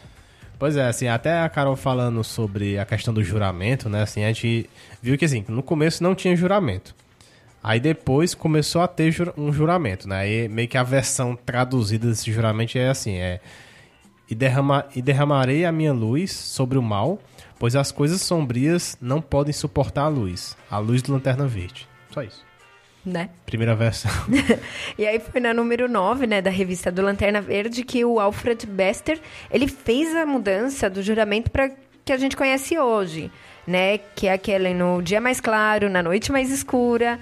Pois 0.57 0.77
é, 0.77 0.87
assim, 0.87 1.07
até 1.07 1.41
a 1.41 1.49
Carol 1.49 1.75
falando 1.75 2.23
sobre 2.23 2.79
a 2.79 2.85
questão 2.85 3.13
do 3.13 3.23
juramento, 3.23 3.89
né? 3.89 4.03
Assim, 4.03 4.23
a 4.23 4.27
gente 4.27 4.69
viu 5.01 5.17
que 5.17 5.25
assim, 5.25 5.43
no 5.47 5.61
começo 5.61 6.01
não 6.01 6.15
tinha 6.15 6.35
juramento. 6.35 6.95
Aí 7.61 7.79
depois 7.79 8.33
começou 8.33 8.81
a 8.81 8.87
ter 8.87 9.13
um 9.37 9.51
juramento, 9.51 10.07
né? 10.07 10.17
Aí 10.17 10.47
meio 10.47 10.67
que 10.67 10.77
a 10.77 10.83
versão 10.83 11.35
traduzida 11.35 12.07
desse 12.07 12.31
juramento 12.31 12.77
é 12.77 12.89
assim, 12.89 13.15
é 13.15 13.41
e, 14.29 14.35
derrama, 14.35 14.85
e 14.95 15.01
derramarei 15.01 15.65
a 15.65 15.71
minha 15.71 15.93
luz 15.93 16.31
sobre 16.31 16.77
o 16.77 16.81
mal, 16.81 17.19
pois 17.59 17.75
as 17.75 17.91
coisas 17.91 18.21
sombrias 18.21 18.97
não 19.01 19.21
podem 19.21 19.53
suportar 19.53 20.03
a 20.03 20.07
luz, 20.07 20.55
a 20.69 20.77
luz 20.77 21.01
do 21.01 21.11
Lanterna 21.11 21.47
Verde. 21.47 21.87
Só 22.11 22.23
isso 22.23 22.44
né? 23.05 23.29
Primeira 23.45 23.75
versão. 23.75 24.11
e 24.97 25.05
aí 25.05 25.19
foi 25.19 25.39
na 25.39 25.53
número 25.53 25.87
9, 25.87 26.25
né, 26.25 26.41
da 26.41 26.49
revista 26.49 26.91
do 26.91 27.01
Lanterna 27.01 27.41
Verde 27.41 27.83
que 27.83 28.03
o 28.03 28.19
Alfred 28.19 28.65
Bester, 28.65 29.19
ele 29.51 29.67
fez 29.67 30.15
a 30.15 30.25
mudança 30.25 30.89
do 30.89 31.03
juramento 31.03 31.51
para 31.51 31.69
que 32.03 32.11
a 32.11 32.17
gente 32.17 32.35
conhece 32.35 32.77
hoje, 32.77 33.31
né, 33.65 33.97
que 33.97 34.27
é 34.27 34.33
aquele 34.33 34.73
no 34.73 35.01
dia 35.01 35.21
mais 35.21 35.39
claro, 35.39 35.89
na 35.89 36.01
noite 36.01 36.31
mais 36.31 36.51
escura, 36.51 37.19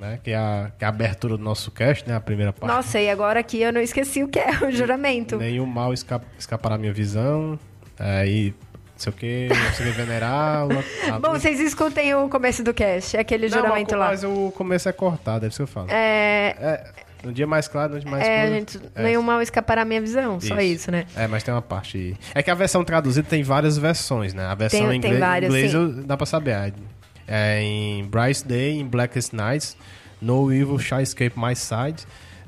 né? 0.00 0.18
Que 0.22 0.30
é, 0.30 0.36
a, 0.36 0.70
que 0.78 0.84
é 0.84 0.86
a 0.86 0.90
abertura 0.90 1.36
do 1.36 1.42
nosso 1.42 1.70
cast, 1.70 2.06
né? 2.08 2.14
A 2.14 2.20
primeira 2.20 2.52
parte. 2.52 2.70
Nossa, 2.70 3.00
e 3.00 3.08
agora 3.08 3.40
aqui 3.40 3.62
eu 3.62 3.72
não 3.72 3.80
esqueci 3.80 4.22
o 4.22 4.28
que 4.28 4.38
é 4.38 4.50
o 4.62 4.70
juramento. 4.70 5.36
Nenhum 5.36 5.66
mal 5.66 5.92
escapa, 5.92 6.26
escapará 6.38 6.76
minha 6.76 6.92
visão. 6.92 7.58
Aí 7.98 8.54
não 8.96 9.00
sei 9.00 9.12
o 9.12 9.14
que, 9.14 9.48
você 9.74 9.84
me 9.84 9.90
venerar. 9.90 10.66
Bom, 11.20 11.32
vocês 11.32 11.60
escutem 11.60 12.14
o 12.14 12.30
começo 12.30 12.64
do 12.64 12.72
cast, 12.72 13.14
é 13.14 13.20
aquele 13.20 13.48
não, 13.48 13.58
juramento 13.58 13.96
mas, 13.96 14.22
lá. 14.22 14.30
Mas 14.30 14.38
o 14.38 14.50
começo 14.52 14.88
é 14.88 14.92
cortado, 14.92 15.44
é 15.44 15.48
isso 15.48 15.58
que 15.58 15.62
eu 15.62 15.66
falo. 15.66 15.88
É. 15.90 16.56
é 16.58 17.06
no 17.22 17.32
dia 17.32 17.46
mais 17.46 17.68
claro, 17.68 17.94
no 17.94 18.00
dia 18.00 18.10
mais 18.10 18.26
é, 18.26 18.48
Gente, 18.48 18.80
é, 18.94 19.02
nenhum 19.02 19.20
mal 19.20 19.42
escapará 19.42 19.82
à 19.82 19.84
minha 19.84 20.00
visão, 20.00 20.38
isso. 20.38 20.48
só 20.48 20.60
isso, 20.60 20.90
né? 20.90 21.06
É, 21.14 21.26
mas 21.26 21.42
tem 21.42 21.52
uma 21.52 21.62
parte. 21.62 22.16
É 22.34 22.42
que 22.42 22.50
a 22.50 22.54
versão 22.54 22.84
traduzida 22.84 23.26
tem 23.28 23.42
várias 23.42 23.76
versões, 23.76 24.32
né? 24.32 24.46
A 24.46 24.54
versão 24.54 24.80
tem, 24.80 24.92
em 24.92 24.96
inglês, 24.96 25.18
várias, 25.18 25.50
inglês 25.50 25.74
eu, 25.74 25.88
dá 26.04 26.16
pra 26.16 26.24
saber. 26.24 26.72
É 27.28 27.60
em 27.60 28.04
Bryce 28.04 28.46
Day, 28.46 28.78
em 28.78 28.86
Blackest 28.86 29.34
Nights, 29.34 29.76
No 30.20 30.52
Evil 30.52 30.78
Shall 30.78 31.00
Escape 31.02 31.34
My 31.36 31.54
Side, 31.54 32.06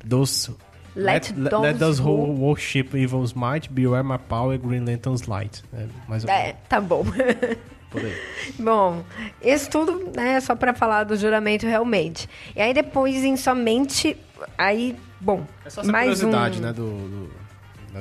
Those 0.08 0.52
Let, 0.98 1.32
let, 1.36 1.50
those, 1.50 1.62
let 1.62 1.78
those 1.78 2.02
who 2.02 2.32
worship 2.32 2.94
evil's 2.94 3.32
might 3.34 3.70
beware 3.70 4.02
my 4.02 4.18
power, 4.18 4.58
Green 4.58 4.84
Lantern's 4.84 5.28
light. 5.28 5.62
É, 5.72 5.86
mais 6.08 6.24
ou 6.24 6.30
é 6.30 6.56
tá 6.68 6.80
bom. 6.80 7.04
Bom, 8.58 9.02
isso 9.42 9.70
tudo 9.70 10.12
né, 10.14 10.40
só 10.40 10.54
para 10.54 10.74
falar 10.74 11.04
do 11.04 11.16
juramento 11.16 11.66
realmente. 11.66 12.28
E 12.54 12.60
aí 12.60 12.74
depois, 12.74 13.24
em 13.24 13.36
somente... 13.36 14.16
Aí, 14.56 14.94
bom, 15.20 15.44
é 15.64 15.70
só 15.70 15.80
essa 15.80 15.90
mais 15.90 16.20
curiosidade, 16.20 16.58
um... 16.58 16.62
né, 16.62 16.72
do, 16.72 16.82
do 16.82 17.22
né, 17.22 17.28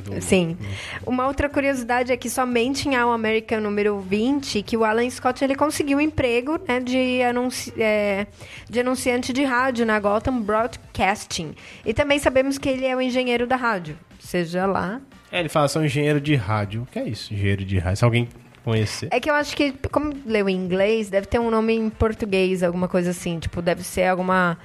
do- 0.04 0.22
Sim. 0.22 0.58
Uma 1.06 1.28
outra 1.28 1.50
curiosidade 1.50 2.12
é 2.12 2.18
que 2.18 2.30
somente 2.30 2.88
em 2.88 2.96
All 2.96 3.12
American 3.12 3.60
número 3.62 4.00
20 4.00 4.62
que 4.62 4.78
o 4.78 4.84
Alan 4.84 5.10
Scott 5.10 5.44
ele 5.44 5.56
conseguiu 5.56 5.98
um 5.98 6.02
emprego 6.02 6.60
né, 6.68 6.80
de, 6.80 7.22
anunci 7.24 7.74
é, 7.78 8.28
de 8.70 8.80
anunciante 8.80 9.32
de 9.34 9.44
rádio 9.44 9.86
na 9.86 10.00
Gotham 10.00 10.42
Broadcasting. 10.42 11.54
E 11.86 11.94
também 11.94 12.20
sabemos 12.20 12.58
que 12.58 12.70
ele 12.70 12.86
é 12.86 12.96
o 12.96 13.02
engenheiro 13.02 13.48
da 13.48 13.56
rádio. 13.56 13.98
Seja 14.20 14.66
lá. 14.66 15.02
É, 15.32 15.40
ele 15.40 15.50
fala, 15.50 15.68
sou 15.68 15.84
engenheiro 15.84 16.20
de 16.22 16.36
rádio. 16.36 16.84
O 16.84 16.86
que 16.86 17.00
é 17.00 17.08
isso, 17.08 17.34
engenheiro 17.34 17.64
de 17.66 17.78
rádio? 17.78 17.98
Se 17.98 18.06
alguém 18.06 18.30
conhecer. 18.64 19.08
É 19.12 19.20
que 19.20 19.30
eu 19.30 19.34
acho 19.36 19.56
que, 19.56 19.74
como 19.92 20.14
leu 20.26 20.50
em 20.50 20.56
inglês, 20.56 21.10
deve 21.10 21.26
ter 21.28 21.40
um 21.40 21.50
nome 21.50 21.74
em 21.74 21.90
português, 21.90 22.64
alguma 22.64 22.88
coisa 22.88 23.12
assim. 23.12 23.40
Tipo, 23.40 23.62
deve 23.62 23.84
ser 23.84 24.04
alguma. 24.08 24.58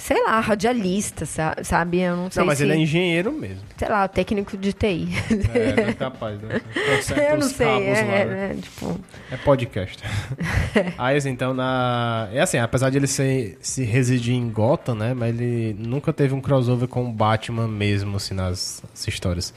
Sei 0.00 0.22
lá, 0.24 0.40
radialista, 0.40 1.26
sa- 1.26 1.56
sabe? 1.62 2.00
Eu 2.00 2.16
não 2.16 2.30
sei 2.30 2.40
Não, 2.40 2.46
mas 2.46 2.56
se. 2.56 2.64
ele 2.64 2.72
é 2.72 2.76
engenheiro 2.76 3.30
mesmo. 3.30 3.60
Sei 3.76 3.86
lá, 3.86 4.08
técnico 4.08 4.56
de 4.56 4.72
TI. 4.72 5.08
É, 5.54 5.90
é 5.90 5.92
capaz, 5.92 6.40
né? 6.40 6.60
Eu 7.30 7.38
não 7.38 7.46
sei, 7.48 7.66
é, 7.66 7.92
lá, 7.92 8.02
né? 8.02 8.24
né? 8.24 8.56
Tipo. 8.62 8.98
É 9.30 9.36
podcast. 9.36 10.02
Aí, 10.96 11.16
assim, 11.18 11.28
então, 11.28 11.52
na... 11.52 12.28
É 12.32 12.40
assim, 12.40 12.56
apesar 12.56 12.88
de 12.88 12.96
ele 12.96 13.06
ser, 13.06 13.58
se 13.60 13.84
residir 13.84 14.34
em 14.34 14.48
Gotham, 14.48 14.94
né? 14.94 15.12
Mas 15.12 15.38
ele 15.38 15.76
nunca 15.78 16.12
teve 16.14 16.34
um 16.34 16.40
crossover 16.40 16.88
com 16.88 17.04
o 17.04 17.12
Batman 17.12 17.68
mesmo, 17.68 18.16
assim, 18.16 18.32
nas, 18.32 18.82
nas 18.90 19.06
histórias. 19.06 19.52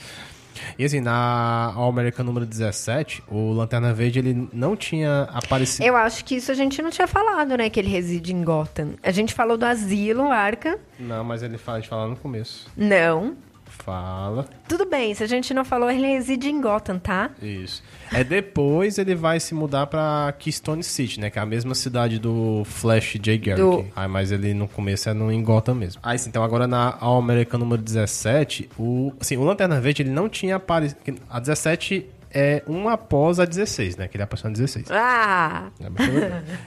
E, 0.78 0.86
assim, 0.86 1.00
na 1.00 1.74
All 1.76 1.90
American 1.90 2.26
número 2.26 2.46
17, 2.46 3.24
o 3.28 3.52
Lanterna 3.52 3.94
Verde, 3.94 4.20
ele 4.20 4.50
não 4.54 4.76
tinha 4.76 5.24
aparecido... 5.34 5.86
Eu 5.86 5.96
acho 5.96 6.24
que 6.26 6.36
isso 6.36 6.52
a 6.52 6.56
gente 6.56 6.82
não 6.82 6.90
tinha 6.90 7.08
falado, 7.08 7.58
né? 7.58 7.70
Que 7.70 7.80
ele 7.80 7.90
reside 7.90 8.34
em 8.34 8.44
Gotham. 8.44 8.94
A 9.02 9.12
gente 9.12 9.34
falou 9.34 9.58
do 9.58 9.66
asilo, 9.66 10.32
Arca. 10.32 10.80
Não, 11.00 11.24
mas 11.24 11.44
ele 11.44 11.58
fala, 11.58 11.78
a 11.78 11.82
gente 11.82 11.90
fala 11.90 12.08
no 12.08 12.16
começo. 12.16 12.68
Não. 12.76 13.36
Fala. 13.78 14.48
Tudo 14.68 14.86
bem, 14.86 15.14
se 15.14 15.24
a 15.24 15.28
gente 15.28 15.54
não 15.54 15.66
falou, 15.66 15.90
ele 15.90 16.08
reside 16.08 16.50
em 16.50 16.62
Gotham, 16.62 17.00
tá? 17.00 17.32
Isso. 17.42 17.84
É 18.14 18.24
depois 18.24 18.98
ele 18.98 19.16
vai 19.16 19.40
se 19.40 19.54
mudar 19.54 19.88
pra 19.88 20.34
Keystone 20.38 20.84
City, 20.84 21.20
né? 21.20 21.30
Que 21.30 21.40
é 21.40 21.42
a 21.42 21.46
mesma 21.46 21.74
cidade 21.76 22.20
do 22.20 22.64
Flash 22.66 23.18
J. 23.22 23.38
Garrick. 23.38 23.62
Do- 23.62 23.86
Aí, 23.96 24.08
mas 24.08 24.32
ele 24.32 24.54
no 24.54 24.68
começo 24.68 25.10
é 25.10 25.14
no 25.14 25.32
em 25.32 25.44
Gotham 25.44 25.76
mesmo. 25.76 26.00
Aí, 26.04 26.18
sim, 26.18 26.30
então 26.30 26.44
agora 26.44 26.68
na 26.68 26.96
All 27.02 27.18
American 27.18 27.60
número 27.60 27.82
17, 27.82 28.70
o, 28.78 29.12
assim, 29.20 29.36
o 29.38 29.44
Lanterna 29.44 29.82
Verde 29.82 30.04
ele 30.04 30.12
não 30.12 30.30
tinha 30.30 30.56
aparecido... 30.58 31.00
A 31.30 31.40
17 31.40 32.06
é 32.34 32.64
um 32.68 32.90
após 32.90 33.40
a 33.40 33.46
16, 33.46 33.98
né? 33.98 34.08
Que 34.08 34.18
ele 34.18 34.24
apareceu 34.24 34.50
na 34.50 34.54
16. 34.54 34.88
Ah! 34.92 35.68
É. 35.80 35.88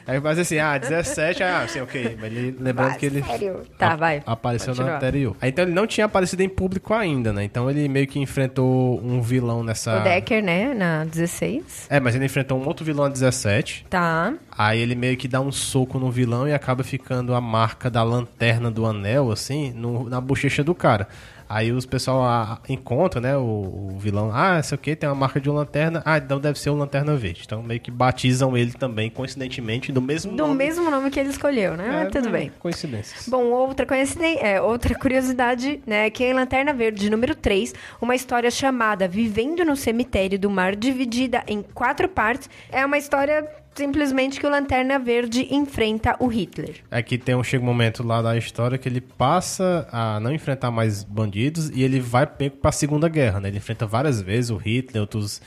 Aí 0.13 0.21
mas 0.21 0.39
assim, 0.39 0.59
ah, 0.59 0.79
17, 0.79 1.43
ah, 1.43 1.63
assim, 1.63 1.81
ok. 1.81 2.17
Mas 2.21 2.33
ele, 2.33 2.57
lembrando 2.59 2.91
Vai, 2.91 2.99
que 2.99 3.07
ele 3.07 3.23
sério? 3.23 3.63
Tá, 3.79 3.97
vai. 3.97 4.23
apareceu 4.25 4.69
Continua. 4.69 4.91
na 4.91 4.97
anterior. 4.97 5.37
Aí, 5.41 5.51
então 5.51 5.65
ele 5.65 5.73
não 5.75 5.87
tinha 5.87 6.05
aparecido 6.07 6.43
em 6.43 6.49
público 6.49 6.95
ainda, 6.95 7.33
né? 7.33 7.45
Então 7.45 7.71
ele 7.71 7.89
meio 7.89 8.07
que 8.07 8.19
enfrentou 8.19 9.01
um 9.05 9.21
vilão 9.21 9.63
nessa. 9.63 10.01
O 10.01 10.03
Decker, 10.05 10.43
né? 10.43 10.73
Na 10.75 11.05
16. 11.05 11.87
É, 11.91 11.99
mas 12.01 12.15
ele 12.15 12.25
enfrentou 12.25 12.59
um 12.61 12.67
outro 12.67 12.85
vilão 12.85 13.05
na 13.07 13.11
17. 13.13 13.87
Tá. 13.91 14.35
Aí 14.57 14.81
ele 14.81 14.95
meio 14.95 15.17
que 15.17 15.29
dá 15.29 15.41
um 15.41 15.53
soco 15.53 15.99
no 15.99 16.11
vilão 16.11 16.47
e 16.49 16.53
acaba 16.55 16.83
ficando 16.83 17.35
a 17.35 17.41
marca 17.41 17.91
da 17.91 18.03
lanterna 18.03 18.71
do 18.71 18.87
anel, 18.87 19.31
assim, 19.31 19.73
no- 19.73 20.09
na 20.09 20.21
bochecha 20.21 20.63
do 20.65 20.75
cara. 20.75 21.09
Aí 21.49 21.71
os 21.73 21.87
pessoal 21.87 22.23
ah, 22.25 22.59
encontram, 22.69 23.23
né, 23.23 23.37
o, 23.37 23.41
o 23.41 23.97
vilão. 23.99 24.31
Ah, 24.33 24.59
isso 24.59 24.75
aqui 24.75 24.97
tem 24.97 25.09
uma 25.09 25.15
marca 25.15 25.41
de 25.41 25.49
uma 25.49 25.61
lanterna. 25.61 26.03
Ah, 26.05 26.19
então 26.19 26.41
deve 26.41 26.59
ser 26.59 26.71
o 26.71 26.75
Lanterna 26.75 27.15
Verde. 27.17 27.43
Então 27.45 27.63
meio 27.63 27.81
que 27.81 27.91
batizam 27.91 28.57
ele 28.57 28.73
também, 28.73 29.09
coincidentemente, 29.11 29.93
do 29.93 30.03
mesmo 30.03 30.33
Do 30.33 30.39
nome. 30.47 30.55
mesmo 30.55 30.91
nome 30.91 31.11
que 31.11 31.21
ele 31.21 31.29
escolheu, 31.31 31.77
né? 31.77 31.87
É, 31.89 31.93
Mas 32.05 32.13
tudo 32.13 32.29
é, 32.29 32.33
bem. 32.33 32.53
Coincidências. 32.59 33.29
Bom, 33.29 33.45
outra, 33.45 33.87
coinciden- 33.87 34.39
é, 34.41 34.61
outra 34.61 34.95
curiosidade, 34.95 35.81
né, 35.87 36.11
que 36.11 36.25
em 36.25 36.33
Lanterna 36.33 36.73
Verde 36.73 37.09
número 37.11 37.35
3, 37.35 37.75
uma 38.01 38.15
história 38.15 38.51
chamada 38.51 39.07
Vivendo 39.07 39.65
no 39.65 39.77
Cemitério 39.77 40.39
do 40.39 40.51
Mar, 40.51 40.75
dividida 40.75 41.43
em 41.47 41.63
quatro 41.63 42.09
partes, 42.09 42.51
é 42.71 42.85
uma 42.85 42.99
história 42.99 43.47
simplesmente 43.77 44.41
que 44.41 44.47
o 44.47 44.51
Lanterna 44.51 44.99
Verde 44.99 45.47
enfrenta 45.51 46.17
o 46.19 46.27
Hitler. 46.27 46.77
Aqui 46.91 47.19
tem 47.19 47.35
um 47.35 47.45
chega 47.45 47.63
um 47.63 47.67
momento 47.67 48.03
lá 48.03 48.23
da 48.23 48.37
história 48.37 48.79
que 48.79 48.89
ele 48.89 49.01
passa 49.01 49.87
a 49.93 50.19
não 50.21 50.33
enfrentar 50.33 50.71
mais 50.71 51.05
bandidos 51.05 51.71
e 51.71 51.83
ele 51.83 52.01
vai 52.01 52.27
pego 52.27 52.57
pra 52.57 52.73
Segunda 52.73 53.09
Guerra, 53.09 53.41
né? 53.41 53.49
Ele 53.49 53.59
enfrenta 53.59 53.87
várias 53.87 54.21
vezes 54.21 54.51
o 54.51 54.57
Hitler, 54.57 55.03
outros. 55.03 55.41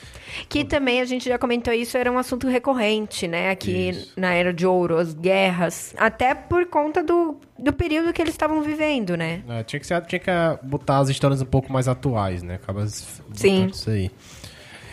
Que 0.48 0.64
também, 0.64 1.00
a 1.00 1.04
gente 1.04 1.28
já 1.28 1.38
comentou 1.38 1.72
isso, 1.72 1.96
era 1.96 2.10
um 2.10 2.18
assunto 2.18 2.46
recorrente, 2.46 3.26
né, 3.26 3.50
aqui 3.50 3.90
Isso. 3.90 4.12
na 4.16 4.32
Era 4.32 4.52
de 4.52 4.66
Ouro, 4.66 4.96
as 4.98 5.12
guerras, 5.12 5.94
até 5.96 6.34
por 6.34 6.66
conta 6.66 7.02
do, 7.02 7.36
do 7.58 7.72
período 7.72 8.12
que 8.12 8.22
eles 8.22 8.34
estavam 8.34 8.62
vivendo, 8.62 9.16
né? 9.16 9.42
É, 9.48 9.62
tinha, 9.62 9.80
que 9.80 9.86
ser, 9.86 10.00
tinha 10.02 10.18
que 10.18 10.30
botar 10.62 10.98
as 10.98 11.08
histórias 11.08 11.42
um 11.42 11.46
pouco 11.46 11.72
mais 11.72 11.88
atuais, 11.88 12.42
né? 12.42 12.54
Acaba 12.54 12.86
Sim. 12.86 13.66
isso 13.66 13.90
aí. 13.90 14.10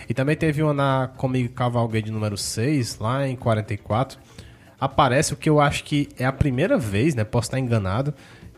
E 0.10 0.14
também 0.14 0.36
teve 0.36 0.64
uma 0.64 0.74
na 0.74 1.10
Comigo 1.18 1.50
Cavalgade 1.54 2.12
número 2.12 2.38
6, 2.38 3.00
lá 3.00 3.28
em 3.28 3.36
44. 3.36 4.18
Aparece 4.80 5.34
o 5.34 5.36
que 5.38 5.50
eu 5.50 5.60
acho 5.60 5.84
que 5.84 6.08
é 6.18 6.26
a 6.26 6.32
primeira 6.32 6.78
vez, 6.78 7.16
né? 7.16 7.24
Posso 7.24 7.48
estar 7.48 7.60
enganado. 7.60 8.14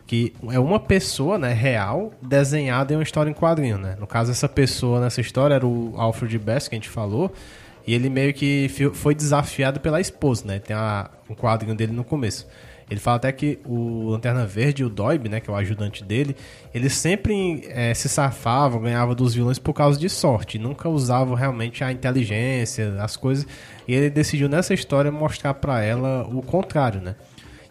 Que 0.06 0.32
é 0.50 0.58
uma 0.58 0.80
pessoa, 0.80 1.38
né, 1.38 1.52
real, 1.52 2.12
desenhada 2.20 2.92
em 2.92 2.96
uma 2.96 3.02
história 3.02 3.30
em 3.30 3.34
quadrinho, 3.34 3.78
né? 3.78 3.96
No 3.98 4.06
caso, 4.08 4.30
essa 4.32 4.48
pessoa 4.48 5.00
nessa 5.00 5.20
história 5.20 5.54
era 5.54 5.66
o 5.66 5.94
Alfred 5.96 6.36
Best, 6.38 6.68
que 6.68 6.74
a 6.74 6.78
gente 6.78 6.88
falou. 6.88 7.32
E 7.86 7.94
ele 7.94 8.10
meio 8.10 8.34
que 8.34 8.68
foi 8.92 9.14
desafiado 9.14 9.78
pela 9.80 10.00
esposa, 10.00 10.44
né? 10.46 10.58
Tem 10.58 10.74
a- 10.76 11.08
um 11.28 11.34
quadrinho 11.34 11.74
dele 11.76 11.92
no 11.92 12.02
começo. 12.04 12.46
Ele 12.90 12.98
fala 12.98 13.18
até 13.18 13.30
que 13.30 13.60
o 13.64 14.08
Lanterna 14.08 14.44
Verde 14.44 14.82
e 14.82 14.84
o 14.84 14.90
Doib, 14.90 15.28
né, 15.28 15.38
que 15.38 15.48
é 15.48 15.52
o 15.52 15.56
ajudante 15.56 16.02
dele, 16.02 16.34
eles 16.74 16.92
sempre 16.94 17.62
eh, 17.68 17.94
se 17.94 18.08
safavam, 18.08 18.80
ganhavam 18.80 19.14
dos 19.14 19.32
vilões 19.32 19.60
por 19.60 19.72
causa 19.72 19.98
de 19.98 20.08
sorte. 20.08 20.58
Nunca 20.58 20.88
usavam 20.88 21.34
realmente 21.34 21.84
a 21.84 21.92
inteligência, 21.92 23.00
as 23.00 23.16
coisas. 23.16 23.46
E 23.86 23.94
ele 23.94 24.10
decidiu 24.10 24.48
nessa 24.48 24.74
história 24.74 25.12
mostrar 25.12 25.54
pra 25.54 25.82
ela 25.82 26.26
o 26.28 26.42
contrário, 26.42 27.00
né? 27.00 27.14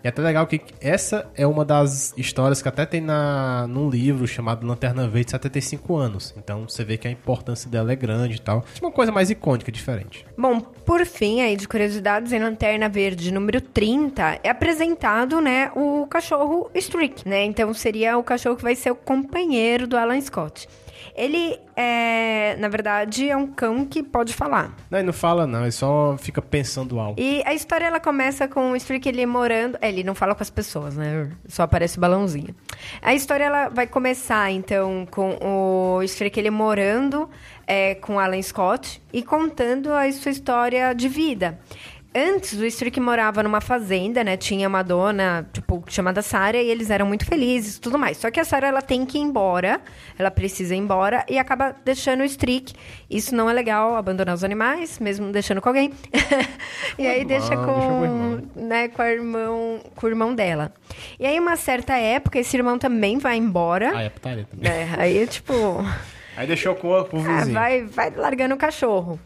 E 0.04 0.08
é 0.08 0.10
até 0.10 0.22
legal 0.22 0.48
que 0.48 0.62
essa 0.80 1.30
é 1.36 1.46
uma 1.46 1.66
das 1.66 2.14
histórias 2.16 2.62
que 2.62 2.68
até 2.70 2.86
tem 2.86 3.02
na, 3.02 3.68
num 3.68 3.90
livro 3.90 4.26
chamado 4.26 4.66
Lanterna 4.66 5.08
Verde 5.08 5.32
75 5.32 5.96
anos. 5.98 6.34
Então 6.38 6.68
você 6.68 6.84
vê 6.84 6.98
que 6.98 7.08
a 7.08 7.12
importância 7.12 7.70
dela 7.70 7.92
é 7.92 7.96
grande 7.96 8.36
e 8.36 8.40
tal. 8.40 8.64
Uma 8.82 8.92
coisa 8.92 9.12
mais 9.12 9.30
icônica, 9.30 9.72
diferente. 9.72 10.26
Bom, 10.38 10.62
por 10.62 11.06
fim, 11.06 11.42
aí 11.42 11.56
de 11.56 11.68
curiosidades, 11.68 12.32
em 12.32 12.40
Lanterna 12.40 12.88
Verde 12.88 13.32
número 13.32 13.60
30, 13.60 14.40
é 14.44 14.50
apresentado, 14.50 15.42
né, 15.42 15.72
o 15.76 16.08
cachorro 16.08 16.70
Streak, 16.76 17.28
né? 17.28 17.44
Então 17.44 17.74
seria 17.74 18.18
o 18.18 18.24
cachorro 18.24 18.56
que 18.56 18.64
vai 18.64 18.76
ser 18.76 18.92
o 18.92 18.96
companheiro 18.96 19.86
do 19.86 19.98
Alan 19.98 20.20
Scott. 20.22 20.68
Ele 21.20 21.60
é, 21.76 22.56
na 22.58 22.70
verdade, 22.70 23.30
é 23.30 23.36
um 23.36 23.46
cão 23.46 23.86
que 23.86 24.02
pode 24.02 24.34
falar. 24.34 24.74
Não, 24.90 25.00
ele 25.00 25.06
não 25.06 25.14
fala 25.14 25.46
não, 25.46 25.64
ele 25.64 25.72
só 25.72 26.16
fica 26.18 26.42
pensando 26.42 27.00
algo. 27.00 27.20
E 27.20 27.44
a 27.46 27.54
história 27.54 27.86
ela 27.86 28.00
começa 28.00 28.48
com 28.48 28.72
o 28.72 28.76
Streak 28.76 29.08
ele 29.08 29.26
morando. 29.26 29.78
é, 29.82 29.90
Ele 29.90 30.04
não 30.04 30.16
fala 30.16 30.34
com 30.34 30.42
as 30.42 30.50
pessoas, 30.50 30.96
né? 30.96 31.30
Só 31.48 31.64
aparece 31.64 31.98
o 31.98 32.02
balãozinho. 32.02 32.56
A 33.02 33.14
história 33.14 33.44
ela 33.44 33.68
vai 33.70 33.86
começar 33.86 34.50
então 34.52 35.06
com 35.12 35.38
o 35.42 36.02
Streak 36.04 36.40
ele 36.40 36.50
morando 36.50 37.30
é, 37.68 37.96
com 37.96 38.18
Alan 38.20 38.42
Scott 38.42 39.02
e 39.12 39.22
contando 39.22 39.92
a 39.92 40.10
sua 40.14 40.32
história 40.32 40.94
de 40.94 41.08
vida. 41.10 41.60
Antes, 42.14 42.54
o 42.60 42.66
Streak 42.66 43.00
morava 43.00 43.44
numa 43.44 43.62
fazenda, 43.62 44.24
né? 44.24 44.36
Tinha 44.36 44.68
uma 44.68 44.82
dona, 44.82 45.48
tipo, 45.54 45.84
chamada 45.88 46.24
Sarah, 46.24 46.58
e 46.58 46.68
eles 46.68 46.90
eram 46.90 47.06
muito 47.06 47.24
felizes 47.24 47.76
e 47.76 47.82
tudo 47.82 48.00
mais. 48.00 48.18
Só 48.18 48.32
que 48.32 48.40
a 48.40 48.44
Sarah, 48.44 48.68
ela 48.70 48.82
tem 48.82 49.06
que 49.06 49.18
ir 49.20 49.22
embora, 49.22 49.80
ela 50.18 50.32
precisa 50.32 50.74
ir 50.74 50.80
embora, 50.80 51.24
e 51.30 51.38
acaba 51.38 51.76
deixando 51.86 52.22
o 52.22 52.26
Streak. 52.26 52.74
Isso 53.08 53.36
não 53.36 53.48
é 53.48 53.54
legal, 53.54 53.96
abandonar 53.96 54.34
os 54.34 54.44
animais, 54.44 54.98
mesmo 54.98 55.32
deixando 55.32 55.62
com 55.62 55.70
alguém. 55.70 55.94
e 56.98 57.06
aí 57.06 57.20
irmão, 57.22 57.28
deixa 57.28 57.50
deixa 57.50 57.64
com 57.64 57.72
o 58.00 58.04
irmão. 58.04 58.42
né, 58.56 58.88
com, 58.88 59.02
a 59.04 59.12
irmão, 59.12 59.80
com 59.96 60.06
o 60.08 60.10
irmão 60.10 60.34
dela. 60.34 60.74
E 61.20 61.28
aí, 61.28 61.40
uma 61.40 61.56
certa 61.56 61.96
época, 61.96 62.40
esse 62.40 62.58
irmão 62.58 62.80
também 62.80 63.20
vai 63.20 63.38
embora. 63.38 63.92
Ah, 63.96 64.02
é 64.02 64.10
putaria 64.10 64.48
também. 64.50 64.72
É, 64.72 64.90
aí, 64.98 65.28
tipo... 65.28 65.54
Aí 66.36 66.48
deixou 66.48 66.74
com 66.74 66.88
o, 66.88 66.92
o 66.92 66.98
Ah, 67.02 67.06
vizinho. 67.40 67.54
vai, 67.54 67.84
vai 67.84 68.10
largando 68.12 68.56
o 68.56 68.58
cachorro. 68.58 69.20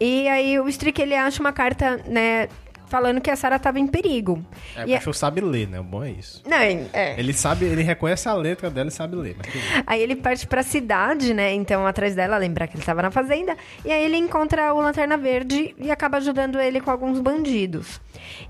E 0.00 0.28
aí 0.28 0.58
o 0.60 0.68
Strick, 0.68 1.00
ele 1.00 1.14
acha 1.14 1.40
uma 1.40 1.52
carta, 1.52 2.00
né, 2.06 2.48
falando 2.86 3.20
que 3.20 3.30
a 3.30 3.36
Sarah 3.36 3.58
tava 3.58 3.78
em 3.78 3.86
perigo. 3.86 4.42
É, 4.76 4.84
o 4.84 4.88
E 4.88 4.94
a- 4.94 4.98
cachorro 4.98 5.14
sabe 5.14 5.40
ler, 5.40 5.68
né? 5.68 5.78
O 5.80 5.82
bom 5.84 6.02
é 6.04 6.10
isso. 6.10 6.42
Não, 6.46 6.56
é. 6.56 7.14
Ele 7.18 7.32
sabe, 7.34 7.66
ele 7.66 7.82
reconhece 7.82 8.28
a 8.28 8.32
letra 8.34 8.70
dela 8.70 8.88
e 8.88 8.92
sabe 8.92 9.16
ler. 9.16 9.36
Aí 9.86 10.00
ele 10.00 10.16
parte 10.16 10.46
pra 10.46 10.62
cidade, 10.62 11.34
né? 11.34 11.52
Então, 11.52 11.86
atrás 11.86 12.14
dela, 12.14 12.38
lembrar 12.38 12.66
que 12.66 12.76
ele 12.76 12.84
tava 12.84 13.02
na 13.02 13.10
fazenda. 13.10 13.56
E 13.84 13.92
aí 13.92 14.04
ele 14.04 14.16
encontra 14.16 14.72
o 14.72 14.80
Lanterna 14.80 15.16
Verde 15.18 15.74
e 15.78 15.90
acaba 15.90 16.16
ajudando 16.16 16.58
ele 16.58 16.80
com 16.80 16.90
alguns 16.90 17.20
bandidos. 17.20 18.00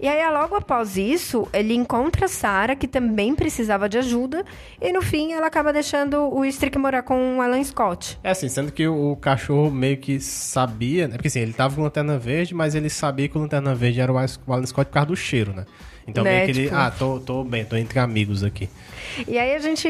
E 0.00 0.06
aí, 0.08 0.30
logo 0.32 0.54
após 0.54 0.96
isso, 0.96 1.48
ele 1.52 1.74
encontra 1.74 2.26
a 2.26 2.28
Sarah, 2.28 2.76
que 2.76 2.86
também 2.88 3.34
precisava 3.34 3.88
de 3.88 3.98
ajuda. 3.98 4.44
E 4.80 4.92
no 4.92 5.02
fim, 5.02 5.32
ela 5.32 5.46
acaba 5.46 5.72
deixando 5.72 6.32
o 6.32 6.44
Strick 6.44 6.78
morar 6.78 7.02
com 7.02 7.38
o 7.38 7.40
Alan 7.42 7.62
Scott. 7.64 8.18
É 8.22 8.30
assim, 8.30 8.48
sendo 8.48 8.70
que 8.72 8.86
o, 8.86 9.16
cachorro 9.16 9.70
meio 9.70 9.96
que 9.96 10.20
sabia, 10.20 11.08
né? 11.08 11.14
Porque 11.14 11.28
assim, 11.28 11.40
ele 11.40 11.52
tava 11.52 11.74
com 11.74 11.82
lanterna 11.82 12.18
verde, 12.18 12.54
mas 12.54 12.74
ele 12.74 12.88
sabia 12.90 13.28
que 13.28 13.36
o 13.36 13.40
lanterna 13.40 13.74
verde 13.74 14.00
era 14.00 14.12
o 14.12 14.16
Alan 14.16 14.66
Scott 14.66 14.86
por 14.86 14.92
causa 14.92 15.08
do 15.08 15.16
cheiro, 15.16 15.52
né? 15.52 15.64
Então 16.06 16.24
Né, 16.24 16.30
meio 16.30 16.44
que 16.46 16.50
ele, 16.52 16.62
tipo- 16.64 16.76
ah, 16.76 16.90
tô, 16.90 17.20
tô 17.20 17.44
bem, 17.44 17.64
tô 17.64 17.76
entre 17.76 17.98
amigos 17.98 18.42
aqui. 18.42 18.68
E 19.26 19.38
aí 19.38 19.54
a 19.54 19.58
gente 19.58 19.88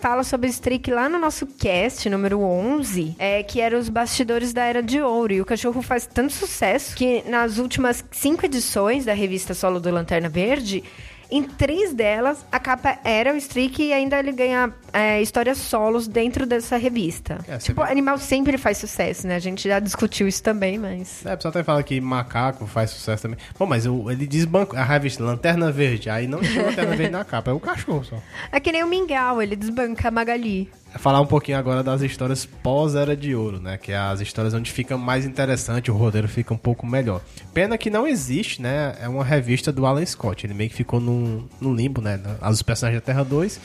fala 0.00 0.22
sobre 0.22 0.48
Streak 0.48 0.90
lá 0.90 1.08
no 1.08 1.18
nosso 1.18 1.46
cast, 1.46 2.08
número 2.08 2.40
11, 2.40 3.16
é, 3.18 3.42
que 3.42 3.60
era 3.60 3.78
os 3.78 3.88
bastidores 3.88 4.52
da 4.52 4.64
Era 4.64 4.82
de 4.82 5.00
Ouro. 5.00 5.32
E 5.32 5.40
o 5.40 5.44
cachorro 5.44 5.82
faz 5.82 6.06
tanto 6.06 6.32
sucesso 6.32 6.94
que 6.94 7.22
nas 7.28 7.58
últimas 7.58 8.04
cinco 8.10 8.46
edições 8.46 9.04
da 9.04 9.12
revista 9.12 9.54
solo 9.54 9.80
do 9.80 9.90
Lanterna 9.90 10.28
Verde, 10.28 10.84
em 11.30 11.42
três 11.42 11.92
delas, 11.92 12.44
a 12.50 12.58
capa 12.58 12.98
era 13.04 13.32
o 13.32 13.36
Streak 13.36 13.82
e 13.82 13.92
ainda 13.92 14.18
ele 14.18 14.32
ganha 14.32 14.72
é, 14.92 15.20
histórias 15.20 15.58
solos 15.58 16.06
dentro 16.06 16.46
dessa 16.46 16.76
revista. 16.76 17.38
É, 17.48 17.58
tipo, 17.58 17.82
vê. 17.82 17.90
animal 17.90 18.18
sempre 18.18 18.56
faz 18.56 18.78
sucesso, 18.78 19.26
né? 19.26 19.36
A 19.36 19.40
gente 19.40 19.68
já 19.68 19.80
discutiu 19.80 20.28
isso 20.28 20.42
também, 20.42 20.78
mas. 20.78 21.24
É, 21.26 21.34
o 21.34 21.36
pessoal 21.36 21.50
até 21.50 21.64
fala 21.64 21.82
que 21.82 22.00
macaco 22.00 22.66
faz 22.66 22.90
sucesso 22.90 23.22
também. 23.22 23.38
Bom, 23.58 23.66
mas 23.66 23.86
o, 23.86 24.10
ele 24.10 24.26
desbancou 24.26 24.78
a 24.78 24.84
revista 24.84 25.24
Lanterna 25.24 25.72
Verde, 25.72 26.08
aí 26.08 26.26
não 26.26 26.40
tinha 26.40 26.64
Lanterna 26.64 26.94
Verde 26.96 27.12
na 27.12 27.24
capa, 27.24 27.50
é 27.50 27.54
o 27.54 27.60
cachorro 27.60 28.04
só. 28.04 28.22
É 28.52 28.60
que 28.60 28.70
nem 28.70 28.84
o 28.84 28.86
Mingau, 28.86 29.42
ele 29.42 29.56
desbanca 29.56 30.08
a 30.08 30.10
Magali. 30.10 30.70
Falar 30.98 31.20
um 31.20 31.26
pouquinho 31.26 31.58
agora 31.58 31.82
das 31.82 32.00
histórias 32.00 32.46
pós-Era 32.46 33.16
de 33.16 33.34
Ouro, 33.34 33.60
né? 33.60 33.76
Que 33.76 33.92
é 33.92 33.96
as 33.96 34.20
histórias 34.20 34.54
onde 34.54 34.70
fica 34.70 34.96
mais 34.96 35.24
interessante, 35.24 35.90
o 35.90 35.94
roteiro 35.94 36.28
fica 36.28 36.54
um 36.54 36.56
pouco 36.56 36.86
melhor. 36.86 37.20
Pena 37.52 37.76
que 37.76 37.90
não 37.90 38.06
existe, 38.06 38.62
né? 38.62 38.96
É 39.00 39.08
uma 39.08 39.24
revista 39.24 39.72
do 39.72 39.84
Alan 39.84 40.04
Scott. 40.04 40.46
Ele 40.46 40.54
meio 40.54 40.70
que 40.70 40.76
ficou 40.76 41.00
no, 41.00 41.48
no 41.60 41.74
limbo, 41.74 42.00
né? 42.00 42.20
Os 42.42 42.62
personagens 42.62 43.02
da 43.02 43.06
Terra 43.06 43.24
2. 43.24 43.60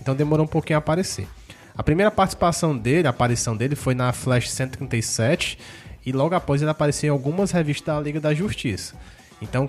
Então 0.00 0.14
demorou 0.14 0.44
um 0.44 0.48
pouquinho 0.48 0.76
a 0.76 0.80
aparecer. 0.80 1.26
A 1.76 1.82
primeira 1.82 2.10
participação 2.10 2.76
dele, 2.76 3.06
a 3.06 3.10
aparição 3.10 3.56
dele, 3.56 3.74
foi 3.74 3.94
na 3.94 4.12
Flash 4.12 4.50
137. 4.50 5.58
E 6.06 6.12
logo 6.12 6.34
após 6.34 6.60
ele 6.60 6.70
apareceu 6.70 7.08
em 7.08 7.10
algumas 7.10 7.50
revistas 7.50 7.94
da 7.94 8.00
Liga 8.00 8.20
da 8.20 8.34
Justiça. 8.34 8.94
Então, 9.40 9.68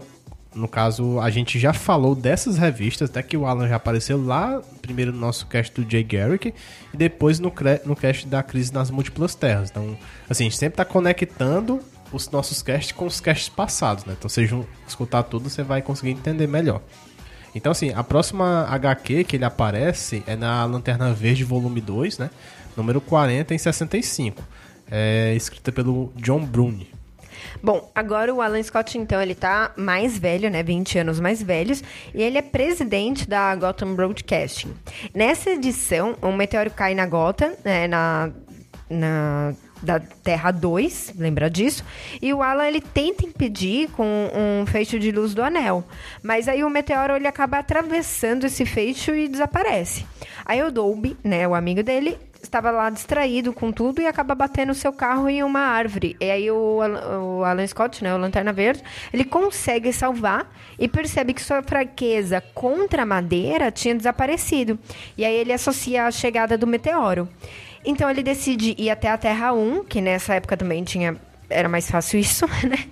no 0.55 0.69
caso, 0.69 1.19
a 1.19 1.29
gente 1.29 1.59
já 1.59 1.73
falou 1.73 2.15
dessas 2.15 2.57
revistas, 2.57 3.09
até 3.09 3.21
que 3.21 3.35
o 3.35 3.45
Alan 3.45 3.67
já 3.67 3.75
apareceu 3.75 4.23
lá, 4.23 4.61
primeiro 4.81 5.11
no 5.11 5.19
nosso 5.19 5.45
cast 5.47 5.79
do 5.79 5.89
Jay 5.89 6.03
Garrick, 6.03 6.53
e 6.93 6.97
depois 6.97 7.39
no, 7.39 7.53
no 7.85 7.95
cast 7.95 8.25
da 8.25 8.41
Crise 8.41 8.73
nas 8.73 8.89
Múltiplas 8.89 9.35
Terras. 9.35 9.69
Então, 9.69 9.97
assim, 10.29 10.45
a 10.45 10.49
gente 10.49 10.57
sempre 10.57 10.81
está 10.81 10.85
conectando 10.85 11.81
os 12.11 12.29
nossos 12.29 12.61
casts 12.61 12.93
com 12.93 13.05
os 13.05 13.19
casts 13.19 13.49
passados, 13.49 14.05
né? 14.05 14.15
Então, 14.17 14.29
se 14.29 14.47
você 14.47 14.65
escutar 14.87 15.23
tudo, 15.23 15.49
você 15.49 15.61
vai 15.61 15.81
conseguir 15.81 16.11
entender 16.11 16.47
melhor. 16.47 16.81
Então, 17.53 17.71
assim, 17.71 17.91
a 17.93 18.03
próxima 18.03 18.65
HQ 18.69 19.25
que 19.25 19.35
ele 19.35 19.45
aparece 19.45 20.23
é 20.25 20.35
na 20.35 20.63
Lanterna 20.65 21.13
Verde, 21.13 21.43
volume 21.43 21.81
2, 21.81 22.17
né? 22.17 22.29
Número 22.77 23.01
40 23.01 23.53
em 23.53 23.57
65. 23.57 24.41
É 24.89 25.33
escrita 25.35 25.71
pelo 25.71 26.13
John 26.15 26.45
Bruni. 26.45 26.89
Bom, 27.61 27.91
agora 27.93 28.33
o 28.33 28.41
Alan 28.41 28.61
Scott, 28.61 28.97
então, 28.97 29.21
ele 29.21 29.35
tá 29.35 29.71
mais 29.75 30.17
velho, 30.17 30.49
né? 30.49 30.63
20 30.63 30.99
anos 30.99 31.19
mais 31.19 31.41
velhos. 31.41 31.83
E 32.13 32.21
ele 32.21 32.37
é 32.37 32.41
presidente 32.41 33.27
da 33.27 33.55
Gotham 33.55 33.95
Broadcasting. 33.95 34.73
Nessa 35.13 35.51
edição, 35.51 36.15
um 36.21 36.33
meteoro 36.33 36.71
cai 36.71 36.95
na 36.95 37.05
Gotham, 37.05 37.53
né, 37.63 37.87
na, 37.87 38.31
na 38.89 39.53
da 39.81 39.99
Terra 39.99 40.51
2, 40.51 41.13
lembra 41.17 41.49
disso? 41.49 41.83
E 42.21 42.33
o 42.33 42.41
Alan 42.41 42.67
ele 42.67 42.81
tenta 42.81 43.25
impedir 43.25 43.89
com 43.91 44.05
um 44.33 44.65
fecho 44.65 44.99
de 44.99 45.11
luz 45.11 45.33
do 45.33 45.43
anel, 45.43 45.83
mas 46.23 46.47
aí 46.47 46.63
o 46.63 46.69
meteoro 46.69 47.15
ele 47.15 47.27
acaba 47.27 47.59
atravessando 47.59 48.45
esse 48.45 48.65
fecho 48.65 49.13
e 49.13 49.27
desaparece. 49.27 50.05
Aí 50.45 50.61
o 50.63 50.71
Dolby, 50.71 51.17
né, 51.23 51.47
o 51.47 51.55
amigo 51.55 51.83
dele, 51.83 52.17
estava 52.45 52.71
lá 52.71 52.89
distraído 52.89 53.51
com 53.51 53.71
tudo 53.71 54.01
e 54.01 54.07
acaba 54.07 54.33
batendo 54.33 54.73
seu 54.73 54.93
carro 54.93 55.27
em 55.27 55.43
uma 55.43 55.59
árvore. 55.59 56.15
E 56.19 56.31
aí 56.31 56.49
o, 56.49 56.79
o 56.79 57.43
Alan 57.43 57.67
Scott, 57.67 58.03
né, 58.03 58.13
o 58.13 58.17
Lanterna 58.17 58.53
Verde, 58.53 58.83
ele 59.11 59.25
consegue 59.25 59.91
salvar 59.91 60.49
e 60.79 60.87
percebe 60.87 61.33
que 61.33 61.41
sua 61.41 61.61
fraqueza 61.61 62.41
contra 62.53 63.03
a 63.03 63.05
madeira 63.05 63.71
tinha 63.71 63.95
desaparecido. 63.95 64.79
E 65.17 65.25
aí 65.25 65.35
ele 65.35 65.51
associa 65.51 66.05
a 66.05 66.11
chegada 66.11 66.57
do 66.57 66.67
meteoro. 66.67 67.27
Então 67.85 68.09
ele 68.09 68.23
decide 68.23 68.75
ir 68.77 68.89
até 68.89 69.09
a 69.09 69.17
Terra 69.17 69.53
1, 69.53 69.85
que 69.85 70.01
nessa 70.01 70.33
época 70.35 70.57
também 70.57 70.83
tinha 70.83 71.15
era 71.49 71.69
mais 71.69 71.89
fácil 71.89 72.19
isso, 72.19 72.45
né? 72.67 72.85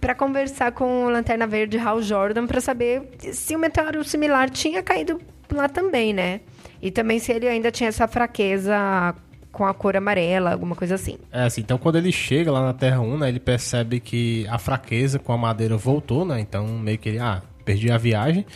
Para 0.00 0.14
conversar 0.14 0.72
com 0.72 1.06
o 1.06 1.10
Lanterna 1.10 1.46
Verde 1.46 1.78
Hal 1.78 2.02
Jordan 2.02 2.46
para 2.46 2.60
saber 2.60 3.02
se 3.18 3.54
um 3.54 3.58
meteoro 3.58 4.02
similar 4.04 4.50
tinha 4.50 4.82
caído 4.82 5.20
lá 5.52 5.68
também, 5.68 6.12
né? 6.12 6.40
E 6.82 6.90
também 6.90 7.18
se 7.18 7.32
ele 7.32 7.46
ainda 7.46 7.70
tinha 7.70 7.88
essa 7.88 8.08
fraqueza 8.08 9.14
com 9.52 9.66
a 9.66 9.74
cor 9.74 9.96
amarela, 9.96 10.52
alguma 10.52 10.74
coisa 10.74 10.94
assim. 10.94 11.18
É 11.32 11.42
assim, 11.42 11.60
então 11.60 11.76
quando 11.76 11.96
ele 11.96 12.12
chega 12.12 12.50
lá 12.50 12.62
na 12.62 12.72
Terra 12.72 13.00
1, 13.00 13.18
né, 13.18 13.28
ele 13.28 13.40
percebe 13.40 14.00
que 14.00 14.46
a 14.48 14.58
fraqueza 14.58 15.18
com 15.18 15.32
a 15.32 15.38
madeira 15.38 15.76
voltou, 15.76 16.24
né? 16.24 16.40
Então 16.40 16.66
meio 16.66 16.98
que 16.98 17.08
ele, 17.08 17.18
ah, 17.18 17.42
perdi 17.64 17.90
a 17.90 17.98
viagem. 17.98 18.46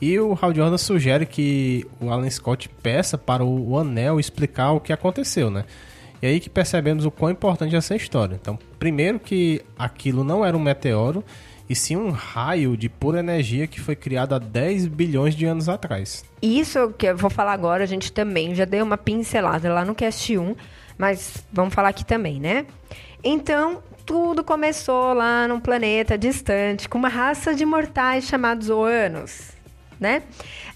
E 0.00 0.18
o 0.18 0.38
Hal 0.40 0.54
Jordan 0.54 0.78
sugere 0.78 1.24
que 1.24 1.86
o 2.00 2.10
Alan 2.10 2.28
Scott 2.28 2.68
peça 2.82 3.16
para 3.16 3.44
o, 3.44 3.78
Anel 3.78 4.20
explicar 4.20 4.72
o 4.72 4.80
que 4.80 4.92
aconteceu, 4.92 5.50
né? 5.50 5.64
E 6.20 6.26
aí 6.26 6.40
que 6.40 6.50
percebemos 6.50 7.04
o 7.04 7.10
quão 7.10 7.30
importante 7.30 7.74
é 7.74 7.78
essa 7.78 7.94
história. 7.94 8.38
Então, 8.40 8.58
primeiro 8.78 9.18
que 9.18 9.62
aquilo 9.78 10.24
não 10.24 10.44
era 10.44 10.56
um 10.56 10.60
meteoro, 10.60 11.24
e 11.68 11.74
sim 11.74 11.96
um 11.96 12.10
raio 12.10 12.76
de 12.76 12.88
pura 12.88 13.18
energia 13.18 13.66
que 13.66 13.80
foi 13.80 13.96
criado 13.96 14.34
há 14.34 14.38
10 14.38 14.86
bilhões 14.86 15.34
de 15.34 15.46
anos 15.46 15.68
atrás. 15.68 16.24
Isso 16.40 16.92
que 16.96 17.06
eu 17.06 17.16
vou 17.16 17.30
falar 17.30 17.52
agora, 17.52 17.82
a 17.82 17.86
gente 17.86 18.12
também 18.12 18.54
já 18.54 18.64
deu 18.64 18.84
uma 18.84 18.96
pincelada 18.96 19.72
lá 19.72 19.84
no 19.84 19.94
Cast 19.94 20.36
1, 20.36 20.54
mas 20.96 21.44
vamos 21.52 21.74
falar 21.74 21.88
aqui 21.88 22.04
também, 22.04 22.38
né? 22.38 22.66
Então, 23.22 23.82
tudo 24.04 24.44
começou 24.44 25.12
lá 25.12 25.48
num 25.48 25.58
planeta 25.58 26.16
distante, 26.16 26.88
com 26.88 26.98
uma 26.98 27.08
raça 27.08 27.54
de 27.54 27.66
mortais 27.66 28.24
chamados 28.24 28.70
Oanos, 28.70 29.55
né? 29.98 30.22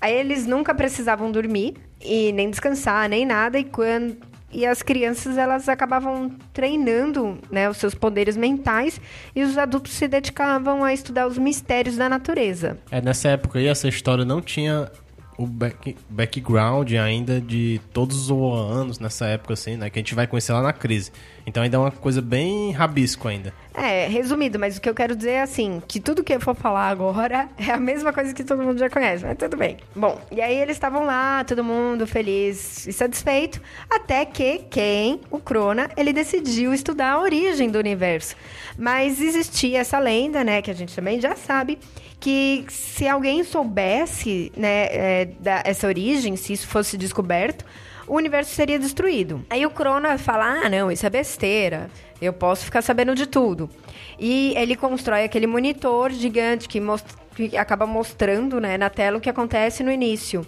Aí 0.00 0.14
eles 0.14 0.46
nunca 0.46 0.74
precisavam 0.74 1.30
dormir 1.30 1.74
e 2.00 2.32
nem 2.32 2.50
descansar, 2.50 3.08
nem 3.08 3.26
nada, 3.26 3.58
e 3.58 3.64
quando 3.64 4.30
e 4.52 4.66
as 4.66 4.82
crianças 4.82 5.38
elas 5.38 5.68
acabavam 5.68 6.32
treinando 6.52 7.38
né, 7.50 7.70
os 7.70 7.76
seus 7.76 7.94
poderes 7.94 8.36
mentais 8.36 9.00
e 9.34 9.42
os 9.42 9.56
adultos 9.56 9.92
se 9.92 10.08
dedicavam 10.08 10.82
a 10.82 10.92
estudar 10.92 11.26
os 11.26 11.38
mistérios 11.38 11.96
da 11.96 12.08
natureza. 12.08 12.78
É, 12.90 13.00
nessa 13.00 13.28
época 13.28 13.58
aí 13.58 13.66
essa 13.66 13.86
história 13.86 14.24
não 14.24 14.40
tinha 14.40 14.90
o 15.38 15.46
back, 15.46 15.96
background 16.08 16.92
ainda 16.92 17.40
de 17.40 17.80
todos 17.92 18.28
os 18.28 18.30
anos 18.30 18.98
nessa 18.98 19.26
época 19.26 19.54
assim, 19.54 19.76
né, 19.76 19.88
que 19.88 19.98
a 19.98 20.02
gente 20.02 20.14
vai 20.14 20.26
conhecer 20.26 20.52
lá 20.52 20.62
na 20.62 20.72
crise. 20.72 21.12
Então 21.46 21.62
ainda 21.62 21.76
é 21.76 21.80
uma 21.80 21.90
coisa 21.90 22.20
bem 22.20 22.70
rabisco 22.72 23.28
ainda. 23.28 23.52
É, 23.72 24.06
resumido, 24.08 24.58
mas 24.58 24.76
o 24.76 24.80
que 24.80 24.88
eu 24.88 24.94
quero 24.94 25.14
dizer 25.14 25.30
é 25.30 25.42
assim, 25.42 25.82
que 25.86 26.00
tudo 26.00 26.24
que 26.24 26.34
eu 26.34 26.40
for 26.40 26.54
falar 26.54 26.88
agora 26.88 27.48
é 27.56 27.70
a 27.70 27.78
mesma 27.78 28.12
coisa 28.12 28.34
que 28.34 28.44
todo 28.44 28.62
mundo 28.62 28.78
já 28.78 28.90
conhece, 28.90 29.24
mas 29.24 29.38
tudo 29.38 29.56
bem. 29.56 29.78
Bom, 29.94 30.20
e 30.30 30.40
aí 30.40 30.56
eles 30.56 30.76
estavam 30.76 31.04
lá, 31.04 31.44
todo 31.44 31.64
mundo 31.64 32.06
feliz 32.06 32.86
e 32.86 32.92
satisfeito, 32.92 33.60
até 33.88 34.24
que 34.24 34.58
quem, 34.70 35.20
o 35.30 35.38
Crona, 35.38 35.88
ele 35.96 36.12
decidiu 36.12 36.74
estudar 36.74 37.12
a 37.12 37.20
origem 37.20 37.70
do 37.70 37.78
universo. 37.78 38.36
Mas 38.76 39.20
existia 39.20 39.78
essa 39.80 39.98
lenda, 39.98 40.42
né, 40.42 40.60
que 40.60 40.70
a 40.70 40.74
gente 40.74 40.94
também 40.94 41.20
já 41.20 41.36
sabe, 41.36 41.78
que 42.18 42.66
se 42.68 43.08
alguém 43.08 43.42
soubesse, 43.44 44.52
né, 44.56 44.86
é, 44.90 45.28
da, 45.40 45.62
essa 45.64 45.86
origem, 45.86 46.36
se 46.36 46.52
isso 46.52 46.66
fosse 46.66 46.98
descoberto, 46.98 47.64
o 48.10 48.16
universo 48.16 48.52
seria 48.52 48.76
destruído. 48.76 49.46
Aí 49.48 49.64
o 49.64 49.70
Crona 49.70 50.18
fala: 50.18 50.64
ah, 50.64 50.68
não, 50.68 50.90
isso 50.90 51.06
é 51.06 51.10
besteira. 51.10 51.88
Eu 52.20 52.32
posso 52.32 52.64
ficar 52.64 52.82
sabendo 52.82 53.14
de 53.14 53.24
tudo. 53.24 53.70
E 54.18 54.52
ele 54.56 54.74
constrói 54.74 55.22
aquele 55.22 55.46
monitor 55.46 56.10
gigante 56.10 56.68
que, 56.68 56.80
most 56.80 57.06
que 57.36 57.56
acaba 57.56 57.86
mostrando 57.86 58.60
né, 58.60 58.76
na 58.76 58.90
tela 58.90 59.16
o 59.16 59.20
que 59.20 59.30
acontece 59.30 59.84
no 59.84 59.92
início. 59.92 60.44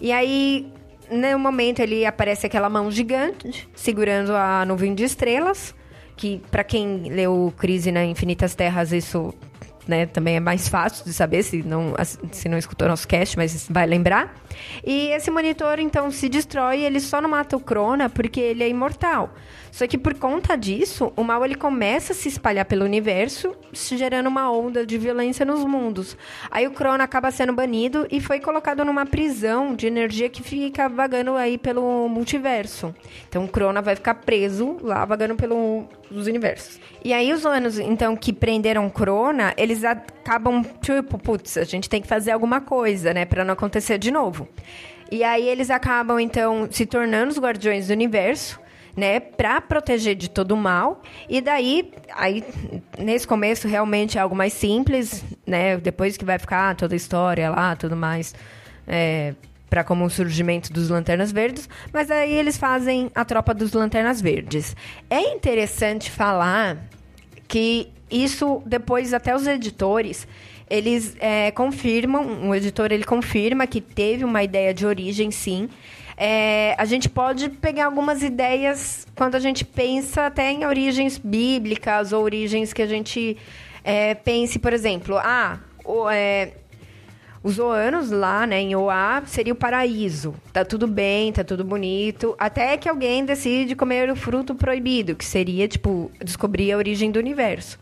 E 0.00 0.10
aí, 0.10 0.66
no 1.08 1.38
momento, 1.38 1.78
ele 1.78 2.04
aparece 2.04 2.46
aquela 2.46 2.68
mão 2.68 2.90
gigante 2.90 3.68
segurando 3.76 4.34
a 4.34 4.64
nuvem 4.66 4.92
de 4.92 5.04
estrelas. 5.04 5.72
Que, 6.16 6.40
para 6.50 6.64
quem 6.64 7.10
leu 7.10 7.52
Crise 7.56 7.92
na 7.92 8.04
Infinitas 8.04 8.54
Terras, 8.56 8.92
isso 8.92 9.32
né, 9.86 10.06
também 10.06 10.36
é 10.36 10.40
mais 10.40 10.68
fácil 10.68 11.04
de 11.04 11.12
saber 11.12 11.42
se 11.42 11.62
não, 11.62 11.94
se 12.32 12.48
não 12.48 12.58
escutou 12.58 12.88
nosso 12.88 13.06
cast, 13.06 13.36
mas 13.36 13.66
vai 13.68 13.86
lembrar. 13.86 14.34
E 14.84 15.08
esse 15.08 15.30
monitor, 15.30 15.78
então, 15.78 16.10
se 16.10 16.28
destrói 16.28 16.82
ele 16.82 17.00
só 17.00 17.20
não 17.20 17.28
mata 17.28 17.56
o 17.56 17.60
Crona 17.60 18.08
porque 18.08 18.40
ele 18.40 18.62
é 18.62 18.68
imortal. 18.68 19.30
Só 19.74 19.88
que 19.88 19.98
por 19.98 20.14
conta 20.14 20.56
disso, 20.56 21.12
o 21.16 21.24
mal 21.24 21.44
ele 21.44 21.56
começa 21.56 22.12
a 22.12 22.14
se 22.14 22.28
espalhar 22.28 22.64
pelo 22.64 22.84
universo, 22.84 23.56
gerando 23.72 24.28
uma 24.28 24.48
onda 24.48 24.86
de 24.86 24.96
violência 24.96 25.44
nos 25.44 25.64
mundos. 25.64 26.16
Aí 26.48 26.64
o 26.64 26.70
Crona 26.70 27.02
acaba 27.02 27.32
sendo 27.32 27.52
banido 27.52 28.06
e 28.08 28.20
foi 28.20 28.38
colocado 28.38 28.84
numa 28.84 29.04
prisão 29.04 29.74
de 29.74 29.88
energia 29.88 30.28
que 30.28 30.44
fica 30.44 30.88
vagando 30.88 31.34
aí 31.34 31.58
pelo 31.58 32.08
multiverso. 32.08 32.94
Então 33.28 33.46
o 33.46 33.48
Crona 33.48 33.82
vai 33.82 33.96
ficar 33.96 34.14
preso 34.14 34.76
lá, 34.80 35.04
vagando 35.04 35.34
pelos 35.34 35.88
universos. 36.28 36.78
E 37.04 37.12
aí 37.12 37.32
os 37.32 37.44
anos, 37.44 37.76
então, 37.76 38.14
que 38.14 38.32
prenderam 38.32 38.88
Crona, 38.88 39.52
eles 39.56 39.73
acabam, 39.82 40.62
tipo, 40.80 41.18
putz, 41.18 41.56
a 41.56 41.64
gente 41.64 41.88
tem 41.88 42.00
que 42.00 42.06
fazer 42.06 42.30
alguma 42.30 42.60
coisa, 42.60 43.14
né, 43.14 43.24
para 43.24 43.44
não 43.44 43.54
acontecer 43.54 43.98
de 43.98 44.10
novo. 44.10 44.46
E 45.10 45.24
aí 45.24 45.48
eles 45.48 45.70
acabam, 45.70 46.20
então, 46.20 46.68
se 46.70 46.86
tornando 46.86 47.30
os 47.30 47.38
guardiões 47.38 47.88
do 47.88 47.92
universo 47.92 48.60
né, 48.96 49.20
para 49.20 49.60
proteger 49.60 50.14
de 50.14 50.30
todo 50.30 50.52
o 50.52 50.56
mal. 50.56 51.02
E 51.28 51.40
daí, 51.40 51.92
aí 52.14 52.44
nesse 52.98 53.26
começo 53.26 53.66
realmente 53.66 54.18
é 54.18 54.20
algo 54.20 54.34
mais 54.34 54.52
simples, 54.52 55.24
né? 55.46 55.76
Depois 55.76 56.16
que 56.16 56.24
vai 56.24 56.38
ficar 56.38 56.74
toda 56.76 56.94
a 56.94 56.96
história 56.96 57.50
lá, 57.50 57.74
tudo 57.76 57.96
mais, 57.96 58.34
é, 58.86 59.34
para 59.68 59.82
como 59.82 60.04
o 60.04 60.10
surgimento 60.10 60.72
dos 60.72 60.88
Lanternas 60.88 61.32
Verdes, 61.32 61.68
mas 61.92 62.10
aí 62.10 62.32
eles 62.32 62.56
fazem 62.56 63.10
a 63.14 63.24
tropa 63.24 63.52
dos 63.52 63.72
Lanternas 63.72 64.20
Verdes. 64.20 64.76
É 65.10 65.20
interessante 65.32 66.10
falar 66.10 66.78
que 67.48 67.92
isso 68.22 68.62
depois 68.64 69.12
até 69.12 69.34
os 69.34 69.46
editores 69.46 70.26
eles 70.68 71.14
é, 71.20 71.50
confirmam, 71.50 72.48
o 72.48 72.54
editor 72.54 72.90
ele 72.90 73.04
confirma 73.04 73.66
que 73.66 73.80
teve 73.80 74.24
uma 74.24 74.42
ideia 74.42 74.72
de 74.72 74.86
origem, 74.86 75.30
sim. 75.30 75.68
É, 76.16 76.74
a 76.78 76.84
gente 76.84 77.08
pode 77.08 77.48
pegar 77.48 77.86
algumas 77.86 78.22
ideias 78.22 79.06
quando 79.16 79.34
a 79.34 79.40
gente 79.40 79.64
pensa 79.64 80.26
até 80.26 80.50
em 80.50 80.64
origens 80.64 81.18
bíblicas 81.18 82.12
ou 82.12 82.22
origens 82.22 82.72
que 82.72 82.80
a 82.80 82.86
gente 82.86 83.36
é, 83.82 84.14
pense, 84.14 84.58
por 84.58 84.72
exemplo, 84.72 85.18
ah, 85.18 85.58
o, 85.84 86.08
é, 86.08 86.52
os 87.42 87.58
Oanos 87.58 88.10
lá, 88.10 88.46
né, 88.46 88.60
em 88.60 88.74
Oá, 88.74 89.22
seria 89.26 89.52
o 89.52 89.56
paraíso. 89.56 90.34
Tá 90.52 90.64
tudo 90.64 90.86
bem, 90.86 91.32
tá 91.32 91.44
tudo 91.44 91.64
bonito. 91.64 92.34
Até 92.38 92.76
que 92.76 92.88
alguém 92.88 93.24
decide 93.24 93.74
comer 93.74 94.08
o 94.08 94.16
fruto 94.16 94.54
proibido, 94.54 95.14
que 95.14 95.24
seria, 95.24 95.68
tipo, 95.68 96.10
descobrir 96.24 96.72
a 96.72 96.78
origem 96.78 97.10
do 97.10 97.18
universo. 97.18 97.78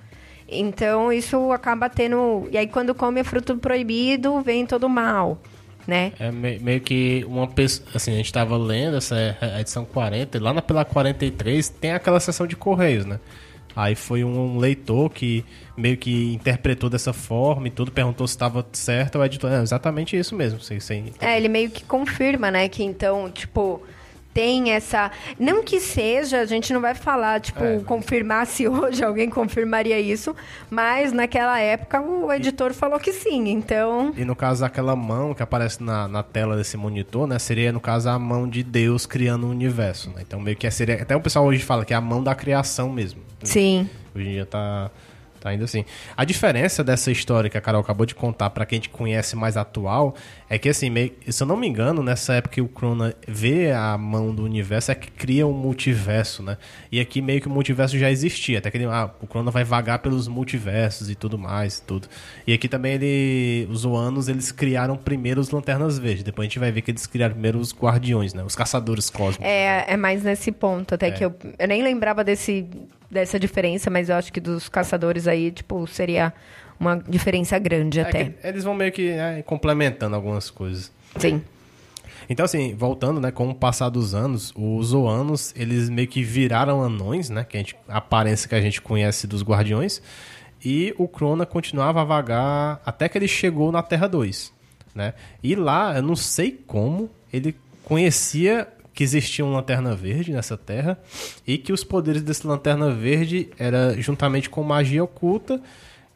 Então, 0.52 1.12
isso 1.12 1.50
acaba 1.52 1.88
tendo... 1.88 2.48
E 2.50 2.58
aí, 2.58 2.66
quando 2.66 2.94
come 2.94 3.20
o 3.20 3.24
fruto 3.24 3.56
proibido, 3.56 4.40
vem 4.40 4.66
todo 4.66 4.88
mal 4.88 5.38
né? 5.86 6.12
É 6.18 6.30
meio 6.30 6.80
que 6.80 7.24
uma 7.26 7.46
pessoa. 7.48 7.88
Assim, 7.94 8.12
a 8.12 8.16
gente 8.16 8.32
tava 8.32 8.56
lendo 8.56 8.96
essa 8.96 9.16
é 9.18 9.60
edição 9.60 9.84
40, 9.84 10.36
e 10.36 10.40
lá 10.40 10.52
na 10.52 10.62
pela 10.62 10.84
43 10.84 11.68
tem 11.68 11.92
aquela 11.92 12.20
seção 12.20 12.46
de 12.46 12.56
Correios, 12.56 13.04
né? 13.04 13.18
Aí 13.74 13.94
foi 13.94 14.22
um 14.22 14.58
leitor 14.58 15.10
que 15.10 15.44
meio 15.76 15.96
que 15.96 16.34
interpretou 16.34 16.90
dessa 16.90 17.12
forma 17.12 17.68
e 17.68 17.70
tudo, 17.70 17.90
perguntou 17.90 18.26
se 18.26 18.34
estava 18.34 18.66
certo, 18.72 19.18
o 19.18 19.24
editor, 19.24 19.50
é 19.50 19.62
exatamente 19.62 20.16
isso 20.16 20.34
mesmo. 20.34 20.60
Sem, 20.60 20.78
sem... 20.78 21.06
É, 21.18 21.38
ele 21.38 21.48
meio 21.48 21.70
que 21.70 21.82
confirma, 21.82 22.50
né? 22.50 22.68
Que 22.68 22.82
então, 22.82 23.30
tipo, 23.30 23.82
tem 24.32 24.72
essa. 24.72 25.10
Não 25.38 25.62
que 25.62 25.80
seja, 25.80 26.40
a 26.40 26.46
gente 26.46 26.72
não 26.72 26.80
vai 26.80 26.94
falar, 26.94 27.40
tipo, 27.40 27.62
é. 27.62 27.80
confirmar 27.80 28.46
se 28.46 28.66
hoje 28.68 29.04
alguém 29.04 29.28
confirmaria 29.28 30.00
isso, 30.00 30.34
mas 30.70 31.12
naquela 31.12 31.58
época 31.58 32.00
o 32.00 32.32
editor 32.32 32.70
e... 32.70 32.74
falou 32.74 32.98
que 32.98 33.12
sim, 33.12 33.48
então. 33.48 34.12
E 34.16 34.24
no 34.24 34.34
caso, 34.34 34.64
aquela 34.64 34.96
mão 34.96 35.34
que 35.34 35.42
aparece 35.42 35.82
na, 35.82 36.08
na 36.08 36.22
tela 36.22 36.56
desse 36.56 36.76
monitor, 36.76 37.26
né? 37.26 37.38
Seria, 37.38 37.72
no 37.72 37.80
caso, 37.80 38.08
a 38.08 38.18
mão 38.18 38.48
de 38.48 38.62
Deus 38.62 39.06
criando 39.06 39.46
o 39.46 39.50
universo, 39.50 40.10
né? 40.10 40.22
Então 40.26 40.40
meio 40.40 40.56
que 40.56 40.70
seria. 40.70 41.02
Até 41.02 41.16
o 41.16 41.20
pessoal 41.20 41.44
hoje 41.44 41.62
fala 41.62 41.84
que 41.84 41.92
é 41.92 41.96
a 41.96 42.00
mão 42.00 42.22
da 42.22 42.34
criação 42.34 42.90
mesmo. 42.90 43.20
Sim. 43.42 43.88
Hoje 44.14 44.28
em 44.28 44.32
dia 44.32 44.46
tá 44.46 44.90
Tá 45.42 45.48
ainda 45.48 45.64
assim. 45.64 45.84
A 46.16 46.24
diferença 46.24 46.84
dessa 46.84 47.10
história 47.10 47.50
que 47.50 47.58
a 47.58 47.60
Carol 47.60 47.80
acabou 47.80 48.06
de 48.06 48.14
contar 48.14 48.48
para 48.50 48.64
quem 48.64 48.76
a 48.76 48.80
gente 48.80 48.90
conhece 48.90 49.34
mais 49.34 49.56
atual 49.56 50.14
é 50.48 50.56
que, 50.56 50.68
assim, 50.68 50.88
meio, 50.88 51.12
se 51.26 51.42
eu 51.42 51.46
não 51.48 51.56
me 51.56 51.66
engano, 51.66 52.00
nessa 52.00 52.34
época 52.34 52.54
que 52.54 52.60
o 52.60 52.68
Crona 52.68 53.12
vê 53.26 53.72
a 53.72 53.98
mão 53.98 54.32
do 54.32 54.44
universo, 54.44 54.92
é 54.92 54.94
que 54.94 55.10
cria 55.10 55.44
um 55.44 55.52
multiverso, 55.52 56.44
né? 56.44 56.56
E 56.92 57.00
aqui 57.00 57.20
meio 57.20 57.40
que 57.40 57.48
o 57.48 57.50
multiverso 57.50 57.98
já 57.98 58.08
existia. 58.08 58.58
Até 58.58 58.70
que 58.70 58.76
ele, 58.76 58.84
ah, 58.84 59.10
o 59.20 59.26
Crona 59.26 59.50
vai 59.50 59.64
vagar 59.64 59.98
pelos 59.98 60.28
multiversos 60.28 61.10
e 61.10 61.16
tudo 61.16 61.36
mais, 61.36 61.80
tudo. 61.80 62.06
E 62.46 62.52
aqui 62.52 62.68
também 62.68 62.92
ele, 62.92 63.66
os 63.68 63.84
Oanos, 63.84 64.28
eles 64.28 64.52
criaram 64.52 64.96
primeiro 64.96 65.40
os 65.40 65.50
Lanternas 65.50 65.98
Verdes. 65.98 66.22
Depois 66.22 66.46
a 66.46 66.48
gente 66.48 66.60
vai 66.60 66.70
ver 66.70 66.82
que 66.82 66.92
eles 66.92 67.04
criaram 67.04 67.32
primeiro 67.32 67.58
os 67.58 67.74
Guardiões, 67.74 68.32
né? 68.32 68.44
Os 68.44 68.54
Caçadores 68.54 69.10
Cósmicos. 69.10 69.44
É, 69.44 69.86
é 69.88 69.96
mais 69.96 70.22
nesse 70.22 70.52
ponto, 70.52 70.94
até 70.94 71.08
é. 71.08 71.10
que 71.10 71.24
eu, 71.24 71.34
eu 71.58 71.66
nem 71.66 71.82
lembrava 71.82 72.22
desse 72.22 72.68
dessa 73.12 73.38
diferença, 73.38 73.90
mas 73.90 74.08
eu 74.08 74.16
acho 74.16 74.32
que 74.32 74.40
dos 74.40 74.68
caçadores 74.68 75.28
aí, 75.28 75.50
tipo, 75.50 75.86
seria 75.86 76.32
uma 76.80 76.96
diferença 76.96 77.58
grande 77.58 78.00
é 78.00 78.02
até. 78.02 78.34
eles 78.42 78.64
vão 78.64 78.74
meio 78.74 78.90
que 78.90 79.10
né, 79.10 79.42
complementando 79.42 80.16
algumas 80.16 80.50
coisas. 80.50 80.90
Sim. 81.18 81.42
Então, 82.28 82.44
assim, 82.44 82.74
voltando, 82.74 83.20
né, 83.20 83.30
com 83.30 83.50
o 83.50 83.54
passar 83.54 83.90
dos 83.90 84.14
anos, 84.14 84.52
os 84.56 84.86
Zoanos, 84.88 85.52
eles 85.56 85.90
meio 85.90 86.08
que 86.08 86.22
viraram 86.22 86.82
anões, 86.82 87.28
né, 87.28 87.44
que 87.44 87.56
a, 87.56 87.60
gente, 87.60 87.76
a 87.86 87.98
aparência 87.98 88.48
que 88.48 88.54
a 88.54 88.60
gente 88.60 88.80
conhece 88.80 89.26
dos 89.26 89.42
Guardiões, 89.42 90.00
e 90.64 90.94
o 90.96 91.06
Crona 91.06 91.44
continuava 91.44 92.00
a 92.00 92.04
vagar 92.04 92.80
até 92.86 93.08
que 93.08 93.18
ele 93.18 93.28
chegou 93.28 93.70
na 93.70 93.82
Terra 93.82 94.06
2, 94.06 94.52
né? 94.94 95.12
E 95.42 95.56
lá, 95.56 95.96
eu 95.96 96.02
não 96.02 96.14
sei 96.14 96.52
como, 96.52 97.10
ele 97.32 97.56
conhecia 97.84 98.68
que 98.94 99.02
existia 99.02 99.44
uma 99.44 99.56
lanterna 99.56 99.94
verde 99.94 100.32
nessa 100.32 100.56
terra 100.56 100.98
e 101.46 101.56
que 101.58 101.72
os 101.72 101.82
poderes 101.82 102.22
desse 102.22 102.46
lanterna 102.46 102.90
verde 102.90 103.50
era 103.58 103.94
juntamente 104.00 104.50
com 104.50 104.62
magia 104.62 105.02
oculta 105.02 105.60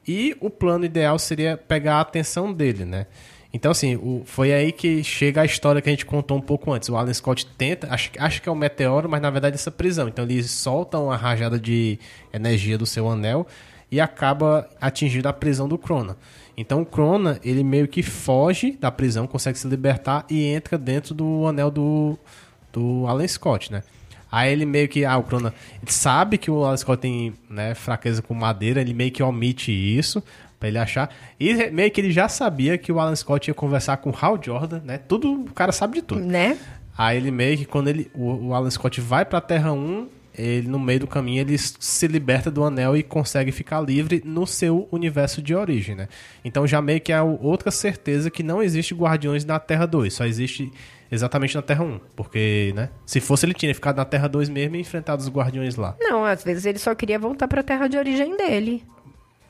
e 0.07 0.37
o 0.41 0.51
plano 0.51 0.85
ideal 0.85 1.19
seria 1.19 1.57
pegar 1.57 1.97
a 1.97 2.01
atenção 2.01 2.53
dele, 2.53 2.85
né? 2.85 3.07
Então, 3.53 3.71
assim, 3.71 3.97
o, 3.97 4.23
foi 4.27 4.53
aí 4.53 4.71
que 4.71 5.03
chega 5.03 5.41
a 5.41 5.45
história 5.45 5.81
que 5.81 5.89
a 5.89 5.93
gente 5.93 6.05
contou 6.05 6.37
um 6.37 6.41
pouco 6.43 6.71
antes. 6.73 6.89
O 6.91 6.97
Alan 6.97 7.13
Scott 7.15 7.47
tenta, 7.57 7.93
acho, 7.93 8.11
acho 8.19 8.43
que 8.43 8.49
é 8.49 8.53
o 8.53 8.55
meteoro, 8.55 9.09
mas 9.09 9.23
na 9.23 9.31
verdade 9.31 9.55
é 9.55 9.57
essa 9.57 9.71
prisão. 9.71 10.09
Então, 10.09 10.25
eles 10.25 10.51
soltam 10.51 11.11
a 11.11 11.17
rajada 11.17 11.59
de 11.59 11.99
energia 12.33 12.77
do 12.77 12.85
seu 12.85 13.09
anel 13.09 13.47
e 13.91 13.99
acaba 13.99 14.69
atingindo 14.81 15.29
a 15.29 15.33
prisão 15.33 15.67
do 15.67 15.79
Crona. 15.79 16.17
Então, 16.57 16.83
o 16.83 16.87
Crona, 16.87 17.41
ele 17.43 17.65
meio 17.65 17.89
que 17.89 18.03
foge 18.03 18.73
da 18.73 18.91
prisão, 18.91 19.27
consegue 19.27 19.59
se 19.59 19.67
libertar 19.67 20.27
e 20.29 20.45
entra 20.45 20.77
dentro 20.77 21.15
do 21.15 21.47
anel 21.47 21.71
do, 21.71 22.19
do 22.73 23.07
Alan 23.07 23.27
Scott, 23.27 23.73
né? 23.73 23.83
Aí 24.31 24.53
ele 24.53 24.67
meio 24.67 24.89
que, 24.89 25.05
ah, 25.05 25.17
o 25.17 25.23
Crona, 25.23 25.55
ele 25.83 25.93
sabe 25.93 26.37
que 26.37 26.51
o 26.51 26.65
Alan 26.65 26.77
Scott 26.77 27.01
tem 27.01 27.33
né, 27.49 27.75
fraqueza 27.75 28.21
com 28.21 28.35
madeira, 28.35 28.81
ele 28.81 28.93
meio 28.93 29.11
que 29.11 29.23
omite 29.23 29.71
isso 29.73 30.23
para 30.59 30.69
ele 30.69 30.79
achar. 30.79 31.15
E 31.39 31.71
meio 31.71 31.91
que 31.91 32.01
ele 32.01 32.11
já 32.11 32.29
sabia 32.29 32.77
que 32.77 32.91
o 32.91 32.99
Alan 32.99 33.15
Scott 33.15 33.49
ia 33.49 33.55
conversar 33.55 33.99
com 33.99 34.11
o 34.11 34.15
Hal 34.21 34.39
Jordan, 34.43 34.81
né? 34.85 34.99
Tudo, 34.99 35.33
o 35.33 35.53
cara 35.53 35.73
sabe 35.73 35.95
de 35.95 36.03
tudo. 36.03 36.21
Né? 36.21 36.59
Aí 36.99 37.17
ele 37.17 37.31
meio 37.31 37.59
que, 37.59 37.65
quando 37.65 37.89
ele, 37.89 38.11
o, 38.15 38.49
o 38.49 38.55
Alan 38.55 38.71
Scott 38.71 39.01
vai 39.01 39.25
pra 39.25 39.41
Terra 39.41 39.73
1, 39.73 40.09
ele 40.37 40.69
no 40.69 40.79
meio 40.79 41.01
do 41.01 41.07
caminho 41.07 41.41
ele 41.41 41.57
se 41.59 42.07
liberta 42.07 42.51
do 42.51 42.63
anel 42.63 42.97
e 42.97 43.03
consegue 43.03 43.51
ficar 43.51 43.81
livre 43.81 44.23
no 44.25 44.47
seu 44.47 44.89
universo 44.93 45.41
de 45.41 45.55
origem, 45.55 45.95
né? 45.95 46.09
Então 46.45 46.67
já 46.67 46.81
meio 46.83 47.01
que 47.01 47.13
é 47.13 47.23
outra 47.23 47.71
certeza 47.71 48.31
que 48.31 48.43
não 48.43 48.63
existe 48.63 48.95
Guardiões 48.95 49.45
na 49.45 49.59
Terra 49.59 49.87
2, 49.87 50.13
só 50.13 50.25
existe 50.25 50.71
exatamente 51.11 51.55
na 51.55 51.63
Terra 51.63 51.85
1. 51.85 52.01
Porque, 52.15 52.73
né? 52.75 52.91
Se 53.05 53.21
fosse 53.21 53.47
ele 53.47 53.55
tinha 53.55 53.75
ficado 53.75 53.97
na 53.97 54.05
Terra 54.05 54.29
2 54.29 54.49
mesmo 54.49 54.77
e 54.77 54.81
enfrentado 54.81 55.23
os 55.23 55.29
guardiões 55.29 55.77
lá. 55.77 55.97
Não, 56.01 56.25
às 56.25 56.45
vezes 56.45 56.67
ele 56.67 56.79
só 56.79 56.95
queria 56.95 57.19
voltar 57.19 57.49
pra 57.49 57.63
terra 57.63 57.89
de 57.89 57.97
origem 57.97 58.37
dele. 58.37 58.85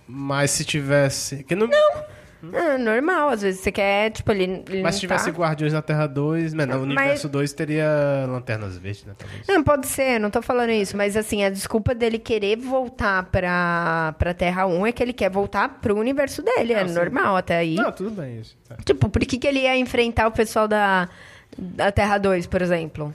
Mas 0.07 0.53
se 0.53 0.64
tivesse. 0.64 1.43
Que 1.45 1.55
não... 1.57 1.66
não. 1.66 2.16
É 2.55 2.78
normal, 2.78 3.30
às 3.30 3.42
vezes 3.42 3.61
você 3.61 3.72
quer, 3.72 4.11
tipo, 4.11 4.30
ele. 4.32 4.62
ele 4.68 4.82
mas 4.82 4.97
se 4.97 5.01
tivesse 5.03 5.30
tá... 5.32 5.38
Guardiões 5.38 5.72
na 5.72 5.82
Terra 5.82 6.07
2, 6.07 6.55
mas 6.55 6.66
no 6.66 6.82
universo 6.82 7.28
2 7.28 7.53
teria 7.53 8.26
lanternas 8.28 8.78
verdes, 8.78 9.05
né? 9.05 9.14
Talvez. 9.16 9.47
Não, 9.49 9.62
pode 9.62 9.86
ser, 9.86 10.18
não 10.18 10.30
tô 10.30 10.42
falando 10.42 10.70
isso, 10.70 10.97
mas 10.97 11.16
assim, 11.16 11.44
a 11.44 11.51
desculpa 11.51 11.94
dele 11.94 12.18
querer 12.18 12.57
voltar 12.57 13.24
pra, 13.24 14.14
pra 14.18 14.34
Terra 14.34 14.66
1 14.66 14.86
é 14.86 14.92
que 14.92 15.03
ele 15.03 15.12
quer 15.12 15.30
voltar 15.30 15.68
pro 15.80 15.97
universo 15.97 16.42
dele. 16.42 16.74
Não, 16.74 16.80
é 16.80 16.88
sim. 16.88 16.94
normal 16.94 17.36
até 17.36 17.57
aí. 17.57 17.74
Não, 17.74 17.92
tudo 17.92 18.11
bem 18.11 18.40
isso. 18.40 18.57
Tá. 18.68 18.76
Tipo, 18.84 19.09
por 19.09 19.20
que, 19.24 19.38
que 19.38 19.47
ele 19.47 19.61
ia 19.61 19.76
enfrentar 19.76 20.26
o 20.26 20.32
pessoal 20.32 20.68
da 20.68 21.09
da 21.57 21.90
Terra 21.90 22.18
2, 22.18 22.47
por 22.47 22.62
exemplo. 22.62 23.14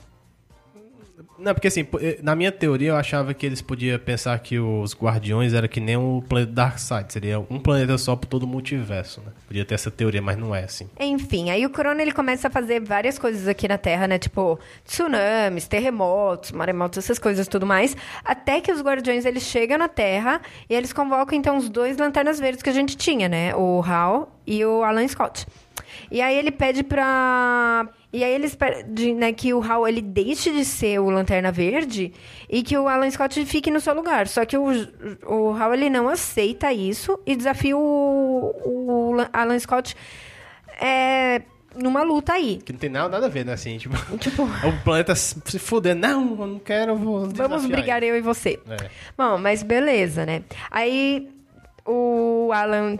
Não, 1.42 1.52
porque 1.54 1.66
assim, 1.66 1.84
eh, 2.00 2.20
na 2.22 2.36
minha 2.36 2.52
teoria 2.52 2.90
eu 2.90 2.96
achava 2.96 3.34
que 3.34 3.44
eles 3.44 3.60
podiam 3.60 3.98
pensar 3.98 4.38
que 4.38 4.60
os 4.60 4.94
Guardiões 4.94 5.52
era 5.52 5.66
que 5.66 5.80
nem 5.80 5.96
o 5.96 6.22
planeta 6.28 6.52
Darkseid, 6.52 7.12
seria 7.12 7.40
um 7.40 7.58
planeta 7.58 7.98
só 7.98 8.14
por 8.14 8.28
todo 8.28 8.44
o 8.44 8.46
multiverso, 8.46 9.20
né? 9.22 9.32
Podia 9.48 9.64
ter 9.64 9.74
essa 9.74 9.90
teoria, 9.90 10.22
mas 10.22 10.36
não 10.36 10.54
é 10.54 10.62
assim. 10.62 10.88
Enfim, 11.00 11.50
aí 11.50 11.66
o 11.66 11.70
Corona 11.70 12.00
ele 12.00 12.12
começa 12.12 12.46
a 12.46 12.50
fazer 12.50 12.80
várias 12.80 13.18
coisas 13.18 13.48
aqui 13.48 13.66
na 13.66 13.76
Terra, 13.76 14.06
né? 14.06 14.18
Tipo, 14.18 14.56
tsunamis, 14.84 15.66
terremotos, 15.66 16.52
maremotos, 16.52 16.98
essas 16.98 17.18
coisas 17.18 17.48
tudo 17.48 17.66
mais, 17.66 17.96
até 18.24 18.60
que 18.60 18.70
os 18.70 18.80
Guardiões 18.80 19.24
eles 19.24 19.42
chegam 19.42 19.78
na 19.78 19.88
Terra 19.88 20.40
e 20.70 20.74
eles 20.74 20.92
convocam 20.92 21.36
então 21.36 21.56
os 21.56 21.68
dois 21.68 21.96
lanternas 21.96 22.38
verdes 22.38 22.62
que 22.62 22.70
a 22.70 22.74
gente 22.74 22.96
tinha, 22.96 23.28
né? 23.28 23.52
O 23.56 23.82
Hal 23.82 24.32
e 24.46 24.64
o 24.64 24.84
Alan 24.84 25.06
Scott. 25.08 25.44
E 26.10 26.20
aí 26.20 26.36
ele 26.36 26.50
pede 26.50 26.82
pra 26.82 27.88
e 28.12 28.22
aí 28.22 28.34
eles 28.34 28.54
pedem 28.54 29.14
né, 29.14 29.32
que 29.32 29.54
o 29.54 29.62
Hal 29.62 29.88
ele 29.88 30.02
deixe 30.02 30.52
de 30.52 30.66
ser 30.66 31.00
o 31.00 31.08
Lanterna 31.08 31.50
Verde 31.50 32.12
e 32.48 32.62
que 32.62 32.76
o 32.76 32.86
Alan 32.86 33.10
Scott 33.10 33.44
fique 33.46 33.70
no 33.70 33.80
seu 33.80 33.94
lugar. 33.94 34.28
Só 34.28 34.44
que 34.44 34.58
o, 34.58 34.66
o 35.26 35.54
Hal 35.54 35.72
ele 35.72 35.88
não 35.88 36.08
aceita 36.08 36.70
isso 36.72 37.18
e 37.24 37.34
desafia 37.34 37.74
o, 37.74 38.54
o 38.64 39.16
Alan 39.32 39.58
Scott 39.58 39.96
é, 40.78 41.40
numa 41.74 42.02
luta 42.02 42.34
aí. 42.34 42.58
Que 42.62 42.72
não 42.72 42.78
tem 42.78 42.90
nada, 42.90 43.08
nada 43.08 43.26
a 43.26 43.28
ver, 43.30 43.46
né? 43.46 43.54
Assim, 43.54 43.78
tipo, 43.78 43.96
tipo 44.18 44.42
o 44.42 44.72
planeta 44.84 45.14
se 45.14 45.58
fuder. 45.58 45.96
Não, 45.96 46.36
eu 46.38 46.46
não 46.46 46.58
quero, 46.58 46.94
vou 46.96 47.28
Vamos 47.30 47.64
brigar 47.64 48.02
eu 48.02 48.14
e 48.14 48.20
você. 48.20 48.60
É. 48.68 48.90
Bom, 49.16 49.38
mas 49.38 49.62
beleza, 49.62 50.26
né? 50.26 50.42
Aí 50.70 51.30
o 51.86 52.50
Alan 52.52 52.98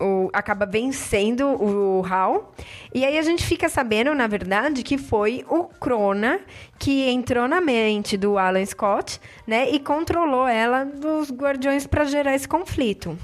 o, 0.00 0.30
acaba 0.32 0.64
vencendo 0.66 1.46
o 1.46 2.04
Hal. 2.04 2.52
E 2.94 3.04
aí 3.04 3.18
a 3.18 3.22
gente 3.22 3.44
fica 3.44 3.68
sabendo, 3.68 4.14
na 4.14 4.26
verdade, 4.26 4.82
que 4.82 4.96
foi 4.98 5.44
o 5.48 5.64
Crona 5.64 6.40
que 6.78 7.08
entrou 7.08 7.48
na 7.48 7.60
mente 7.60 8.16
do 8.16 8.38
Alan 8.38 8.64
Scott, 8.64 9.20
né? 9.46 9.70
E 9.70 9.78
controlou 9.78 10.46
ela 10.46 10.84
dos 10.84 11.30
Guardiões 11.30 11.86
para 11.86 12.04
gerar 12.04 12.34
esse 12.34 12.48
conflito. 12.48 13.18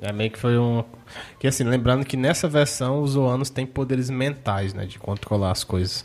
É 0.00 0.12
meio 0.12 0.30
que 0.30 0.38
foi 0.38 0.58
um. 0.58 0.84
Que 1.38 1.46
assim, 1.46 1.64
lembrando 1.64 2.04
que 2.04 2.16
nessa 2.16 2.46
versão 2.48 3.00
os 3.00 3.12
Zoanos 3.12 3.48
têm 3.48 3.66
poderes 3.66 4.10
mentais, 4.10 4.74
né? 4.74 4.84
De 4.84 4.98
controlar 4.98 5.52
as 5.52 5.64
coisas. 5.64 6.04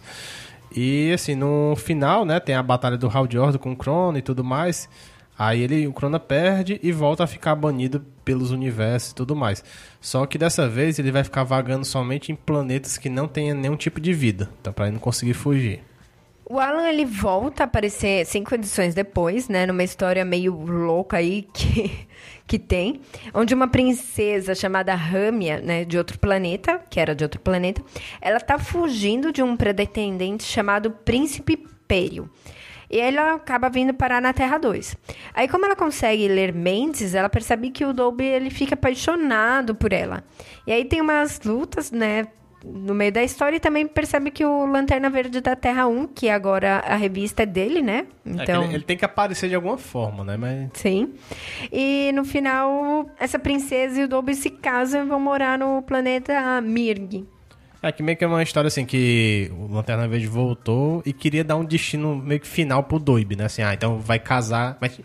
E 0.74 1.12
assim, 1.12 1.36
no 1.36 1.76
final, 1.76 2.24
né, 2.24 2.39
tem 2.39 2.56
a 2.56 2.64
batalha 2.64 2.97
do 2.97 3.10
Hal 3.10 3.28
Jordan 3.30 3.58
com 3.58 3.74
o 3.74 3.76
Crono 3.76 4.18
e 4.18 4.22
tudo 4.22 4.43
mais. 4.43 4.88
Aí 5.44 5.64
ele, 5.64 5.88
o 5.88 5.92
Crona 5.92 6.20
perde 6.20 6.80
e 6.84 6.92
volta 6.92 7.24
a 7.24 7.28
ficar 7.28 7.56
banido 7.56 8.06
pelos 8.24 8.52
universos 8.52 9.10
e 9.10 9.16
tudo 9.16 9.36
mais. 9.36 9.64
Só 10.00 10.28
que 10.28 10.38
dessa 10.38 10.70
vez 10.70 11.00
ele 11.00 11.12
vai 11.12 11.24
ficar 11.24 11.44
vagando 11.44 11.84
somente 11.84 12.32
em 12.32 12.36
planetas 12.36 12.96
que 12.96 13.10
não 13.10 13.28
tenham 13.28 13.58
nenhum 13.58 13.76
tipo 13.76 14.00
de 14.00 14.14
vida. 14.14 14.52
Então 14.62 14.72
pra 14.72 14.86
ele 14.86 14.94
não 14.94 15.00
conseguir 15.00 15.34
fugir. 15.34 15.82
O 16.46 16.60
Alan 16.60 16.88
ele 16.88 17.06
volta 17.06 17.64
a 17.64 17.66
aparecer 17.66 18.24
cinco 18.28 18.54
edições 18.54 18.94
depois, 18.94 19.50
né, 19.50 19.66
numa 19.66 19.84
história 19.84 20.24
meio 20.24 20.54
louca 20.54 21.18
aí 21.18 21.48
que, 21.52 22.08
que 22.46 22.60
tem, 22.60 23.02
onde 23.34 23.56
uma 23.56 23.68
princesa 23.68 24.54
chamada 24.54 24.94
Ramia, 24.94 25.60
né, 25.60 25.86
de 25.86 25.98
outro 25.98 26.20
planeta, 26.20 26.80
que 26.88 27.00
era 27.00 27.16
de 27.16 27.24
outro 27.24 27.39
planeta, 27.39 27.82
ela 28.22 28.39
tá 28.39 28.60
fugindo 28.60 29.32
de 29.32 29.42
um 29.42 29.58
pretendente 29.58 30.44
chamado 30.44 30.92
Príncipe 30.92 31.58
Pério. 31.88 32.30
E 32.92 33.00
ela 33.00 33.36
acaba 33.36 33.70
vindo 33.70 33.94
parar 33.94 34.22
na 34.22 34.34
Terra 34.34 34.58
2. 34.58 34.98
Aí, 35.34 35.48
como 35.48 35.66
ela 35.66 35.78
consegue 35.78 36.28
ler 36.28 36.54
mentes, 36.54 37.16
ela 37.16 37.30
percebe 37.30 37.72
que 37.72 37.86
o 37.86 37.94
Dolby 37.94 38.26
ele 38.26 38.50
fica 38.50 38.74
apaixonado 38.74 39.74
por 39.74 39.94
ela. 39.94 40.24
E 40.68 40.74
aí 40.74 40.84
tem 40.84 41.00
umas 41.00 41.39
lutas, 41.42 41.89
né? 41.89 42.28
No 42.64 42.94
meio 42.94 43.12
da 43.12 43.24
história 43.24 43.56
e 43.56 43.60
também 43.60 43.88
percebe 43.88 44.30
que 44.30 44.46
o 44.46 44.66
Lanterna 44.66 45.10
Verde 45.10 45.42
da 45.42 45.56
Terra 45.56 45.88
1, 45.88 46.08
que 46.08 46.30
agora 46.30 46.84
a 46.86 46.96
revista 46.96 47.42
é 47.42 47.46
dele, 47.46 47.82
né? 47.82 48.06
Então... 48.24 48.62
É 48.62 48.66
ele, 48.66 48.76
ele, 48.76 48.84
tem 48.84 48.98
que 48.98 49.06
aparecer 49.06 49.50
de 49.50 49.56
alguma 49.56 49.78
forma, 49.78 50.24
né? 50.24 50.38
Mas... 50.38 50.70
Sim. 50.74 51.14
E 51.72 52.12
no 52.14 52.24
final, 52.24 53.10
essa 53.18 53.39
princesa 53.39 54.02
e 54.02 54.04
o 54.04 54.08
Dolby 54.08 54.36
se 54.36 54.52
casam 54.52 55.06
e 55.06 55.08
vão 55.08 55.20
morar 55.20 55.58
no 55.58 55.82
planeta 55.82 56.62
Mirg. 56.62 57.26
É 57.84 57.92
que 57.92 58.04
meio 58.04 58.18
que 58.18 58.24
é 58.24 58.28
uma 58.28 58.44
história 58.44 58.68
assim 58.68 58.86
que 58.86 59.52
o 59.58 59.74
Lanterna 59.74 60.08
Verde 60.08 60.28
voltou 60.28 61.02
e 61.04 61.12
queria 61.12 61.44
dar 61.44 61.56
um 61.56 61.66
destino 61.66 62.16
meio 62.16 62.40
que 62.40 62.48
final 62.48 62.84
pro 62.84 63.00
Doib, 63.00 63.36
né? 63.36 63.46
Assim, 63.46 63.64
ah, 63.64 63.74
então 63.74 64.00
vai 64.00 64.20
casar. 64.20 64.78
Mas. 64.80 65.00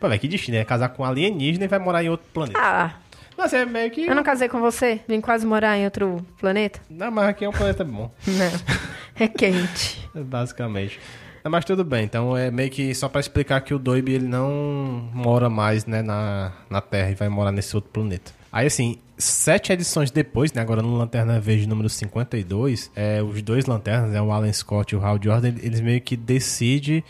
Pô, 0.00 0.08
velho, 0.08 0.20
que 0.20 0.26
destino? 0.26 0.56
É 0.56 0.64
casar 0.64 0.88
com 0.88 1.02
um 1.02 1.06
alienígena 1.06 1.66
e 1.66 1.68
vai 1.68 1.78
morar 1.78 2.02
em 2.02 2.08
outro 2.08 2.26
planeta. 2.32 2.58
Ah. 2.60 2.94
Mas 3.36 3.52
é 3.52 3.64
meio 3.64 3.90
que. 3.90 4.06
Eu 4.06 4.14
não 4.14 4.24
casei 4.24 4.48
com 4.48 4.60
você? 4.60 5.00
Vim 5.06 5.20
quase 5.20 5.46
morar 5.46 5.76
em 5.76 5.84
outro 5.84 6.24
planeta? 6.40 6.80
Não, 6.88 7.10
mas 7.10 7.28
aqui 7.28 7.44
é 7.44 7.48
um 7.48 7.52
planeta 7.52 7.84
bom. 7.84 8.10
não. 8.26 8.86
É 9.18 9.28
quente. 9.28 10.08
Basicamente. 10.14 10.98
Mas 11.44 11.64
tudo 11.64 11.84
bem, 11.84 12.04
então 12.04 12.36
é 12.36 12.50
meio 12.50 12.70
que 12.70 12.92
só 12.92 13.08
para 13.08 13.20
explicar 13.20 13.60
que 13.60 13.72
o 13.72 13.78
Doib 13.78 14.08
ele 14.08 14.26
não 14.26 15.08
mora 15.14 15.48
mais 15.48 15.86
né, 15.86 16.02
na, 16.02 16.52
na 16.68 16.80
Terra 16.80 17.10
e 17.10 17.14
vai 17.14 17.28
morar 17.28 17.52
nesse 17.52 17.74
outro 17.76 17.90
planeta. 17.92 18.32
Aí 18.50 18.66
assim, 18.66 18.98
sete 19.18 19.72
edições 19.72 20.10
depois, 20.10 20.52
né, 20.52 20.60
agora 20.60 20.82
no 20.82 20.96
Lanterna 20.96 21.40
Verde 21.40 21.66
número 21.66 21.88
52, 21.88 22.90
é, 22.94 23.22
os 23.22 23.42
dois 23.42 23.66
lanternas, 23.66 24.10
né, 24.10 24.20
o 24.20 24.30
Alan 24.30 24.52
Scott 24.52 24.94
e 24.94 24.98
o 24.98 25.04
Hal 25.04 25.18
Jordan, 25.22 25.54
eles 25.62 25.80
meio 25.80 26.00
que 26.00 26.16
decidem 26.16 27.02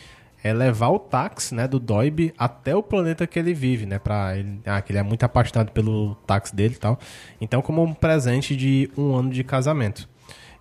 é 0.44 0.52
levar 0.52 0.90
o 0.90 0.98
táxi, 0.98 1.54
né, 1.54 1.66
do 1.66 1.80
Doib 1.80 2.32
até 2.38 2.74
o 2.76 2.82
planeta 2.82 3.26
que 3.26 3.38
ele 3.38 3.52
vive, 3.52 3.84
né, 3.84 3.98
para 3.98 4.36
ele, 4.38 4.60
ah, 4.64 4.80
que 4.80 4.92
ele 4.92 4.98
é 4.98 5.02
muito 5.02 5.24
apaixonado 5.24 5.72
pelo 5.72 6.14
táxi 6.26 6.54
dele 6.54 6.74
e 6.74 6.78
tal. 6.78 6.98
Então, 7.40 7.60
como 7.60 7.82
um 7.82 7.92
presente 7.92 8.54
de 8.54 8.88
um 8.96 9.16
ano 9.16 9.30
de 9.30 9.42
casamento. 9.42 10.08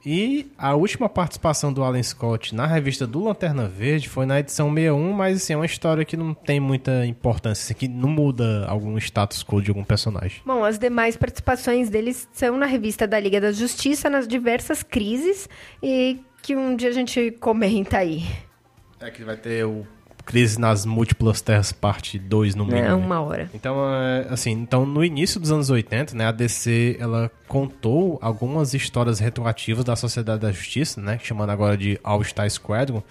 E 0.05 0.51
a 0.55 0.75
última 0.75 1.09
participação 1.09 1.73
do 1.73 1.83
Alan 1.83 2.03
Scott 2.03 2.53
na 2.53 2.67
revista 2.67 3.07
do 3.07 3.23
Lanterna 3.23 3.67
Verde 3.67 4.07
foi 4.07 4.25
na 4.25 4.39
edição 4.39 4.71
61, 4.71 5.11
mas 5.13 5.37
assim, 5.37 5.53
é 5.53 5.55
uma 5.55 5.65
história 5.65 6.05
que 6.05 6.15
não 6.15 6.33
tem 6.33 6.59
muita 6.59 7.05
importância, 7.07 7.63
assim, 7.63 7.73
que 7.73 7.87
não 7.87 8.09
muda 8.09 8.67
algum 8.67 8.95
status 8.99 9.43
quo 9.43 9.61
de 9.61 9.71
algum 9.71 9.83
personagem. 9.83 10.41
Bom, 10.45 10.63
as 10.63 10.77
demais 10.77 11.17
participações 11.17 11.89
deles 11.89 12.29
são 12.31 12.55
na 12.55 12.67
revista 12.67 13.07
da 13.07 13.19
Liga 13.19 13.41
da 13.41 13.51
Justiça, 13.51 14.07
nas 14.07 14.27
diversas 14.27 14.83
crises, 14.83 15.49
e 15.81 16.19
que 16.43 16.55
um 16.55 16.75
dia 16.75 16.89
a 16.89 16.93
gente 16.93 17.31
comenta 17.39 17.97
aí. 17.97 18.23
É 18.99 19.09
que 19.09 19.23
vai 19.23 19.35
ter 19.35 19.65
o 19.65 19.87
Crise 20.25 20.59
nas 20.59 20.85
Múltiplas 20.85 21.39
Terras, 21.39 21.71
parte 21.71 22.17
2 22.17 22.55
no 22.55 22.65
mínimo. 22.65 22.83
É, 22.83 22.93
uma 22.93 23.21
hora. 23.21 23.49
Então, 23.53 23.75
é, 23.93 24.27
assim, 24.29 24.51
então 24.51 24.85
no 24.85 25.05
início 25.05 25.39
dos 25.39 25.51
anos 25.51 25.69
80, 25.69 26.15
né, 26.15 26.25
a 26.25 26.31
DC, 26.31 26.97
ela 26.99 27.31
contou 27.47 28.17
algumas 28.21 28.73
histórias 28.73 29.19
retroativas 29.19 29.85
da 29.85 29.95
Sociedade 29.95 30.41
da 30.41 30.51
Justiça, 30.51 30.99
né, 30.99 31.19
chamando 31.21 31.51
agora 31.51 31.77
de 31.77 31.99
All 32.03 32.23
Star 32.23 32.49
Squadron, 32.49 33.03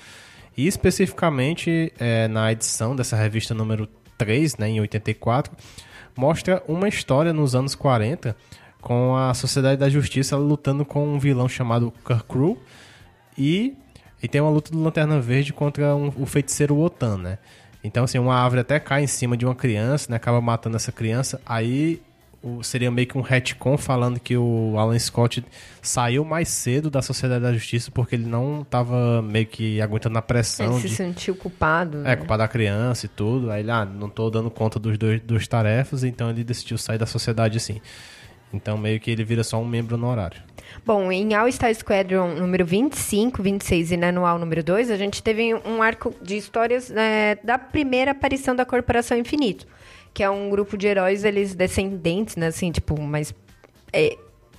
e 0.56 0.66
especificamente 0.66 1.92
é, 1.98 2.26
na 2.26 2.50
edição 2.50 2.96
dessa 2.96 3.16
revista 3.16 3.54
número 3.54 3.88
3, 4.18 4.56
né, 4.56 4.68
em 4.68 4.80
84, 4.80 5.52
mostra 6.16 6.62
uma 6.66 6.88
história 6.88 7.32
nos 7.32 7.54
anos 7.54 7.74
40 7.74 8.36
com 8.80 9.16
a 9.16 9.32
Sociedade 9.34 9.78
da 9.78 9.88
Justiça 9.88 10.36
lutando 10.36 10.84
com 10.84 11.14
um 11.14 11.18
vilão 11.18 11.48
chamado 11.48 11.92
Kirkru 12.04 12.58
e 13.36 13.74
e 14.24 14.28
tem 14.28 14.40
uma 14.40 14.50
luta 14.50 14.70
do 14.70 14.82
Lanterna 14.82 15.20
Verde 15.20 15.52
contra 15.52 15.94
um, 15.94 16.10
o 16.16 16.24
feiticeiro 16.24 16.74
Wotan, 16.74 17.18
né? 17.18 17.38
Então, 17.84 18.04
assim, 18.04 18.18
uma 18.18 18.34
árvore 18.34 18.62
até 18.62 18.80
cai 18.80 19.04
em 19.04 19.06
cima 19.06 19.36
de 19.36 19.44
uma 19.44 19.54
criança, 19.54 20.10
né? 20.10 20.16
Acaba 20.16 20.40
matando 20.40 20.76
essa 20.76 20.90
criança. 20.90 21.38
Aí 21.44 22.00
o, 22.42 22.62
seria 22.62 22.90
meio 22.90 23.06
que 23.06 23.18
um 23.18 23.20
retcon 23.20 23.76
falando 23.76 24.18
que 24.18 24.34
o 24.34 24.78
Alan 24.78 24.98
Scott 24.98 25.44
saiu 25.82 26.24
mais 26.24 26.48
cedo 26.48 26.88
da 26.88 27.02
Sociedade 27.02 27.42
da 27.42 27.52
Justiça 27.52 27.90
porque 27.90 28.14
ele 28.14 28.24
não 28.24 28.62
estava 28.62 29.20
meio 29.20 29.44
que 29.44 29.78
aguentando 29.82 30.16
a 30.16 30.22
pressão. 30.22 30.72
Ele 30.72 30.80
de, 30.80 30.88
se 30.88 30.96
sentiu 30.96 31.36
culpado. 31.36 31.98
É, 31.98 32.02
né? 32.04 32.16
culpado 32.16 32.38
da 32.38 32.48
criança 32.48 33.04
e 33.04 33.10
tudo. 33.10 33.50
Aí 33.50 33.60
ele, 33.60 33.70
ah, 33.70 33.84
não 33.84 34.08
tô 34.08 34.30
dando 34.30 34.50
conta 34.50 34.78
dos 34.78 34.96
dois 34.96 35.20
dos 35.20 35.46
tarefas, 35.46 36.02
então 36.02 36.30
ele 36.30 36.42
decidiu 36.42 36.78
sair 36.78 36.96
da 36.96 37.04
sociedade 37.04 37.58
assim. 37.58 37.78
Então 38.54 38.78
meio 38.78 39.00
que 39.00 39.10
ele 39.10 39.24
vira 39.24 39.42
só 39.42 39.60
um 39.60 39.64
membro 39.64 39.96
honorário. 39.96 40.40
Bom, 40.84 41.10
em 41.10 41.34
All 41.34 41.50
Star 41.50 41.74
Squadron 41.74 42.34
número 42.34 42.64
25, 42.64 43.42
26 43.42 43.92
e 43.92 43.96
na 43.96 44.08
anual 44.08 44.38
número 44.38 44.62
2, 44.62 44.90
a 44.90 44.96
gente 44.96 45.22
teve 45.22 45.54
um 45.54 45.82
arco 45.82 46.14
de 46.22 46.36
histórias 46.36 46.90
é, 46.90 47.38
da 47.42 47.58
primeira 47.58 48.12
aparição 48.12 48.54
da 48.54 48.64
Corporação 48.64 49.16
Infinito, 49.16 49.66
que 50.12 50.22
é 50.22 50.30
um 50.30 50.50
grupo 50.50 50.76
de 50.76 50.86
heróis, 50.86 51.24
eles 51.24 51.54
descendentes, 51.54 52.36
né, 52.36 52.48
assim, 52.48 52.70
tipo, 52.70 53.00
mas 53.00 53.34
é, 53.92 54.16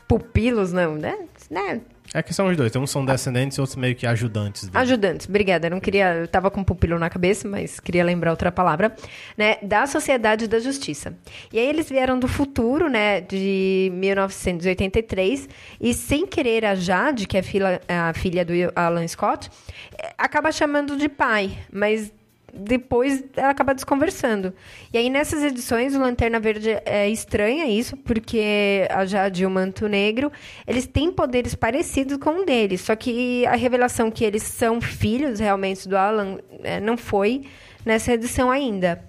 pupilos, 0.08 0.72
não, 0.72 0.96
né? 0.96 1.18
né? 1.50 1.82
É 2.16 2.24
que 2.24 2.34
são 2.34 2.48
os 2.48 2.56
dois. 2.56 2.74
Uns 2.78 2.92
são 2.92 3.04
descendentes 3.04 3.58
e 3.58 3.62
outros 3.62 3.76
meio 3.76 3.94
que 3.94 4.08
ajudantes. 4.08 4.70
Dele. 4.70 4.78
Ajudantes, 4.78 5.28
obrigada. 5.28 5.68
Eu 5.68 5.72
não 5.72 5.82
queria. 5.82 6.14
Eu 6.14 6.28
tava 6.30 6.50
com 6.50 6.64
pupilo 6.64 6.98
na 6.98 7.10
cabeça, 7.10 7.46
mas 7.46 7.78
queria 7.78 8.06
lembrar 8.06 8.32
outra 8.32 8.54
palavra. 8.54 8.96
Né? 9.38 9.58
Da 9.62 9.86
Sociedade 9.86 10.48
da 10.48 10.58
Justiça. 10.60 11.14
E 11.52 11.60
aí 11.60 11.68
eles 11.68 11.90
vieram 11.90 12.18
do 12.18 12.26
futuro, 12.26 12.88
né? 12.88 13.20
De 13.20 13.92
1983. 13.96 15.50
E 15.82 15.94
sem 15.94 16.26
querer 16.26 16.64
a 16.64 16.74
Jade, 16.74 17.28
que 17.28 17.36
é 17.36 17.42
a 17.42 17.44
filha, 17.44 17.82
a 17.86 18.14
filha 18.14 18.46
do 18.46 18.54
Alan 18.74 19.06
Scott, 19.10 19.50
eh, 19.98 20.14
acaba 20.18 20.54
chamando 20.54 20.96
de 20.96 21.10
pai. 21.10 21.52
Mas 21.70 22.14
depois 22.56 23.24
ela 23.36 23.50
acaba 23.50 23.74
desconversando. 23.74 24.54
E 24.94 24.98
aí, 24.98 25.10
nessas 25.10 25.44
edições, 25.44 25.96
o 25.96 26.00
Lanterna 26.00 26.40
Verde 26.40 26.78
é 26.86 27.10
estranha 27.10 27.66
isso, 27.66 27.98
porque 27.98 28.88
a 28.90 29.06
Jade 29.06 29.44
e 29.44 29.46
o 29.46 29.50
Manto 29.50 29.88
Negro, 29.88 30.32
eles 30.66 30.88
têm 30.88 31.12
poderes 31.12 31.54
parecidos 31.54 32.18
com 32.18 32.42
um 32.42 32.46
deles, 32.46 32.82
só 32.82 32.96
que 32.96 33.46
a 33.46 33.56
revelação 33.56 34.10
que 34.10 34.24
eles 34.24 34.44
são 34.44 34.80
filhos 34.80 35.40
realmente 35.40 35.88
do 35.88 35.98
Alan 35.98 36.38
é, 36.64 36.80
não 36.80 36.98
foi 36.98 37.44
nessa 37.86 38.14
edição 38.14 38.50
ainda. 38.50 39.04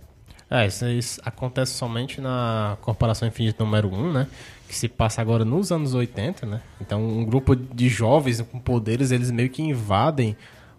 É, 0.50 0.66
isso, 0.66 0.86
isso, 0.86 1.20
acontece 1.24 1.72
somente 1.72 2.20
na 2.20 2.76
Corporação 2.80 3.26
Infinita 3.26 3.64
número 3.64 3.92
1, 3.92 4.12
né? 4.12 4.26
Que 4.68 4.74
se 4.74 4.88
passa 4.88 5.20
agora 5.20 5.44
nos 5.44 5.72
anos 5.72 5.94
80, 5.94 6.46
né? 6.46 6.60
Então, 6.80 7.04
um 7.04 7.24
grupo 7.24 7.54
de 7.56 7.88
jovens 7.88 8.40
com 8.40 8.58
poderes, 8.58 9.10
eles 9.10 9.30
meio 9.30 9.50
que 9.50 9.62
invadem 9.62 10.36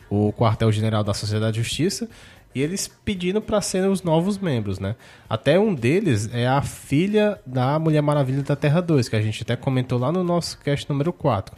o 0.09 0.31
quartel-general 0.31 1.03
da 1.03 1.13
Sociedade 1.13 1.53
de 1.53 1.63
Justiça 1.63 2.09
e 2.57 2.61
eles 2.61 2.87
pedindo 2.87 3.39
para 3.39 3.61
serem 3.61 3.89
os 3.89 4.01
novos 4.01 4.39
membros, 4.39 4.79
né? 4.79 4.95
Até 5.29 5.59
um 5.59 5.75
deles 5.75 6.27
é 6.33 6.47
a 6.47 6.61
filha 6.63 7.39
da 7.45 7.77
Mulher 7.77 8.01
Maravilha 8.01 8.41
da 8.41 8.55
Terra 8.55 8.81
2, 8.81 9.07
que 9.07 9.15
a 9.15 9.21
gente 9.21 9.43
até 9.43 9.55
comentou 9.55 9.99
lá 9.99 10.11
no 10.11 10.23
nosso 10.23 10.57
cast 10.59 10.89
número 10.89 11.13
4. 11.13 11.55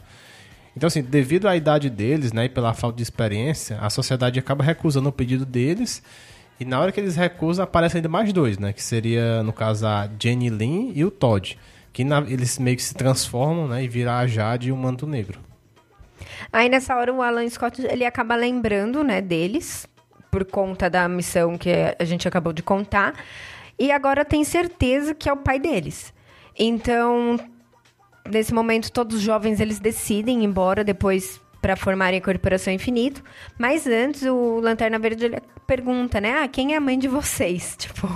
Então, 0.76 0.86
assim, 0.86 1.02
devido 1.02 1.48
à 1.48 1.56
idade 1.56 1.88
deles, 1.88 2.34
né, 2.34 2.44
e 2.44 2.48
pela 2.50 2.74
falta 2.74 2.98
de 2.98 3.02
experiência, 3.02 3.78
a 3.80 3.88
sociedade 3.88 4.38
acaba 4.38 4.62
recusando 4.62 5.08
o 5.08 5.12
pedido 5.12 5.46
deles. 5.46 6.02
E 6.60 6.66
na 6.66 6.78
hora 6.78 6.92
que 6.92 7.00
eles 7.00 7.16
recusam, 7.16 7.64
aparecem 7.64 8.00
ainda 8.00 8.08
mais 8.10 8.30
dois, 8.30 8.58
né? 8.58 8.74
Que 8.74 8.82
seria, 8.82 9.42
no 9.42 9.54
caso, 9.54 9.86
a 9.86 10.06
Jenny 10.22 10.50
Lynn 10.50 10.92
e 10.94 11.02
o 11.02 11.10
Todd. 11.10 11.58
Que 11.94 12.04
na, 12.04 12.20
eles 12.20 12.58
meio 12.58 12.76
que 12.76 12.82
se 12.82 12.94
transformam, 12.94 13.66
né? 13.66 13.82
E 13.82 13.88
viram 13.88 14.12
a 14.12 14.26
Jade 14.26 14.68
e 14.68 14.72
o 14.72 14.76
Manto 14.76 15.06
Negro. 15.06 15.40
Aí 16.52 16.68
nessa 16.68 16.94
hora 16.94 17.12
o 17.12 17.22
Alan 17.22 17.48
Scott 17.48 17.80
ele 17.86 18.04
acaba 18.04 18.36
lembrando, 18.36 19.02
né, 19.02 19.20
deles, 19.22 19.86
por 20.30 20.44
conta 20.44 20.88
da 20.88 21.08
missão 21.08 21.58
que 21.58 21.70
a 21.98 22.04
gente 22.04 22.26
acabou 22.26 22.52
de 22.52 22.62
contar. 22.62 23.14
E 23.78 23.90
agora 23.90 24.24
tem 24.24 24.44
certeza 24.44 25.14
que 25.14 25.28
é 25.28 25.32
o 25.32 25.36
pai 25.36 25.58
deles. 25.58 26.12
Então, 26.58 27.38
nesse 28.30 28.52
momento, 28.52 28.92
todos 28.92 29.16
os 29.16 29.22
jovens 29.22 29.60
eles 29.60 29.78
decidem 29.78 30.42
ir 30.42 30.44
embora 30.44 30.84
depois 30.84 31.40
para 31.60 31.76
formarem 31.76 32.18
a 32.18 32.22
Corporação 32.22 32.72
Infinito. 32.72 33.22
Mas 33.58 33.86
antes, 33.86 34.22
o 34.22 34.60
Lanterna 34.60 34.98
Verde 34.98 35.30
pergunta, 35.66 36.20
né? 36.20 36.42
Ah, 36.42 36.48
quem 36.48 36.74
é 36.74 36.76
a 36.76 36.80
mãe 36.80 36.98
de 36.98 37.08
vocês? 37.08 37.76
Tipo, 37.80 38.06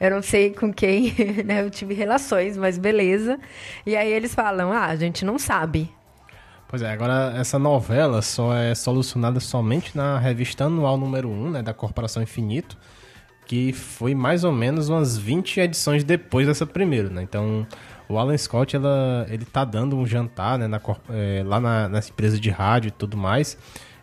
eu 0.00 0.10
não 0.10 0.22
sei 0.22 0.52
com 0.52 0.72
quem 0.72 1.14
né, 1.44 1.62
eu 1.62 1.70
tive 1.70 1.94
relações, 1.94 2.56
mas 2.56 2.78
beleza. 2.78 3.38
E 3.86 3.96
aí 3.96 4.10
eles 4.10 4.34
falam, 4.34 4.72
ah, 4.72 4.86
a 4.86 4.96
gente 4.96 5.24
não 5.24 5.38
sabe. 5.38 5.90
Pois 6.72 6.80
é, 6.80 6.90
agora 6.90 7.34
essa 7.36 7.58
novela 7.58 8.22
só 8.22 8.56
é 8.56 8.74
solucionada 8.74 9.38
somente 9.40 9.94
na 9.94 10.18
revista 10.18 10.64
anual 10.64 10.96
número 10.96 11.28
1, 11.28 11.50
né, 11.50 11.62
da 11.62 11.74
Corporação 11.74 12.22
Infinito, 12.22 12.78
que 13.44 13.74
foi 13.74 14.14
mais 14.14 14.42
ou 14.42 14.52
menos 14.52 14.88
umas 14.88 15.18
20 15.18 15.60
edições 15.60 16.02
depois 16.02 16.46
dessa 16.46 16.64
primeira, 16.64 17.10
né? 17.10 17.22
Então, 17.22 17.66
o 18.08 18.16
Alan 18.16 18.38
Scott, 18.38 18.74
ela, 18.74 19.26
ele 19.28 19.44
tá 19.44 19.66
dando 19.66 19.98
um 19.98 20.06
jantar, 20.06 20.58
né, 20.58 20.66
na, 20.66 20.80
é, 21.10 21.42
lá 21.44 21.60
na, 21.60 21.90
nessa 21.90 22.08
empresa 22.08 22.40
de 22.40 22.48
rádio 22.48 22.88
e 22.88 22.92
tudo 22.92 23.18
mais, 23.18 23.58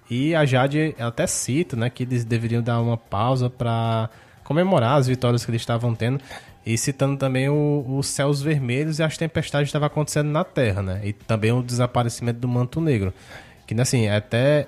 e 0.07 0.35
a 0.35 0.45
Jade 0.45 0.95
até 0.99 1.25
cita, 1.25 1.75
né, 1.75 1.89
que 1.89 2.03
eles 2.03 2.23
deveriam 2.23 2.61
dar 2.61 2.79
uma 2.81 2.97
pausa 2.97 3.49
para 3.49 4.11
comemorar 4.43 4.97
as 4.97 5.07
vitórias 5.07 5.43
que 5.43 5.49
eles 5.49 5.63
estavam 5.63 5.95
tendo. 5.95 6.21
E 6.65 6.77
citando 6.77 7.17
também 7.17 7.49
os 7.49 8.07
céus 8.07 8.41
vermelhos 8.41 8.99
e 8.99 9.03
as 9.03 9.17
tempestades 9.17 9.67
que 9.67 9.69
estavam 9.69 9.87
acontecendo 9.87 10.29
na 10.29 10.43
Terra, 10.43 10.81
né? 10.81 11.01
E 11.03 11.13
também 11.13 11.51
o 11.51 11.63
desaparecimento 11.63 12.39
do 12.39 12.47
manto 12.47 12.79
negro. 12.81 13.13
Que, 13.65 13.79
assim, 13.79 14.07
até 14.07 14.67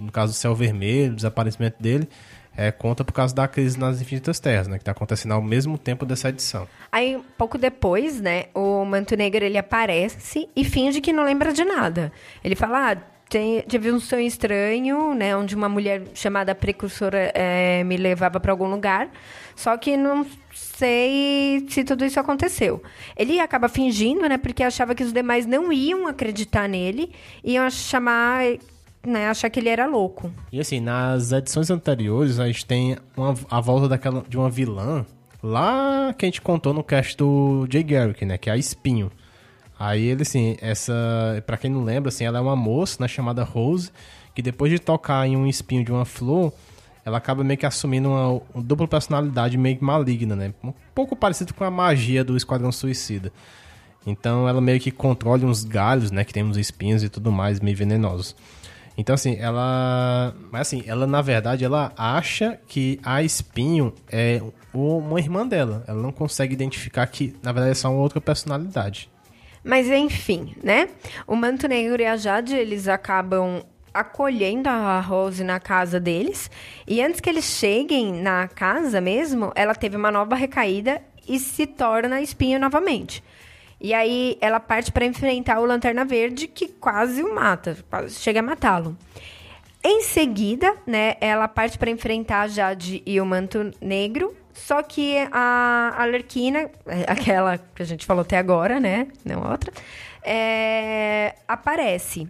no 0.00 0.10
caso 0.10 0.32
do 0.32 0.36
céu 0.36 0.54
vermelho, 0.54 1.12
o 1.12 1.16
desaparecimento 1.16 1.80
dele, 1.80 2.08
é, 2.56 2.70
conta 2.70 3.04
por 3.04 3.12
causa 3.12 3.34
da 3.34 3.46
crise 3.46 3.78
nas 3.78 4.00
infinitas 4.00 4.40
terras, 4.40 4.66
né? 4.66 4.76
Que 4.76 4.82
está 4.82 4.92
acontecendo 4.92 5.32
ao 5.32 5.42
mesmo 5.42 5.78
tempo 5.78 6.04
dessa 6.04 6.28
edição. 6.28 6.66
Aí, 6.90 7.20
pouco 7.38 7.56
depois, 7.56 8.20
né, 8.20 8.46
o 8.54 8.84
Manto 8.84 9.16
Negro 9.16 9.44
ele 9.44 9.58
aparece 9.58 10.48
e 10.54 10.64
finge 10.64 11.00
que 11.00 11.12
não 11.12 11.24
lembra 11.24 11.52
de 11.52 11.64
nada. 11.64 12.12
Ele 12.42 12.56
fala, 12.56 12.92
ah, 12.92 12.96
tem, 13.30 13.60
tive 13.60 13.92
um 13.92 14.00
sonho 14.00 14.26
estranho, 14.26 15.14
né, 15.14 15.36
onde 15.36 15.54
uma 15.54 15.68
mulher 15.68 16.02
chamada 16.12 16.52
precursora 16.52 17.30
é, 17.32 17.84
me 17.84 17.96
levava 17.96 18.40
para 18.40 18.50
algum 18.50 18.68
lugar, 18.68 19.08
só 19.54 19.76
que 19.76 19.96
não 19.96 20.26
sei 20.52 21.64
se 21.68 21.84
tudo 21.84 22.04
isso 22.04 22.18
aconteceu. 22.18 22.82
Ele 23.16 23.38
acaba 23.38 23.68
fingindo, 23.68 24.28
né, 24.28 24.36
porque 24.36 24.64
achava 24.64 24.96
que 24.96 25.04
os 25.04 25.12
demais 25.12 25.46
não 25.46 25.72
iam 25.72 26.08
acreditar 26.08 26.68
nele, 26.68 27.12
iam 27.44 27.70
chamar, 27.70 28.42
né, 29.06 29.28
achar 29.28 29.48
que 29.48 29.60
ele 29.60 29.68
era 29.68 29.86
louco. 29.86 30.32
E 30.50 30.58
assim, 30.58 30.80
nas 30.80 31.30
edições 31.30 31.70
anteriores, 31.70 32.40
a 32.40 32.48
gente 32.48 32.66
tem 32.66 32.98
uma, 33.16 33.34
a 33.48 33.60
volta 33.60 33.88
daquela, 33.88 34.24
de 34.28 34.36
uma 34.36 34.50
vilã, 34.50 35.06
lá 35.40 36.12
que 36.18 36.24
a 36.24 36.28
gente 36.28 36.42
contou 36.42 36.74
no 36.74 36.82
cast 36.82 37.16
do 37.16 37.64
Jay 37.70 37.84
Garrick, 37.84 38.24
né, 38.26 38.36
que 38.36 38.50
é 38.50 38.54
a 38.54 38.56
Espinho. 38.56 39.12
Aí 39.80 40.04
ele, 40.04 40.20
assim, 40.20 40.58
essa. 40.60 40.92
para 41.46 41.56
quem 41.56 41.70
não 41.70 41.82
lembra, 41.82 42.10
assim, 42.10 42.22
ela 42.24 42.36
é 42.36 42.40
uma 42.42 42.54
moça, 42.54 42.98
né, 43.00 43.08
chamada 43.08 43.42
Rose, 43.42 43.90
que 44.34 44.42
depois 44.42 44.70
de 44.70 44.78
tocar 44.78 45.26
em 45.26 45.38
um 45.38 45.46
espinho 45.46 45.82
de 45.82 45.90
uma 45.90 46.04
flor, 46.04 46.52
ela 47.02 47.16
acaba 47.16 47.42
meio 47.42 47.56
que 47.56 47.64
assumindo 47.64 48.10
uma, 48.10 48.42
uma 48.54 48.62
dupla 48.62 48.86
personalidade 48.86 49.56
meio 49.56 49.78
maligna, 49.80 50.36
né? 50.36 50.52
Um 50.62 50.74
pouco 50.94 51.16
parecido 51.16 51.54
com 51.54 51.64
a 51.64 51.70
magia 51.70 52.22
do 52.22 52.36
Esquadrão 52.36 52.70
Suicida. 52.70 53.32
Então 54.06 54.46
ela 54.46 54.60
meio 54.60 54.78
que 54.78 54.90
controla 54.90 55.46
uns 55.46 55.64
galhos, 55.64 56.10
né? 56.10 56.24
Que 56.24 56.34
tem 56.34 56.44
uns 56.44 56.58
espinhos 56.58 57.02
e 57.02 57.08
tudo 57.08 57.32
mais, 57.32 57.58
meio 57.58 57.74
venenosos. 57.74 58.36
Então, 58.98 59.14
assim, 59.14 59.36
ela. 59.36 60.34
Mas 60.52 60.60
assim, 60.60 60.82
ela 60.86 61.06
na 61.06 61.22
verdade 61.22 61.64
ela 61.64 61.90
acha 61.96 62.58
que 62.68 63.00
a 63.02 63.22
espinho 63.22 63.94
é 64.12 64.42
uma 64.74 65.18
irmã 65.18 65.46
dela. 65.46 65.84
Ela 65.88 66.02
não 66.02 66.12
consegue 66.12 66.52
identificar 66.52 67.06
que, 67.06 67.34
na 67.42 67.50
verdade, 67.50 67.72
é 67.72 67.74
só 67.74 67.90
uma 67.90 68.02
outra 68.02 68.20
personalidade. 68.20 69.08
Mas 69.62 69.88
enfim, 69.88 70.54
né? 70.62 70.88
O 71.26 71.36
Manto 71.36 71.68
Negro 71.68 72.00
e 72.00 72.06
a 72.06 72.16
Jade, 72.16 72.56
eles 72.56 72.88
acabam 72.88 73.62
acolhendo 73.92 74.68
a 74.68 75.00
Rose 75.00 75.44
na 75.44 75.60
casa 75.60 76.00
deles. 76.00 76.50
E 76.86 77.02
antes 77.02 77.20
que 77.20 77.28
eles 77.28 77.44
cheguem 77.44 78.12
na 78.12 78.48
casa 78.48 79.00
mesmo, 79.00 79.52
ela 79.54 79.74
teve 79.74 79.96
uma 79.96 80.10
nova 80.10 80.34
recaída 80.34 81.02
e 81.28 81.38
se 81.38 81.66
torna 81.66 82.20
espinho 82.20 82.58
novamente. 82.58 83.22
E 83.80 83.94
aí 83.94 84.36
ela 84.40 84.60
parte 84.60 84.92
para 84.92 85.06
enfrentar 85.06 85.58
o 85.58 85.64
Lanterna 85.64 86.04
Verde, 86.04 86.46
que 86.46 86.68
quase 86.68 87.22
o 87.22 87.34
mata, 87.34 87.76
quase 87.88 88.14
chega 88.14 88.40
a 88.40 88.42
matá-lo. 88.42 88.96
Em 89.82 90.02
seguida, 90.02 90.76
né, 90.86 91.14
ela 91.20 91.48
parte 91.48 91.78
para 91.78 91.90
enfrentar 91.90 92.42
a 92.42 92.48
Jade 92.48 93.02
e 93.06 93.18
o 93.18 93.24
Manto 93.24 93.70
Negro, 93.80 94.36
só 94.66 94.82
que 94.82 95.16
a 95.32 95.94
Alerquina, 95.96 96.70
é, 96.86 97.04
aquela 97.08 97.58
que 97.58 97.82
a 97.82 97.86
gente 97.86 98.04
falou 98.04 98.22
até 98.22 98.36
agora, 98.36 98.78
né? 98.78 99.08
Não 99.24 99.50
outra, 99.50 99.72
é, 100.22 101.34
aparece. 101.48 102.28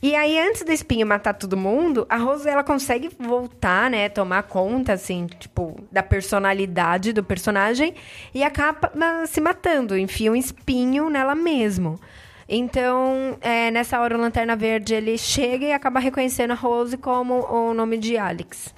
E 0.00 0.14
aí, 0.14 0.38
antes 0.38 0.62
do 0.62 0.70
espinho 0.70 1.04
matar 1.04 1.34
todo 1.34 1.56
mundo, 1.56 2.06
a 2.08 2.16
Rose, 2.16 2.48
ela 2.48 2.62
consegue 2.62 3.10
voltar, 3.18 3.90
né? 3.90 4.08
Tomar 4.08 4.44
conta, 4.44 4.92
assim, 4.92 5.26
tipo, 5.26 5.76
da 5.90 6.04
personalidade 6.04 7.12
do 7.12 7.24
personagem 7.24 7.92
e 8.32 8.44
acaba 8.44 8.92
se 9.26 9.40
matando. 9.40 9.98
Enfia 9.98 10.30
um 10.30 10.36
espinho 10.36 11.10
nela 11.10 11.34
mesmo. 11.34 11.98
Então, 12.48 13.36
é, 13.40 13.72
nessa 13.72 13.98
hora, 14.00 14.16
o 14.16 14.20
Lanterna 14.20 14.54
Verde, 14.54 14.94
ele 14.94 15.18
chega 15.18 15.66
e 15.66 15.72
acaba 15.72 15.98
reconhecendo 15.98 16.52
a 16.52 16.54
Rose 16.54 16.96
como 16.96 17.44
o 17.52 17.74
nome 17.74 17.98
de 17.98 18.16
Alex. 18.16 18.77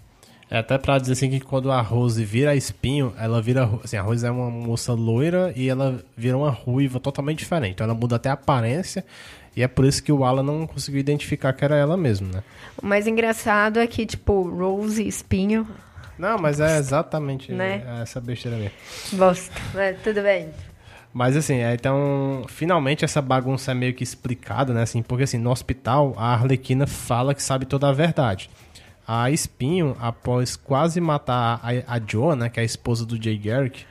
É 0.51 0.59
até 0.59 0.77
pra 0.77 0.99
dizer 0.99 1.13
assim 1.13 1.31
que 1.31 1.39
quando 1.39 1.71
a 1.71 1.81
Rose 1.81 2.25
vira 2.25 2.57
espinho, 2.57 3.15
ela 3.17 3.41
vira. 3.41 3.71
Assim, 3.85 3.97
a 3.97 4.03
Rose 4.03 4.27
é 4.27 4.31
uma 4.31 4.51
moça 4.51 4.93
loira 4.93 5.53
e 5.55 5.69
ela 5.69 6.03
vira 6.17 6.37
uma 6.37 6.51
ruiva 6.51 6.99
totalmente 6.99 7.39
diferente. 7.39 7.75
Então 7.75 7.85
ela 7.85 7.95
muda 7.95 8.17
até 8.17 8.29
a 8.29 8.33
aparência. 8.33 9.05
E 9.57 9.63
é 9.63 9.69
por 9.69 9.85
isso 9.85 10.03
que 10.03 10.11
o 10.11 10.25
Alan 10.25 10.43
não 10.43 10.67
conseguiu 10.67 10.99
identificar 10.99 11.53
que 11.53 11.65
era 11.65 11.77
ela 11.77 11.97
mesmo, 11.97 12.33
né? 12.33 12.43
O 12.83 12.87
mais 12.87 13.07
engraçado 13.07 13.79
é 13.79 13.87
que, 13.87 14.05
tipo, 14.05 14.43
Rose 14.43 15.07
espinho. 15.07 15.69
Não, 16.19 16.37
mas 16.37 16.59
é 16.59 16.79
exatamente 16.79 17.53
né? 17.53 17.83
essa 18.03 18.21
besteira 18.21 18.57
mesmo. 18.57 18.73
Bosta, 19.13 19.53
é, 19.77 19.93
tudo 19.93 20.21
bem. 20.21 20.49
Mas 21.13 21.37
assim, 21.37 21.57
é, 21.57 21.75
então, 21.75 22.45
finalmente 22.49 23.05
essa 23.05 23.23
bagunça 23.23 23.71
é 23.71 23.75
meio 23.75 23.95
que 23.95 24.05
explicada, 24.05 24.73
né? 24.73 24.83
Assim, 24.83 25.03
porque 25.03 25.25
assim, 25.25 25.39
no 25.39 25.51
hospital, 25.51 26.15
a 26.17 26.33
Arlequina 26.33 26.87
fala 26.87 27.35
que 27.35 27.43
sabe 27.43 27.67
toda 27.67 27.89
a 27.89 27.93
verdade 27.93 28.51
a 29.13 29.29
Espinho, 29.29 29.97
após 29.99 30.55
quase 30.55 31.01
matar 31.01 31.61
a, 31.65 31.97
a 31.97 32.37
né, 32.37 32.49
que 32.49 32.61
é 32.61 32.63
a 32.63 32.65
esposa 32.65 33.05
do 33.05 33.21
Jay 33.21 33.37
Garrick, 33.37 33.85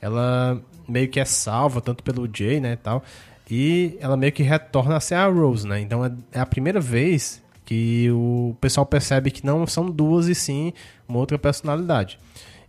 ela 0.00 0.62
meio 0.88 1.08
que 1.08 1.18
é 1.18 1.24
salva, 1.24 1.80
tanto 1.80 2.04
pelo 2.04 2.30
Jay, 2.32 2.60
né, 2.60 2.74
e 2.74 2.76
tal, 2.76 3.02
e 3.50 3.98
ela 4.00 4.16
meio 4.16 4.30
que 4.30 4.44
retorna 4.44 4.96
a 4.96 5.00
ser 5.00 5.16
a 5.16 5.26
Rose, 5.26 5.66
né, 5.66 5.80
então 5.80 6.04
é, 6.04 6.12
é 6.30 6.38
a 6.38 6.46
primeira 6.46 6.80
vez 6.80 7.42
que 7.64 8.12
o 8.12 8.54
pessoal 8.60 8.86
percebe 8.86 9.32
que 9.32 9.44
não 9.44 9.66
são 9.66 9.90
duas 9.90 10.28
e 10.28 10.36
sim 10.36 10.72
uma 11.08 11.18
outra 11.18 11.36
personalidade. 11.36 12.16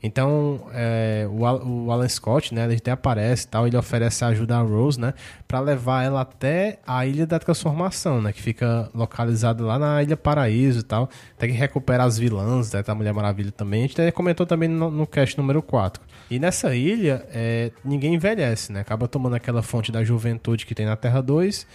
Então, 0.04 0.68
é, 0.74 1.28
o, 1.30 1.42
o, 1.42 1.92
Alan 1.92 2.08
Scott, 2.08 2.54
né, 2.54 2.64
ele 2.66 2.76
até 2.76 2.92
aparece 2.92 3.48
tal, 3.48 3.68
ele 3.68 3.78
oferece 3.78 4.26
ajuda 4.26 4.58
a 4.58 4.62
Rose, 4.62 5.00
né, 5.00 5.14
para 5.48 5.60
levar 5.60 6.04
ela 6.04 6.22
até 6.22 6.80
a 6.86 7.06
Ilha 7.06 7.28
da 7.28 7.38
Transformação, 7.38 8.22
né, 8.22 8.34
que 8.34 8.42
fica 8.42 8.90
localizada 8.96 9.64
lá 9.64 9.78
na 9.78 10.02
Ilha 10.02 10.18
Paraíso 10.18 10.80
e 10.80 10.84
tal. 10.84 11.10
Tem 11.38 11.52
que 11.52 11.58
recuperar 11.58 12.08
as 12.08 12.18
vilãs 12.18 12.72
né, 12.72 12.82
da 12.82 12.96
Mulher 12.96 13.14
Maravilha 13.14 13.52
também. 13.52 13.84
A 13.84 13.88
gente 13.88 14.02
até 14.02 14.12
comentou 14.12 14.46
também 14.46 14.68
no, 14.68 14.90
no 14.90 15.06
cast 15.06 15.38
número 15.38 15.62
4. 15.62 16.02
E 16.32 16.40
nessa 16.40 16.76
ilha, 16.76 17.26
é, 17.32 17.72
ninguém 17.86 18.16
envelhece, 18.16 18.72
né, 18.72 18.80
acaba 18.80 19.08
tomando 19.08 19.36
aquela 19.36 19.62
fonte 19.62 19.92
da 19.92 20.04
juventude 20.04 20.66
que 20.66 20.74
tem 20.74 20.86
na 20.86 20.96
Terra 20.96 21.22
2 21.22 21.68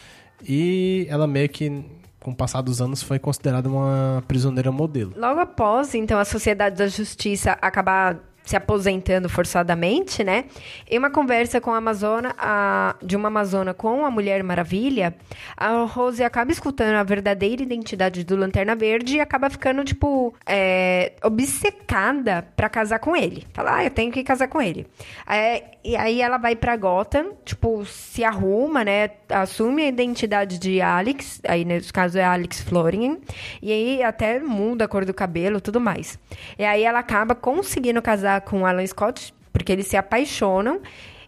e 0.44 1.06
ela 1.08 1.26
meio 1.26 1.48
que 1.48 1.84
com 2.26 2.32
o 2.32 2.34
passar 2.34 2.60
dos 2.60 2.80
anos, 2.80 3.04
foi 3.04 3.20
considerada 3.20 3.68
uma 3.68 4.20
prisioneira 4.26 4.72
modelo. 4.72 5.12
Logo 5.16 5.38
após, 5.38 5.94
então, 5.94 6.18
a 6.18 6.24
Sociedade 6.24 6.74
da 6.74 6.88
Justiça 6.88 7.56
acabar 7.62 8.18
se 8.46 8.56
aposentando 8.56 9.28
forçadamente, 9.28 10.22
né? 10.22 10.44
Em 10.88 10.98
uma 10.98 11.10
conversa 11.10 11.60
com 11.60 11.74
a 11.74 11.78
Amazona, 11.78 12.34
a, 12.38 12.94
de 13.02 13.16
uma 13.16 13.26
Amazona 13.26 13.74
com 13.74 14.06
a 14.06 14.10
Mulher 14.10 14.42
Maravilha, 14.44 15.14
a 15.56 15.84
Rose 15.84 16.22
acaba 16.22 16.52
escutando 16.52 16.94
a 16.94 17.02
verdadeira 17.02 17.62
identidade 17.62 18.24
do 18.24 18.36
Lanterna 18.36 18.76
Verde 18.76 19.16
e 19.16 19.20
acaba 19.20 19.50
ficando, 19.50 19.84
tipo, 19.84 20.32
é, 20.46 21.12
obcecada 21.24 22.46
para 22.56 22.68
casar 22.68 23.00
com 23.00 23.16
ele. 23.16 23.44
Fala, 23.52 23.78
ah, 23.78 23.84
eu 23.84 23.90
tenho 23.90 24.12
que 24.12 24.22
casar 24.22 24.46
com 24.46 24.62
ele. 24.62 24.86
É, 25.28 25.64
e 25.84 25.96
aí 25.96 26.22
ela 26.22 26.38
vai 26.38 26.54
pra 26.54 26.76
Gotham, 26.76 27.32
tipo, 27.44 27.84
se 27.84 28.22
arruma, 28.22 28.84
né? 28.84 29.10
Assume 29.28 29.82
a 29.82 29.88
identidade 29.88 30.58
de 30.58 30.80
Alex, 30.80 31.40
aí 31.46 31.64
nesse 31.64 31.92
caso 31.92 32.16
é 32.16 32.24
Alex 32.24 32.60
Florian, 32.60 33.18
e 33.60 33.72
aí 33.72 34.02
até 34.02 34.38
muda 34.38 34.84
a 34.84 34.88
cor 34.88 35.04
do 35.04 35.12
cabelo 35.12 35.60
tudo 35.60 35.80
mais. 35.80 36.16
E 36.56 36.64
aí 36.64 36.84
ela 36.84 37.00
acaba 37.00 37.34
conseguindo 37.34 38.00
casar 38.00 38.35
com 38.40 38.66
Alan 38.66 38.86
Scott, 38.86 39.34
porque 39.52 39.72
eles 39.72 39.86
se 39.86 39.96
apaixonam 39.96 40.80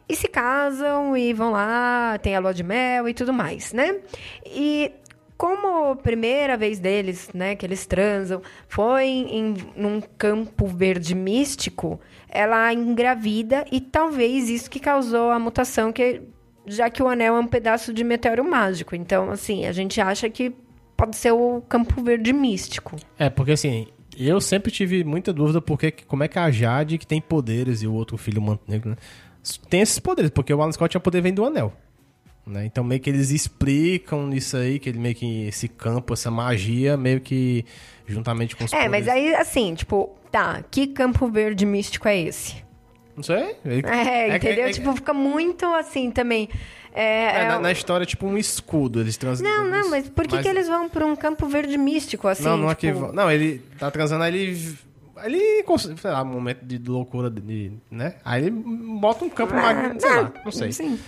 e 0.08 0.16
se 0.16 0.28
casam 0.28 1.16
e 1.16 1.32
vão 1.32 1.50
lá, 1.50 2.18
tem 2.22 2.34
a 2.34 2.40
lua 2.40 2.54
de 2.54 2.62
mel 2.62 3.08
e 3.08 3.14
tudo 3.14 3.32
mais, 3.32 3.72
né? 3.72 3.96
E 4.46 4.92
como 5.36 5.92
a 5.92 5.96
primeira 5.96 6.56
vez 6.56 6.80
deles, 6.80 7.30
né, 7.32 7.54
que 7.54 7.64
eles 7.64 7.86
transam, 7.86 8.42
foi 8.66 9.04
em, 9.06 9.54
num 9.76 10.00
campo 10.00 10.66
verde 10.66 11.14
místico, 11.14 12.00
ela 12.28 12.72
engravida 12.72 13.64
e 13.70 13.80
talvez 13.80 14.48
isso 14.48 14.68
que 14.68 14.80
causou 14.80 15.30
a 15.30 15.38
mutação, 15.38 15.92
que 15.92 16.22
já 16.66 16.90
que 16.90 17.02
o 17.02 17.08
anel 17.08 17.36
é 17.36 17.40
um 17.40 17.46
pedaço 17.46 17.92
de 17.92 18.02
meteoro 18.04 18.44
mágico. 18.44 18.96
Então, 18.96 19.30
assim, 19.30 19.64
a 19.64 19.72
gente 19.72 20.00
acha 20.00 20.28
que 20.28 20.52
pode 20.96 21.16
ser 21.16 21.32
o 21.32 21.62
Campo 21.68 22.02
Verde 22.02 22.32
místico. 22.32 22.96
É, 23.18 23.30
porque 23.30 23.52
assim, 23.52 23.86
eu 24.26 24.40
sempre 24.40 24.72
tive 24.72 25.04
muita 25.04 25.32
dúvida 25.32 25.60
porque 25.60 25.92
como 25.92 26.24
é 26.24 26.28
que 26.28 26.38
a 26.38 26.50
Jade, 26.50 26.98
que 26.98 27.06
tem 27.06 27.20
poderes, 27.20 27.82
e 27.82 27.86
o 27.86 27.92
outro 27.92 28.16
filho, 28.16 28.40
o 28.40 28.44
Manto 28.44 28.62
Negro, 28.66 28.90
né, 28.90 28.96
tem 29.68 29.80
esses 29.80 29.98
poderes, 29.98 30.30
porque 30.30 30.52
o 30.52 30.60
Alan 30.60 30.72
Scott 30.72 30.90
tinha 30.90 31.00
poder 31.00 31.20
vem 31.20 31.32
do 31.32 31.44
anel. 31.44 31.72
Né? 32.46 32.64
Então 32.64 32.82
meio 32.82 33.00
que 33.00 33.10
eles 33.10 33.30
explicam 33.30 34.32
isso 34.32 34.56
aí, 34.56 34.78
que 34.78 34.88
ele 34.88 34.98
meio 34.98 35.14
que 35.14 35.46
esse 35.46 35.68
campo, 35.68 36.14
essa 36.14 36.30
magia, 36.30 36.96
meio 36.96 37.20
que 37.20 37.64
juntamente 38.06 38.56
com 38.56 38.64
os 38.64 38.72
É, 38.72 38.84
poderes. 38.84 39.06
mas 39.06 39.08
aí, 39.08 39.34
assim, 39.34 39.74
tipo, 39.74 40.16
tá, 40.32 40.64
que 40.70 40.86
Campo 40.86 41.28
Verde 41.30 41.66
místico 41.66 42.08
é 42.08 42.18
esse? 42.18 42.56
Não 43.18 43.22
sei. 43.24 43.56
Ele- 43.64 43.86
É, 43.86 44.30
é- 44.30 44.36
entendeu? 44.36 44.66
é- 44.66 44.72
tipo, 44.72 44.94
fica 44.94 45.12
muito 45.12 45.66
assim 45.74 46.10
também. 46.10 46.48
É, 46.94 47.02
é, 47.02 47.40
é 47.42 47.48
na, 47.48 47.58
na 47.60 47.72
história, 47.72 48.06
tipo 48.06 48.26
um 48.26 48.38
escudo. 48.38 49.00
Eles 49.00 49.16
trans... 49.16 49.40
Não, 49.40 49.64
não, 49.66 49.90
mas 49.90 50.08
por 50.08 50.26
que, 50.26 50.38
que 50.40 50.48
eles 50.48 50.68
vão 50.68 50.88
pra 50.88 51.04
um 51.04 51.14
Campo 51.16 51.46
Verde 51.46 51.76
místico, 51.76 52.28
assim? 52.28 52.44
Não, 52.44 52.56
não 52.56 52.70
é 52.70 52.74
que. 52.74 52.92
tipo... 52.92 53.12
Não, 53.12 53.30
ele 53.30 53.58
tá 53.78 53.90
transando, 53.90 54.22
aí 54.24 54.34
ele. 54.34 54.78
Ele, 55.24 55.64
sei 55.96 56.10
lá, 56.10 56.22
um 56.22 56.26
momento 56.26 56.64
de 56.64 56.78
loucura, 56.88 57.28
de, 57.28 57.72
né? 57.90 58.14
Aí 58.24 58.44
ele 58.44 58.50
bota 58.52 59.24
um 59.24 59.28
campo 59.28 59.52
magnético, 59.52 60.00
sei 60.00 60.10
lá, 60.10 60.32
não 60.44 60.52
sei. 60.52 60.68
Ah, 60.68 60.72
Sim. 60.72 60.98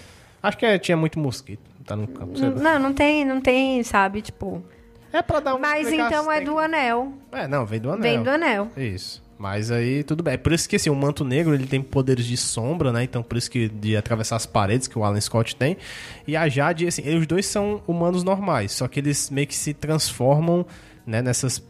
Acho 0.43 0.59
que 0.59 0.67
é- 0.67 0.79
tinha 0.79 0.97
muito 0.97 1.17
mosquito, 1.19 1.63
tá 1.87 1.95
no 1.95 2.09
campo, 2.09 2.37
sei 2.37 2.49
lá. 2.51 2.57
Não, 2.57 2.79
não 2.81 2.93
tem, 2.93 3.25
não 3.25 3.41
tem, 3.41 3.83
sabe, 3.85 4.21
tipo... 4.21 4.65
É 5.13 5.23
pra 5.23 5.39
dar 5.41 5.55
uma 5.55 5.61
Mas 5.61 5.93
então 5.93 6.31
é 6.31 6.41
do 6.41 6.59
anel. 6.59 7.13
É, 7.33 7.47
não, 7.49 7.65
vem 7.67 7.81
do 7.81 7.91
anel. 7.91 8.03
Vem 8.03 8.23
do 8.23 8.31
anel. 8.31 8.69
Isso. 8.77 9.23
Mas 9.41 9.71
aí 9.71 10.05
tudo 10.05 10.23
bem. 10.23 10.35
É 10.35 10.37
por 10.37 10.53
isso 10.53 10.69
que 10.69 10.77
assim, 10.77 10.91
o 10.91 10.95
manto 10.95 11.25
negro 11.25 11.55
ele 11.55 11.67
tem 11.67 11.81
poderes 11.81 12.27
de 12.27 12.37
sombra, 12.37 12.93
né? 12.93 13.03
Então 13.05 13.23
por 13.23 13.39
isso 13.39 13.51
que 13.51 13.71
de 13.71 13.97
atravessar 13.97 14.37
as 14.37 14.45
paredes 14.45 14.87
que 14.87 14.99
o 14.99 15.03
Alan 15.03 15.19
Scott 15.19 15.57
tem. 15.57 15.79
E 16.27 16.37
a 16.37 16.47
Jade, 16.47 16.87
assim, 16.87 17.01
eles- 17.07 17.23
os 17.23 17.27
dois 17.27 17.47
são 17.47 17.81
humanos 17.89 18.23
normais, 18.23 18.71
só 18.73 18.87
que 18.87 19.01
eles 19.01 19.31
meio 19.31 19.47
que 19.47 19.57
se 19.57 19.73
transformam, 19.73 20.67
né, 21.07 21.23
nessas 21.23 21.63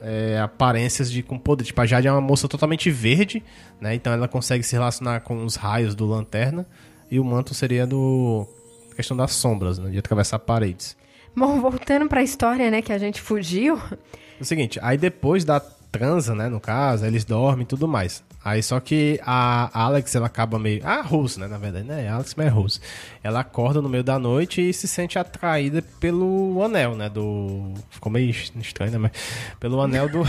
é, 0.00 0.40
aparências 0.40 1.12
de 1.12 1.22
com 1.22 1.38
poder. 1.38 1.64
Tipo, 1.64 1.82
a 1.82 1.86
Jade 1.86 2.08
é 2.08 2.10
uma 2.12 2.20
moça 2.20 2.48
totalmente 2.48 2.90
verde, 2.90 3.42
né? 3.78 3.94
Então 3.94 4.10
ela 4.10 4.26
consegue 4.26 4.62
se 4.64 4.72
relacionar 4.74 5.20
com 5.20 5.44
os 5.44 5.54
raios 5.54 5.94
do 5.94 6.06
lanterna. 6.06 6.66
E 7.10 7.20
o 7.20 7.24
manto 7.24 7.52
seria 7.52 7.86
do. 7.86 8.46
questão 8.96 9.14
das 9.14 9.32
sombras, 9.32 9.78
né? 9.78 9.90
De 9.90 9.98
atravessar 9.98 10.38
paredes. 10.38 10.96
Bom, 11.36 11.60
voltando 11.60 12.08
pra 12.08 12.22
história, 12.22 12.70
né, 12.70 12.80
que 12.80 12.90
a 12.92 12.96
gente 12.98 13.20
fugiu. 13.20 13.76
É 13.76 14.42
o 14.42 14.44
seguinte, 14.46 14.78
aí 14.82 14.96
depois 14.96 15.44
da 15.44 15.62
transa, 15.92 16.34
né, 16.34 16.48
no 16.48 16.58
caso, 16.58 17.04
eles 17.04 17.24
dormem 17.24 17.62
e 17.62 17.66
tudo 17.66 17.86
mais. 17.86 18.24
Aí 18.44 18.60
só 18.62 18.80
que 18.80 19.20
a 19.22 19.70
Alex, 19.72 20.14
ela 20.16 20.26
acaba 20.26 20.58
meio... 20.58 20.84
A 20.84 21.02
Rose, 21.02 21.38
né, 21.38 21.46
na 21.46 21.58
verdade, 21.58 21.86
né? 21.86 22.08
Alex, 22.08 22.34
mas 22.34 22.46
é 22.46 22.48
Rose. 22.48 22.80
Ela 23.22 23.40
acorda 23.40 23.80
no 23.80 23.88
meio 23.88 24.02
da 24.02 24.18
noite 24.18 24.68
e 24.68 24.72
se 24.72 24.88
sente 24.88 25.16
atraída 25.18 25.80
pelo 26.00 26.60
anel, 26.64 26.96
né, 26.96 27.08
do... 27.08 27.74
Ficou 27.90 28.10
meio 28.10 28.30
estranho, 28.30 28.90
né, 28.90 28.98
mas... 28.98 29.12
Pelo 29.60 29.80
anel 29.80 30.08
do... 30.08 30.22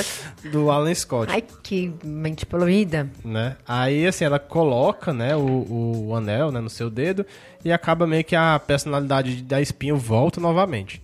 do 0.50 0.70
Alan 0.70 0.92
Scott, 0.94 1.30
Ai, 1.30 1.44
que 1.62 1.92
mente 2.02 2.44
poluída. 2.44 3.08
né? 3.24 3.56
Aí, 3.68 4.06
assim, 4.06 4.24
ela 4.24 4.38
coloca, 4.38 5.12
né, 5.12 5.36
o, 5.36 6.06
o 6.08 6.16
anel, 6.16 6.50
né, 6.50 6.60
no 6.60 6.70
seu 6.70 6.90
dedo 6.90 7.24
e 7.64 7.70
acaba 7.70 8.06
meio 8.06 8.24
que 8.24 8.34
a 8.34 8.58
personalidade 8.58 9.42
da 9.42 9.60
Espinho 9.60 9.96
volta 9.96 10.40
novamente. 10.40 11.02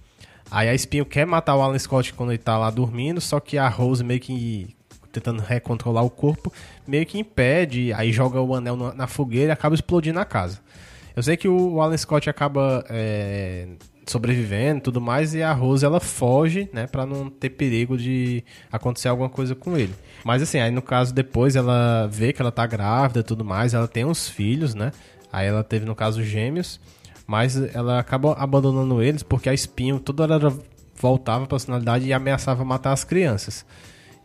Aí 0.51 0.69
a 0.69 0.75
Espinho 0.75 1.05
quer 1.05 1.27
matar 1.27 1.57
o 1.57 1.63
Alan 1.63 1.79
Scott 1.79 2.13
quando 2.15 2.31
ele 2.31 2.39
tá 2.39 2.57
lá 2.57 2.71
dormindo, 2.71 3.21
só 3.21 3.41
que 3.41 3.59
a 3.59 3.69
Rose 3.69 4.05
meio 4.05 4.21
que 4.21 4.77
tentando 5.13 5.43
recontrolar 5.43 6.05
o 6.05 6.11
corpo, 6.11 6.53
meio 6.87 7.07
que 7.07 7.19
impede, 7.19 7.93
aí 7.95 8.13
joga 8.13 8.41
o 8.41 8.55
anel 8.55 8.77
na, 8.77 9.07
fogueira 9.07 9.51
e 9.51 9.53
acaba 9.53 9.75
explodindo 9.75 10.21
a 10.21 10.25
casa. 10.25 10.61
Eu 11.15 11.23
sei 11.23 11.37
que 11.37 11.49
o 11.49 11.81
Alan 11.81 11.97
Scott 11.97 12.29
acaba 12.29 12.85
é, 12.91 13.67
sobrevivendo 14.07 14.83
tudo 14.83 15.01
mais, 15.01 15.35
e 15.35 15.43
a 15.43 15.53
Rose 15.53 15.85
ela 15.85 16.01
foge, 16.01 16.69
né, 16.73 16.87
pra 16.87 17.07
não 17.07 17.31
ter 17.31 17.51
perigo 17.51 17.97
de 17.97 18.45
acontecer 18.71 19.09
alguma 19.09 19.29
coisa 19.29 19.55
com 19.55 19.77
ele. 19.77 19.95
Mas 20.23 20.43
assim, 20.43 20.61
aí 20.61 20.71
no 20.71 20.83
caso 20.83 21.15
depois 21.15 21.57
ela 21.57 22.07
vê 22.07 22.33
que 22.33 22.43
ela 22.43 22.53
tá 22.53 22.67
grávida 22.67 23.23
tudo 23.23 23.45
mais, 23.45 23.75
ela 23.75 23.89
tem 23.89 24.05
uns 24.05 24.29
filhos, 24.29 24.75
né, 24.75 24.93
aí 25.33 25.47
ela 25.47 25.65
teve 25.65 25.87
no 25.87 25.95
caso 25.95 26.23
gêmeos, 26.23 26.79
mas 27.27 27.57
ela 27.75 27.99
acaba 27.99 28.33
abandonando 28.35 29.03
eles 29.03 29.23
porque 29.23 29.49
a 29.49 29.55
Espinho 29.55 29.99
toda 29.99 30.23
hora 30.23 30.53
voltava 30.95 31.41
pra 31.41 31.57
personalidade 31.57 32.07
e 32.07 32.13
ameaçava 32.13 32.65
matar 32.65 32.93
as 32.93 33.05
crianças. 33.05 33.65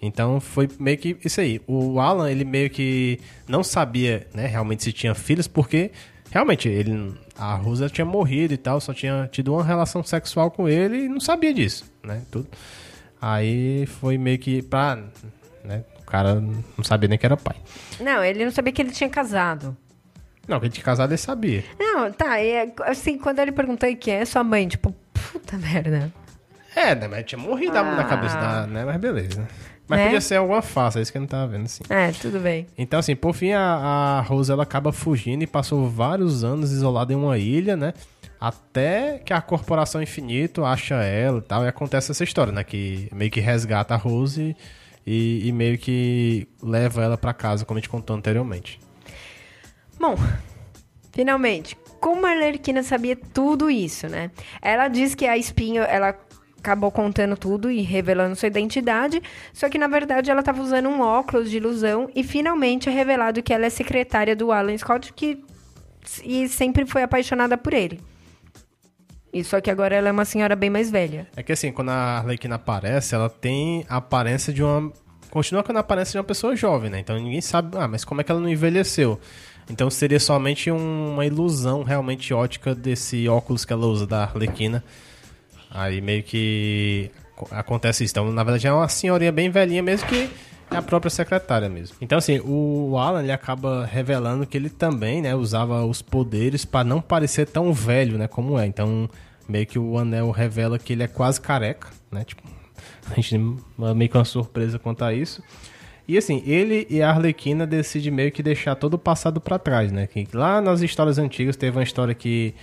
Então 0.02 0.40
foi 0.40 0.68
meio 0.80 0.98
que 0.98 1.18
isso 1.24 1.40
aí. 1.40 1.62
O 1.68 2.00
Alan, 2.00 2.30
ele 2.30 2.44
meio 2.44 2.70
que 2.70 3.20
não 3.48 3.64
sabia, 3.64 4.28
né, 4.34 4.48
realmente 4.48 4.84
se 4.84 4.92
tinha 4.92 5.14
filhos, 5.14 5.48
porque 5.48 5.92
realmente 6.32 6.68
ele 6.68 7.14
a 7.38 7.56
Rosa 7.56 7.90
tinha 7.90 8.06
morrido 8.06 8.54
e 8.54 8.58
tal, 8.58 8.80
só 8.80 8.94
tinha 8.94 9.30
tido 9.32 9.54
uma 9.54 9.64
relação 9.64 10.04
sexual 10.04 10.50
com 10.50 10.68
ele 10.68 11.06
e 11.06 11.10
não 11.10 11.20
sabia 11.20 11.54
disso, 11.54 11.86
né? 12.04 12.24
Tudo. 12.32 12.48
Aí 13.22 13.86
foi 13.86 14.18
meio 14.18 14.40
que 14.40 14.64
pra, 14.64 14.96
né, 15.64 15.84
o 16.02 16.06
cara 16.06 16.36
não 16.36 16.84
sabia 16.84 17.08
nem 17.08 17.18
que 17.18 17.26
era 17.26 17.38
pai. 17.38 17.56
Não, 18.00 18.24
ele 18.24 18.44
não 18.44 18.52
sabia 18.52 18.74
que 18.74 18.82
ele 18.82 18.92
tinha 18.92 19.10
casado. 19.10 19.78
Não, 20.52 20.60
que 20.60 20.66
ele 20.66 20.74
tinha 20.74 20.84
casado 20.84 21.10
ele 21.12 21.18
sabia. 21.18 21.64
Não, 21.80 22.12
tá, 22.12 22.40
é, 22.40 22.72
assim, 22.86 23.18
quando 23.18 23.40
ele 23.40 23.52
perguntou 23.54 23.88
aí 23.88 23.96
quem 23.96 24.16
é 24.16 24.26
sua 24.26 24.44
mãe, 24.44 24.68
tipo, 24.68 24.94
puta 25.14 25.58
merda. 25.58 26.12
É, 26.76 26.94
né, 26.94 27.08
mas 27.08 27.26
tinha 27.26 27.40
morrido 27.40 27.78
Ah. 27.78 27.84
na 27.96 28.04
cabeça 28.04 28.36
da, 28.38 28.68
né, 28.68 28.84
mas 28.86 28.98
beleza. 29.00 29.48
Mas 29.88 30.00
Né? 30.00 30.06
podia 30.06 30.22
ser 30.22 30.36
alguma 30.36 30.62
farsa, 30.62 31.00
é 31.00 31.02
isso 31.02 31.12
que 31.12 31.18
eu 31.18 31.22
não 31.22 31.28
tava 31.28 31.48
vendo 31.48 31.66
assim. 31.66 31.84
É, 31.90 32.12
tudo 32.12 32.40
bem. 32.40 32.66
Então, 32.78 33.00
assim, 33.00 33.16
por 33.16 33.34
fim, 33.34 33.52
a, 33.52 33.62
a 33.62 34.22
Rose 34.22 34.50
ela 34.52 34.64
acaba 34.64 34.92
fugindo 34.94 35.44
e 35.44 35.48
passou 35.48 35.90
vários 35.90 36.44
anos 36.46 36.72
isolada 36.72 37.12
em 37.12 37.16
uma 37.16 37.38
ilha, 37.38 37.76
né? 37.76 37.94
Até 38.40 39.20
que 39.20 39.34
a 39.34 39.42
Corporação 39.42 40.02
Infinito 40.02 40.64
acha 40.66 40.96
ela 40.96 41.40
e 41.40 41.42
tal, 41.42 41.64
e 41.64 41.68
acontece 41.68 42.12
essa 42.12 42.24
história, 42.24 42.52
né? 42.54 42.64
Que 42.64 43.10
meio 43.14 43.30
que 43.30 43.40
resgata 43.40 43.94
a 43.94 43.98
Rose 43.98 44.56
e, 45.06 45.48
e 45.48 45.52
meio 45.52 45.78
que 45.78 46.48
leva 46.64 47.04
ela 47.04 47.18
pra 47.18 47.34
casa, 47.34 47.66
como 47.66 47.78
a 47.78 47.82
gente 47.82 47.90
contou 47.90 48.16
anteriormente. 48.16 48.80
Bom, 50.02 50.18
finalmente, 51.14 51.78
como 52.00 52.26
a 52.26 52.32
Arlequina 52.32 52.82
sabia 52.82 53.16
tudo 53.16 53.70
isso, 53.70 54.08
né? 54.08 54.32
Ela 54.60 54.88
diz 54.88 55.14
que 55.14 55.28
a 55.28 55.38
Espinho, 55.38 55.84
ela 55.84 56.18
acabou 56.58 56.92
contando 56.92 57.38
tudo 57.38 57.70
e 57.70 57.82
revelando 57.82 58.36
sua 58.36 58.48
identidade, 58.48 59.22
só 59.54 59.70
que 59.70 59.78
na 59.78 59.88
verdade 59.88 60.32
ela 60.32 60.40
estava 60.40 60.62
usando 60.62 60.90
um 60.90 61.02
óculos 61.02 61.50
de 61.50 61.58
ilusão 61.58 62.10
e 62.16 62.24
finalmente 62.24 62.90
é 62.90 62.92
revelado 62.92 63.42
que 63.42 63.54
ela 63.54 63.66
é 63.66 63.70
secretária 63.70 64.36
do 64.36 64.52
Alan 64.52 64.78
Scott 64.78 65.14
que 65.14 65.44
e 66.24 66.48
sempre 66.50 66.86
foi 66.86 67.04
apaixonada 67.04 67.56
por 67.56 67.74
ele. 67.74 68.00
E 69.32 69.44
só 69.44 69.62
que 69.62 69.70
agora 69.70 69.96
ela 69.96 70.10
é 70.10 70.12
uma 70.12 70.26
senhora 70.26 70.56
bem 70.56 70.70
mais 70.70 70.90
velha. 70.92 71.28
É 71.36 71.44
que 71.44 71.52
assim, 71.52 71.72
quando 71.72 71.90
a 71.90 72.18
Arlequina 72.18 72.56
aparece, 72.56 73.16
ela 73.16 73.30
tem 73.30 73.86
a 73.88 73.98
aparência 73.98 74.52
de 74.52 74.64
uma. 74.64 74.92
Continua 75.30 75.64
com 75.64 75.72
a 75.72 75.80
aparência 75.80 76.14
de 76.14 76.18
uma 76.18 76.24
pessoa 76.24 76.56
jovem, 76.56 76.90
né? 76.90 77.00
Então 77.00 77.16
ninguém 77.16 77.40
sabe, 77.40 77.78
ah, 77.78 77.88
mas 77.88 78.04
como 78.04 78.20
é 78.20 78.24
que 78.24 78.32
ela 78.32 78.42
não 78.42 78.50
envelheceu? 78.50 79.20
Então 79.72 79.90
seria 79.90 80.20
somente 80.20 80.70
um- 80.70 81.14
uma 81.14 81.26
ilusão 81.26 81.84
realmente 81.84 82.34
ótica 82.34 82.76
desse 82.76 83.28
óculos 83.28 83.64
que 83.66 83.74
ela 83.74 83.86
usa 83.86 84.06
da 84.06 84.24
Arlequina. 84.24 84.84
Aí 85.70 86.02
meio 86.02 86.24
que 86.24 87.10
co- 87.36 87.48
acontece 87.52 88.04
isso. 88.04 88.12
Então, 88.14 88.32
na 88.32 88.44
verdade, 88.44 88.68
é 88.68 88.74
uma 88.74 88.88
senhorinha 88.90 89.32
bem 89.32 89.50
velhinha 89.50 89.82
mesmo 89.82 90.08
que 90.08 90.30
é 90.70 90.76
a 90.78 90.82
própria 90.82 91.10
secretária 91.10 91.70
mesmo. 91.70 91.96
Então, 92.02 92.18
assim, 92.18 92.40
o 92.44 92.98
Alan 92.98 93.22
ele 93.24 93.32
acaba 93.32 93.86
revelando 93.86 94.46
que 94.46 94.58
ele 94.58 94.70
também, 94.70 95.22
né, 95.22 95.36
usava 95.36 95.86
os 95.86 96.02
poderes 96.02 96.66
para 96.66 96.84
não 96.84 97.02
parecer 97.02 97.46
tão 97.48 97.74
velho, 97.74 98.18
né, 98.18 98.28
como 98.28 98.58
é. 98.60 98.66
Então, 98.66 99.10
meio 99.48 99.66
que 99.66 99.78
o 99.80 99.98
anel 99.98 100.32
revela 100.32 100.78
que 100.80 100.94
ele 100.94 101.04
é 101.04 101.08
quase 101.08 101.40
careca, 101.42 101.88
né? 102.12 102.24
Tipo, 102.24 102.44
a 103.10 103.16
gente 103.16 103.38
meio 103.38 104.10
que 104.10 104.18
uma 104.18 104.26
surpresa 104.26 104.78
quanto 104.80 105.04
a 105.04 105.14
isso. 105.14 105.42
E 106.12 106.18
assim, 106.18 106.44
ele 106.46 106.86
e 106.90 107.02
a 107.02 107.10
Arlequina 107.10 107.66
decidem 107.66 108.12
meio 108.12 108.34
que 108.34 108.44
deixar 108.44 108.76
todo 108.76 108.96
o 108.96 108.98
passado 108.98 109.40
pra 109.40 109.58
trás, 109.58 109.94
né? 109.94 110.08
Que 110.08 110.28
lá 110.34 110.60
nas 110.60 110.82
histórias 110.82 111.18
antigas 111.18 111.56
teve 111.56 111.78
uma 111.78 111.84
história 111.84 112.14
que 112.14 112.54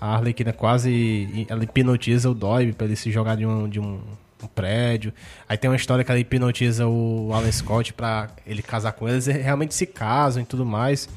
a 0.00 0.14
Arlequina 0.14 0.52
quase 0.52 1.44
ela 1.48 1.64
hipnotiza 1.64 2.30
o 2.30 2.34
Dobby 2.34 2.72
pra 2.72 2.86
ele 2.86 2.94
se 2.94 3.10
jogar 3.10 3.36
de 3.36 3.44
um, 3.44 3.68
de 3.68 3.80
um, 3.80 3.98
um 4.40 4.46
prédio. 4.46 5.12
Aí 5.48 5.58
tem 5.58 5.68
uma 5.68 5.74
história 5.74 6.04
que 6.04 6.12
ela 6.12 6.20
hipnotiza 6.20 6.86
o 6.86 7.32
Alan 7.32 7.50
Scott 7.50 7.92
pra 7.92 8.28
ele 8.46 8.62
casar 8.62 8.92
com 8.92 9.08
eles. 9.08 9.26
Eles 9.26 9.42
realmente 9.42 9.74
se 9.74 9.84
casam 9.84 10.40
e 10.40 10.46
tudo 10.46 10.64
mais. 10.64 11.08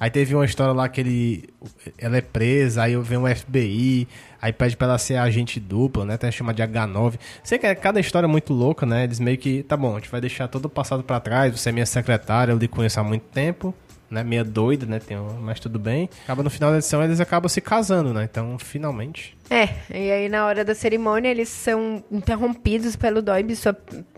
Aí 0.00 0.10
teve 0.10 0.34
uma 0.34 0.44
história 0.44 0.72
lá 0.72 0.88
que 0.88 1.00
ele, 1.00 1.48
ela 1.96 2.16
é 2.16 2.20
presa, 2.20 2.82
aí 2.82 2.96
vem 2.96 3.16
um 3.16 3.32
FBI, 3.32 4.08
aí 4.40 4.52
pede 4.52 4.76
pra 4.76 4.86
ela 4.86 4.98
ser 4.98 5.16
agente 5.16 5.60
dupla, 5.60 6.04
né? 6.04 6.14
Até 6.14 6.30
chama 6.30 6.54
de 6.54 6.62
H9. 6.62 7.14
Sei 7.42 7.58
que 7.58 7.66
é 7.66 7.74
cada 7.74 8.00
história 8.00 8.26
é 8.26 8.28
muito 8.28 8.52
louca, 8.52 8.86
né? 8.86 9.04
Eles 9.04 9.20
meio 9.20 9.38
que, 9.38 9.62
tá 9.62 9.76
bom, 9.76 9.92
a 9.92 9.98
gente 9.98 10.10
vai 10.10 10.20
deixar 10.20 10.48
todo 10.48 10.66
o 10.66 10.68
passado 10.68 11.02
pra 11.02 11.20
trás, 11.20 11.58
você 11.58 11.68
é 11.68 11.72
minha 11.72 11.86
secretária, 11.86 12.52
eu 12.52 12.58
lhe 12.58 12.68
conheço 12.68 13.00
há 13.00 13.04
muito 13.04 13.24
tempo, 13.24 13.74
né? 14.10 14.22
Meia 14.22 14.44
doida, 14.44 14.86
né? 14.86 14.98
Tem 14.98 15.16
mas 15.40 15.60
tudo 15.60 15.78
bem. 15.78 16.08
Acaba 16.24 16.42
no 16.42 16.50
final 16.50 16.70
da 16.70 16.78
edição, 16.78 17.02
eles 17.02 17.20
acabam 17.20 17.48
se 17.48 17.60
casando, 17.60 18.14
né? 18.14 18.24
Então, 18.24 18.58
finalmente. 18.58 19.36
É, 19.50 19.68
e 19.90 20.10
aí 20.10 20.28
na 20.28 20.46
hora 20.46 20.64
da 20.64 20.74
cerimônia 20.74 21.28
eles 21.28 21.48
são 21.48 22.02
interrompidos 22.10 22.96
pelo 22.96 23.22
Doib 23.22 23.54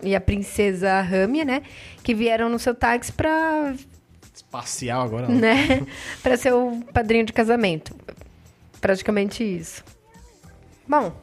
e 0.03 0.15
a 0.15 0.21
princesa 0.21 1.01
Ramia, 1.01 1.45
né? 1.45 1.61
Que 2.03 2.13
vieram 2.13 2.49
no 2.49 2.59
seu 2.59 2.75
táxi 2.75 3.11
pra, 3.11 3.73
Espacial 4.33 5.01
agora. 5.01 5.27
né? 5.27 5.67
né? 5.67 5.87
pra 6.23 6.37
ser 6.37 6.53
o 6.53 6.81
padrinho 6.93 7.25
de 7.25 7.33
casamento. 7.33 7.95
Praticamente 8.79 9.43
isso. 9.43 9.83
Bom, 10.91 11.13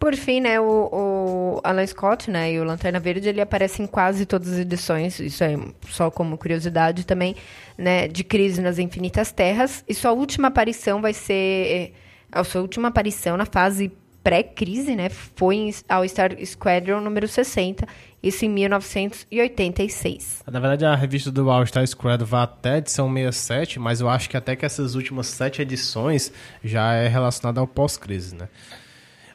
Por 0.00 0.16
fim, 0.16 0.40
né, 0.40 0.58
o, 0.58 0.88
o 0.90 1.60
Alan 1.62 1.86
Scott, 1.86 2.28
né, 2.28 2.52
e 2.52 2.58
o 2.58 2.64
Lanterna 2.64 2.98
Verde, 2.98 3.28
ele 3.28 3.40
aparece 3.40 3.80
em 3.80 3.86
quase 3.86 4.26
todas 4.26 4.52
as 4.54 4.58
edições, 4.58 5.20
isso 5.20 5.44
é 5.44 5.56
só 5.88 6.10
como 6.10 6.36
curiosidade 6.36 7.06
também, 7.06 7.36
né, 7.78 8.08
de 8.08 8.24
Crise 8.24 8.60
nas 8.60 8.80
Infinitas 8.80 9.30
Terras, 9.30 9.84
e 9.88 9.94
sua 9.94 10.10
última 10.10 10.48
aparição 10.48 11.00
vai 11.00 11.12
ser, 11.12 11.92
a 12.32 12.42
sua 12.42 12.62
última 12.62 12.88
aparição 12.88 13.36
na 13.36 13.46
fase 13.46 13.92
pré-crise, 14.24 14.96
né, 14.96 15.08
foi 15.08 15.54
em, 15.54 15.74
ao 15.88 16.04
Star 16.08 16.32
Squadron 16.44 17.00
número 17.00 17.28
60, 17.28 17.86
isso 18.22 18.44
em 18.44 18.48
1986. 18.48 20.42
Na 20.50 20.60
verdade, 20.60 20.84
a 20.84 20.94
revista 20.94 21.30
do 21.30 21.50
All 21.50 21.66
Star 21.66 21.86
Squadron 21.86 22.26
vai 22.26 22.42
até 22.42 22.74
a 22.74 22.78
edição 22.78 23.12
67, 23.12 23.78
mas 23.78 24.00
eu 24.00 24.08
acho 24.08 24.28
que 24.28 24.36
até 24.36 24.54
que 24.54 24.66
essas 24.66 24.94
últimas 24.94 25.26
sete 25.26 25.62
edições 25.62 26.32
já 26.62 26.92
é 26.92 27.08
relacionada 27.08 27.60
ao 27.60 27.66
pós-crise, 27.66 28.34
né. 28.34 28.48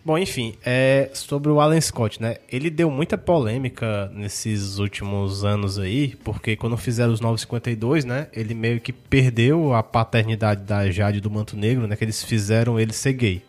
Bom, 0.06 0.20
enfim, 0.20 0.54
é 0.64 1.10
sobre 1.16 1.50
o 1.52 1.60
Alan 1.60 1.82
Scott, 1.82 2.22
né? 2.22 2.36
Ele 2.48 2.70
deu 2.70 2.92
muita 2.92 3.18
polêmica 3.18 4.08
nesses 4.14 4.78
últimos 4.78 5.44
anos 5.44 5.80
aí, 5.80 6.16
porque 6.24 6.56
quando 6.56 6.78
fizeram 6.78 7.12
os 7.12 7.20
952, 7.20 8.06
né? 8.06 8.28
Ele 8.32 8.54
meio 8.54 8.80
que 8.80 8.94
perdeu 8.94 9.74
a 9.74 9.82
paternidade 9.82 10.62
da 10.62 10.92
Jade 10.92 11.20
do 11.20 11.32
Manto 11.32 11.58
Negro, 11.58 11.88
né? 11.88 11.96
Que 11.96 12.04
eles 12.04 12.24
fizeram 12.24 12.80
ele 12.80 12.94
ser 12.94 13.14
gay, 13.14 13.42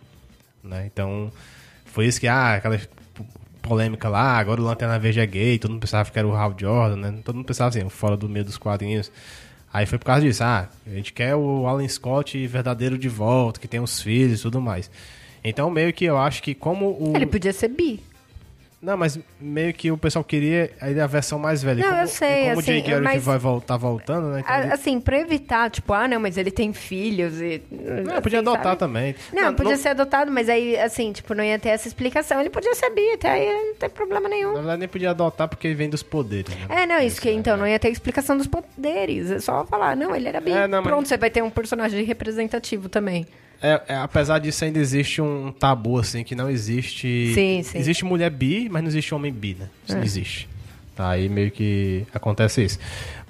né? 0.64 0.89
Então, 0.91 1.30
foi 1.84 2.07
isso 2.07 2.18
que, 2.18 2.26
ah, 2.26 2.55
aquela 2.55 2.80
polêmica 3.66 4.08
lá, 4.08 4.38
agora 4.38 4.60
o 4.60 4.64
Lanterna 4.64 4.98
Verde 4.98 5.20
é 5.20 5.26
gay, 5.26 5.58
todo 5.58 5.72
mundo 5.72 5.80
pensava 5.80 6.10
que 6.10 6.18
era 6.18 6.26
o 6.26 6.34
Hal 6.34 6.54
Jordan, 6.56 6.96
né? 6.96 7.18
Todo 7.24 7.36
mundo 7.36 7.46
pensava 7.46 7.68
assim, 7.68 7.88
fora 7.88 8.16
do 8.16 8.28
meio 8.28 8.44
dos 8.44 8.56
quadrinhos. 8.56 9.10
Aí 9.72 9.84
foi 9.84 9.98
por 9.98 10.06
causa 10.06 10.22
disso, 10.22 10.42
ah, 10.42 10.68
a 10.86 10.90
gente 10.90 11.12
quer 11.12 11.34
o 11.34 11.66
Alan 11.66 11.86
Scott 11.86 12.46
verdadeiro 12.46 12.96
de 12.96 13.08
volta, 13.08 13.60
que 13.60 13.68
tem 13.68 13.80
os 13.80 14.00
filhos 14.00 14.40
e 14.40 14.42
tudo 14.42 14.60
mais. 14.60 14.90
Então, 15.44 15.70
meio 15.70 15.92
que 15.92 16.04
eu 16.04 16.16
acho 16.18 16.42
que 16.42 16.54
como 16.54 16.86
o. 16.86 17.12
Ele 17.14 17.26
podia 17.26 17.52
ser 17.52 17.68
bi. 17.68 18.00
Não, 18.87 18.97
mas 18.97 19.18
meio 19.41 19.74
que 19.74 19.91
o 19.91 19.99
pessoal 19.99 20.22
queria 20.24 20.70
aí 20.80 20.99
a 21.01 21.09
versão 21.09 21.41
mais 21.41 21.61
velha. 21.61 21.82
Não, 21.82 21.91
como, 21.91 22.03
eu 22.03 22.07
sei, 22.07 22.45
como 22.45 22.61
assim, 22.61 22.61
o 22.61 22.62
Jay 22.74 22.80
Garrick 22.82 23.03
mas- 23.05 23.24
vai 23.24 23.37
voltar 23.37 23.76
voltando, 23.76 24.28
né? 24.28 24.41
então 24.45 24.61
ele- 24.62 24.72
Assim, 24.72 25.01
pra 25.01 25.18
evitar, 25.18 25.68
tipo, 25.72 25.93
ah, 25.93 26.07
não, 26.07 26.20
mas 26.20 26.37
ele 26.39 26.53
tem 26.53 26.72
filhos 26.72 27.41
e... 27.41 27.61
Não, 27.68 28.22
podia 28.22 28.39
assim, 28.39 28.49
adotar 28.49 28.62
sabe? 28.62 28.78
também. 28.78 29.14
Não, 29.32 29.53
podia 29.55 29.76
ser 29.76 29.89
adotado, 29.89 30.30
mas 30.30 30.49
aí, 30.49 30.78
assim, 30.78 31.11
tipo, 31.11 31.34
não 31.34 31.43
ia 31.43 31.59
ter 31.59 31.70
essa 31.70 31.89
explicação. 31.89 32.39
Ele 32.41 32.49
podia 32.49 32.72
ser 32.76 32.89
bi, 32.91 33.11
até 33.14 33.28
aí 33.28 33.53
não 33.53 33.74
tem 33.74 33.91
problema 33.91 34.28
nenhum. 34.28 34.51
Na 34.53 34.59
verdade, 34.61 34.78
nem 34.78 34.89
podia 34.89 35.11
adotar 35.11 35.49
porque 35.49 35.74
vem 35.74 35.91
dos 35.91 36.05
poderes, 36.05 36.55
né? 36.55 36.82
É, 36.82 36.87
não, 36.87 37.01
isso 37.01 37.20
que 37.20 37.28
então 37.28 37.57
não 37.57 37.66
ia 37.66 37.80
ter 37.80 37.89
explicação 37.91 38.39
dos 38.39 38.47
poderes. 38.47 39.32
É 39.32 39.41
só 39.41 39.64
falar, 39.66 39.97
não, 39.97 40.14
ele 40.14 40.28
era 40.28 40.41
bi. 40.41 40.53
É, 40.53 40.68
não, 40.68 40.78
mas- 40.80 40.87
Pronto, 40.93 41.09
você 41.09 41.16
vai 41.16 41.28
ter 41.28 41.43
um 41.43 41.51
personagem 41.51 42.05
representativo 42.05 42.89
também. 42.89 43.26
É, 43.62 43.82
é, 43.88 43.96
apesar 43.96 44.38
disso, 44.38 44.64
ainda 44.64 44.78
existe 44.78 45.20
um 45.20 45.50
tabu, 45.50 45.98
assim, 45.98 46.22
que 46.22 46.34
não 46.34 46.48
existe. 46.50 47.32
Sim, 47.34 47.62
sim. 47.62 47.78
Existe 47.78 48.04
mulher 48.04 48.30
bi, 48.30 48.68
mas 48.68 48.82
não 48.82 48.88
existe 48.88 49.14
homem 49.14 49.32
bi, 49.32 49.57
né? 49.59 49.68
Isso 49.84 49.96
não 49.96 50.04
existe. 50.04 50.48
Tá, 50.94 51.11
aí 51.11 51.28
meio 51.28 51.50
que 51.50 52.07
acontece 52.14 52.64
isso. 52.64 52.78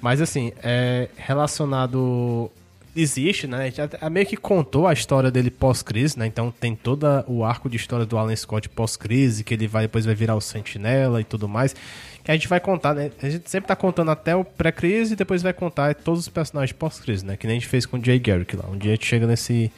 Mas 0.01 0.21
assim, 0.21 0.53
é 0.63 1.09
relacionado. 1.17 2.49
Existe, 2.95 3.45
né? 3.45 3.71
É 4.01 4.09
meio 4.09 4.25
que 4.25 4.35
contou 4.35 4.87
a 4.87 4.93
história 4.93 5.29
dele 5.29 5.51
pós-crise, 5.51 6.17
né? 6.17 6.25
Então 6.25 6.49
tem 6.49 6.75
todo 6.75 7.05
o 7.27 7.43
arco 7.43 7.69
de 7.69 7.75
história 7.75 8.07
do 8.07 8.17
Alan 8.17 8.35
Scott 8.35 8.67
pós-crise, 8.69 9.43
que 9.43 9.53
ele 9.53 9.67
vai 9.67 9.83
depois 9.83 10.03
vai 10.03 10.15
virar 10.15 10.35
o 10.35 10.41
Sentinela 10.41 11.21
e 11.21 11.23
tudo 11.23 11.47
mais. 11.47 11.75
Que 12.23 12.31
a 12.31 12.33
gente 12.33 12.47
vai 12.47 12.59
contar, 12.59 12.95
né? 12.95 13.11
A 13.21 13.29
gente 13.29 13.47
sempre 13.49 13.67
tá 13.67 13.75
contando 13.75 14.09
até 14.09 14.35
o 14.35 14.43
pré-crise 14.43 15.13
e 15.13 15.15
depois 15.15 15.43
vai 15.43 15.53
contar 15.53 15.93
todos 15.93 16.21
os 16.21 16.29
personagens 16.29 16.71
pós-crise, 16.71 17.23
né? 17.23 17.37
Que 17.37 17.45
nem 17.45 17.57
a 17.57 17.59
gente 17.59 17.69
fez 17.69 17.85
com 17.85 17.97
o 17.97 18.03
Jay 18.03 18.17
Garrick 18.17 18.55
lá. 18.55 18.65
Um 18.67 18.77
dia 18.77 18.93
a 18.93 18.95
gente 18.95 19.05
chega 19.05 19.27
nesse. 19.27 19.71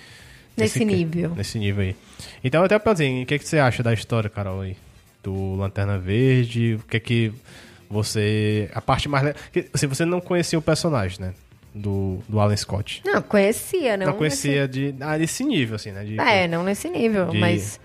Nesse 0.64 0.86
nível. 0.86 1.30
Nesse 1.36 1.58
nível 1.60 1.84
aí. 1.84 1.96
Então, 2.44 2.64
até 2.64 2.78
pra 2.80 2.92
assim, 2.94 3.24
o 3.24 3.26
que, 3.26 3.40
que 3.40 3.48
você 3.48 3.60
acha 3.60 3.82
da 3.84 3.94
história, 3.94 4.30
Carol, 4.30 4.62
aí? 4.62 4.76
Do 5.24 5.56
Lanterna 5.56 5.98
Verde? 5.98 6.76
O 6.76 6.88
que 6.88 6.98
é 6.98 7.00
que 7.00 7.34
você. 7.90 8.70
A 8.74 8.82
parte 8.82 9.10
mais. 9.10 9.34
que, 9.52 9.66
Assim, 9.74 9.88
você 9.88 10.06
não 10.06 10.22
conhecia 10.22 10.58
o 10.58 10.62
personagem, 10.62 11.20
né? 11.20 11.34
Do, 11.74 12.20
do 12.28 12.40
Alan 12.40 12.56
Scott. 12.58 13.02
Não, 13.06 13.22
conhecia, 13.22 13.96
não. 13.96 14.08
Não, 14.08 14.14
conhecia 14.14 14.68
de. 14.68 14.96
Ah, 15.00 15.18
desse 15.18 15.44
nível, 15.44 15.76
assim, 15.76 15.92
né? 15.92 16.04
De, 16.04 16.16
nesse- 16.16 16.30
É, 16.30 16.48
não 16.48 16.64
nesse 16.64 16.90
nível, 16.90 17.28
De- 17.28 17.38
mas. 17.38 17.80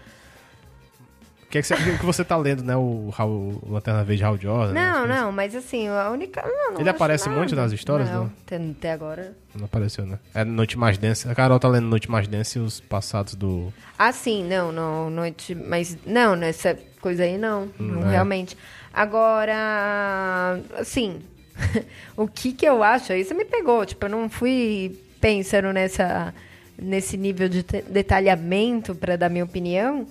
O 1.55 1.57
que, 1.57 1.59
é 1.59 1.63
que, 1.63 1.69
você, 1.69 1.75
o 1.75 1.99
que 1.99 2.05
você 2.05 2.25
tá 2.25 2.37
lendo, 2.37 2.65
né? 2.65 2.77
O, 2.77 3.15
Hal- 3.17 3.29
o 3.31 3.69
Lanterna 3.71 4.03
Verde 4.03 4.25
Hal 4.25 4.37
Jordan? 4.37 4.73
né? 4.73 4.91
Não, 4.93 5.07
não, 5.07 5.31
mas 5.31 5.55
assim, 5.55 5.87
a 5.87 6.11
única. 6.11 6.43
Não, 6.43 6.73
não 6.73 6.81
Ele 6.81 6.89
aparece 6.89 7.27
nada. 7.29 7.39
muito 7.39 7.55
nas 7.55 7.71
histórias, 7.71 8.11
não? 8.11 8.25
não? 8.25 8.71
Até, 8.73 8.91
agora. 8.91 9.33
Não 9.55 9.67
apareceu, 9.67 10.05
né? 10.05 10.19
É 10.35 10.45
Noite 10.45 10.77
Mais 10.77 10.99
Densa. 10.99 11.31
A 11.31 11.35
Carol 11.35 11.61
tá 11.61 11.69
lendo 11.69 11.87
Noite 11.87 12.11
Mais 12.11 12.27
Densa 12.27 12.59
e 12.59 12.61
os 12.61 12.81
passados 12.81 13.37
do. 13.37 13.73
Ah, 13.97 14.11
sim, 14.11 14.43
não, 14.43 14.73
não, 14.73 15.09
noite. 15.11 15.55
Mas 15.55 15.97
não, 16.05 16.35
nessa 16.35 16.77
coisa 17.01 17.23
aí 17.23 17.39
não. 17.39 17.69
não 17.79 18.09
é. 18.09 18.11
realmente. 18.11 18.57
Agora, 18.93 20.59
assim, 20.77 21.21
o 22.17 22.27
que 22.27 22.53
que 22.53 22.67
eu 22.67 22.83
acho? 22.83 23.13
Aí 23.13 23.25
você 23.25 23.33
me 23.33 23.45
pegou, 23.45 23.87
tipo, 23.87 24.05
eu 24.07 24.11
não 24.11 24.29
fui 24.29 24.99
pensando 25.21 25.73
nessa, 25.73 26.35
nesse 26.77 27.17
nível 27.17 27.49
de 27.49 27.63
detalhamento 27.89 28.93
para 28.95 29.17
dar 29.17 29.29
minha 29.29 29.45
opinião. 29.45 30.05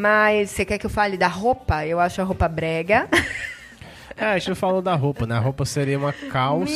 Mas 0.00 0.50
você 0.50 0.64
quer 0.64 0.78
que 0.78 0.86
eu 0.86 0.90
fale 0.90 1.16
da 1.18 1.28
roupa? 1.28 1.84
Eu 1.86 2.00
acho 2.00 2.20
a 2.20 2.24
roupa 2.24 2.48
brega. 2.48 3.06
É, 4.16 4.24
a 4.26 4.38
gente 4.38 4.48
não 4.48 4.56
falou 4.56 4.80
da 4.82 4.94
roupa, 4.94 5.26
né? 5.26 5.34
A 5.34 5.38
roupa 5.38 5.64
seria 5.64 5.98
uma 5.98 6.12
calça, 6.12 6.72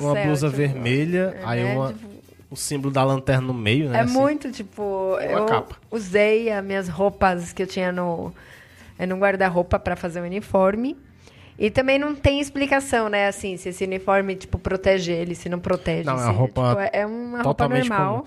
uma 0.00 0.14
céu, 0.14 0.24
blusa 0.26 0.46
tipo, 0.48 0.56
vermelha, 0.58 1.34
é, 1.38 1.42
aí 1.44 1.62
né, 1.64 1.74
uma, 1.74 1.88
tipo- 1.92 2.08
o 2.50 2.56
símbolo 2.56 2.92
da 2.92 3.02
lanterna 3.04 3.46
no 3.46 3.54
meio, 3.54 3.88
né? 3.88 3.98
É 3.98 4.00
assim. 4.02 4.12
muito, 4.12 4.50
tipo, 4.52 5.16
eu 5.20 5.46
capa. 5.46 5.76
usei 5.90 6.50
as 6.50 6.62
minhas 6.64 6.88
roupas 6.88 7.52
que 7.52 7.62
eu 7.62 7.66
tinha 7.66 7.90
no, 7.92 8.32
é, 8.98 9.06
no 9.06 9.16
guarda-roupa 9.16 9.78
para 9.78 9.96
fazer 9.96 10.20
o 10.20 10.24
uniforme. 10.24 10.96
E 11.58 11.70
também 11.70 11.98
não 11.98 12.14
tem 12.14 12.40
explicação, 12.40 13.08
né, 13.08 13.28
assim, 13.28 13.56
se 13.56 13.68
esse 13.70 13.84
uniforme, 13.84 14.34
tipo, 14.34 14.58
protege 14.58 15.12
ele, 15.12 15.34
se 15.34 15.48
não 15.48 15.58
protege. 15.58 16.04
Não, 16.04 16.14
é 16.18 16.24
uma 16.24 16.30
roupa 16.32 16.68
tipo, 16.70 16.80
é- 16.80 16.90
é 17.00 17.06
uma 17.06 17.42
roupa 17.42 17.68
normal, 17.68 18.12
comum. 18.20 18.24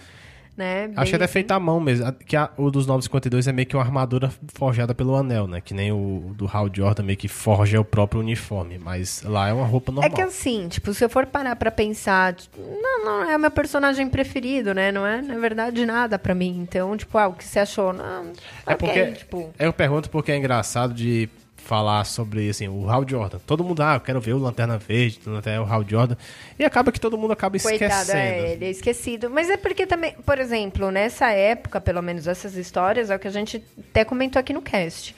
Né? 0.58 0.86
Acho 0.96 1.12
que 1.12 1.18
bem 1.18 1.26
até 1.26 1.28
feita 1.28 1.56
à 1.56 1.60
mão 1.60 1.80
mesmo. 1.80 2.12
Que 2.26 2.36
a- 2.36 2.50
o 2.58 2.72
dos 2.72 2.86
952 2.88 3.48
é 3.48 3.52
meio 3.52 3.68
que 3.68 3.76
uma 3.76 3.84
armadura 3.84 4.32
forjada 4.54 4.94
pelo 4.96 5.16
anel, 5.16 5.48
né? 5.48 5.60
Que 5.62 5.74
nem 5.74 5.92
o, 5.92 5.96
o 6.30 6.34
do 6.34 6.50
Hal 6.52 6.70
Jordan 6.74 7.04
meio 7.04 7.18
que 7.18 7.28
forja 7.28 7.80
o 7.80 7.86
próprio 7.86 8.22
uniforme. 8.22 8.78
Mas 8.78 9.22
lá 9.24 9.50
é 9.50 9.54
uma 9.54 9.66
roupa 9.66 9.92
normal. 9.92 10.10
É 10.12 10.16
que 10.16 10.22
assim, 10.22 10.68
tipo, 10.68 10.94
se 10.94 11.04
eu 11.04 11.10
for 11.10 11.26
parar 11.26 11.56
pra 11.56 11.70
pensar, 11.72 12.34
tipo, 12.34 12.60
não, 12.82 13.06
não 13.06 13.30
é 13.30 13.36
o 13.36 13.40
meu 13.40 13.52
personagem 13.52 14.08
preferido, 14.10 14.74
né? 14.74 14.92
Não 14.92 15.06
é, 15.06 15.22
na 15.22 15.38
verdade, 15.38 15.86
nada 15.86 16.18
pra 16.18 16.34
mim. 16.36 16.60
Então, 16.62 16.96
tipo, 16.96 17.18
ah, 17.18 17.28
o 17.28 17.34
que 17.34 17.44
você 17.44 17.60
achou? 17.60 17.92
Não, 17.94 18.32
É 18.66 18.74
ok, 18.74 18.78
porque 18.78 19.06
tipo... 19.14 19.50
eu 19.60 19.74
pergunto 19.74 20.10
porque 20.10 20.32
é 20.32 20.38
engraçado 20.38 20.94
de 20.94 21.30
falar 21.66 22.04
sobre 22.06 22.50
assim, 22.50 22.68
o 22.68 22.90
Hal 22.90 23.04
Jordan. 23.08 23.40
Todo 23.46 23.64
mundo, 23.64 23.82
ah, 23.82 23.96
eu 23.96 24.00
quero 24.00 24.22
ver 24.22 24.34
o 24.34 24.38
Lanterna 24.38 24.78
Verde, 24.78 25.20
até 25.38 25.60
o 25.60 25.64
Hal 25.66 25.84
Jordan. 25.88 26.16
E 26.58 26.64
acaba 26.64 26.92
que 26.92 27.00
todo 27.00 27.18
mundo 27.18 27.32
acaba 27.34 27.58
Coitado, 27.60 27.92
esquecendo. 28.02 28.18
é, 28.20 28.52
ele 28.54 28.66
é 28.66 28.70
esquecido. 28.70 29.30
Mas 29.30 29.50
é 29.50 29.58
porque 29.58 29.86
também, 29.88 30.14
por 30.26 30.38
exemplo, 30.40 30.92
nessa 30.92 31.32
época, 31.32 31.82
pelo 31.82 32.02
menos 32.02 32.28
essas 32.28 32.56
histórias, 32.56 33.10
é 33.10 33.16
o 33.16 33.20
que 33.20 33.28
a 33.28 33.32
gente 33.32 33.64
até 33.90 34.06
comentou 34.06 34.40
aqui 34.40 34.54
no 34.54 34.62
cast. 34.62 35.16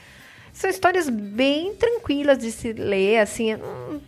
São 0.53 0.69
histórias 0.69 1.07
bem 1.09 1.75
tranquilas 1.75 2.37
de 2.39 2.51
se 2.51 2.73
ler, 2.73 3.19
assim. 3.19 3.53
hum, 3.55 3.99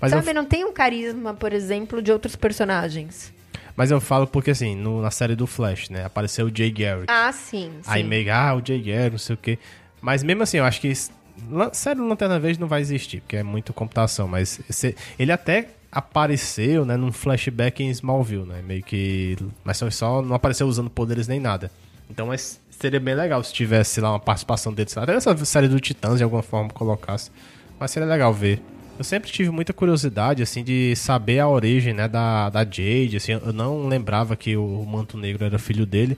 Mas 0.00 0.12
eu 0.12 0.18
sabe, 0.20 0.32
não 0.32 0.44
tem 0.44 0.64
um 0.64 0.72
carisma, 0.72 1.34
por 1.34 1.52
exemplo, 1.52 2.00
de 2.02 2.12
outros 2.12 2.36
personagens. 2.36 3.32
Mas 3.76 3.90
eu 3.90 4.00
falo 4.00 4.26
porque, 4.26 4.52
assim, 4.52 4.76
no- 4.76 5.02
na 5.02 5.10
série 5.10 5.34
do 5.34 5.46
Flash, 5.48 5.88
né? 5.90 6.04
Apareceu 6.04 6.46
o 6.46 6.52
Jay 6.56 6.70
Garrick. 6.70 7.06
Ah, 7.08 7.32
sim. 7.32 7.72
sim. 7.82 7.90
Aí 7.90 8.04
meio, 8.04 8.32
ah, 8.32 8.54
o 8.54 8.62
Jay 8.64 8.80
Garrick, 8.80 9.10
não 9.12 9.18
sei 9.18 9.34
o 9.34 9.38
quê. 9.38 9.58
Mas 10.00 10.22
mesmo 10.22 10.42
assim, 10.44 10.58
eu 10.58 10.64
acho 10.64 10.80
que... 10.80 10.92
s- 11.36 11.44
lan- 11.50 11.70
Série 11.72 11.96
do 11.98 12.06
Lanterna 12.06 12.38
Verde 12.38 12.60
não 12.60 12.68
vai 12.68 12.80
existir, 12.80 13.20
porque 13.20 13.36
é 13.36 13.42
muito 13.42 13.72
computação. 13.72 14.26
Mas 14.28 14.60
se- 14.68 14.94
ele 15.18 15.32
até 15.32 15.68
apareceu, 15.90 16.84
né, 16.84 16.96
num 16.96 17.12
flashback 17.12 17.82
em 17.82 17.90
Smallville, 17.90 18.44
né? 18.46 18.62
Meio 18.66 18.82
que... 18.82 19.36
Mas 19.64 19.80
só- 19.90 20.22
não 20.22 20.34
apareceu 20.34 20.66
usando 20.66 20.90
poderes 20.90 21.28
nem 21.28 21.38
nada. 21.40 21.70
Então 22.10 22.26
mas 22.26 22.60
seria 22.70 23.00
bem 23.00 23.14
legal 23.14 23.42
se 23.42 23.52
tivesse 23.52 24.00
lá 24.00 24.10
uma 24.10 24.20
participação 24.20 24.72
dele. 24.72 24.88
Até 24.96 25.14
essa 25.14 25.44
série 25.44 25.68
do 25.68 25.78
Titãs, 25.80 26.18
de 26.18 26.24
alguma 26.24 26.42
forma, 26.42 26.68
colocasse. 26.70 27.30
Mas 27.78 27.90
seria 27.90 28.08
legal 28.08 28.32
ver. 28.32 28.60
Eu 28.98 29.04
sempre 29.04 29.30
tive 29.30 29.50
muita 29.50 29.72
curiosidade, 29.72 30.42
assim, 30.42 30.62
de 30.62 30.94
saber 30.94 31.40
a 31.40 31.48
origem, 31.48 31.92
né, 31.92 32.06
da, 32.06 32.48
da 32.50 32.60
Jade, 32.64 33.16
assim, 33.16 33.32
eu 33.32 33.52
não 33.52 33.88
lembrava 33.88 34.36
que 34.36 34.56
o 34.56 34.84
Manto 34.84 35.16
Negro 35.16 35.44
era 35.44 35.58
filho 35.58 35.84
dele, 35.84 36.16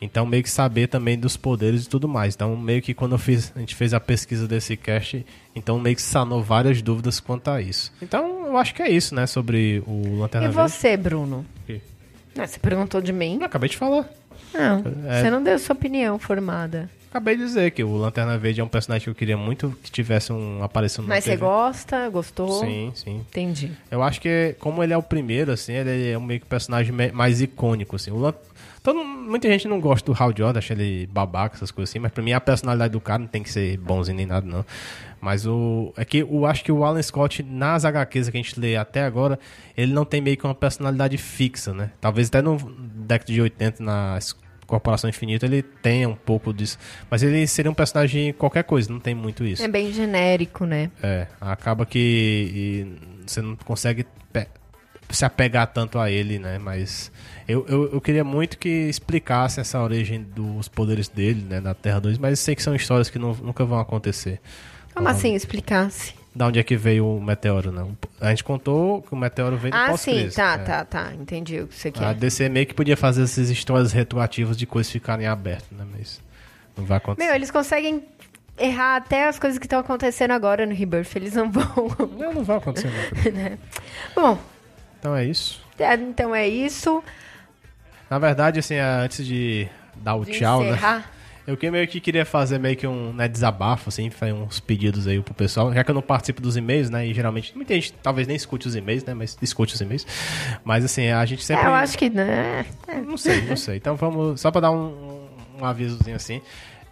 então 0.00 0.24
meio 0.26 0.42
que 0.42 0.50
saber 0.50 0.86
também 0.88 1.18
dos 1.18 1.36
poderes 1.36 1.84
e 1.84 1.88
tudo 1.88 2.06
mais. 2.08 2.34
Então 2.34 2.56
meio 2.56 2.80
que 2.82 2.94
quando 2.94 3.16
fiz, 3.18 3.52
a 3.56 3.58
gente 3.60 3.74
fez 3.74 3.92
a 3.94 4.00
pesquisa 4.00 4.46
desse 4.46 4.76
cast, 4.76 5.24
então 5.54 5.78
meio 5.78 5.96
que 5.96 6.02
sanou 6.02 6.42
várias 6.42 6.80
dúvidas 6.82 7.20
quanto 7.20 7.48
a 7.50 7.60
isso. 7.60 7.92
Então 8.00 8.46
eu 8.46 8.56
acho 8.56 8.74
que 8.74 8.82
é 8.82 8.90
isso, 8.90 9.14
né, 9.14 9.26
sobre 9.26 9.82
o 9.86 10.18
Lanterna 10.20 10.46
E 10.46 10.50
Verde. 10.50 10.70
você, 10.72 10.96
Bruno? 10.96 11.44
quê? 11.66 11.80
Ah, 12.38 12.46
você 12.46 12.58
perguntou 12.58 13.00
de 13.00 13.12
mim? 13.12 13.38
Eu 13.40 13.46
acabei 13.46 13.68
de 13.68 13.76
falar. 13.76 14.08
Não, 14.54 14.82
É. 15.08 15.20
você 15.22 15.30
não 15.30 15.42
deu 15.42 15.58
sua 15.58 15.74
opinião 15.74 16.18
formada. 16.18 16.88
Acabei 17.10 17.36
de 17.36 17.44
dizer 17.44 17.70
que 17.70 17.82
o 17.82 17.96
Lanterna 17.96 18.36
Verde 18.38 18.60
é 18.60 18.64
um 18.64 18.68
personagem 18.68 19.04
que 19.04 19.10
eu 19.10 19.14
queria 19.14 19.36
muito 19.36 19.76
que 19.82 19.90
tivesse 19.90 20.32
um 20.32 20.62
aparição 20.62 21.02
no 21.02 21.08
Mas 21.08 21.24
você 21.24 21.36
gosta, 21.36 22.08
gostou? 22.08 22.60
Sim, 22.60 22.92
sim. 22.94 23.16
Entendi. 23.28 23.72
Eu 23.90 24.02
acho 24.02 24.20
que, 24.20 24.54
como 24.58 24.82
ele 24.82 24.92
é 24.92 24.96
o 24.96 25.02
primeiro, 25.02 25.52
assim, 25.52 25.72
ele 25.72 26.10
é 26.10 26.18
um 26.18 26.22
meio 26.22 26.40
que 26.40 26.46
personagem 26.46 26.94
mais 27.12 27.40
icônico, 27.40 27.96
assim. 27.96 28.10
O 28.10 28.18
Todo, 28.82 29.04
muita 29.04 29.48
gente 29.48 29.66
não 29.66 29.80
gosta 29.80 30.10
do 30.10 30.16
Hal 30.16 30.32
Jordan, 30.36 30.58
acha 30.58 30.72
ele 30.72 31.06
babaca, 31.08 31.56
essas 31.56 31.70
coisas 31.70 31.90
assim, 31.90 31.98
mas 31.98 32.12
pra 32.12 32.22
mim 32.22 32.32
a 32.32 32.40
personalidade 32.40 32.92
do 32.92 33.00
cara 33.00 33.18
não 33.18 33.26
tem 33.26 33.42
que 33.42 33.50
ser 33.50 33.76
bonzinho 33.76 34.16
nem 34.16 34.24
nada, 34.24 34.46
não. 34.46 34.64
Mas 35.20 35.46
o. 35.46 35.92
É 35.96 36.04
que 36.04 36.18
eu 36.18 36.46
acho 36.46 36.64
que 36.64 36.70
o 36.70 36.84
Alan 36.84 37.02
Scott, 37.02 37.42
nas 37.42 37.84
HQs 37.84 38.30
que 38.30 38.36
a 38.36 38.40
gente 38.42 38.58
lê 38.58 38.76
até 38.76 39.02
agora, 39.02 39.38
ele 39.76 39.92
não 39.92 40.04
tem 40.04 40.20
meio 40.20 40.36
que 40.36 40.44
uma 40.44 40.54
personalidade 40.54 41.18
fixa, 41.18 41.74
né? 41.74 41.90
Talvez 42.00 42.28
até 42.28 42.40
no 42.40 42.56
década 42.56 43.32
de 43.32 43.42
80, 43.42 43.82
na 43.82 44.18
Corporação 44.68 45.08
Infinita, 45.10 45.46
ele 45.46 45.62
tenha 45.62 46.08
um 46.08 46.14
pouco 46.14 46.52
disso. 46.52 46.78
Mas 47.10 47.22
ele 47.24 47.44
seria 47.48 47.70
um 47.70 47.74
personagem 47.74 48.32
qualquer 48.34 48.62
coisa, 48.62 48.92
não 48.92 49.00
tem 49.00 49.14
muito 49.14 49.44
isso. 49.44 49.62
É 49.62 49.66
bem 49.66 49.90
genérico, 49.92 50.64
né? 50.64 50.90
É, 51.02 51.26
acaba 51.40 51.84
que 51.84 52.86
você 53.26 53.42
não 53.42 53.56
consegue 53.56 54.06
se 55.10 55.24
apegar 55.24 55.66
tanto 55.68 55.98
a 55.98 56.10
ele, 56.10 56.38
né? 56.38 56.58
Mas 56.58 57.10
eu, 57.48 57.64
eu, 57.66 57.92
eu 57.94 58.00
queria 58.00 58.22
muito 58.22 58.58
que 58.58 58.68
explicasse 58.68 59.58
essa 59.58 59.82
origem 59.82 60.22
dos 60.22 60.68
poderes 60.68 61.08
dele, 61.08 61.42
né? 61.48 61.60
Na 61.60 61.72
Terra 61.72 61.98
2, 61.98 62.18
mas 62.18 62.38
sei 62.38 62.54
que 62.54 62.62
são 62.62 62.74
histórias 62.74 63.08
que 63.08 63.18
não- 63.18 63.32
nunca 63.36 63.64
vão 63.64 63.78
acontecer. 63.80 64.38
Como 64.94 65.08
assim, 65.08 65.34
explicasse? 65.34 66.12
Da 66.38 66.46
onde 66.46 66.60
é 66.60 66.62
que 66.62 66.76
veio 66.76 67.04
o 67.04 67.20
meteoro, 67.20 67.72
né? 67.72 67.84
A 68.20 68.30
gente 68.30 68.44
contou 68.44 69.02
que 69.02 69.12
o 69.12 69.16
meteoro 69.16 69.56
veio 69.56 69.72
do 69.72 69.76
Ah, 69.76 69.96
sim, 69.96 70.12
pós-crise. 70.12 70.36
tá, 70.36 70.52
é. 70.54 70.58
tá, 70.58 70.84
tá. 70.84 71.12
Entendi 71.14 71.60
o 71.62 71.66
que 71.66 71.74
você 71.74 71.88
A 71.88 71.92
quer. 71.92 72.14
DC 72.14 72.48
meio 72.48 72.64
que 72.64 72.74
podia 72.74 72.96
fazer 72.96 73.24
essas 73.24 73.50
histórias 73.50 73.90
retroativas 73.92 74.56
de 74.56 74.64
coisas 74.64 74.90
ficarem 74.92 75.26
abertas, 75.26 75.68
né? 75.76 75.84
Mas 75.90 76.22
não 76.76 76.84
vai 76.84 76.98
acontecer. 76.98 77.26
Meu, 77.26 77.34
eles 77.34 77.50
conseguem 77.50 78.04
errar 78.56 78.94
até 78.98 79.26
as 79.26 79.36
coisas 79.36 79.58
que 79.58 79.66
estão 79.66 79.80
acontecendo 79.80 80.30
agora 80.30 80.64
no 80.64 80.72
Rebirth. 80.72 81.16
Eles 81.16 81.34
não 81.34 81.50
vão. 81.50 81.66
Não, 82.16 82.32
não 82.34 82.44
vai 82.44 82.58
acontecer 82.58 82.88
nada. 82.88 83.58
Bom, 84.14 84.38
Então 85.00 85.16
é 85.16 85.24
isso. 85.24 85.60
é, 85.76 85.94
então 85.94 86.32
é 86.32 86.46
isso. 86.46 87.02
Na 88.08 88.20
verdade, 88.20 88.60
assim, 88.60 88.74
é, 88.74 88.82
antes 88.82 89.26
de 89.26 89.68
dar 89.96 90.14
o 90.14 90.24
De 90.24 90.30
tchau, 90.38 90.62
né? 90.62 90.78
Eu 91.48 91.56
que 91.56 91.70
meio 91.70 91.88
que 91.88 91.98
queria 91.98 92.26
fazer 92.26 92.58
meio 92.58 92.76
que 92.76 92.86
um 92.86 93.10
né, 93.10 93.26
desabafo, 93.26 93.88
assim, 93.88 94.10
fazer 94.10 94.34
uns 94.34 94.60
pedidos 94.60 95.06
aí 95.06 95.18
pro 95.22 95.32
pessoal, 95.32 95.72
já 95.72 95.82
que 95.82 95.90
eu 95.90 95.94
não 95.94 96.02
participo 96.02 96.42
dos 96.42 96.58
e-mails, 96.58 96.90
né? 96.90 97.06
E 97.06 97.14
geralmente 97.14 97.56
muita 97.56 97.72
gente 97.72 97.90
talvez 98.02 98.26
nem 98.28 98.36
escute 98.36 98.68
os 98.68 98.76
e-mails, 98.76 99.02
né? 99.02 99.14
Mas 99.14 99.34
escute 99.40 99.74
os 99.74 99.80
e-mails. 99.80 100.06
Mas 100.62 100.84
assim, 100.84 101.08
a 101.08 101.24
gente 101.24 101.42
sempre. 101.42 101.64
É, 101.64 101.68
eu 101.68 101.72
acho 101.74 101.96
que, 101.96 102.10
né? 102.10 102.66
Não 103.06 103.16
sei, 103.16 103.40
não 103.46 103.56
sei. 103.56 103.76
Então 103.76 103.96
vamos. 103.96 104.42
Só 104.42 104.50
pra 104.50 104.60
dar 104.60 104.70
um, 104.70 105.26
um 105.58 105.64
avisozinho 105.64 106.16
assim. 106.16 106.42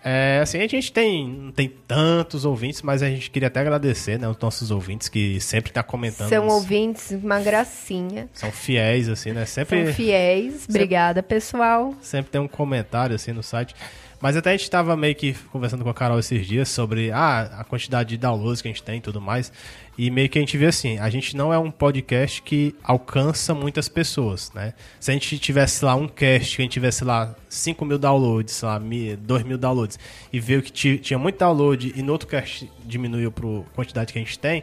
É, 0.02 0.38
assim, 0.40 0.62
a 0.62 0.66
gente 0.68 0.90
tem, 0.90 1.28
não 1.28 1.52
tem 1.52 1.68
tantos 1.68 2.44
ouvintes, 2.46 2.80
mas 2.80 3.02
a 3.02 3.10
gente 3.10 3.28
queria 3.28 3.48
até 3.48 3.60
agradecer, 3.60 4.18
né? 4.18 4.26
Os 4.26 4.38
nossos 4.38 4.70
ouvintes 4.70 5.08
que 5.10 5.38
sempre 5.38 5.70
tá 5.70 5.82
comentando. 5.82 6.28
São 6.30 6.44
nos- 6.44 6.54
ouvintes, 6.54 7.10
uma 7.10 7.40
gracinha. 7.40 8.26
São 8.32 8.50
fiéis, 8.50 9.08
assim, 9.08 9.32
né? 9.32 9.44
Sempre. 9.44 9.84
São 9.86 9.94
fiéis. 9.94 10.64
Obrigada, 10.66 11.22
pessoal. 11.22 11.92
Sempre 12.00 12.30
tem 12.30 12.40
um 12.40 12.48
comentário 12.48 13.14
assim 13.14 13.32
no 13.32 13.42
site. 13.42 13.74
Mas 14.20 14.34
até 14.36 14.50
a 14.50 14.56
gente 14.56 14.70
tava 14.70 14.96
meio 14.96 15.14
que 15.14 15.34
conversando 15.52 15.84
com 15.84 15.90
a 15.90 15.94
Carol 15.94 16.18
esses 16.18 16.46
dias 16.46 16.68
sobre 16.70 17.10
ah, 17.12 17.58
a 17.58 17.64
quantidade 17.64 18.08
de 18.10 18.16
downloads 18.16 18.62
que 18.62 18.68
a 18.68 18.70
gente 18.70 18.82
tem 18.82 18.96
e 18.96 19.00
tudo 19.00 19.20
mais. 19.20 19.52
E 19.98 20.10
meio 20.10 20.28
que 20.28 20.38
a 20.38 20.40
gente 20.40 20.56
vê 20.56 20.66
assim, 20.66 20.98
a 20.98 21.10
gente 21.10 21.36
não 21.36 21.52
é 21.52 21.58
um 21.58 21.70
podcast 21.70 22.40
que 22.42 22.74
alcança 22.82 23.54
muitas 23.54 23.88
pessoas, 23.90 24.50
né? 24.54 24.72
Se 24.98 25.10
a 25.10 25.14
gente 25.14 25.38
tivesse 25.38 25.84
lá 25.84 25.94
um 25.94 26.08
cast, 26.08 26.56
que 26.56 26.62
a 26.62 26.64
gente 26.64 26.72
tivesse 26.72 27.04
lá 27.04 27.34
5 27.48 27.84
mil 27.84 27.98
downloads, 27.98 28.54
sei 28.54 28.68
lá, 28.68 28.78
2 29.18 29.42
mil 29.42 29.58
downloads, 29.58 29.98
e 30.32 30.40
veio 30.40 30.62
que 30.62 30.72
ti- 30.72 30.98
tinha 30.98 31.18
muito 31.18 31.38
download 31.38 31.92
e 31.94 32.02
no 32.02 32.12
outro 32.12 32.26
cast 32.26 32.70
diminuiu 32.84 33.30
pro 33.30 33.66
quantidade 33.74 34.12
que 34.14 34.18
a 34.18 34.22
gente 34.22 34.38
tem, 34.38 34.62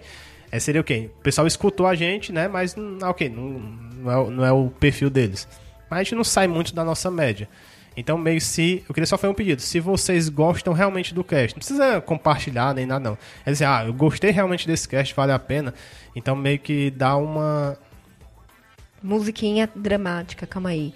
é, 0.52 0.60
seria 0.60 0.82
o 0.82 0.84
quê? 0.84 1.10
O 1.20 1.22
pessoal 1.24 1.46
escutou 1.48 1.86
a 1.86 1.94
gente, 1.96 2.32
né? 2.32 2.48
Mas, 2.48 2.76
hum, 2.78 2.98
ok, 3.04 3.30
não, 3.30 3.50
não, 4.04 4.12
é, 4.12 4.30
não 4.32 4.46
é 4.46 4.52
o 4.52 4.70
perfil 4.80 5.10
deles. 5.12 5.48
Mas 5.90 6.00
a 6.00 6.04
gente 6.04 6.16
não 6.16 6.24
sai 6.24 6.48
muito 6.48 6.74
da 6.74 6.84
nossa 6.84 7.10
média. 7.12 7.48
Então, 7.96 8.18
meio 8.18 8.42
se. 8.42 8.84
Eu 8.88 8.94
queria 8.94 9.06
só 9.06 9.18
fazer 9.18 9.32
um 9.32 9.36
pedido. 9.36 9.62
Se 9.62 9.80
vocês 9.80 10.30
gostam 10.30 10.74
realmente 10.74 11.14
do 11.14 11.24
cast, 11.24 11.56
não 11.56 11.60
precisa 11.60 12.02
compartilhar 12.02 12.74
nem 12.74 12.86
nada, 12.86 13.10
não. 13.10 13.18
É 13.46 13.52
dizer, 13.52 13.66
ah, 13.66 13.84
eu 13.86 13.94
gostei 13.94 14.32
realmente 14.32 14.68
desse 14.68 14.88
cast, 14.88 15.14
vale 15.14 15.32
a 15.32 15.40
pena. 15.40 15.74
Então, 16.16 16.36
meio 16.36 16.60
que 16.60 16.92
dá 16.92 17.16
uma. 17.16 17.78
Musiquinha 19.02 19.70
dramática, 19.76 20.48
calma 20.48 20.70
aí. 20.70 20.94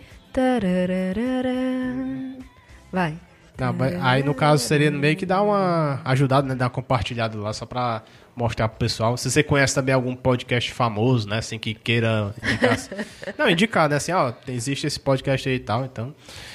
Vai. 2.92 3.18
Não, 3.58 3.76
aí 4.04 4.22
no 4.22 4.36
caso 4.36 4.64
seria 4.64 4.92
meio 4.92 5.16
que 5.16 5.26
dar 5.26 5.42
uma 5.42 6.00
ajudada, 6.06 6.48
né? 6.48 6.54
Dar 6.54 6.66
uma 6.66 6.72
compartilhada 6.72 7.38
lá 7.40 7.52
só 7.54 7.66
pra 7.66 8.04
mostrar 8.38 8.70
pro 8.70 8.78
pessoal. 8.78 9.18
Se 9.18 9.30
você 9.32 9.42
conhece 9.42 9.74
também 9.74 9.96
algum 9.96 10.16
podcast 10.16 10.72
famoso, 10.72 11.28
né? 11.28 11.40
Assim, 11.40 11.58
que 11.58 11.74
queira 11.74 12.34
indicar. 12.44 12.78
Não, 13.36 13.50
indicar, 13.50 13.90
né? 13.90 13.96
Assim, 13.96 14.12
ó, 14.12 14.32
existe 14.48 14.86
esse 14.86 15.00
podcast 15.00 15.50
aí 15.50 15.56
e 15.56 15.60
tal, 15.60 15.84
então. 15.84 16.14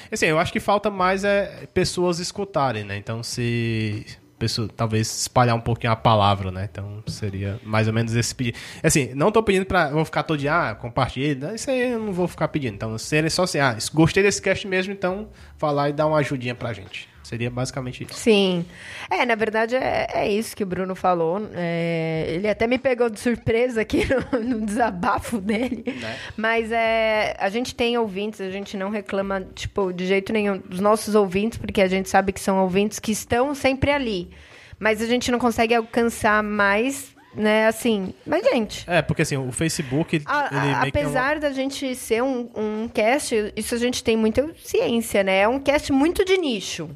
Assim, 0.09 0.27
eu 0.27 0.39
acho 0.39 0.53
que 0.53 0.61
falta 0.61 0.89
mais 0.89 1.25
é 1.25 1.67
pessoas 1.73 2.19
escutarem, 2.19 2.85
né? 2.85 2.95
Então 2.95 3.21
se. 3.21 4.05
Pessoa, 4.39 4.67
talvez 4.75 5.21
espalhar 5.21 5.55
um 5.55 5.61
pouquinho 5.61 5.93
a 5.93 5.95
palavra, 5.95 6.51
né? 6.51 6.67
Então 6.69 7.03
seria 7.07 7.59
mais 7.63 7.87
ou 7.87 7.93
menos 7.93 8.15
esse 8.15 8.33
pedido. 8.33 8.57
Assim, 8.81 9.13
não 9.13 9.31
tô 9.31 9.43
pedindo 9.43 9.65
pra. 9.65 9.89
Vou 9.89 10.05
ficar 10.05 10.23
todo 10.23 10.39
dia, 10.39 10.71
ah, 10.71 10.75
compartilhe. 10.75 11.53
Isso 11.53 11.69
aí 11.69 11.91
eu 11.91 11.99
não 11.99 12.13
vou 12.13 12.27
ficar 12.27 12.47
pedindo. 12.47 12.75
Então 12.75 12.97
seria 12.97 13.29
só 13.29 13.43
assim, 13.43 13.59
ah, 13.59 13.77
gostei 13.93 14.23
desse 14.23 14.41
cast 14.41 14.67
mesmo, 14.67 14.91
então 14.93 15.27
falar 15.57 15.89
e 15.89 15.93
dar 15.93 16.07
uma 16.07 16.17
ajudinha 16.17 16.55
pra 16.55 16.73
gente. 16.73 17.12
Seria 17.23 17.49
basicamente 17.49 18.03
isso. 18.03 18.13
Sim. 18.15 18.65
É, 19.09 19.25
na 19.25 19.33
verdade 19.35 19.75
é, 19.75 20.07
é 20.13 20.29
isso 20.31 20.55
que 20.55 20.61
o 20.63 20.65
Bruno 20.65 20.93
falou. 20.93 21.49
É, 21.53 22.25
ele 22.29 22.49
até 22.49 22.67
me 22.67 22.77
pegou 22.77 23.09
de 23.09 23.19
surpresa 23.19 23.81
aqui 23.81 24.05
no, 24.33 24.39
no 24.59 24.65
desabafo 24.65 25.39
dele. 25.39 25.83
Né? 25.87 26.17
Mas 26.35 26.71
é, 26.71 27.35
a 27.39 27.49
gente 27.49 27.73
tem 27.73 27.97
ouvintes, 27.97 28.41
a 28.41 28.51
gente 28.51 28.75
não 28.75 28.89
reclama, 28.89 29.41
tipo, 29.55 29.93
de 29.93 30.05
jeito 30.05 30.33
nenhum 30.33 30.57
dos 30.57 30.79
nossos 30.81 31.15
ouvintes, 31.15 31.57
porque 31.57 31.81
a 31.81 31.87
gente 31.87 32.09
sabe 32.09 32.33
que 32.33 32.39
são 32.41 32.59
ouvintes 32.59 32.99
que 32.99 33.11
estão 33.13 33.55
sempre 33.55 33.89
ali. 33.91 34.29
Mas 34.77 35.01
a 35.01 35.05
gente 35.05 35.31
não 35.31 35.39
consegue 35.39 35.73
alcançar 35.73 36.43
mais, 36.43 37.15
né, 37.33 37.67
assim. 37.67 38.13
Mas, 38.27 38.43
gente. 38.43 38.83
É, 38.85 39.01
porque 39.01 39.21
assim, 39.21 39.37
o 39.37 39.49
Facebook, 39.51 40.21
A- 40.25 40.49
é 40.51 40.55
uma- 40.57 40.81
apesar 40.87 41.39
da 41.39 41.51
gente 41.53 41.95
ser 41.95 42.21
um, 42.21 42.49
um 42.55 42.89
cast, 42.89 43.53
isso 43.55 43.73
a 43.73 43.77
gente 43.77 44.03
tem 44.03 44.17
muita 44.17 44.53
ciência, 44.61 45.23
né? 45.23 45.39
É 45.39 45.47
um 45.47 45.59
cast 45.59 45.89
muito 45.93 46.25
de 46.25 46.37
nicho. 46.37 46.89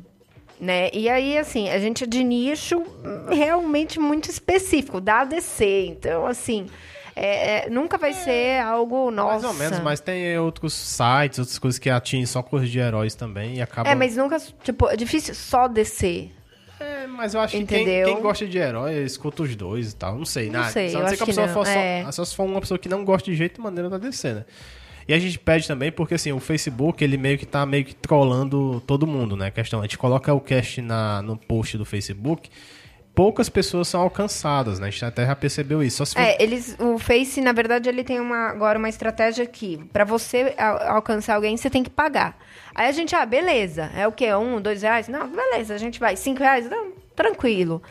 Né? 0.60 0.90
E 0.92 1.08
aí, 1.08 1.38
assim, 1.38 1.70
a 1.70 1.78
gente 1.80 2.04
é 2.04 2.08
de 2.08 2.24
nicho 2.24 2.84
realmente 3.30 4.00
muito 4.00 4.30
específico, 4.30 5.00
da 5.00 5.22
ADC. 5.22 5.86
Então, 5.88 6.26
assim, 6.26 6.66
é- 7.16 7.66
é, 7.66 7.70
nunca 7.70 7.98
vai 7.98 8.12
ser 8.14 8.60
algo 8.62 9.12
nossa. 9.12 9.34
Mais 9.34 9.44
ou 9.46 9.54
menos, 9.54 9.80
mas 9.82 10.00
tem 10.00 10.38
outros 10.40 10.74
sites, 10.74 11.38
outras 11.40 11.60
coisas 11.60 11.78
que 11.80 11.90
atingem 11.90 12.26
só 12.26 12.42
coisas 12.42 12.70
de 12.70 12.80
heróis 12.80 13.14
também 13.14 13.56
e 13.58 13.62
acabam... 13.62 13.92
É, 13.92 13.96
mas 13.96 14.16
nunca, 14.18 14.38
tipo, 14.64 14.88
é 14.90 14.96
difícil 14.96 15.36
só 15.36 15.68
descer. 15.68 16.32
É, 16.80 17.08
mas 17.08 17.34
eu 17.34 17.40
acho 17.42 17.58
que 17.58 17.66
quem, 17.66 17.82
Entendeu? 17.84 18.14
quem 18.14 18.22
gosta 18.22 18.46
de 18.46 18.58
herói 18.58 19.04
escuta 19.04 19.44
os 19.44 19.56
dois 19.56 19.92
e 19.92 19.96
tal. 19.96 20.16
Não 20.16 20.26
sei, 20.26 20.50
Não 20.50 20.62
né? 20.62 20.70
sei, 20.72 20.90
Só 20.90 20.98
eu 20.98 21.02
não 21.02 21.08
sei 21.10 21.16
acho 21.16 21.18
que 21.18 21.24
a 21.24 21.26
que 21.26 21.32
pessoa 21.32 21.48
não, 21.48 21.54
for 21.54 21.66
só, 21.66 21.72
é. 21.72 22.12
só 22.12 22.26
se 22.26 22.36
for 22.36 22.44
uma 22.46 22.60
pessoa 22.62 22.78
que 22.80 22.88
não 22.90 23.04
gosta 23.04 23.30
de 23.32 23.36
jeito 23.38 23.60
e 23.60 23.64
maneira 23.64 23.90
da 23.90 23.98
DC, 23.98 24.34
né? 24.34 24.46
E 25.08 25.14
a 25.14 25.20
gente 25.20 25.40
pede 25.40 25.68
também 25.68 25.92
porque, 25.92 26.16
assim, 26.16 26.32
o 26.34 26.40
Facebook, 26.40 27.02
ele 27.04 27.18
meio 27.18 27.38
que 27.38 27.46
tá 27.46 27.66
meio 27.66 27.86
que 27.86 27.96
trollando 27.96 28.82
todo 28.82 29.08
mundo, 29.08 29.38
né? 29.38 29.48
A 29.48 29.52
questão, 29.52 29.80
a 29.80 29.84
gente 29.84 29.98
coloca 29.98 30.34
o 30.34 30.42
cast 30.42 30.82
na, 30.82 31.22
no 31.22 31.38
post 31.38 31.78
do 31.78 31.86
Facebook, 31.86 32.50
poucas 33.16 33.48
pessoas 33.50 33.88
são 33.88 34.02
alcançadas, 34.02 34.80
né? 34.80 34.88
A 34.88 34.90
gente 34.90 35.06
até 35.06 35.26
já 35.26 35.36
percebeu 35.36 35.82
isso. 35.82 36.06
Se 36.06 36.20
É, 36.20 36.42
eles, 36.44 36.76
o 36.78 37.00
Face, 37.00 37.40
na 37.42 37.52
verdade, 37.54 37.88
ele 37.88 38.04
tem 38.04 38.20
uma, 38.20 38.50
agora 38.50 38.78
uma 38.78 38.90
estratégia 38.90 39.44
aqui. 39.46 39.80
Pra 39.94 40.04
você 40.04 40.54
al- 40.58 40.96
alcançar 40.98 41.36
alguém, 41.36 41.56
você 41.56 41.70
tem 41.70 41.84
que 41.84 41.90
pagar. 41.90 42.38
Aí 42.76 42.88
a 42.88 42.92
gente, 42.92 43.16
ah, 43.16 43.26
beleza. 43.26 43.90
É 43.96 44.06
o 44.08 44.12
quê? 44.12 44.34
Um, 44.36 44.62
dois 44.62 44.82
reais? 44.82 45.08
Não, 45.08 45.28
beleza, 45.30 45.74
a 45.74 45.78
gente 45.78 46.00
vai. 46.00 46.16
Cinco 46.16 46.42
reais? 46.44 46.70
Não, 46.70 46.92
tranquilo. 47.16 47.82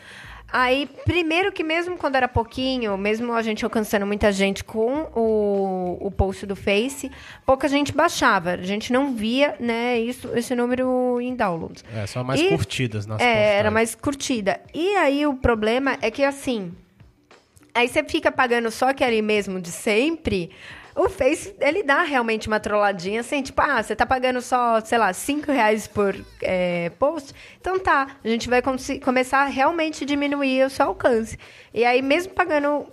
Aí, 0.49 0.89
primeiro 1.03 1.51
que 1.51 1.61
mesmo 1.63 1.97
quando 1.97 2.15
era 2.15 2.27
pouquinho, 2.27 2.97
mesmo 2.97 3.33
a 3.33 3.41
gente 3.41 3.65
alcançando 3.65 4.05
muita 4.05 4.31
gente 4.31 4.63
com 4.63 5.09
o, 5.13 5.97
o 5.99 6.09
post 6.09 6.45
do 6.45 6.55
Face, 6.55 7.11
pouca 7.45 7.67
gente 7.67 7.91
baixava. 7.91 8.51
A 8.51 8.57
gente 8.63 8.93
não 8.93 9.13
via, 9.13 9.55
né, 9.59 9.99
isso, 9.99 10.29
esse 10.35 10.55
número 10.55 11.19
em 11.19 11.35
downloads. 11.35 11.83
É, 11.93 12.07
só 12.07 12.23
mais 12.23 12.39
E- 12.39 12.47
curtidas 12.49 13.05
nas 13.05 13.19
É, 13.19 13.25
era 13.25 13.39
postagens. 13.69 13.73
mais 13.73 13.95
curtida. 13.95 14.61
E 14.73 14.95
aí 14.95 15.25
o 15.25 15.33
problema 15.35 15.97
é 16.01 16.09
que 16.09 16.23
assim. 16.23 16.71
Aí 17.75 17.87
você 17.87 18.03
fica 18.03 18.31
pagando 18.31 18.71
só 18.71 18.89
aquele 18.89 19.21
mesmo 19.21 19.61
de 19.61 19.69
sempre. 19.69 20.49
O 20.97 21.09
Face, 21.09 21.55
ele 21.61 21.83
dá 21.83 22.01
realmente 22.01 22.47
uma 22.47 22.59
trolladinha 22.59 23.21
assim, 23.21 23.43
tipo, 23.43 23.61
ah, 23.61 23.83
você 23.83 23.95
tá 23.95 24.03
pagando 24.03 24.41
só, 24.41 24.81
sei 24.81 24.97
lá, 24.97 25.13
5 25.13 25.51
reais 25.51 25.85
por 25.85 26.15
é, 26.41 26.89
post? 26.97 27.33
Então 27.61 27.77
tá, 27.77 28.17
a 28.23 28.27
gente 28.27 28.49
vai 28.49 28.63
começar 29.03 29.43
a 29.43 29.45
realmente 29.45 30.03
diminuir 30.03 30.65
o 30.65 30.69
seu 30.71 30.87
alcance. 30.87 31.37
E 31.71 31.85
aí, 31.85 32.01
mesmo 32.01 32.33
pagando 32.33 32.87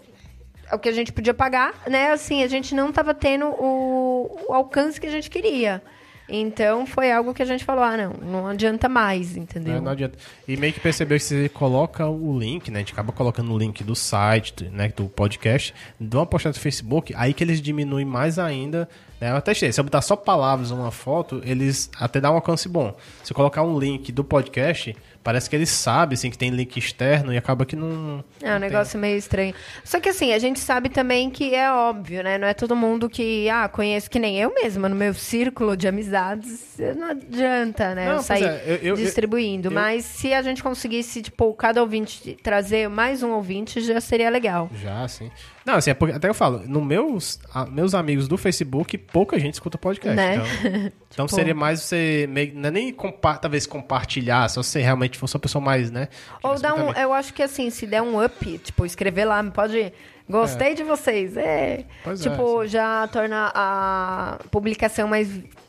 o 0.71 0.79
que 0.79 0.89
a 0.89 0.93
gente 0.93 1.13
podia 1.13 1.33
pagar, 1.33 1.75
né, 1.87 2.13
assim, 2.13 2.43
a 2.43 2.47
gente 2.47 2.75
não 2.75 2.93
tava 2.93 3.15
tendo 3.15 3.47
o, 3.47 4.45
o 4.49 4.53
alcance 4.53 5.01
que 5.01 5.07
a 5.07 5.11
gente 5.11 5.31
queria. 5.31 5.83
Então 6.29 6.87
foi 6.87 7.13
algo 7.13 7.35
que 7.35 7.43
a 7.43 7.47
gente 7.47 7.65
falou, 7.65 7.85
ah, 7.85 7.97
não, 7.97 8.13
não 8.13 8.47
adianta 8.47 8.89
mais, 8.89 9.37
entendeu? 9.37 9.77
É, 9.77 9.81
não 9.81 9.93
adianta. 9.93 10.19
E 10.49 10.57
meio 10.57 10.73
que 10.73 10.81
percebeu 10.81 11.19
que 11.19 11.25
você 11.25 11.49
coloca 11.49 12.07
o 12.09 12.39
link, 12.39 12.71
né? 12.71 12.79
A 12.79 12.81
gente 12.81 12.93
acaba 12.93 13.13
colocando 13.13 13.53
o 13.53 13.59
link 13.59 13.85
do 13.85 13.95
site, 13.95 14.65
né? 14.73 14.89
Do 14.89 15.05
podcast, 15.05 15.75
de 16.01 16.17
uma 16.17 16.27
postagem 16.27 16.59
do 16.59 16.63
Facebook, 16.63 17.15
aí 17.17 17.35
que 17.35 17.45
eles 17.45 17.61
diminuem 17.61 18.07
mais 18.07 18.39
ainda. 18.39 18.89
Né? 19.25 19.35
Eu 19.35 19.41
testei. 19.41 19.73
Se 19.73 19.81
eu 19.81 19.85
botar 19.85 20.03
só 20.03 20.15
palavras 20.17 20.71
ou 20.71 20.77
uma 20.79 20.91
foto, 20.91 21.41
eles 21.45 21.91
até 21.99 22.21
dá 22.21 22.31
um 22.31 22.35
alcance 22.35 22.69
bom. 22.69 22.95
Se 23.23 23.33
eu 23.33 23.35
colocar 23.35 23.63
um 23.63 23.79
link 23.79 24.13
do 24.13 24.23
podcast, 24.23 24.95
parece 25.23 25.49
que 25.49 25.57
eles 25.57 25.71
sabem, 25.71 26.13
assim, 26.15 26.29
que 26.31 26.37
tem 26.37 26.51
link 26.51 26.77
externo 26.77 27.33
e 27.33 27.39
acaba 27.39 27.65
que 27.65 27.75
não. 27.75 28.23
É 28.43 28.51
um 28.51 28.53
não 28.53 28.59
negócio 28.59 28.93
tem. 28.93 29.01
meio 29.01 29.17
estranho. 29.17 29.55
Só 29.83 29.99
que 29.99 30.11
assim, 30.11 30.35
a 30.35 30.39
gente 30.39 30.61
sabe 30.61 30.91
também 30.91 31.31
que 31.31 31.55
é 31.55 31.73
óbvio, 31.73 32.23
né? 32.23 32.37
Não 32.37 32.47
é 32.47 32.53
todo 32.53 32.77
mundo 32.77 33.09
que, 33.09 33.49
ah, 33.49 33.67
conhece 33.67 34.11
que 34.11 34.19
nem 34.19 34.39
eu 34.39 34.53
mesma, 34.53 34.91
no 34.91 34.95
meu 34.97 35.15
círculo 35.15 35.75
de 35.75 35.89
amizades, 35.89 36.77
não 36.97 37.09
adianta, 37.11 37.95
né? 37.95 38.07
Não, 38.09 38.17
eu 38.17 38.23
sair 38.23 38.45
é, 38.45 38.65
eu- 38.67 38.89
eu- 38.91 38.97
distribuindo. 38.97 39.71
Mas 39.71 40.05
se 40.05 40.35
a 40.35 40.43
gente 40.43 40.63
conseguisse, 40.63 41.23
tipo, 41.23 41.55
cada 41.55 41.81
ouvinte 41.81 42.37
trazer 42.43 42.91
mais 42.91 43.23
um 43.23 43.31
ouvinte, 43.31 43.81
já 43.81 44.01
seria 44.03 44.29
legal. 44.29 44.69
Já, 44.83 45.09
sim. 45.09 45.31
Não, 45.65 45.75
assim, 45.77 45.91
é 45.91 45.95
porque, 45.95 46.15
até 46.15 46.29
eu 46.29 46.35
falo, 46.35 46.63
no 46.67 46.85
meus, 46.85 47.39
a- 47.53 47.65
meus 47.65 47.95
amigos 47.95 48.29
do 48.29 48.37
Facebook, 48.37 48.99
pouca 48.99 49.39
gente 49.39 49.55
escuta 49.55 49.79
podcast. 49.79 50.15
Né? 50.15 50.35
Então, 50.35 50.47
então 51.11 51.27
Tipo- 51.27 51.37
seria 51.37 51.55
mais 51.55 51.81
você, 51.81 52.27
meio, 52.31 52.53
não 52.55 52.69
é 52.69 52.71
nem 52.71 52.93
compa 52.93 53.37
talvez 53.39 53.67
compartilhar, 53.67 54.49
só 54.51 54.63
se 54.63 54.71
você 54.71 54.81
realmente 54.83 55.17
fosse 55.19 55.35
uma 55.35 55.41
pessoa 55.41 55.65
mais, 55.65 55.91
né? 55.91 56.09
Ou 56.43 56.59
dar 56.61 56.75
um. 56.75 56.93
Eu 56.93 57.13
acho 57.15 57.33
que 57.33 57.43
assim, 57.43 57.71
se 57.71 57.87
der 57.87 58.03
um 58.03 58.23
up, 58.23 58.59
tipo, 58.59 58.85
escrever 58.85 59.25
lá, 59.25 59.43
pode. 59.45 59.93
Gostei 60.29 60.75
de 60.75 60.83
vocês. 60.83 61.37
É. 61.37 61.85
Pois 62.03 62.25
é, 62.25 62.31
tipo, 62.31 62.67
já 62.67 63.07
torna 63.09 63.51
a 63.55 64.39
publicação 64.51 65.07
mais 65.09 65.29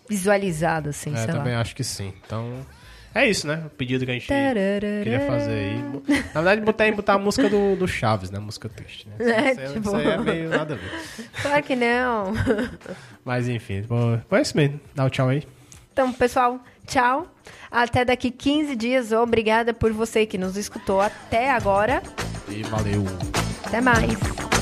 visualizada, 0.09 0.91
assim, 0.91 1.13
É, 1.13 1.17
sei 1.17 1.27
lá. 1.27 1.33
também 1.39 1.55
acho 1.55 1.75
que 1.75 1.83
sim. 1.83 2.13
Então, 2.25 2.51
é 3.15 3.27
isso, 3.29 3.47
né? 3.47 3.63
O 3.65 3.69
pedido 3.69 4.05
que 4.05 4.11
a 4.11 4.13
gente 4.13 4.27
Tararara. 4.27 4.79
queria 5.03 5.21
fazer 5.21 5.51
aí. 5.51 5.83
Na 6.33 6.41
verdade, 6.41 6.61
botar, 6.61 6.91
botar 6.91 7.13
a 7.13 7.17
música 7.17 7.49
do, 7.49 7.75
do 7.75 7.87
Chaves, 7.87 8.29
né? 8.29 8.37
Música 8.39 8.69
triste, 8.69 9.07
né? 9.07 9.15
É, 9.19 9.63
isso, 9.63 9.73
tipo- 9.73 9.87
isso 9.87 9.95
aí 9.95 10.07
é 10.07 10.17
meio 10.17 10.49
nada 10.49 10.73
a 10.73 10.77
ver. 10.77 10.91
Claro 11.41 11.63
que 11.63 11.75
não. 11.75 12.33
Mas 13.23 13.47
enfim, 13.47 13.83
foi 14.29 14.41
isso 14.41 14.55
mesmo. 14.55 14.79
Dá 14.93 15.05
o 15.05 15.09
tchau 15.09 15.29
aí. 15.29 15.43
Então, 15.93 16.11
pessoal, 16.11 16.59
tchau. 16.85 17.25
Até 17.71 18.03
daqui 18.05 18.29
15 18.29 18.75
dias. 18.75 19.11
Obrigada 19.11 19.73
por 19.73 19.91
você 19.93 20.25
que 20.25 20.37
nos 20.37 20.57
escutou 20.57 20.99
até 21.01 21.49
agora. 21.51 22.03
E 22.49 22.61
valeu. 22.63 23.03
Até 23.65 23.79
mais. 23.81 24.54